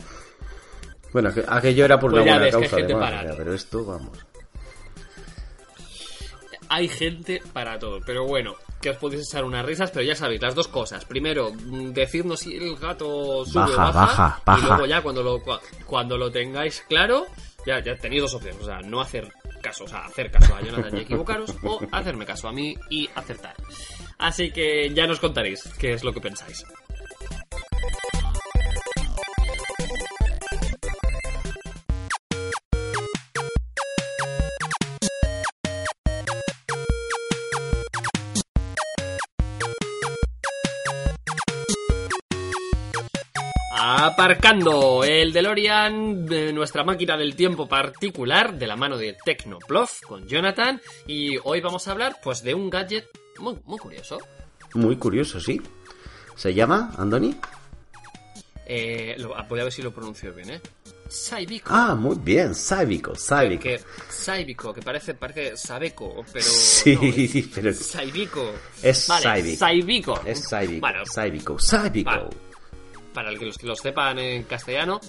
Bueno, 1.13 1.33
que- 1.33 1.43
aquello 1.47 1.85
era 1.85 1.99
por 1.99 2.11
Pues 2.11 2.23
una 2.23 2.31
buena 2.33 2.45
que 2.45 2.51
causa, 2.51 3.35
pero 3.37 3.53
esto, 3.53 3.85
vamos. 3.85 4.17
Hay 6.67 6.87
gente 6.87 7.41
para 7.53 7.77
todo, 7.77 8.01
pero 8.05 8.25
bueno, 8.25 8.55
que 8.81 8.89
os 8.89 8.97
podéis 8.97 9.27
echar 9.29 9.43
unas 9.45 9.63
risas, 9.65 9.91
pero 9.91 10.03
ya 10.03 10.15
sabéis, 10.15 10.41
las 10.41 10.55
dos 10.55 10.67
cosas. 10.67 11.05
Primero, 11.05 11.51
mm, 11.53 11.91
decidnos 11.93 12.39
si 12.39 12.55
el 12.55 12.75
gato 12.75 13.45
sube 13.45 13.61
Baja, 13.61 13.73
o 13.73 13.77
baja, 13.77 13.91
baja, 13.93 14.41
baja. 14.45 14.59
y 14.59 14.67
luego 14.69 14.85
ya 14.87 15.01
cuando 15.01 15.21
lo, 15.21 15.37
cua- 15.43 15.59
cuando 15.85 16.17
lo 16.17 16.31
tengáis 16.31 16.83
claro, 16.89 17.27
ya, 17.67 17.83
ya 17.83 17.95
tenéis 17.95 18.23
dos 18.23 18.33
opciones, 18.33 18.61
o 18.61 18.65
sea, 18.65 18.81
no 18.81 18.99
hacer 18.99 19.31
caso, 19.65 19.85
o 19.85 19.87
sea, 19.87 20.05
hacer 20.05 20.29
caso 20.29 20.55
a 20.55 20.61
Jonathan 20.61 20.97
y 20.97 21.01
equivocaros, 21.07 21.55
o 21.63 21.81
hacerme 21.91 22.25
caso 22.25 22.47
a 22.47 22.51
mí 22.51 22.75
y 22.89 23.09
acertar. 23.15 23.55
Así 24.17 24.51
que 24.51 24.93
ya 24.93 25.07
nos 25.07 25.19
contaréis 25.19 25.63
qué 25.79 25.93
es 25.93 26.03
lo 26.03 26.13
que 26.13 26.21
pensáis. 26.21 26.65
Aparcando 44.05 45.03
el 45.03 45.33
DeLorean 45.33 46.27
de 46.27 46.53
nuestra 46.53 46.83
máquina 46.83 47.17
del 47.17 47.35
tiempo 47.35 47.67
particular 47.67 48.53
de 48.53 48.67
la 48.67 48.75
mano 48.75 48.97
de 48.97 49.17
Tecnoplof 49.25 50.01
con 50.01 50.27
Jonathan 50.27 50.79
y 51.07 51.37
hoy 51.43 51.59
vamos 51.59 51.87
a 51.87 51.91
hablar 51.91 52.17
pues 52.23 52.43
de 52.43 52.53
un 52.53 52.69
gadget 52.69 53.07
muy, 53.39 53.57
muy 53.65 53.79
curioso. 53.79 54.19
Muy 54.75 54.95
curioso, 54.97 55.39
sí. 55.39 55.59
¿Se 56.35 56.53
llama, 56.53 56.91
Andoni? 56.99 57.35
Eh, 58.67 59.15
lo- 59.17 59.35
voy 59.49 59.59
a 59.59 59.63
ver 59.63 59.73
si 59.73 59.81
lo 59.81 59.91
pronuncio 59.91 60.31
bien, 60.33 60.51
¿eh? 60.51 60.61
Saibico. 61.07 61.69
Ah, 61.73 61.95
muy 61.95 62.15
bien, 62.19 62.53
Sábico. 62.53 63.13
Que, 63.59 63.81
Saibico, 64.09 64.71
que 64.71 64.81
parece, 64.83 65.15
parece 65.15 65.57
Sabeco, 65.57 66.23
pero... 66.31 66.45
Sí, 66.45 66.95
no, 66.95 67.01
es 67.03 67.47
pero 67.55 67.73
Saibico. 67.73 68.51
Es 68.83 69.07
vale, 69.07 69.55
Saibico. 69.55 69.57
Saibico. 69.57 70.21
es 70.25 70.39
Sábico, 70.47 70.79
Bueno, 70.79 71.05
Sábico. 71.05 71.57
Vale. 72.11 72.29
Para 73.15 73.29
el 73.29 73.39
que 73.39 73.45
los 73.45 73.57
que 73.57 73.65
lo 73.65 73.75
sepan 73.75 74.19
en 74.19 74.43
castellano, 74.43 74.99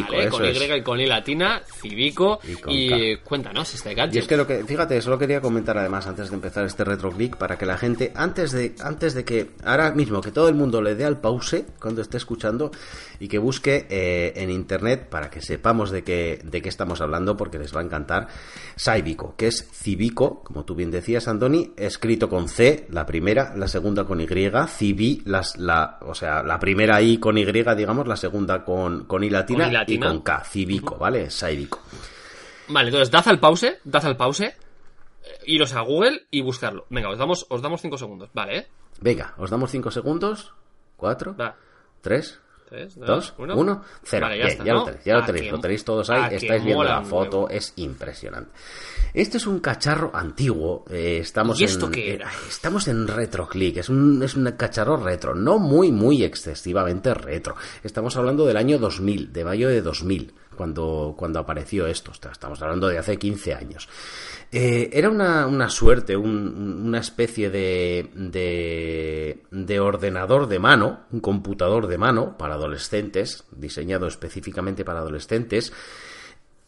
¿vale? 0.00 0.24
eso 0.24 0.36
Con 0.36 0.44
Y 0.44 0.50
es. 0.50 0.76
y 0.76 0.82
con 0.82 1.00
I 1.00 1.06
latina, 1.06 1.62
Cibico. 1.80 2.40
Y 2.42 2.54
con 2.56 2.72
Y, 2.72 3.16
cuéntanos 3.18 3.72
este 3.72 3.94
gadget. 3.94 4.16
Y 4.16 4.18
es 4.18 4.26
que 4.26 4.36
lo 4.36 4.46
que, 4.46 4.64
fíjate, 4.64 4.96
eso 4.96 5.08
lo 5.08 5.18
quería 5.18 5.40
comentar 5.40 5.78
además 5.78 6.06
antes 6.08 6.28
de 6.28 6.34
empezar 6.34 6.64
este 6.66 6.84
retroclick 6.84 7.36
para 7.36 7.56
que 7.56 7.64
la 7.64 7.78
gente, 7.78 8.12
antes 8.16 8.50
de, 8.50 8.74
antes 8.80 9.14
de 9.14 9.24
que, 9.24 9.50
ahora 9.64 9.92
mismo, 9.92 10.20
que 10.20 10.32
todo 10.32 10.48
el 10.48 10.56
mundo 10.56 10.82
le 10.82 10.96
dé 10.96 11.04
al 11.04 11.20
pause 11.20 11.64
cuando 11.80 12.02
esté 12.02 12.16
escuchando 12.16 12.72
y 13.20 13.28
que 13.28 13.38
busque 13.38 13.86
eh, 13.88 14.32
en 14.34 14.50
internet 14.50 15.08
para 15.08 15.30
que 15.30 15.40
sepamos 15.40 15.92
de 15.92 16.02
qué, 16.02 16.40
de 16.42 16.60
qué 16.60 16.68
estamos 16.68 17.00
hablando 17.00 17.36
porque 17.36 17.58
les 17.58 17.74
va 17.74 17.80
a 17.80 17.84
encantar, 17.84 18.26
Saibico, 18.74 19.36
que 19.36 19.46
es 19.46 19.68
Cibico, 19.72 20.42
como 20.42 20.64
tú 20.64 20.74
bien 20.74 20.90
decías, 20.90 21.28
Andoni, 21.28 21.72
escrito 21.76 22.28
con 22.28 22.48
C, 22.48 22.86
la 22.90 23.06
primera, 23.06 23.54
la 23.56 23.68
segunda 23.68 24.04
con 24.04 24.20
Y, 24.20 24.26
Cibi, 24.66 25.22
las, 25.24 25.56
la, 25.56 25.98
o 26.00 26.14
sea, 26.14 26.42
la 26.42 26.58
primera 26.58 26.79
I 26.80 27.18
con 27.18 27.36
Y, 27.38 27.44
digamos, 27.44 28.06
la 28.06 28.16
segunda 28.16 28.64
con, 28.64 29.04
con 29.04 29.22
I 29.24 29.30
latina, 29.30 29.64
Con 29.64 29.70
I 29.72 29.74
latina. 29.74 30.06
y 30.06 30.08
con 30.08 30.20
K, 30.22 30.44
Cibico, 30.44 30.96
¿vale? 30.96 31.28
Saibico. 31.30 31.80
Vale, 32.68 32.88
entonces 32.88 33.10
dad 33.10 33.26
al 33.28 33.40
pause, 33.40 33.80
dad 33.84 34.06
al 34.06 34.16
pause, 34.16 34.44
eh, 34.46 34.54
iros 35.46 35.74
a 35.74 35.80
Google 35.80 36.26
y 36.30 36.40
buscarlo. 36.40 36.86
Venga, 36.90 37.08
os 37.10 37.18
damos, 37.18 37.44
os 37.48 37.60
damos 37.60 37.80
5 37.80 37.98
segundos. 37.98 38.30
Vale, 38.32 38.58
¿eh? 38.58 38.66
Venga, 39.00 39.34
os 39.38 39.50
damos 39.50 39.70
5 39.70 39.90
segundos. 39.90 40.52
4, 40.96 41.34
Va. 41.36 41.56
3, 42.02 42.40
Tres, 42.70 42.94
2, 42.96 43.34
uno. 43.38 43.56
1, 43.56 43.82
0. 44.04 44.26
Vale, 44.26 44.38
ya 44.38 44.44
Bien, 44.44 44.52
está, 44.52 44.64
ya 44.64 44.72
¿no? 44.72 44.78
lo 44.78 44.84
tenéis, 44.86 45.04
ya 45.04 45.14
lo 45.16 45.24
tenéis, 45.24 45.44
que- 45.44 45.50
lo 45.50 45.58
tenéis 45.60 45.84
todos 45.84 46.08
ahí. 46.10 46.22
ah, 46.22 46.28
Estáis 46.30 46.64
viendo 46.64 46.84
la 46.84 47.02
foto, 47.02 47.36
huevo. 47.40 47.50
es 47.50 47.72
impresionante. 47.76 48.50
Este 49.12 49.38
es 49.38 49.46
un 49.48 49.58
cacharro 49.58 50.12
antiguo. 50.14 50.84
eh, 50.88 51.18
estamos 51.20 51.60
¿Y 51.60 51.64
esto 51.64 51.86
en, 51.86 51.92
qué 51.92 52.10
eh, 52.10 52.14
era? 52.14 52.30
estamos 52.48 52.86
en 52.86 53.08
RetroClick. 53.08 53.78
Es 53.78 53.88
un, 53.88 54.22
es 54.22 54.36
un 54.36 54.50
cacharro 54.52 54.96
retro, 54.98 55.34
no 55.34 55.58
muy, 55.58 55.90
muy 55.90 56.22
excesivamente 56.22 57.12
retro. 57.12 57.56
Estamos 57.82 58.16
hablando 58.16 58.46
del 58.46 58.56
año 58.56 58.78
2000, 58.78 59.32
de 59.32 59.44
mayo 59.44 59.68
de 59.68 59.82
2000, 59.82 60.32
cuando, 60.56 61.14
cuando 61.18 61.40
apareció 61.40 61.88
esto. 61.88 62.12
Estamos 62.12 62.62
hablando 62.62 62.86
de 62.86 62.98
hace 62.98 63.18
15 63.18 63.52
años. 63.52 63.88
Eh, 64.52 64.90
era 64.92 65.08
una, 65.10 65.46
una 65.46 65.68
suerte, 65.70 66.16
un- 66.16 66.82
una 66.84 66.98
especie 66.98 67.50
de, 67.50 68.10
de, 68.14 69.44
de 69.50 69.80
ordenador 69.80 70.48
de 70.48 70.58
mano, 70.58 71.00
un 71.12 71.20
computador 71.20 71.86
de 71.86 71.98
mano 71.98 72.36
para 72.36 72.54
adolescentes, 72.54 73.44
diseñado 73.52 74.08
específicamente 74.08 74.84
para 74.84 75.00
adolescentes, 75.00 75.72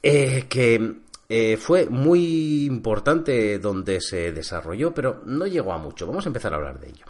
eh, 0.01 0.45
que 0.49 0.97
eh, 1.28 1.57
fue 1.57 1.87
muy 1.87 2.66
importante 2.66 3.59
donde 3.59 4.01
se 4.01 4.30
desarrolló, 4.33 4.95
pero 4.95 5.22
no 5.26 5.47
llegó 5.47 5.72
a 5.72 5.78
mucho. 5.78 6.07
Vamos 6.07 6.24
a 6.26 6.28
empezar 6.28 6.53
a 6.53 6.57
hablar 6.59 6.78
de 6.78 6.89
ello. 6.89 7.05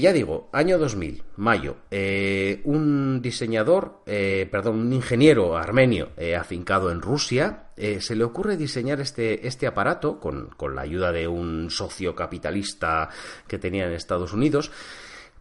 Ya 0.00 0.12
digo, 0.12 0.48
año 0.52 0.78
2000, 0.78 1.22
mayo, 1.36 1.76
un 2.64 3.20
diseñador, 3.22 4.02
perdón, 4.04 4.78
un 4.80 4.92
ingeniero 4.92 5.56
armenio 5.56 6.10
afincado 6.38 6.92
en 6.92 7.00
Rusia, 7.00 7.63
eh, 7.76 8.00
se 8.00 8.14
le 8.14 8.24
ocurre 8.24 8.56
diseñar 8.56 9.00
este, 9.00 9.46
este 9.46 9.66
aparato 9.66 10.20
con, 10.20 10.48
con 10.56 10.74
la 10.74 10.82
ayuda 10.82 11.12
de 11.12 11.28
un 11.28 11.70
socio 11.70 12.14
capitalista 12.14 13.08
que 13.46 13.58
tenía 13.58 13.86
en 13.86 13.92
Estados 13.92 14.32
Unidos 14.32 14.70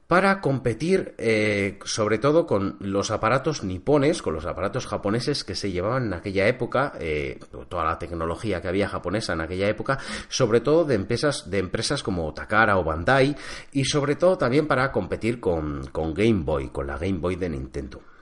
para 0.08 0.42
competir 0.42 1.16
eh, 1.18 1.80
sobre 1.86 2.18
todo 2.20 2.46
con 2.46 2.76
los 2.80 3.10
aparatos 3.10 3.64
nipones, 3.64 4.22
con 4.22 4.34
los 4.34 4.46
aparatos 4.46 4.86
japoneses 4.86 5.44
que 5.44 5.56
se 5.56 5.72
llevaban 5.72 6.06
en 6.06 6.14
aquella 6.14 6.48
época, 6.48 6.94
eh, 7.00 7.40
toda 7.70 7.86
la 7.86 7.98
tecnología 7.98 8.62
que 8.62 8.68
había 8.68 8.90
japonesa 8.90 9.34
en 9.34 9.42
aquella 9.42 9.70
época, 9.70 9.98
sobre 10.28 10.60
todo 10.60 10.84
de 10.84 10.96
empresas, 10.96 11.50
de 11.50 11.60
empresas 11.60 12.04
como 12.04 12.34
Takara 12.34 12.78
o 12.78 12.84
Bandai, 12.84 13.36
y 13.72 13.86
sobre 13.86 14.16
todo 14.16 14.38
también 14.38 14.68
para 14.68 14.92
competir 14.92 15.40
con, 15.40 15.88
con 15.88 16.14
Game 16.14 16.44
Boy, 16.44 16.70
con 16.70 16.86
la 16.86 16.98
Game 16.98 17.20
Boy 17.20 17.36
de 17.36 17.50
Nintendo. 17.50 18.13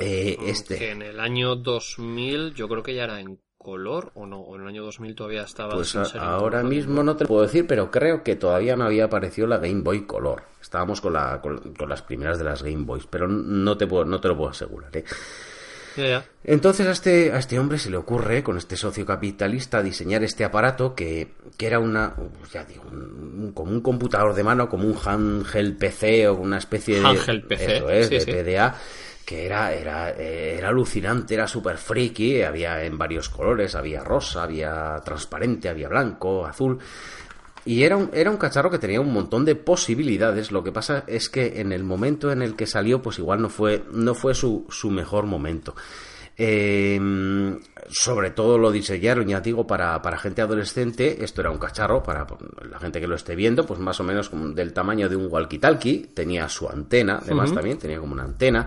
Eh, 0.00 0.36
Que 0.38 0.50
este, 0.50 0.90
en 0.90 1.02
el 1.02 1.20
año 1.20 1.56
2000 1.56 2.54
yo 2.54 2.68
creo 2.68 2.82
que 2.82 2.94
ya 2.94 3.04
era 3.04 3.20
en 3.20 3.38
color 3.58 4.10
o 4.14 4.24
no, 4.26 4.40
o 4.40 4.56
en 4.56 4.62
el 4.62 4.68
año 4.68 4.82
2000 4.84 5.14
todavía 5.14 5.42
estaba 5.42 5.74
Pues 5.74 5.94
a- 5.94 6.04
ahora 6.18 6.62
mismo 6.62 7.02
no 7.02 7.14
te 7.16 7.24
lo 7.24 7.28
puedo 7.28 7.42
decir, 7.42 7.66
pero 7.66 7.90
creo 7.90 8.22
que 8.22 8.34
todavía 8.36 8.74
no 8.76 8.84
había 8.84 9.04
aparecido 9.04 9.46
la 9.46 9.58
Game 9.58 9.82
Boy 9.82 10.06
Color. 10.06 10.42
Estábamos 10.62 11.00
con, 11.02 11.12
la, 11.12 11.40
con, 11.42 11.74
con 11.74 11.88
las 11.88 12.00
primeras 12.00 12.38
de 12.38 12.44
las 12.44 12.62
Game 12.62 12.84
Boys, 12.84 13.06
pero 13.06 13.28
no 13.28 13.76
te, 13.76 13.86
puedo, 13.86 14.04
no 14.06 14.18
te 14.20 14.28
lo 14.28 14.36
puedo 14.36 14.50
asegurar. 14.50 14.90
¿eh? 14.96 15.04
Entonces 16.44 16.86
a 16.86 16.92
este, 16.92 17.32
a 17.32 17.38
este 17.38 17.58
hombre 17.58 17.76
se 17.76 17.90
le 17.90 17.96
ocurre, 17.98 18.42
con 18.42 18.56
este 18.56 18.76
socio 18.76 19.04
capitalista, 19.04 19.82
diseñar 19.82 20.22
este 20.22 20.44
aparato 20.44 20.94
que, 20.94 21.32
que 21.58 21.66
era 21.66 21.78
una, 21.78 22.14
pues 22.14 22.52
ya 22.52 22.64
digo, 22.64 22.84
un- 22.90 23.42
un- 23.44 23.52
como 23.52 23.72
un 23.72 23.80
computador 23.82 24.34
de 24.34 24.42
mano, 24.44 24.68
como 24.68 24.84
un 24.86 24.96
handheld 25.04 25.76
PC 25.78 26.28
o 26.28 26.34
una 26.36 26.58
especie 26.58 27.00
de... 27.00 27.06
Handheld 27.06 27.46
PC, 27.46 27.76
Eso 27.76 27.90
es, 27.90 28.06
sí, 28.08 28.14
de 28.14 28.20
sí. 28.20 28.30
PDA, 28.32 28.76
que 29.30 29.46
era, 29.46 29.72
era, 29.72 30.10
eh, 30.10 30.56
era 30.58 30.70
alucinante, 30.70 31.34
era 31.34 31.46
súper 31.46 31.76
friki, 31.78 32.42
había 32.42 32.82
en 32.82 32.98
varios 32.98 33.28
colores, 33.28 33.76
había 33.76 34.02
rosa, 34.02 34.42
había 34.42 35.00
transparente, 35.04 35.68
había 35.68 35.88
blanco, 35.88 36.44
azul... 36.44 36.76
Y 37.64 37.84
era 37.84 37.96
un, 37.96 38.10
era 38.12 38.30
un 38.30 38.38
cacharro 38.38 38.70
que 38.70 38.78
tenía 38.78 39.00
un 39.00 39.12
montón 39.12 39.44
de 39.44 39.54
posibilidades. 39.54 40.50
Lo 40.50 40.64
que 40.64 40.72
pasa 40.72 41.04
es 41.06 41.28
que 41.28 41.60
en 41.60 41.72
el 41.72 41.84
momento 41.84 42.32
en 42.32 42.40
el 42.40 42.56
que 42.56 42.66
salió, 42.66 43.02
pues 43.02 43.18
igual 43.18 43.42
no 43.42 43.50
fue, 43.50 43.84
no 43.92 44.14
fue 44.14 44.34
su, 44.34 44.66
su 44.70 44.90
mejor 44.90 45.26
momento. 45.26 45.76
Eh, 46.38 46.98
sobre 47.90 48.30
todo 48.30 48.56
lo 48.56 48.72
diseñaron, 48.72 49.28
ya 49.28 49.40
digo, 49.40 49.66
para, 49.66 50.00
para 50.00 50.18
gente 50.18 50.40
adolescente. 50.40 51.22
Esto 51.22 51.42
era 51.42 51.50
un 51.50 51.58
cacharro 51.58 52.02
para 52.02 52.26
pues, 52.26 52.40
la 52.68 52.78
gente 52.78 52.98
que 52.98 53.06
lo 53.06 53.14
esté 53.14 53.36
viendo, 53.36 53.66
pues 53.66 53.78
más 53.78 54.00
o 54.00 54.04
menos 54.04 54.30
del 54.54 54.72
tamaño 54.72 55.08
de 55.10 55.16
un 55.16 55.30
walkie-talkie. 55.30 56.14
Tenía 56.14 56.48
su 56.48 56.66
antena, 56.66 57.20
además 57.22 57.52
también 57.52 57.78
tenía 57.78 58.00
como 58.00 58.14
una 58.14 58.24
antena, 58.24 58.66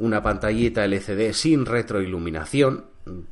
una 0.00 0.22
pantallita 0.22 0.84
LCD 0.84 1.32
sin 1.32 1.64
retroiluminación. 1.64 2.86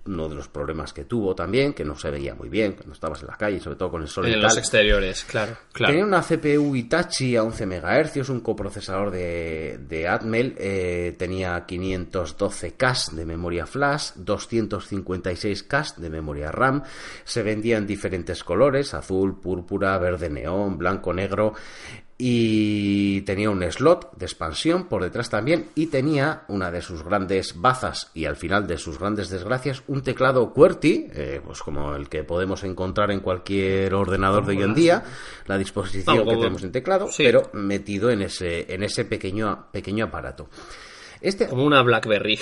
Uno 0.07 0.29
de 0.31 0.35
los 0.35 0.49
problemas 0.49 0.93
que 0.95 1.05
tuvo 1.05 1.35
también, 1.35 1.75
que 1.75 1.85
no 1.85 1.97
se 1.97 2.11
veía 2.11 2.35
muy 2.35 2.49
bien 2.49 2.73
cuando 2.73 2.95
estabas 2.95 3.21
en 3.21 3.29
la 3.29 3.37
calle, 3.37 3.61
sobre 3.61 3.77
todo 3.77 3.91
con 3.91 4.03
el 4.03 4.09
sol 4.09 4.25
y 4.27 4.29
En 4.29 4.35
tal. 4.37 4.43
los 4.45 4.57
exteriores, 4.57 5.25
claro, 5.25 5.57
claro. 5.73 5.93
Tenía 5.93 6.07
una 6.07 6.23
CPU 6.23 6.75
Hitachi 6.75 7.37
a 7.37 7.43
11 7.45 7.67
MHz, 7.67 8.29
un 8.31 8.41
coprocesador 8.41 9.11
de, 9.11 9.79
de 9.87 10.09
Atmel, 10.09 10.55
eh, 10.59 11.15
tenía 11.19 11.65
512K 11.67 13.11
de 13.13 13.27
memoria 13.27 13.67
flash, 13.67 14.13
256K 14.17 15.97
de 15.97 16.11
memoria 16.11 16.51
RAM, 16.51 16.83
se 17.25 17.43
vendía 17.43 17.77
en 17.77 17.87
diferentes 17.87 18.43
colores, 18.43 18.95
azul, 18.95 19.39
púrpura, 19.41 19.97
verde 19.99 20.31
neón, 20.31 20.79
blanco, 20.79 21.13
negro. 21.13 21.55
Y 22.21 23.21
tenía 23.21 23.49
un 23.49 23.63
slot 23.71 24.17
de 24.17 24.27
expansión 24.27 24.89
por 24.89 25.05
detrás 25.05 25.31
también 25.31 25.69
y 25.77 25.87
tenía 25.87 26.43
una 26.49 26.73
de 26.73 26.83
sus 26.83 27.05
grandes 27.05 27.61
bazas 27.61 28.11
y 28.13 28.25
al 28.25 28.35
final 28.35 28.67
de 28.67 28.77
sus 28.77 28.99
grandes 28.99 29.31
desgracias 29.31 29.85
un 29.87 30.03
teclado 30.03 30.53
QWERTY, 30.53 31.11
eh, 31.15 31.41
pues 31.45 31.63
como 31.63 31.95
el 31.95 32.09
que 32.09 32.25
podemos 32.25 32.65
encontrar 32.65 33.13
en 33.13 33.21
cualquier 33.21 33.95
ordenador 33.95 34.45
de 34.45 34.57
hoy 34.57 34.63
en 34.65 34.75
día, 34.75 35.05
la 35.47 35.57
disposición 35.57 36.25
que 36.25 36.35
tenemos 36.35 36.65
en 36.65 36.73
teclado, 36.73 37.09
pero 37.17 37.51
metido 37.53 38.11
en 38.11 38.23
ese, 38.23 38.75
en 38.75 38.83
ese 38.83 39.05
pequeño, 39.05 39.67
pequeño 39.71 40.07
aparato. 40.07 40.49
Este, 41.21 41.47
como 41.47 41.65
una 41.65 41.83
BlackBerry. 41.83 42.39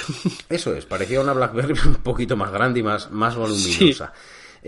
Eso 0.48 0.74
es, 0.74 0.86
parecía 0.86 1.20
una 1.20 1.32
BlackBerry 1.32 1.74
un 1.86 1.96
poquito 1.96 2.36
más 2.36 2.50
grande 2.50 2.80
y 2.80 2.82
más, 2.82 3.10
más 3.10 3.36
voluminosa. 3.36 4.12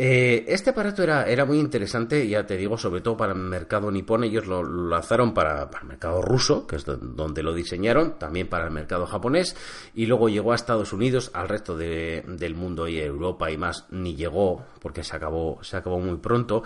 Eh, 0.01 0.45
este 0.47 0.71
aparato 0.71 1.03
era, 1.03 1.25
era 1.25 1.45
muy 1.45 1.59
interesante, 1.59 2.29
ya 2.29 2.47
te 2.47 2.57
digo, 2.57 2.79
sobre 2.79 3.01
todo 3.01 3.17
para 3.17 3.33
el 3.33 3.41
mercado 3.41 3.91
nipón. 3.91 4.23
Ellos 4.23 4.47
lo, 4.47 4.63
lanzaron 4.63 5.35
para, 5.35 5.69
el 5.83 5.89
mercado 5.89 6.23
ruso, 6.23 6.69
que 6.69 6.77
es 6.77 6.85
donde 6.85 7.43
lo 7.43 7.53
diseñaron, 7.53 8.17
también 8.17 8.49
para 8.49 8.67
el 8.67 8.71
mercado 8.71 9.07
japonés, 9.07 9.57
y 9.97 10.07
luego 10.07 10.29
llegó 10.29 10.53
a 10.53 10.55
Estados 10.55 10.93
Unidos, 10.93 11.33
al 11.35 11.49
resto 11.49 11.77
del 11.77 12.55
mundo 12.55 12.87
y 12.87 13.01
Europa 13.01 13.51
y 13.51 13.57
más, 13.57 13.87
ni 13.91 14.15
llegó, 14.15 14.65
porque 14.81 15.03
se 15.03 15.17
acabó, 15.17 15.59
se 15.65 15.77
acabó 15.77 15.99
muy 15.99 16.19
pronto 16.19 16.63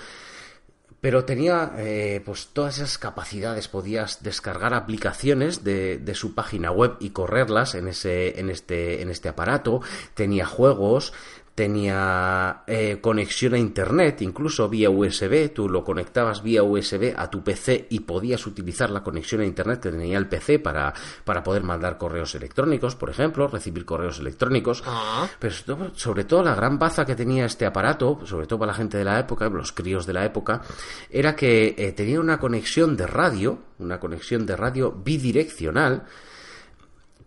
pero 1.00 1.24
tenía 1.24 1.72
eh, 1.78 2.22
pues 2.24 2.50
todas 2.52 2.76
esas 2.76 2.96
capacidades 2.96 3.66
podías 3.66 4.22
descargar 4.22 4.72
aplicaciones 4.72 5.64
de, 5.64 5.98
de, 5.98 6.14
su 6.14 6.32
página 6.32 6.70
web 6.70 6.94
y 7.00 7.10
correrlas 7.10 7.74
en 7.74 7.88
ese 7.88 8.38
en 8.38 8.50
este 8.50 9.02
en 9.02 9.10
este 9.10 9.28
aparato 9.28 9.80
tenía 10.14 10.46
juegos 10.46 11.12
tenía 11.55 12.62
eh, 12.66 12.99
conexión 13.01 13.55
a 13.55 13.59
internet, 13.59 14.23
incluso 14.23 14.69
vía 14.70 14.89
USB, 14.89 15.53
tú 15.53 15.69
lo 15.69 15.85
conectabas 15.85 16.43
vía 16.43 16.62
USB 16.62 17.12
a 17.15 17.29
tu 17.31 17.45
PC 17.45 17.89
y 17.91 18.01
podías 18.01 18.47
utilizar 18.47 18.91
la 18.91 19.03
conexión 19.03 19.43
a 19.43 19.45
internet 19.45 19.81
que 19.81 19.91
tenía 19.91 20.16
el 20.16 20.29
PC 20.29 20.61
para, 20.61 20.95
para 21.24 21.43
poder 21.43 21.62
mandar 21.62 21.99
correos 21.99 22.35
electrónicos, 22.35 22.97
por 22.97 23.11
ejemplo, 23.11 23.49
recibir 23.49 23.85
correos 23.85 24.19
electrónicos. 24.19 24.83
Ah. 24.87 25.29
Pero 25.39 25.93
sobre 25.95 26.24
todo 26.24 26.43
la 26.43 26.55
gran 26.55 26.79
baza 26.79 27.05
que 27.05 27.15
tenía 27.15 27.45
este 27.45 27.66
aparato, 27.66 28.20
sobre 28.24 28.47
todo 28.47 28.61
para 28.61 28.73
la 28.73 28.79
gente 28.79 28.97
de 28.97 29.05
la 29.05 29.20
época, 29.20 29.49
los 29.51 29.73
críos 29.73 30.07
de 30.07 30.15
la 30.15 30.24
época, 30.24 30.62
era 31.11 31.37
que 31.37 31.74
eh, 31.77 31.93
tenía 31.93 32.20
una 32.20 32.39
conexión 32.39 32.97
de 32.97 33.07
radio, 33.07 33.59
una 33.79 34.01
conexión 34.01 34.47
de 34.47 34.57
radio 34.57 34.91
bidireccional, 34.91 36.05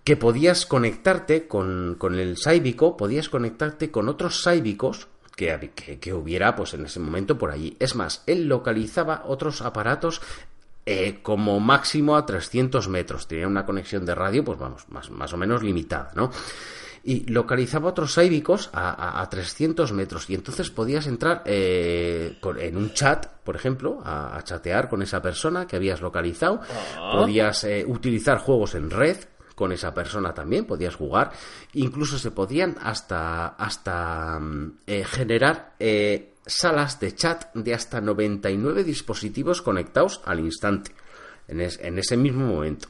que 0.05 0.15
podías 0.15 0.67
conectarte 0.67 1.47
con, 1.47 1.95
con 1.97 2.17
el 2.17 2.37
Saibico, 2.37 2.95
podías 2.95 3.27
conectarte 3.27 3.89
con 3.89 4.07
otros 4.07 4.43
Saibicos 4.43 5.07
que, 5.35 5.71
que, 5.99 6.13
hubiera 6.13 6.55
pues 6.55 6.75
en 6.75 6.85
ese 6.85 6.99
momento 6.99 7.37
por 7.39 7.51
allí. 7.51 7.75
Es 7.79 7.95
más, 7.95 8.23
él 8.27 8.47
localizaba 8.47 9.23
otros 9.25 9.63
aparatos 9.63 10.21
eh, 10.85 11.19
como 11.23 11.59
máximo 11.59 12.15
a 12.15 12.25
300 12.25 12.87
metros. 12.87 13.27
Tenía 13.27 13.47
una 13.47 13.65
conexión 13.65 14.05
de 14.05 14.13
radio, 14.13 14.43
pues 14.45 14.59
vamos, 14.59 14.87
más, 14.89 15.09
más 15.09 15.33
o 15.33 15.37
menos 15.37 15.63
limitada, 15.63 16.11
¿no? 16.13 16.29
Y 17.03 17.25
localizaba 17.25 17.89
otros 17.89 18.13
Saibicos 18.13 18.69
a, 18.73 19.21
a, 19.21 19.27
300 19.27 19.91
metros. 19.91 20.29
Y 20.29 20.35
entonces 20.35 20.69
podías 20.69 21.07
entrar 21.07 21.41
eh, 21.45 22.37
en 22.59 22.77
un 22.77 22.93
chat, 22.93 23.25
por 23.43 23.55
ejemplo, 23.55 24.01
a, 24.05 24.39
chatear 24.43 24.87
con 24.87 25.01
esa 25.01 25.19
persona 25.19 25.65
que 25.65 25.75
habías 25.75 25.99
localizado. 26.01 26.61
Ah. 26.95 27.17
Podías 27.17 27.63
eh, 27.63 27.83
utilizar 27.87 28.37
juegos 28.37 28.75
en 28.75 28.91
red, 28.91 29.17
con 29.55 29.71
esa 29.71 29.93
persona 29.93 30.33
también, 30.33 30.65
podías 30.65 30.95
jugar, 30.95 31.31
incluso 31.73 32.19
se 32.19 32.31
podían 32.31 32.75
hasta, 32.81 33.47
hasta 33.47 34.39
mm, 34.39 34.77
eh, 34.85 35.03
generar 35.05 35.73
eh, 35.79 36.33
salas 36.45 36.99
de 36.99 37.15
chat 37.15 37.53
de 37.55 37.73
hasta 37.73 38.01
99 38.01 38.83
dispositivos 38.83 39.61
conectados 39.61 40.21
al 40.25 40.39
instante, 40.39 40.91
en, 41.47 41.61
en 41.61 41.97
ese 41.97 42.17
mismo 42.17 42.45
momento 42.45 42.89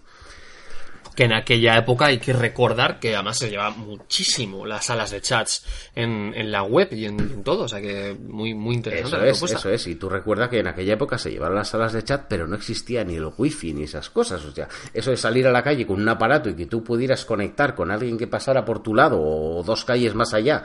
que 1.15 1.23
en 1.23 1.33
aquella 1.33 1.77
época 1.77 2.07
hay 2.07 2.19
que 2.19 2.33
recordar 2.33 2.99
que 2.99 3.15
además 3.15 3.37
se 3.37 3.49
lleva 3.49 3.69
muchísimo 3.71 4.65
las 4.65 4.85
salas 4.85 5.11
de 5.11 5.21
chats 5.21 5.65
en, 5.95 6.33
en 6.35 6.51
la 6.51 6.63
web 6.63 6.89
y 6.91 7.05
en, 7.05 7.43
todo, 7.43 7.63
o 7.63 7.67
sea 7.67 7.81
que 7.81 8.15
muy, 8.27 8.53
muy 8.53 8.75
interesante. 8.75 9.29
Eso 9.29 9.45
es, 9.45 9.51
eso 9.53 9.69
es, 9.69 9.87
y 9.87 9.95
tú 9.95 10.09
recuerdas 10.09 10.49
que 10.49 10.59
en 10.59 10.67
aquella 10.67 10.93
época 10.93 11.17
se 11.17 11.31
llevaron 11.31 11.55
las 11.55 11.69
salas 11.69 11.93
de 11.93 12.03
chat, 12.03 12.25
pero 12.27 12.47
no 12.47 12.55
existía 12.55 13.03
ni 13.03 13.15
el 13.15 13.29
wifi 13.37 13.73
ni 13.73 13.83
esas 13.83 14.09
cosas, 14.09 14.43
o 14.43 14.51
sea, 14.51 14.67
eso 14.93 15.11
de 15.11 15.17
salir 15.17 15.47
a 15.47 15.51
la 15.51 15.63
calle 15.63 15.87
con 15.87 16.01
un 16.01 16.09
aparato 16.09 16.49
y 16.49 16.55
que 16.55 16.65
tú 16.65 16.83
pudieras 16.83 17.25
conectar 17.25 17.75
con 17.75 17.91
alguien 17.91 18.17
que 18.17 18.27
pasara 18.27 18.65
por 18.65 18.83
tu 18.83 18.93
lado 18.93 19.19
o 19.21 19.63
dos 19.63 19.85
calles 19.85 20.13
más 20.13 20.33
allá 20.33 20.63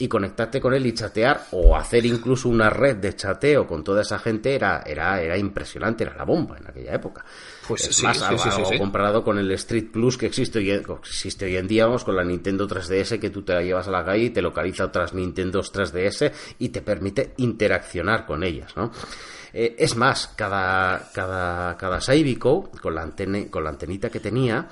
y 0.00 0.08
conectarte 0.08 0.60
con 0.60 0.72
él 0.72 0.86
y 0.86 0.94
chatear 0.94 1.46
o 1.52 1.76
hacer 1.76 2.06
incluso 2.06 2.48
una 2.48 2.70
red 2.70 2.96
de 2.96 3.14
chateo 3.14 3.66
con 3.66 3.84
toda 3.84 4.00
esa 4.00 4.18
gente 4.18 4.54
era, 4.54 4.82
era, 4.86 5.20
era 5.20 5.36
impresionante, 5.36 6.04
era 6.04 6.16
la 6.16 6.24
bomba 6.24 6.56
en 6.56 6.66
aquella 6.66 6.94
época. 6.94 7.22
Pues 7.68 7.86
es 7.86 8.02
más, 8.02 8.20
algo, 8.22 8.42
comparado 8.78 9.22
con 9.22 9.38
el 9.38 9.50
Street 9.52 9.90
Plus 9.92 10.16
que 10.16 10.26
existe 10.26 10.58
hoy, 10.58 10.70
existe 10.70 11.44
hoy 11.44 11.56
en 11.56 11.68
día, 11.68 11.84
vamos, 11.84 12.02
con 12.02 12.16
la 12.16 12.24
Nintendo 12.24 12.66
3DS 12.66 13.20
que 13.20 13.28
tú 13.28 13.42
te 13.42 13.52
la 13.52 13.62
llevas 13.62 13.88
a 13.88 13.90
la 13.90 14.02
calle 14.02 14.24
y 14.24 14.30
te 14.30 14.40
localiza 14.40 14.86
otras 14.86 15.12
Nintendo 15.12 15.60
3DS 15.60 16.32
y 16.58 16.70
te 16.70 16.80
permite 16.80 17.34
interaccionar 17.36 18.24
con 18.24 18.42
ellas, 18.42 18.74
¿no? 18.76 18.90
Eh, 19.52 19.74
es 19.78 19.96
más, 19.96 20.28
cada, 20.36 21.10
cada, 21.12 21.76
cada 21.76 22.00
Saibico, 22.00 22.70
con 22.80 22.94
la, 22.94 23.10
con 23.50 23.64
la 23.64 23.70
antenita 23.70 24.08
que 24.08 24.20
tenía, 24.20 24.68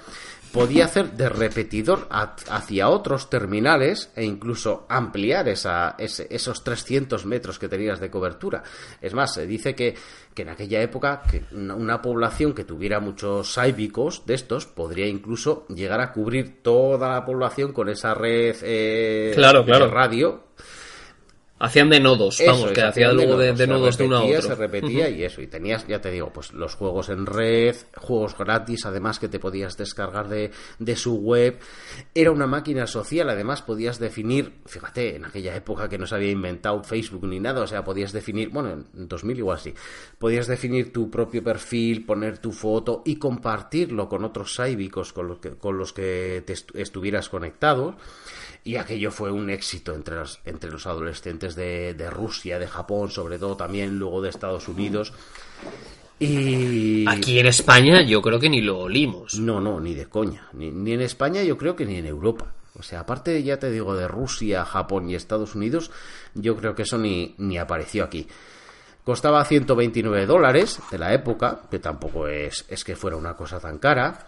podía 0.53 0.87
hacer 0.87 1.12
de 1.12 1.29
repetidor 1.29 2.09
hacia 2.11 2.89
otros 2.89 3.31
terminales 3.31 4.11
e 4.16 4.25
incluso 4.25 4.87
ampliar 4.89 5.49
esa, 5.49 5.97
esos 5.99 6.65
300 6.65 7.27
metros 7.27 7.59
que 7.59 7.69
tenías 7.69 8.01
de 8.01 8.11
cobertura. 8.11 8.62
Es 9.01 9.15
más, 9.15 9.35
se 9.35 9.47
dice 9.47 9.75
que, 9.75 9.95
que 10.35 10.43
en 10.43 10.49
aquella 10.51 10.81
época 10.81 11.23
que 11.31 11.45
una, 11.53 12.01
población 12.03 12.55
que 12.55 12.65
tuviera 12.65 13.01
muchos 13.01 13.53
saibicos 13.53 14.25
de 14.27 14.35
estos 14.35 14.66
podría 14.66 15.07
incluso 15.07 15.66
llegar 15.69 16.01
a 16.01 16.12
cubrir 16.12 16.62
toda 16.62 17.09
la 17.09 17.25
población 17.25 17.73
con 17.73 17.89
esa 17.89 18.15
red 18.15 18.57
eh, 18.62 19.33
claro, 19.35 19.65
claro. 19.65 19.87
de 19.87 19.91
radio 19.91 20.49
Hacían 21.60 21.90
de 21.90 21.98
nodos, 21.98 22.40
vamos, 22.47 22.70
que 22.70 22.82
hacían 22.82 23.16
luego 23.16 23.36
de, 23.36 23.66
nodos, 23.66 23.98
de 23.98 24.05
uno 24.05 24.18
a 24.18 24.24
otro. 24.24 24.43
Se 24.43 24.55
repetía 24.55 25.09
y 25.10 25.24
eso, 25.24 25.43
y 25.43 25.48
tenías, 25.48 25.86
ya 25.89 26.01
te 26.01 26.10
digo, 26.10 26.32
pues 26.32 26.52
los 26.52 26.76
juegos 26.76 27.09
en 27.09 27.26
red, 27.26 27.74
juegos 27.97 28.36
gratis, 28.39 28.86
además 28.86 29.18
que 29.18 29.28
te 29.28 29.40
podías 29.40 29.76
descargar 29.76 30.28
de, 30.28 30.52
de 30.78 30.97
su 30.97 31.16
web. 31.16 31.59
Era 32.14 32.30
una 32.30 32.47
máquina 32.47 32.86
social, 32.86 33.28
además 33.28 33.62
podías 33.62 33.98
definir, 33.98 34.60
fíjate, 34.66 35.16
en 35.16 35.24
aquella 35.24 35.56
época 35.56 35.89
que 35.89 35.98
no 35.98 36.06
se 36.06 36.14
había 36.14 36.30
inventado 36.30 36.82
Facebook 36.85 37.26
ni 37.26 37.40
nada, 37.40 37.62
o 37.62 37.66
sea, 37.66 37.82
podías 37.82 38.12
definir, 38.12 38.51
bueno, 38.51 38.85
en 38.94 39.09
2000 39.09 39.39
igual 39.39 39.59
sí, 39.59 39.74
podías 40.18 40.47
definir 40.47 40.93
tu 40.93 41.10
propio 41.10 41.43
perfil, 41.43 42.06
poner 42.06 42.39
tu 42.39 42.52
foto 42.52 43.02
y 43.05 43.16
compartirlo 43.16 44.09
con 44.09 44.24
otros 44.24 44.55
saibicos 44.55 45.12
con 45.12 45.26
los 45.26 45.39
que, 45.39 45.51
con 45.51 45.76
los 45.76 45.93
que 45.93 46.43
te 46.47 46.55
estuvieras 46.80 47.28
conectado 47.28 47.97
y 48.64 48.76
aquello 48.76 49.10
fue 49.10 49.30
un 49.30 49.51
éxito 49.51 49.94
entre 49.94 50.16
los, 50.16 50.40
entre 50.44 50.70
los 50.70 50.86
adolescentes 50.86 51.55
de, 51.55 51.94
de 51.94 52.10
Rusia, 52.10 52.59
de 52.59 52.66
Japón, 52.66 53.10
sobre 53.10 53.39
todo 53.39 53.56
también, 53.56 53.98
luego 53.98 54.20
de 54.20 54.30
Estados 54.30 54.68
Unidos. 54.68 55.12
Y... 56.18 57.09
Aquí 57.09 57.39
en 57.39 57.47
España 57.47 58.02
yo 58.02 58.20
creo 58.20 58.40
que 58.40 58.48
ni 58.48 58.60
lo 58.60 58.80
olimos. 58.80 59.39
No, 59.39 59.60
no, 59.60 59.80
ni 59.80 59.94
de 59.94 60.06
coña. 60.06 60.48
Ni, 60.52 60.70
ni, 60.70 60.93
en 60.93 61.01
España 61.01 61.43
yo 61.43 61.56
creo 61.56 61.76
que 61.76 61.86
ni 61.86 61.97
en 61.97 62.06
Europa. 62.06 62.52
O 62.78 62.82
sea, 62.82 63.01
aparte 63.01 63.43
ya 63.43 63.59
te 63.59 63.70
digo 63.70 63.97
de 63.97 64.09
Rusia, 64.09 64.64
Japón 64.64 65.09
y 65.09 65.14
Estados 65.14 65.55
Unidos, 65.55 65.90
yo 66.35 66.56
creo 66.56 66.74
que 66.74 66.82
eso 66.82 66.98
ni, 66.98 67.35
ni 67.39 67.59
apareció 67.59 68.05
aquí. 68.05 68.28
Costaba 69.05 69.44
129 69.44 70.26
dólares 70.26 70.80
de 70.90 70.98
la 70.98 71.14
época, 71.14 71.62
que 71.70 71.78
tampoco 71.78 72.28
es, 72.28 72.66
es 72.68 72.85
que 72.85 72.94
fuera 72.94 73.16
una 73.16 73.35
cosa 73.35 73.59
tan 73.59 73.78
cara. 73.78 74.26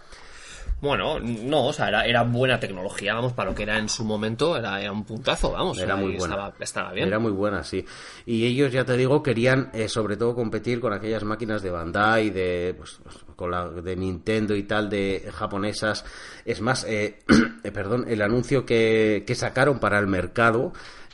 Bueno, 0.80 1.20
no, 1.20 1.66
o 1.66 1.72
sea, 1.74 1.88
era, 1.88 2.06
era, 2.06 2.22
buena 2.22 2.58
tecnología, 2.58 3.12
vamos, 3.14 3.34
para 3.34 3.50
lo 3.50 3.54
que 3.54 3.64
era 3.64 3.78
en 3.78 3.88
su 3.88 4.02
momento, 4.02 4.56
era, 4.56 4.80
era 4.80 4.90
un 4.90 5.04
puntazo, 5.04 5.52
vamos. 5.52 5.78
Era 5.78 5.94
muy 5.94 6.16
buena. 6.16 6.52
Estaba, 6.58 6.92
bien. 6.92 7.08
Era 7.08 7.18
muy 7.18 7.32
buena, 7.32 7.62
sí. 7.62 7.84
Y 8.24 8.46
ellos, 8.46 8.72
ya 8.72 8.84
te 8.84 8.96
digo, 8.96 9.22
querían 9.22 9.70
eh, 9.74 9.88
sobre 9.88 10.16
todo 10.16 10.34
competir 10.34 10.80
con 10.80 10.94
aquellas 10.94 11.22
máquinas 11.22 11.62
de 11.62 11.70
Bandai, 11.70 12.30
de, 12.30 12.74
pues, 12.78 12.98
pues, 13.02 13.16
con 13.36 13.50
la 13.50 13.68
de 13.68 13.94
Nintendo 13.94 14.56
y 14.56 14.62
tal, 14.62 14.88
de 14.88 15.30
japonesas. 15.34 16.04
Es 16.46 16.62
más, 16.62 16.84
eh, 16.84 17.18
eh, 17.64 17.72
perdón, 17.72 18.06
el 18.08 18.22
anuncio 18.22 18.64
que, 18.64 19.24
que 19.26 19.34
sacaron 19.34 19.80
para 19.80 19.98
el 19.98 20.06
mercado. 20.06 20.72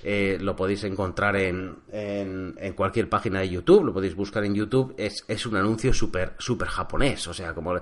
Eh, 0.08 0.38
lo 0.40 0.54
podéis 0.54 0.84
encontrar 0.84 1.34
en, 1.34 1.78
en, 1.90 2.54
en, 2.58 2.74
cualquier 2.74 3.08
página 3.08 3.40
de 3.40 3.48
YouTube, 3.48 3.86
lo 3.86 3.92
podéis 3.92 4.14
buscar 4.14 4.44
en 4.44 4.54
YouTube, 4.54 4.94
es, 4.96 5.24
es 5.26 5.46
un 5.46 5.56
anuncio 5.56 5.92
súper 5.92 6.34
super 6.38 6.68
japonés, 6.68 7.26
o 7.26 7.34
sea, 7.34 7.54
como 7.54 7.80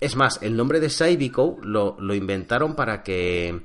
es 0.00 0.16
más, 0.16 0.40
el 0.42 0.56
nombre 0.56 0.80
de 0.80 0.90
Saibico 0.90 1.58
lo, 1.62 1.96
lo 1.98 2.14
inventaron 2.14 2.74
para 2.74 3.02
que 3.02 3.60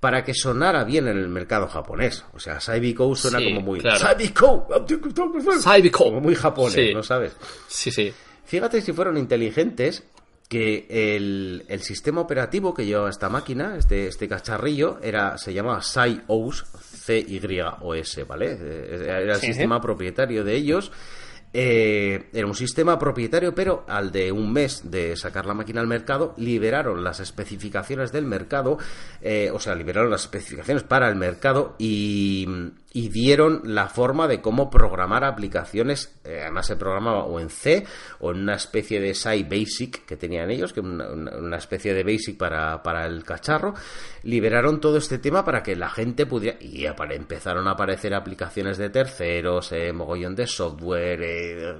para 0.00 0.22
que 0.22 0.34
sonara 0.34 0.84
bien 0.84 1.08
en 1.08 1.18
el 1.18 1.28
mercado 1.28 1.66
japonés. 1.66 2.24
O 2.34 2.38
sea, 2.38 2.60
Saibiko 2.60 3.14
suena 3.16 3.42
como 3.42 3.60
muy 3.60 3.80
Saibiko, 3.80 4.68
como 6.04 6.20
muy 6.20 6.34
japonés, 6.34 6.94
¿no 6.94 7.02
sabes? 7.02 7.34
Sí, 7.66 7.90
sí. 7.90 8.12
Fíjate 8.44 8.82
si 8.82 8.92
fueron 8.92 9.16
inteligentes 9.16 10.04
que 10.48 10.86
el, 10.88 11.64
el, 11.66 11.80
sistema 11.80 12.20
operativo 12.20 12.72
que 12.72 12.86
llevaba 12.86 13.10
esta 13.10 13.28
máquina, 13.28 13.76
este, 13.76 14.06
este 14.06 14.28
cacharrillo, 14.28 15.00
era, 15.02 15.36
se 15.38 15.52
llamaba 15.52 15.82
SciOS, 15.82 16.66
C-Y-O-S, 17.04 18.22
¿vale? 18.22 18.56
Era 18.92 19.34
el 19.34 19.40
sistema 19.40 19.80
propietario 19.80 20.44
de 20.44 20.54
ellos 20.54 20.92
Eh, 21.52 22.28
era 22.32 22.46
un 22.46 22.54
sistema 22.54 22.98
propietario, 22.98 23.54
pero 23.54 23.84
al 23.88 24.12
de 24.12 24.30
un 24.30 24.52
mes 24.52 24.90
de 24.90 25.16
sacar 25.16 25.46
la 25.46 25.54
máquina 25.54 25.80
al 25.80 25.86
mercado, 25.86 26.34
liberaron 26.36 27.02
las 27.02 27.20
especificaciones 27.20 28.12
del 28.12 28.26
mercado, 28.26 28.78
eh, 29.22 29.50
o 29.52 29.58
sea, 29.58 29.74
liberaron 29.74 30.10
las 30.10 30.22
especificaciones 30.22 30.82
para 30.82 31.08
el 31.08 31.16
mercado 31.16 31.74
y, 31.78 32.46
y 32.96 33.10
dieron 33.10 33.60
la 33.64 33.88
forma 33.88 34.26
de 34.26 34.40
cómo 34.40 34.70
programar 34.70 35.22
aplicaciones. 35.22 36.16
Eh, 36.24 36.40
además, 36.40 36.66
se 36.66 36.76
programaba 36.76 37.24
o 37.24 37.38
en 37.38 37.50
C 37.50 37.84
o 38.20 38.30
en 38.30 38.38
una 38.38 38.54
especie 38.54 39.00
de 39.00 39.12
SAI 39.12 39.42
Basic 39.42 40.06
que 40.06 40.16
tenían 40.16 40.50
ellos, 40.50 40.72
que 40.72 40.80
una, 40.80 41.06
una 41.10 41.58
especie 41.58 41.92
de 41.92 42.02
Basic 42.02 42.38
para, 42.38 42.82
para 42.82 43.04
el 43.04 43.22
cacharro. 43.22 43.74
Liberaron 44.22 44.80
todo 44.80 44.96
este 44.96 45.18
tema 45.18 45.44
para 45.44 45.62
que 45.62 45.76
la 45.76 45.90
gente 45.90 46.24
pudiera. 46.24 46.56
Y 46.58 46.86
empezaron 46.86 47.68
a 47.68 47.72
aparecer 47.72 48.14
aplicaciones 48.14 48.78
de 48.78 48.88
terceros, 48.88 49.74
mogollón 49.92 50.34
de 50.34 50.46
software 50.46 51.20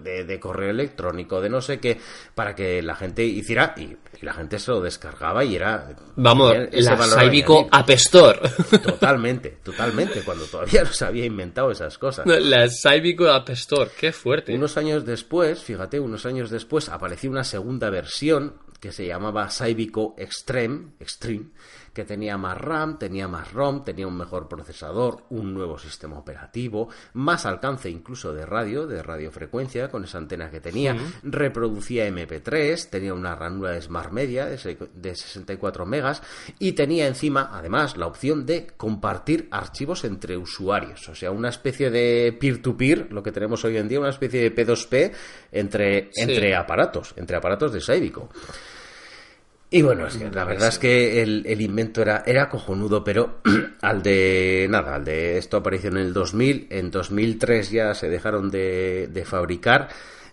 de, 0.03 0.39
correo 0.39 0.69
electrónico, 0.69 1.41
de 1.41 1.49
no 1.49 1.63
sé 1.63 1.81
qué, 1.81 1.99
para 2.35 2.55
que 2.55 2.83
la 2.83 2.95
gente 2.95 3.25
hiciera 3.25 3.75
y, 3.79 3.97
la 4.23 4.33
gente 4.33 4.59
se 4.59 4.71
lo 4.71 4.81
descargaba 4.81 5.45
y 5.45 5.57
era... 5.57 5.95
Vamos, 6.17 6.55
la 6.73 6.97
Saibico 6.97 7.69
Apestor. 7.71 8.41
Totalmente, 8.83 9.59
totalmente, 9.63 10.23
cuando 10.23 10.45
todavía 10.45 10.85
no 10.85 10.93
se 10.93 11.05
había 11.05 11.25
inventado 11.25 11.71
esas 11.71 11.99
cosas. 11.99 12.27
La 12.27 12.69
Saibico 12.69 13.29
Apestor, 13.29 13.91
qué 13.99 14.13
fuerte. 14.13 14.55
Unos 14.55 14.77
años 14.77 15.05
después, 15.05 15.63
fíjate, 15.63 16.01
unos 16.01 16.25
años 16.27 16.51
después 16.51 16.89
apareció 16.89 17.31
una 17.31 17.45
segunda 17.45 17.91
versión 17.91 18.55
que 18.81 18.93
se 18.93 19.07
llamaba 19.07 19.51
Saibico 19.51 20.15
Extreme, 20.19 20.93
Extreme 21.01 21.47
que 21.97 22.05
tenía 22.05 22.37
más 22.37 22.61
RAM, 22.61 22.99
tenía 22.99 23.27
más 23.27 23.55
ROM, 23.55 23.83
tenía 23.83 24.07
un 24.07 24.19
mejor 24.19 24.49
procesador, 24.49 25.25
un 25.31 25.55
nuevo 25.55 25.79
sistema 25.79 26.19
operativo, 26.19 26.91
más 27.15 27.47
alcance 27.47 27.89
incluso 27.89 28.35
de 28.35 28.45
radio, 28.45 28.87
de 28.87 29.03
radiofrecuencia, 29.03 29.89
con 29.89 30.05
esa 30.05 30.19
antena 30.19 30.51
que 30.51 30.61
tenía, 30.61 30.95
reproducía 31.23 32.07
MP3, 32.07 32.91
tenía 32.91 33.15
una 33.15 33.35
ranura 33.35 33.71
de 33.71 33.81
Smart 33.81 34.13
Media 34.13 34.45
de 34.45 35.15
64 35.15 35.87
megas 35.87 36.23
y 36.59 36.73
tenía 36.73 37.07
encima, 37.07 37.49
además, 37.51 37.97
la 37.97 38.09
opción 38.09 38.45
de 38.45 38.67
compartir 38.77 39.49
archivos 39.51 40.05
entre 40.05 40.37
usuarios, 40.37 41.09
o 41.09 41.15
sea, 41.15 41.31
una 41.31 41.49
especie 41.49 41.89
de 41.89 42.37
peer-to-peer, 42.39 43.11
lo 43.11 43.23
que 43.23 43.33
tenemos 43.33 43.65
hoy 43.65 43.79
en 43.79 43.89
día, 43.89 44.01
una 44.01 44.11
especie 44.11 44.43
de 44.43 44.55
P2P 44.55 45.13
entre, 45.51 46.11
entre 46.15 46.55
aparatos, 46.55 47.15
entre 47.17 47.39
aparatos 47.39 47.73
de 47.73 47.81
Saibico. 47.81 48.29
Y 49.69 49.83
bueno, 49.83 50.07
la 50.33 50.45
verdad 50.45 50.69
es 50.69 50.79
que 50.79 51.23
el, 51.23 51.61
invento 51.61 52.01
era, 52.01 52.23
era 52.25 52.49
cojonudo, 52.49 53.03
pero 53.03 53.41
al 53.83 54.01
de 54.03 54.67
nada, 54.71 54.95
al 54.95 55.05
de 55.05 55.39
esto 55.39 55.57
apareció 55.57 55.91
en 55.91 55.97
el 55.97 56.13
2000, 56.13 56.69
en 56.71 56.91
2003 56.91 57.71
ya 57.71 57.95
se 57.95 58.09
dejaron 58.09 58.51
de, 58.51 59.25
fabricar 59.27 59.89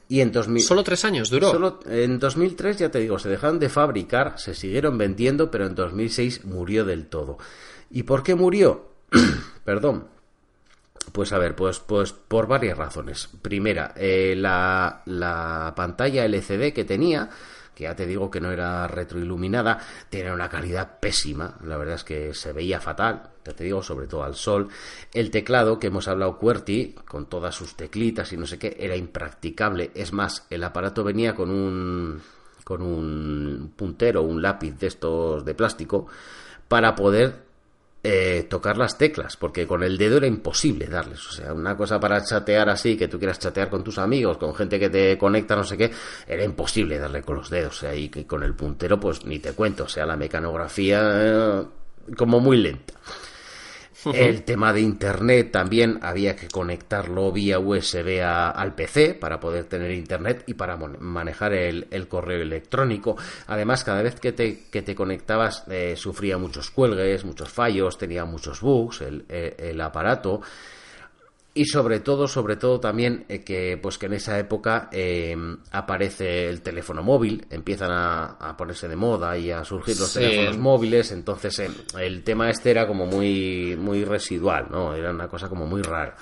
y 0.08 0.22
en 0.22 0.32
2000... 0.32 0.64
Solo 0.64 0.84
tres 0.84 1.04
años 1.06 1.32
duró. 1.32 1.50
Solo, 1.50 1.80
en 1.88 2.20
2003 2.20 2.78
ya 2.78 2.92
te 2.92 3.00
digo, 3.00 3.18
se 3.18 3.30
dejaron 3.30 3.58
de 3.58 3.70
fabricar, 3.70 4.38
se 4.38 4.54
siguieron 4.54 5.00
vendiendo, 5.00 5.50
pero 5.50 5.66
en 5.66 5.74
2006 5.74 6.46
murió 6.46 6.86
del 6.86 7.08
todo. 7.08 7.40
¿Y 7.90 8.04
por 8.04 8.22
qué 8.22 8.36
murió? 8.36 8.92
Perdón. 9.66 10.10
Pues 11.12 11.34
a 11.34 11.38
ver, 11.38 11.56
pues, 11.56 11.80
pues 11.80 12.14
por 12.14 12.48
varias 12.48 12.78
razones. 12.78 13.30
Primera, 13.42 13.94
eh, 13.98 14.36
la, 14.38 15.02
la 15.06 15.74
pantalla 15.76 16.24
LCD 16.24 16.72
que 16.72 16.86
tenía 16.86 17.30
que 17.76 17.84
ya 17.84 17.96
te 17.96 18.06
digo 18.06 18.30
que 18.30 18.40
no 18.40 18.52
era 18.52 18.88
retroiluminada, 18.88 19.80
tenía 20.10 20.34
una 20.34 20.50
calidad 20.50 21.00
pésima, 21.00 21.58
la 21.64 21.78
verdad 21.78 21.96
es 21.96 22.04
que 22.04 22.34
se 22.34 22.54
veía 22.54 22.80
fatal, 22.80 23.32
ya 23.46 23.54
te 23.54 23.64
digo, 23.64 23.84
sobre 23.84 24.08
todo 24.08 24.24
al 24.24 24.36
sol. 24.36 24.70
El 25.14 25.32
teclado 25.32 25.80
que 25.80 25.88
hemos 25.88 26.08
hablado 26.08 26.38
QWERTY, 26.38 26.96
con 27.06 27.28
todas 27.28 27.56
sus 27.56 27.76
teclitas 27.76 28.32
y 28.34 28.38
no 28.38 28.46
sé 28.46 28.58
qué, 28.58 28.78
era 28.80 28.96
impracticable. 28.96 29.92
Es 29.96 30.14
más, 30.14 30.46
el 30.50 30.64
aparato 30.64 31.04
venía 31.04 31.36
con 31.36 31.50
un 31.50 32.22
con 32.64 32.82
un 32.82 33.74
puntero, 33.76 34.22
un 34.22 34.42
lápiz 34.42 34.72
de 34.80 34.88
estos 34.88 35.44
de 35.44 35.54
plástico, 35.54 36.08
para 36.70 36.96
poder 36.96 37.44
eh, 38.06 38.48
tocar 38.50 38.78
las 38.78 38.98
teclas, 38.98 39.38
porque 39.38 39.66
con 39.66 39.82
el 39.82 39.98
dedo 39.98 40.18
era 40.18 40.28
imposible 40.28 40.88
darles. 40.88 41.26
O 41.26 41.32
sea, 41.32 41.54
una 41.54 41.78
cosa 41.78 42.00
para 42.02 42.22
chatear 42.22 42.70
así, 42.70 42.98
que 42.98 43.08
tú 43.08 43.18
quieras 43.18 43.40
chatear 43.40 43.70
con 43.70 43.82
tus 43.82 43.98
amigos, 43.98 44.38
con 44.38 44.54
gente 44.54 44.78
que 44.78 44.90
te 44.90 45.18
conecta, 45.18 45.56
no 45.56 45.64
sé 45.64 45.78
qué, 45.78 45.90
era 46.28 46.44
imposible 46.44 47.00
darle 47.00 47.22
con 47.22 47.38
los 47.38 47.50
dedos. 47.50 47.78
O 47.78 47.80
sea, 47.80 47.96
y 47.96 48.10
con 48.10 48.44
el 48.44 48.56
puntero, 48.56 49.00
pues 49.00 49.26
ni 49.26 49.40
te 49.40 49.54
cuento. 49.54 49.86
O 49.86 49.88
sea, 49.88 50.06
la 50.06 50.18
mecanografía 50.18 51.02
eh, 51.14 51.64
como 52.18 52.42
muy 52.42 52.58
lenta. 52.58 52.94
El 54.12 54.44
tema 54.44 54.74
de 54.74 54.82
Internet 54.82 55.52
también 55.52 56.00
había 56.02 56.36
que 56.36 56.48
conectarlo 56.48 57.32
vía 57.32 57.60
USB 57.60 58.22
al 58.24 58.76
PC 58.76 59.14
para 59.14 59.40
poder 59.40 59.66
tener 59.66 59.92
Internet 59.92 60.44
y 60.48 60.56
para 60.56 60.78
manejar 60.78 61.54
el, 61.54 62.08
correo 62.08 62.42
electrónico. 62.42 63.16
Además, 63.48 63.84
cada 63.84 64.02
vez 64.02 64.20
que 64.20 64.32
te, 64.32 64.66
que 64.70 64.82
te 64.82 64.96
conectabas 64.96 65.64
eh, 65.70 65.96
sufría 65.96 66.38
muchos 66.38 66.70
cuelgues, 66.72 67.24
muchos 67.24 67.50
fallos, 67.50 67.98
tenía 67.98 68.26
muchos 68.26 68.62
bugs 68.62 69.02
el, 69.02 69.26
el 69.30 69.80
aparato 69.82 70.42
y 71.56 71.66
sobre 71.66 72.00
todo 72.00 72.28
sobre 72.28 72.56
todo 72.56 72.80
también 72.80 73.26
eh, 73.30 73.44
que 73.44 73.78
pues 73.82 73.98
que 73.98 74.08
en 74.08 74.14
esa 74.14 74.40
época 74.40 74.90
eh, 74.92 75.36
aparece 75.72 76.50
el 76.50 76.62
teléfono 76.62 77.04
móvil 77.04 77.46
empiezan 77.52 77.92
a, 77.92 78.56
ponerse 78.58 78.88
de 78.88 78.96
moda 78.96 79.38
y 79.38 79.52
a 79.52 79.64
surgir 79.64 80.00
los 80.00 80.14
teléfonos 80.14 80.58
móviles 80.58 81.12
entonces 81.12 81.60
eh, 81.60 81.70
el 82.00 82.24
tema 82.24 82.50
este 82.50 82.72
era 82.72 82.88
como 82.88 83.06
muy 83.06 83.76
muy 83.78 84.04
residual 84.04 84.68
no 84.72 84.96
era 84.96 85.12
una 85.12 85.28
cosa 85.28 85.50
como 85.50 85.66
muy 85.66 85.82
rara. 85.82 86.16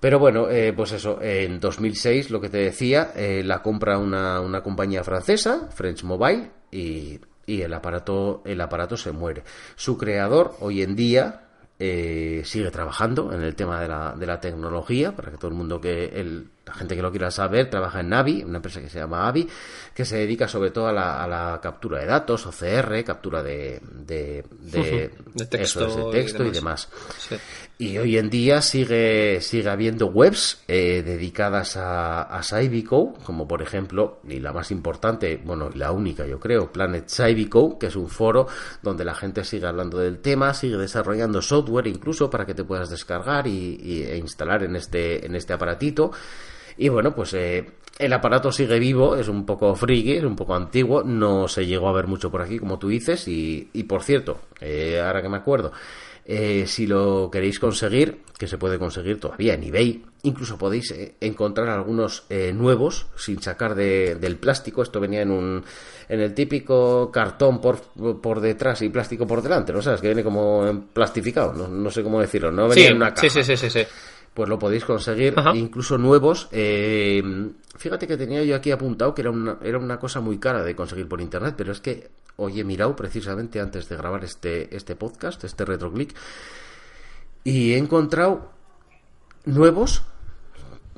Pero 0.00 0.18
bueno, 0.18 0.48
pues 0.76 0.92
eso, 0.92 1.18
en 1.22 1.58
2006, 1.58 2.30
lo 2.30 2.38
que 2.38 2.50
te 2.50 2.58
decía, 2.58 3.14
la 3.16 3.62
compra 3.62 3.96
una, 3.96 4.38
una 4.40 4.62
compañía 4.62 5.02
francesa, 5.02 5.70
French 5.74 6.04
Mobile, 6.04 6.50
y, 6.70 7.18
y 7.46 7.62
el 7.62 7.72
aparato, 7.72 8.42
el 8.44 8.60
aparato 8.60 8.98
se 8.98 9.12
muere. 9.12 9.44
Su 9.76 9.96
creador, 9.96 10.56
hoy 10.60 10.82
en 10.82 10.94
día, 10.94 11.43
eh, 11.78 12.42
sigue 12.44 12.70
trabajando 12.70 13.32
en 13.32 13.42
el 13.42 13.54
tema 13.54 13.80
de 13.80 13.88
la, 13.88 14.14
de 14.16 14.26
la 14.26 14.40
tecnología, 14.40 15.14
para 15.14 15.30
que 15.30 15.38
todo 15.38 15.48
el 15.48 15.56
mundo 15.56 15.80
que 15.80 16.04
el, 16.20 16.48
la 16.66 16.74
gente 16.74 16.96
que 16.96 17.02
lo 17.02 17.10
quiera 17.10 17.30
saber 17.30 17.68
trabaja 17.68 18.00
en 18.00 18.08
Navi, 18.08 18.42
una 18.42 18.56
empresa 18.56 18.80
que 18.80 18.88
se 18.88 18.98
llama 18.98 19.28
Avi, 19.28 19.46
que 19.94 20.04
se 20.04 20.16
dedica 20.16 20.48
sobre 20.48 20.70
todo 20.70 20.88
a 20.88 20.92
la, 20.92 21.22
a 21.22 21.28
la 21.28 21.60
captura 21.60 22.00
de 22.00 22.06
datos, 22.06 22.46
OCR, 22.46 23.04
captura 23.04 23.42
de, 23.42 23.80
de, 23.92 24.44
de, 24.60 25.10
texto, 25.46 26.10
texto, 26.10 26.44
y 26.44 26.50
demás. 26.50 26.88
Y, 27.78 27.98
hoy 27.98 28.16
en 28.16 28.30
día 28.30 28.62
sigue, 28.62 29.40
sigue 29.40 29.68
habiendo 29.68 30.06
webs 30.06 30.62
eh, 30.66 31.02
dedicadas 31.04 31.76
a, 31.76 32.22
a 32.22 32.42
como 33.24 33.46
por 33.46 33.62
ejemplo, 33.62 34.20
y 34.26 34.40
la 34.40 34.52
más 34.52 34.70
importante, 34.70 35.40
bueno, 35.44 35.70
la 35.74 35.92
única 35.92 36.26
yo 36.26 36.40
creo, 36.40 36.72
Planet 36.72 37.08
Saibico, 37.08 37.78
que 37.78 37.86
es 37.86 37.96
un 37.96 38.08
foro 38.08 38.46
donde 38.82 39.04
la 39.04 39.14
gente 39.14 39.44
sigue 39.44 39.66
hablando 39.66 39.98
del 39.98 40.18
tema, 40.18 40.54
sigue 40.54 40.76
desarrollando 40.76 41.42
software 41.42 41.86
incluso 41.88 42.30
para 42.30 42.46
que 42.46 42.54
te 42.54 42.64
puedas 42.64 42.90
descargar 42.90 43.46
y, 43.46 44.04
e 44.04 44.16
instalar 44.16 44.62
en 44.62 44.76
este, 44.76 45.26
en 45.26 45.34
este 45.34 45.52
aparatito. 45.52 46.12
Y 46.76 46.88
bueno, 46.88 47.14
pues 47.14 47.34
eh, 47.34 47.64
el 47.98 48.12
aparato 48.12 48.50
sigue 48.50 48.78
vivo, 48.78 49.16
es 49.16 49.28
un 49.28 49.46
poco 49.46 49.74
friki, 49.74 50.12
es 50.12 50.24
un 50.24 50.36
poco 50.36 50.54
antiguo, 50.54 51.02
no 51.04 51.48
se 51.48 51.66
llegó 51.66 51.88
a 51.88 51.92
ver 51.92 52.06
mucho 52.06 52.30
por 52.30 52.42
aquí, 52.42 52.58
como 52.58 52.78
tú 52.78 52.88
dices. 52.88 53.28
Y, 53.28 53.70
y 53.72 53.84
por 53.84 54.02
cierto, 54.02 54.40
eh, 54.60 55.00
ahora 55.00 55.22
que 55.22 55.28
me 55.28 55.36
acuerdo, 55.36 55.72
eh, 56.24 56.64
si 56.66 56.86
lo 56.86 57.30
queréis 57.30 57.58
conseguir, 57.58 58.22
que 58.36 58.48
se 58.48 58.58
puede 58.58 58.78
conseguir 58.78 59.20
todavía 59.20 59.54
en 59.54 59.62
eBay, 59.62 60.04
incluso 60.24 60.58
podéis 60.58 60.92
encontrar 61.20 61.68
algunos 61.68 62.24
nuevos 62.54 63.06
sin 63.16 63.40
sacar 63.40 63.76
de, 63.76 64.16
del 64.16 64.36
plástico. 64.38 64.82
Esto 64.82 64.98
venía 64.98 65.22
en 65.22 65.30
un 65.30 65.64
en 66.08 66.20
el 66.20 66.34
típico 66.34 67.10
cartón 67.12 67.60
por, 67.60 67.80
por 68.20 68.40
detrás 68.40 68.82
y 68.82 68.88
plástico 68.88 69.26
por 69.26 69.40
delante, 69.40 69.72
¿no 69.72 69.80
sabes? 69.80 70.00
Que 70.00 70.08
viene 70.08 70.24
como 70.24 70.86
plastificado, 70.92 71.52
no, 71.52 71.68
no 71.68 71.90
sé 71.90 72.02
cómo 72.02 72.20
decirlo, 72.20 72.50
no 72.50 72.68
venía 72.68 72.88
en 72.88 72.96
una 72.96 73.14
caja. 73.14 73.28
Sí, 73.28 73.42
sí, 73.42 73.56
sí, 73.56 73.70
sí 73.70 73.86
pues 74.34 74.48
lo 74.48 74.58
podéis 74.58 74.84
conseguir, 74.84 75.34
incluso 75.54 75.96
nuevos. 75.96 76.48
Eh, 76.50 77.22
fíjate 77.76 78.08
que 78.08 78.16
tenía 78.16 78.42
yo 78.42 78.56
aquí 78.56 78.72
apuntado 78.72 79.14
que 79.14 79.22
era 79.22 79.30
una, 79.30 79.58
era 79.62 79.78
una 79.78 79.98
cosa 79.98 80.20
muy 80.20 80.38
cara 80.38 80.64
de 80.64 80.74
conseguir 80.74 81.08
por 81.08 81.20
internet, 81.20 81.54
pero 81.56 81.70
es 81.70 81.80
que 81.80 82.10
hoy 82.36 82.60
he 82.60 82.64
mirado 82.64 82.96
precisamente 82.96 83.60
antes 83.60 83.88
de 83.88 83.96
grabar 83.96 84.24
este, 84.24 84.74
este 84.74 84.96
podcast, 84.96 85.44
este 85.44 85.64
RetroClick, 85.64 86.14
y 87.44 87.72
he 87.72 87.78
encontrado 87.78 88.50
nuevos. 89.44 90.02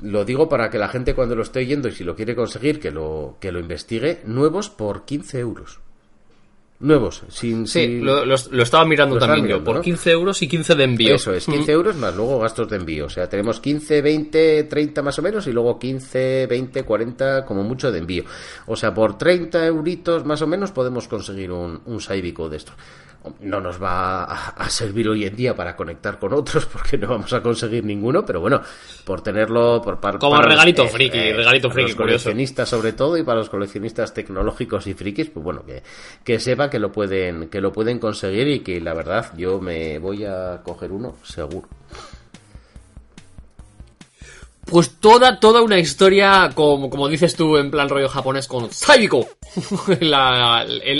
Lo 0.01 0.25
digo 0.25 0.49
para 0.49 0.69
que 0.69 0.77
la 0.79 0.89
gente 0.89 1.15
cuando 1.15 1.35
lo 1.35 1.43
esté 1.43 1.59
oyendo 1.59 1.87
y 1.87 1.91
si 1.91 2.03
lo 2.03 2.15
quiere 2.15 2.35
conseguir, 2.35 2.79
que 2.79 2.91
lo, 2.91 3.37
que 3.39 3.51
lo 3.51 3.59
investigue, 3.59 4.21
nuevos 4.25 4.69
por 4.69 5.05
15 5.05 5.39
euros. 5.39 5.79
Nuevos, 6.79 7.23
sin... 7.29 7.65
Sí, 7.65 7.99
Lo, 7.99 8.35
estaba 8.35 8.85
mirando 8.85 9.17
también 9.17 9.47
yo, 9.47 9.63
por 9.63 9.81
15 9.81 10.11
euros 10.11 10.41
y 10.43 10.47
15 10.47 10.75
de 10.75 10.83
envío. 10.83 11.15
Eso 11.15 11.33
es, 11.33 11.45
15 11.47 11.71
euros 11.71 11.95
más 11.95 12.15
luego 12.15 12.39
gastos 12.39 12.69
de 12.69 12.75
envío. 12.75 13.05
O 13.07 13.09
sea, 13.09 13.27
tenemos 13.27 13.59
15, 13.59 14.01
20, 14.03 14.63
30 14.65 15.01
más 15.01 15.17
o 15.17 15.23
menos 15.23 15.47
y 15.47 15.53
luego 15.53 15.79
15, 15.79 16.45
20, 16.45 16.83
40 16.83 17.45
como 17.45 17.63
mucho 17.63 17.91
de 17.91 17.97
envío. 17.97 18.25
O 18.67 18.75
sea, 18.75 18.93
por 18.93 19.17
30 19.17 19.65
euritos 19.65 20.23
más 20.23 20.43
o 20.43 20.47
menos 20.47 20.71
podemos 20.71 21.07
conseguir 21.07 21.51
un, 21.51 21.81
un 21.85 21.99
Saibico 21.99 22.47
de 22.47 22.57
estos. 22.57 22.75
No 23.41 23.61
nos 23.61 23.81
va 23.81 24.23
a, 24.23 24.69
servir 24.69 25.09
hoy 25.09 25.25
en 25.25 25.35
día 25.35 25.55
para 25.55 25.75
conectar 25.75 26.19
con 26.19 26.33
otros 26.33 26.65
porque 26.73 26.97
no 26.97 27.07
vamos 27.07 27.31
a 27.33 27.41
conseguir 27.41 27.83
ninguno, 27.83 28.25
pero 28.25 28.39
bueno, 28.39 28.61
por 29.05 29.21
tenerlo 29.21 29.81
por 29.81 29.99
como 30.19 30.41
regalito 30.41 30.83
los, 30.83 30.91
friki, 30.91 31.17
eh, 31.17 31.33
regalito 31.33 31.69
friki, 31.69 31.89
los 31.89 31.97
coleccionistas 31.97 32.69
sobre 32.69 32.93
todo 32.93 33.17
y 33.17 33.23
para 33.23 33.39
los 33.39 33.49
coleccionistas 33.49 34.13
tecnológicos 34.13 34.87
y 34.87 34.93
frikis, 34.93 35.29
pues 35.29 35.43
bueno, 35.43 35.65
que, 35.65 35.83
que 36.23 36.39
sepa 36.39 36.69
que 36.69 36.79
lo 36.79 36.91
pueden 36.91 37.49
que 37.49 37.61
lo 37.61 37.71
pueden 37.71 37.99
conseguir 37.99 38.47
y 38.47 38.59
que 38.59 38.79
la 38.81 38.93
verdad 38.93 39.33
yo 39.37 39.59
me 39.59 39.99
voy 39.99 40.25
a 40.25 40.61
coger 40.63 40.91
uno 40.91 41.15
seguro. 41.23 41.67
Pues 44.69 44.99
toda, 44.99 45.39
toda 45.39 45.61
una 45.61 45.79
historia, 45.79 46.51
como, 46.53 46.89
como 46.89 47.07
dices 47.07 47.35
tú, 47.35 47.55
en 47.55 47.71
plan 47.71 47.87
rollo 47.87 48.09
japonés, 48.09 48.47
con 48.47 48.69
Saibiko. 48.69 49.25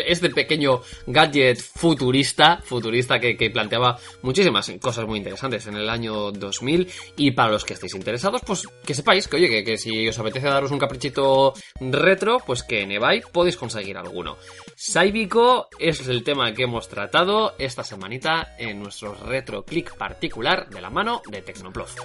este 0.08 0.30
pequeño 0.30 0.82
gadget 1.06 1.60
futurista, 1.60 2.62
futurista 2.64 3.20
que, 3.20 3.36
que, 3.36 3.50
planteaba 3.50 4.00
muchísimas 4.22 4.72
cosas 4.82 5.06
muy 5.06 5.18
interesantes 5.18 5.68
en 5.68 5.76
el 5.76 5.90
año 5.90 6.32
2000. 6.32 6.88
Y 7.18 7.32
para 7.32 7.52
los 7.52 7.66
que 7.66 7.74
estéis 7.74 7.94
interesados, 7.94 8.42
pues 8.46 8.64
que 8.86 8.94
sepáis 8.94 9.28
que, 9.28 9.36
oye, 9.36 9.64
que, 9.66 9.78
si 9.78 10.08
os 10.08 10.18
apetece 10.18 10.48
daros 10.48 10.72
un 10.72 10.80
caprichito 10.80 11.54
retro, 11.82 12.38
pues 12.46 12.64
que 12.64 12.84
en 12.84 12.94
eBay 12.94 13.22
podéis 13.34 13.58
conseguir 13.58 13.98
alguno. 13.98 14.38
Saibiko 14.78 15.68
es 15.78 16.08
el 16.08 16.24
tema 16.24 16.54
que 16.54 16.64
hemos 16.64 16.88
tratado 16.88 17.54
esta 17.60 17.84
semanita 17.84 18.56
en 18.58 18.80
nuestro 18.80 19.14
retro 19.14 19.66
click 19.66 19.98
particular 19.98 20.70
de 20.70 20.80
la 20.80 20.90
mano 20.90 21.22
de 21.30 21.42
Tecnoplof. 21.42 21.96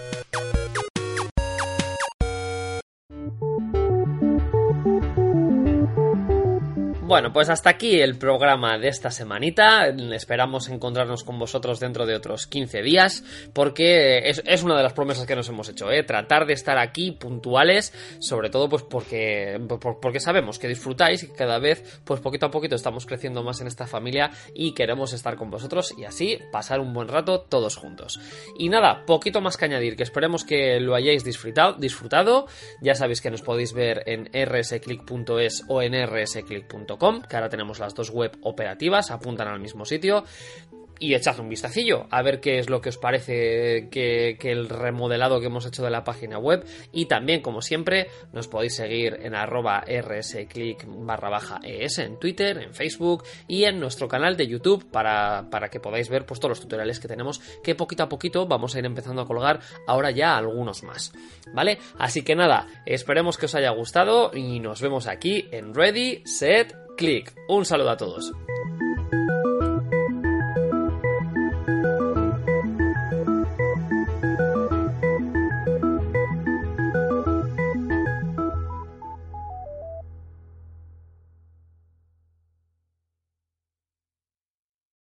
Bueno, 7.12 7.30
pues 7.30 7.50
hasta 7.50 7.68
aquí 7.68 8.00
el 8.00 8.16
programa 8.16 8.78
de 8.78 8.88
esta 8.88 9.10
semanita. 9.10 9.88
Esperamos 9.88 10.70
encontrarnos 10.70 11.24
con 11.24 11.38
vosotros 11.38 11.78
dentro 11.78 12.06
de 12.06 12.14
otros 12.14 12.46
15 12.46 12.80
días, 12.80 13.22
porque 13.52 14.30
es, 14.30 14.62
una 14.62 14.78
de 14.78 14.82
las 14.82 14.94
promesas 14.94 15.26
que 15.26 15.36
nos 15.36 15.46
hemos 15.50 15.68
hecho, 15.68 15.92
¿eh? 15.92 16.04
tratar 16.04 16.46
de 16.46 16.54
estar 16.54 16.78
aquí 16.78 17.12
puntuales, 17.12 17.92
sobre 18.18 18.48
todo 18.48 18.70
pues 18.70 18.82
porque, 18.84 19.60
porque 20.00 20.20
sabemos 20.20 20.58
que 20.58 20.68
disfrutáis 20.68 21.22
y 21.22 21.26
que 21.26 21.34
cada 21.34 21.58
vez, 21.58 22.00
pues 22.02 22.22
poquito 22.22 22.46
a 22.46 22.50
poquito 22.50 22.76
estamos 22.76 23.04
creciendo 23.04 23.42
más 23.42 23.60
en 23.60 23.66
esta 23.66 23.86
familia 23.86 24.30
y 24.54 24.72
queremos 24.72 25.12
estar 25.12 25.36
con 25.36 25.50
vosotros 25.50 25.94
y 25.98 26.04
así 26.04 26.38
pasar 26.50 26.80
un 26.80 26.94
buen 26.94 27.08
rato 27.08 27.42
todos 27.42 27.76
juntos. 27.76 28.20
Y 28.58 28.70
nada, 28.70 29.04
poquito 29.04 29.42
más 29.42 29.58
que 29.58 29.66
añadir, 29.66 29.96
que 29.96 30.02
esperemos 30.02 30.44
que 30.44 30.80
lo 30.80 30.94
hayáis 30.94 31.24
disfrutado. 31.24 31.74
disfrutado. 31.74 32.46
Ya 32.80 32.94
sabéis 32.94 33.20
que 33.20 33.30
nos 33.30 33.42
podéis 33.42 33.74
ver 33.74 34.02
en 34.06 34.30
rsclick.es 34.32 35.64
o 35.68 35.82
en 35.82 35.92
rsclick.com 36.06 37.01
que 37.28 37.36
ahora 37.36 37.48
tenemos 37.48 37.80
las 37.80 37.94
dos 37.94 38.10
web 38.10 38.36
operativas, 38.42 39.10
apuntan 39.10 39.48
al 39.48 39.58
mismo 39.58 39.84
sitio 39.84 40.24
y 41.02 41.14
echad 41.14 41.40
un 41.40 41.48
vistacillo 41.48 42.06
a 42.10 42.22
ver 42.22 42.40
qué 42.40 42.60
es 42.60 42.70
lo 42.70 42.80
que 42.80 42.90
os 42.90 42.96
parece 42.96 43.88
que, 43.90 44.38
el 44.40 44.68
remodelado 44.68 45.40
que 45.40 45.46
hemos 45.46 45.66
hecho 45.66 45.82
de 45.82 45.90
la 45.90 46.04
página 46.04 46.38
web 46.38 46.64
y 46.92 47.06
también 47.06 47.40
como 47.42 47.60
siempre 47.60 48.06
nos 48.32 48.46
podéis 48.46 48.76
seguir 48.76 49.18
en 49.20 49.34
arroba 49.34 49.80
rsclick 49.80 50.84
barra 50.86 51.28
baja 51.28 51.60
es 51.64 51.98
en 51.98 52.20
Twitter, 52.20 52.58
en 52.58 52.72
Facebook 52.72 53.24
y 53.48 53.64
en 53.64 53.80
nuestro 53.80 54.06
canal 54.06 54.36
de 54.36 54.46
YouTube 54.46 54.88
para, 54.90 55.48
para 55.50 55.68
que 55.70 55.80
podáis 55.80 56.08
ver 56.08 56.24
pues, 56.24 56.38
todos 56.38 56.50
los 56.50 56.60
tutoriales 56.60 57.00
que 57.00 57.08
tenemos 57.08 57.40
que 57.64 57.74
poquito 57.74 58.04
a 58.04 58.08
poquito 58.08 58.46
vamos 58.46 58.74
a 58.74 58.78
ir 58.78 58.84
empezando 58.84 59.22
a 59.22 59.26
colgar 59.26 59.58
ahora 59.88 60.12
ya 60.12 60.36
algunos 60.36 60.84
más 60.84 61.12
¿vale? 61.52 61.78
así 61.98 62.22
que 62.22 62.36
nada, 62.36 62.68
esperemos 62.86 63.38
que 63.38 63.46
os 63.46 63.54
haya 63.56 63.70
gustado 63.70 64.30
y 64.34 64.60
nos 64.60 64.80
vemos 64.80 65.08
aquí 65.08 65.48
en 65.50 65.74
Ready, 65.74 66.22
Set, 66.26 66.81
Click. 66.96 67.34
Un 67.48 67.64
saludo 67.64 67.90
a 67.90 67.96
todos. 67.96 68.32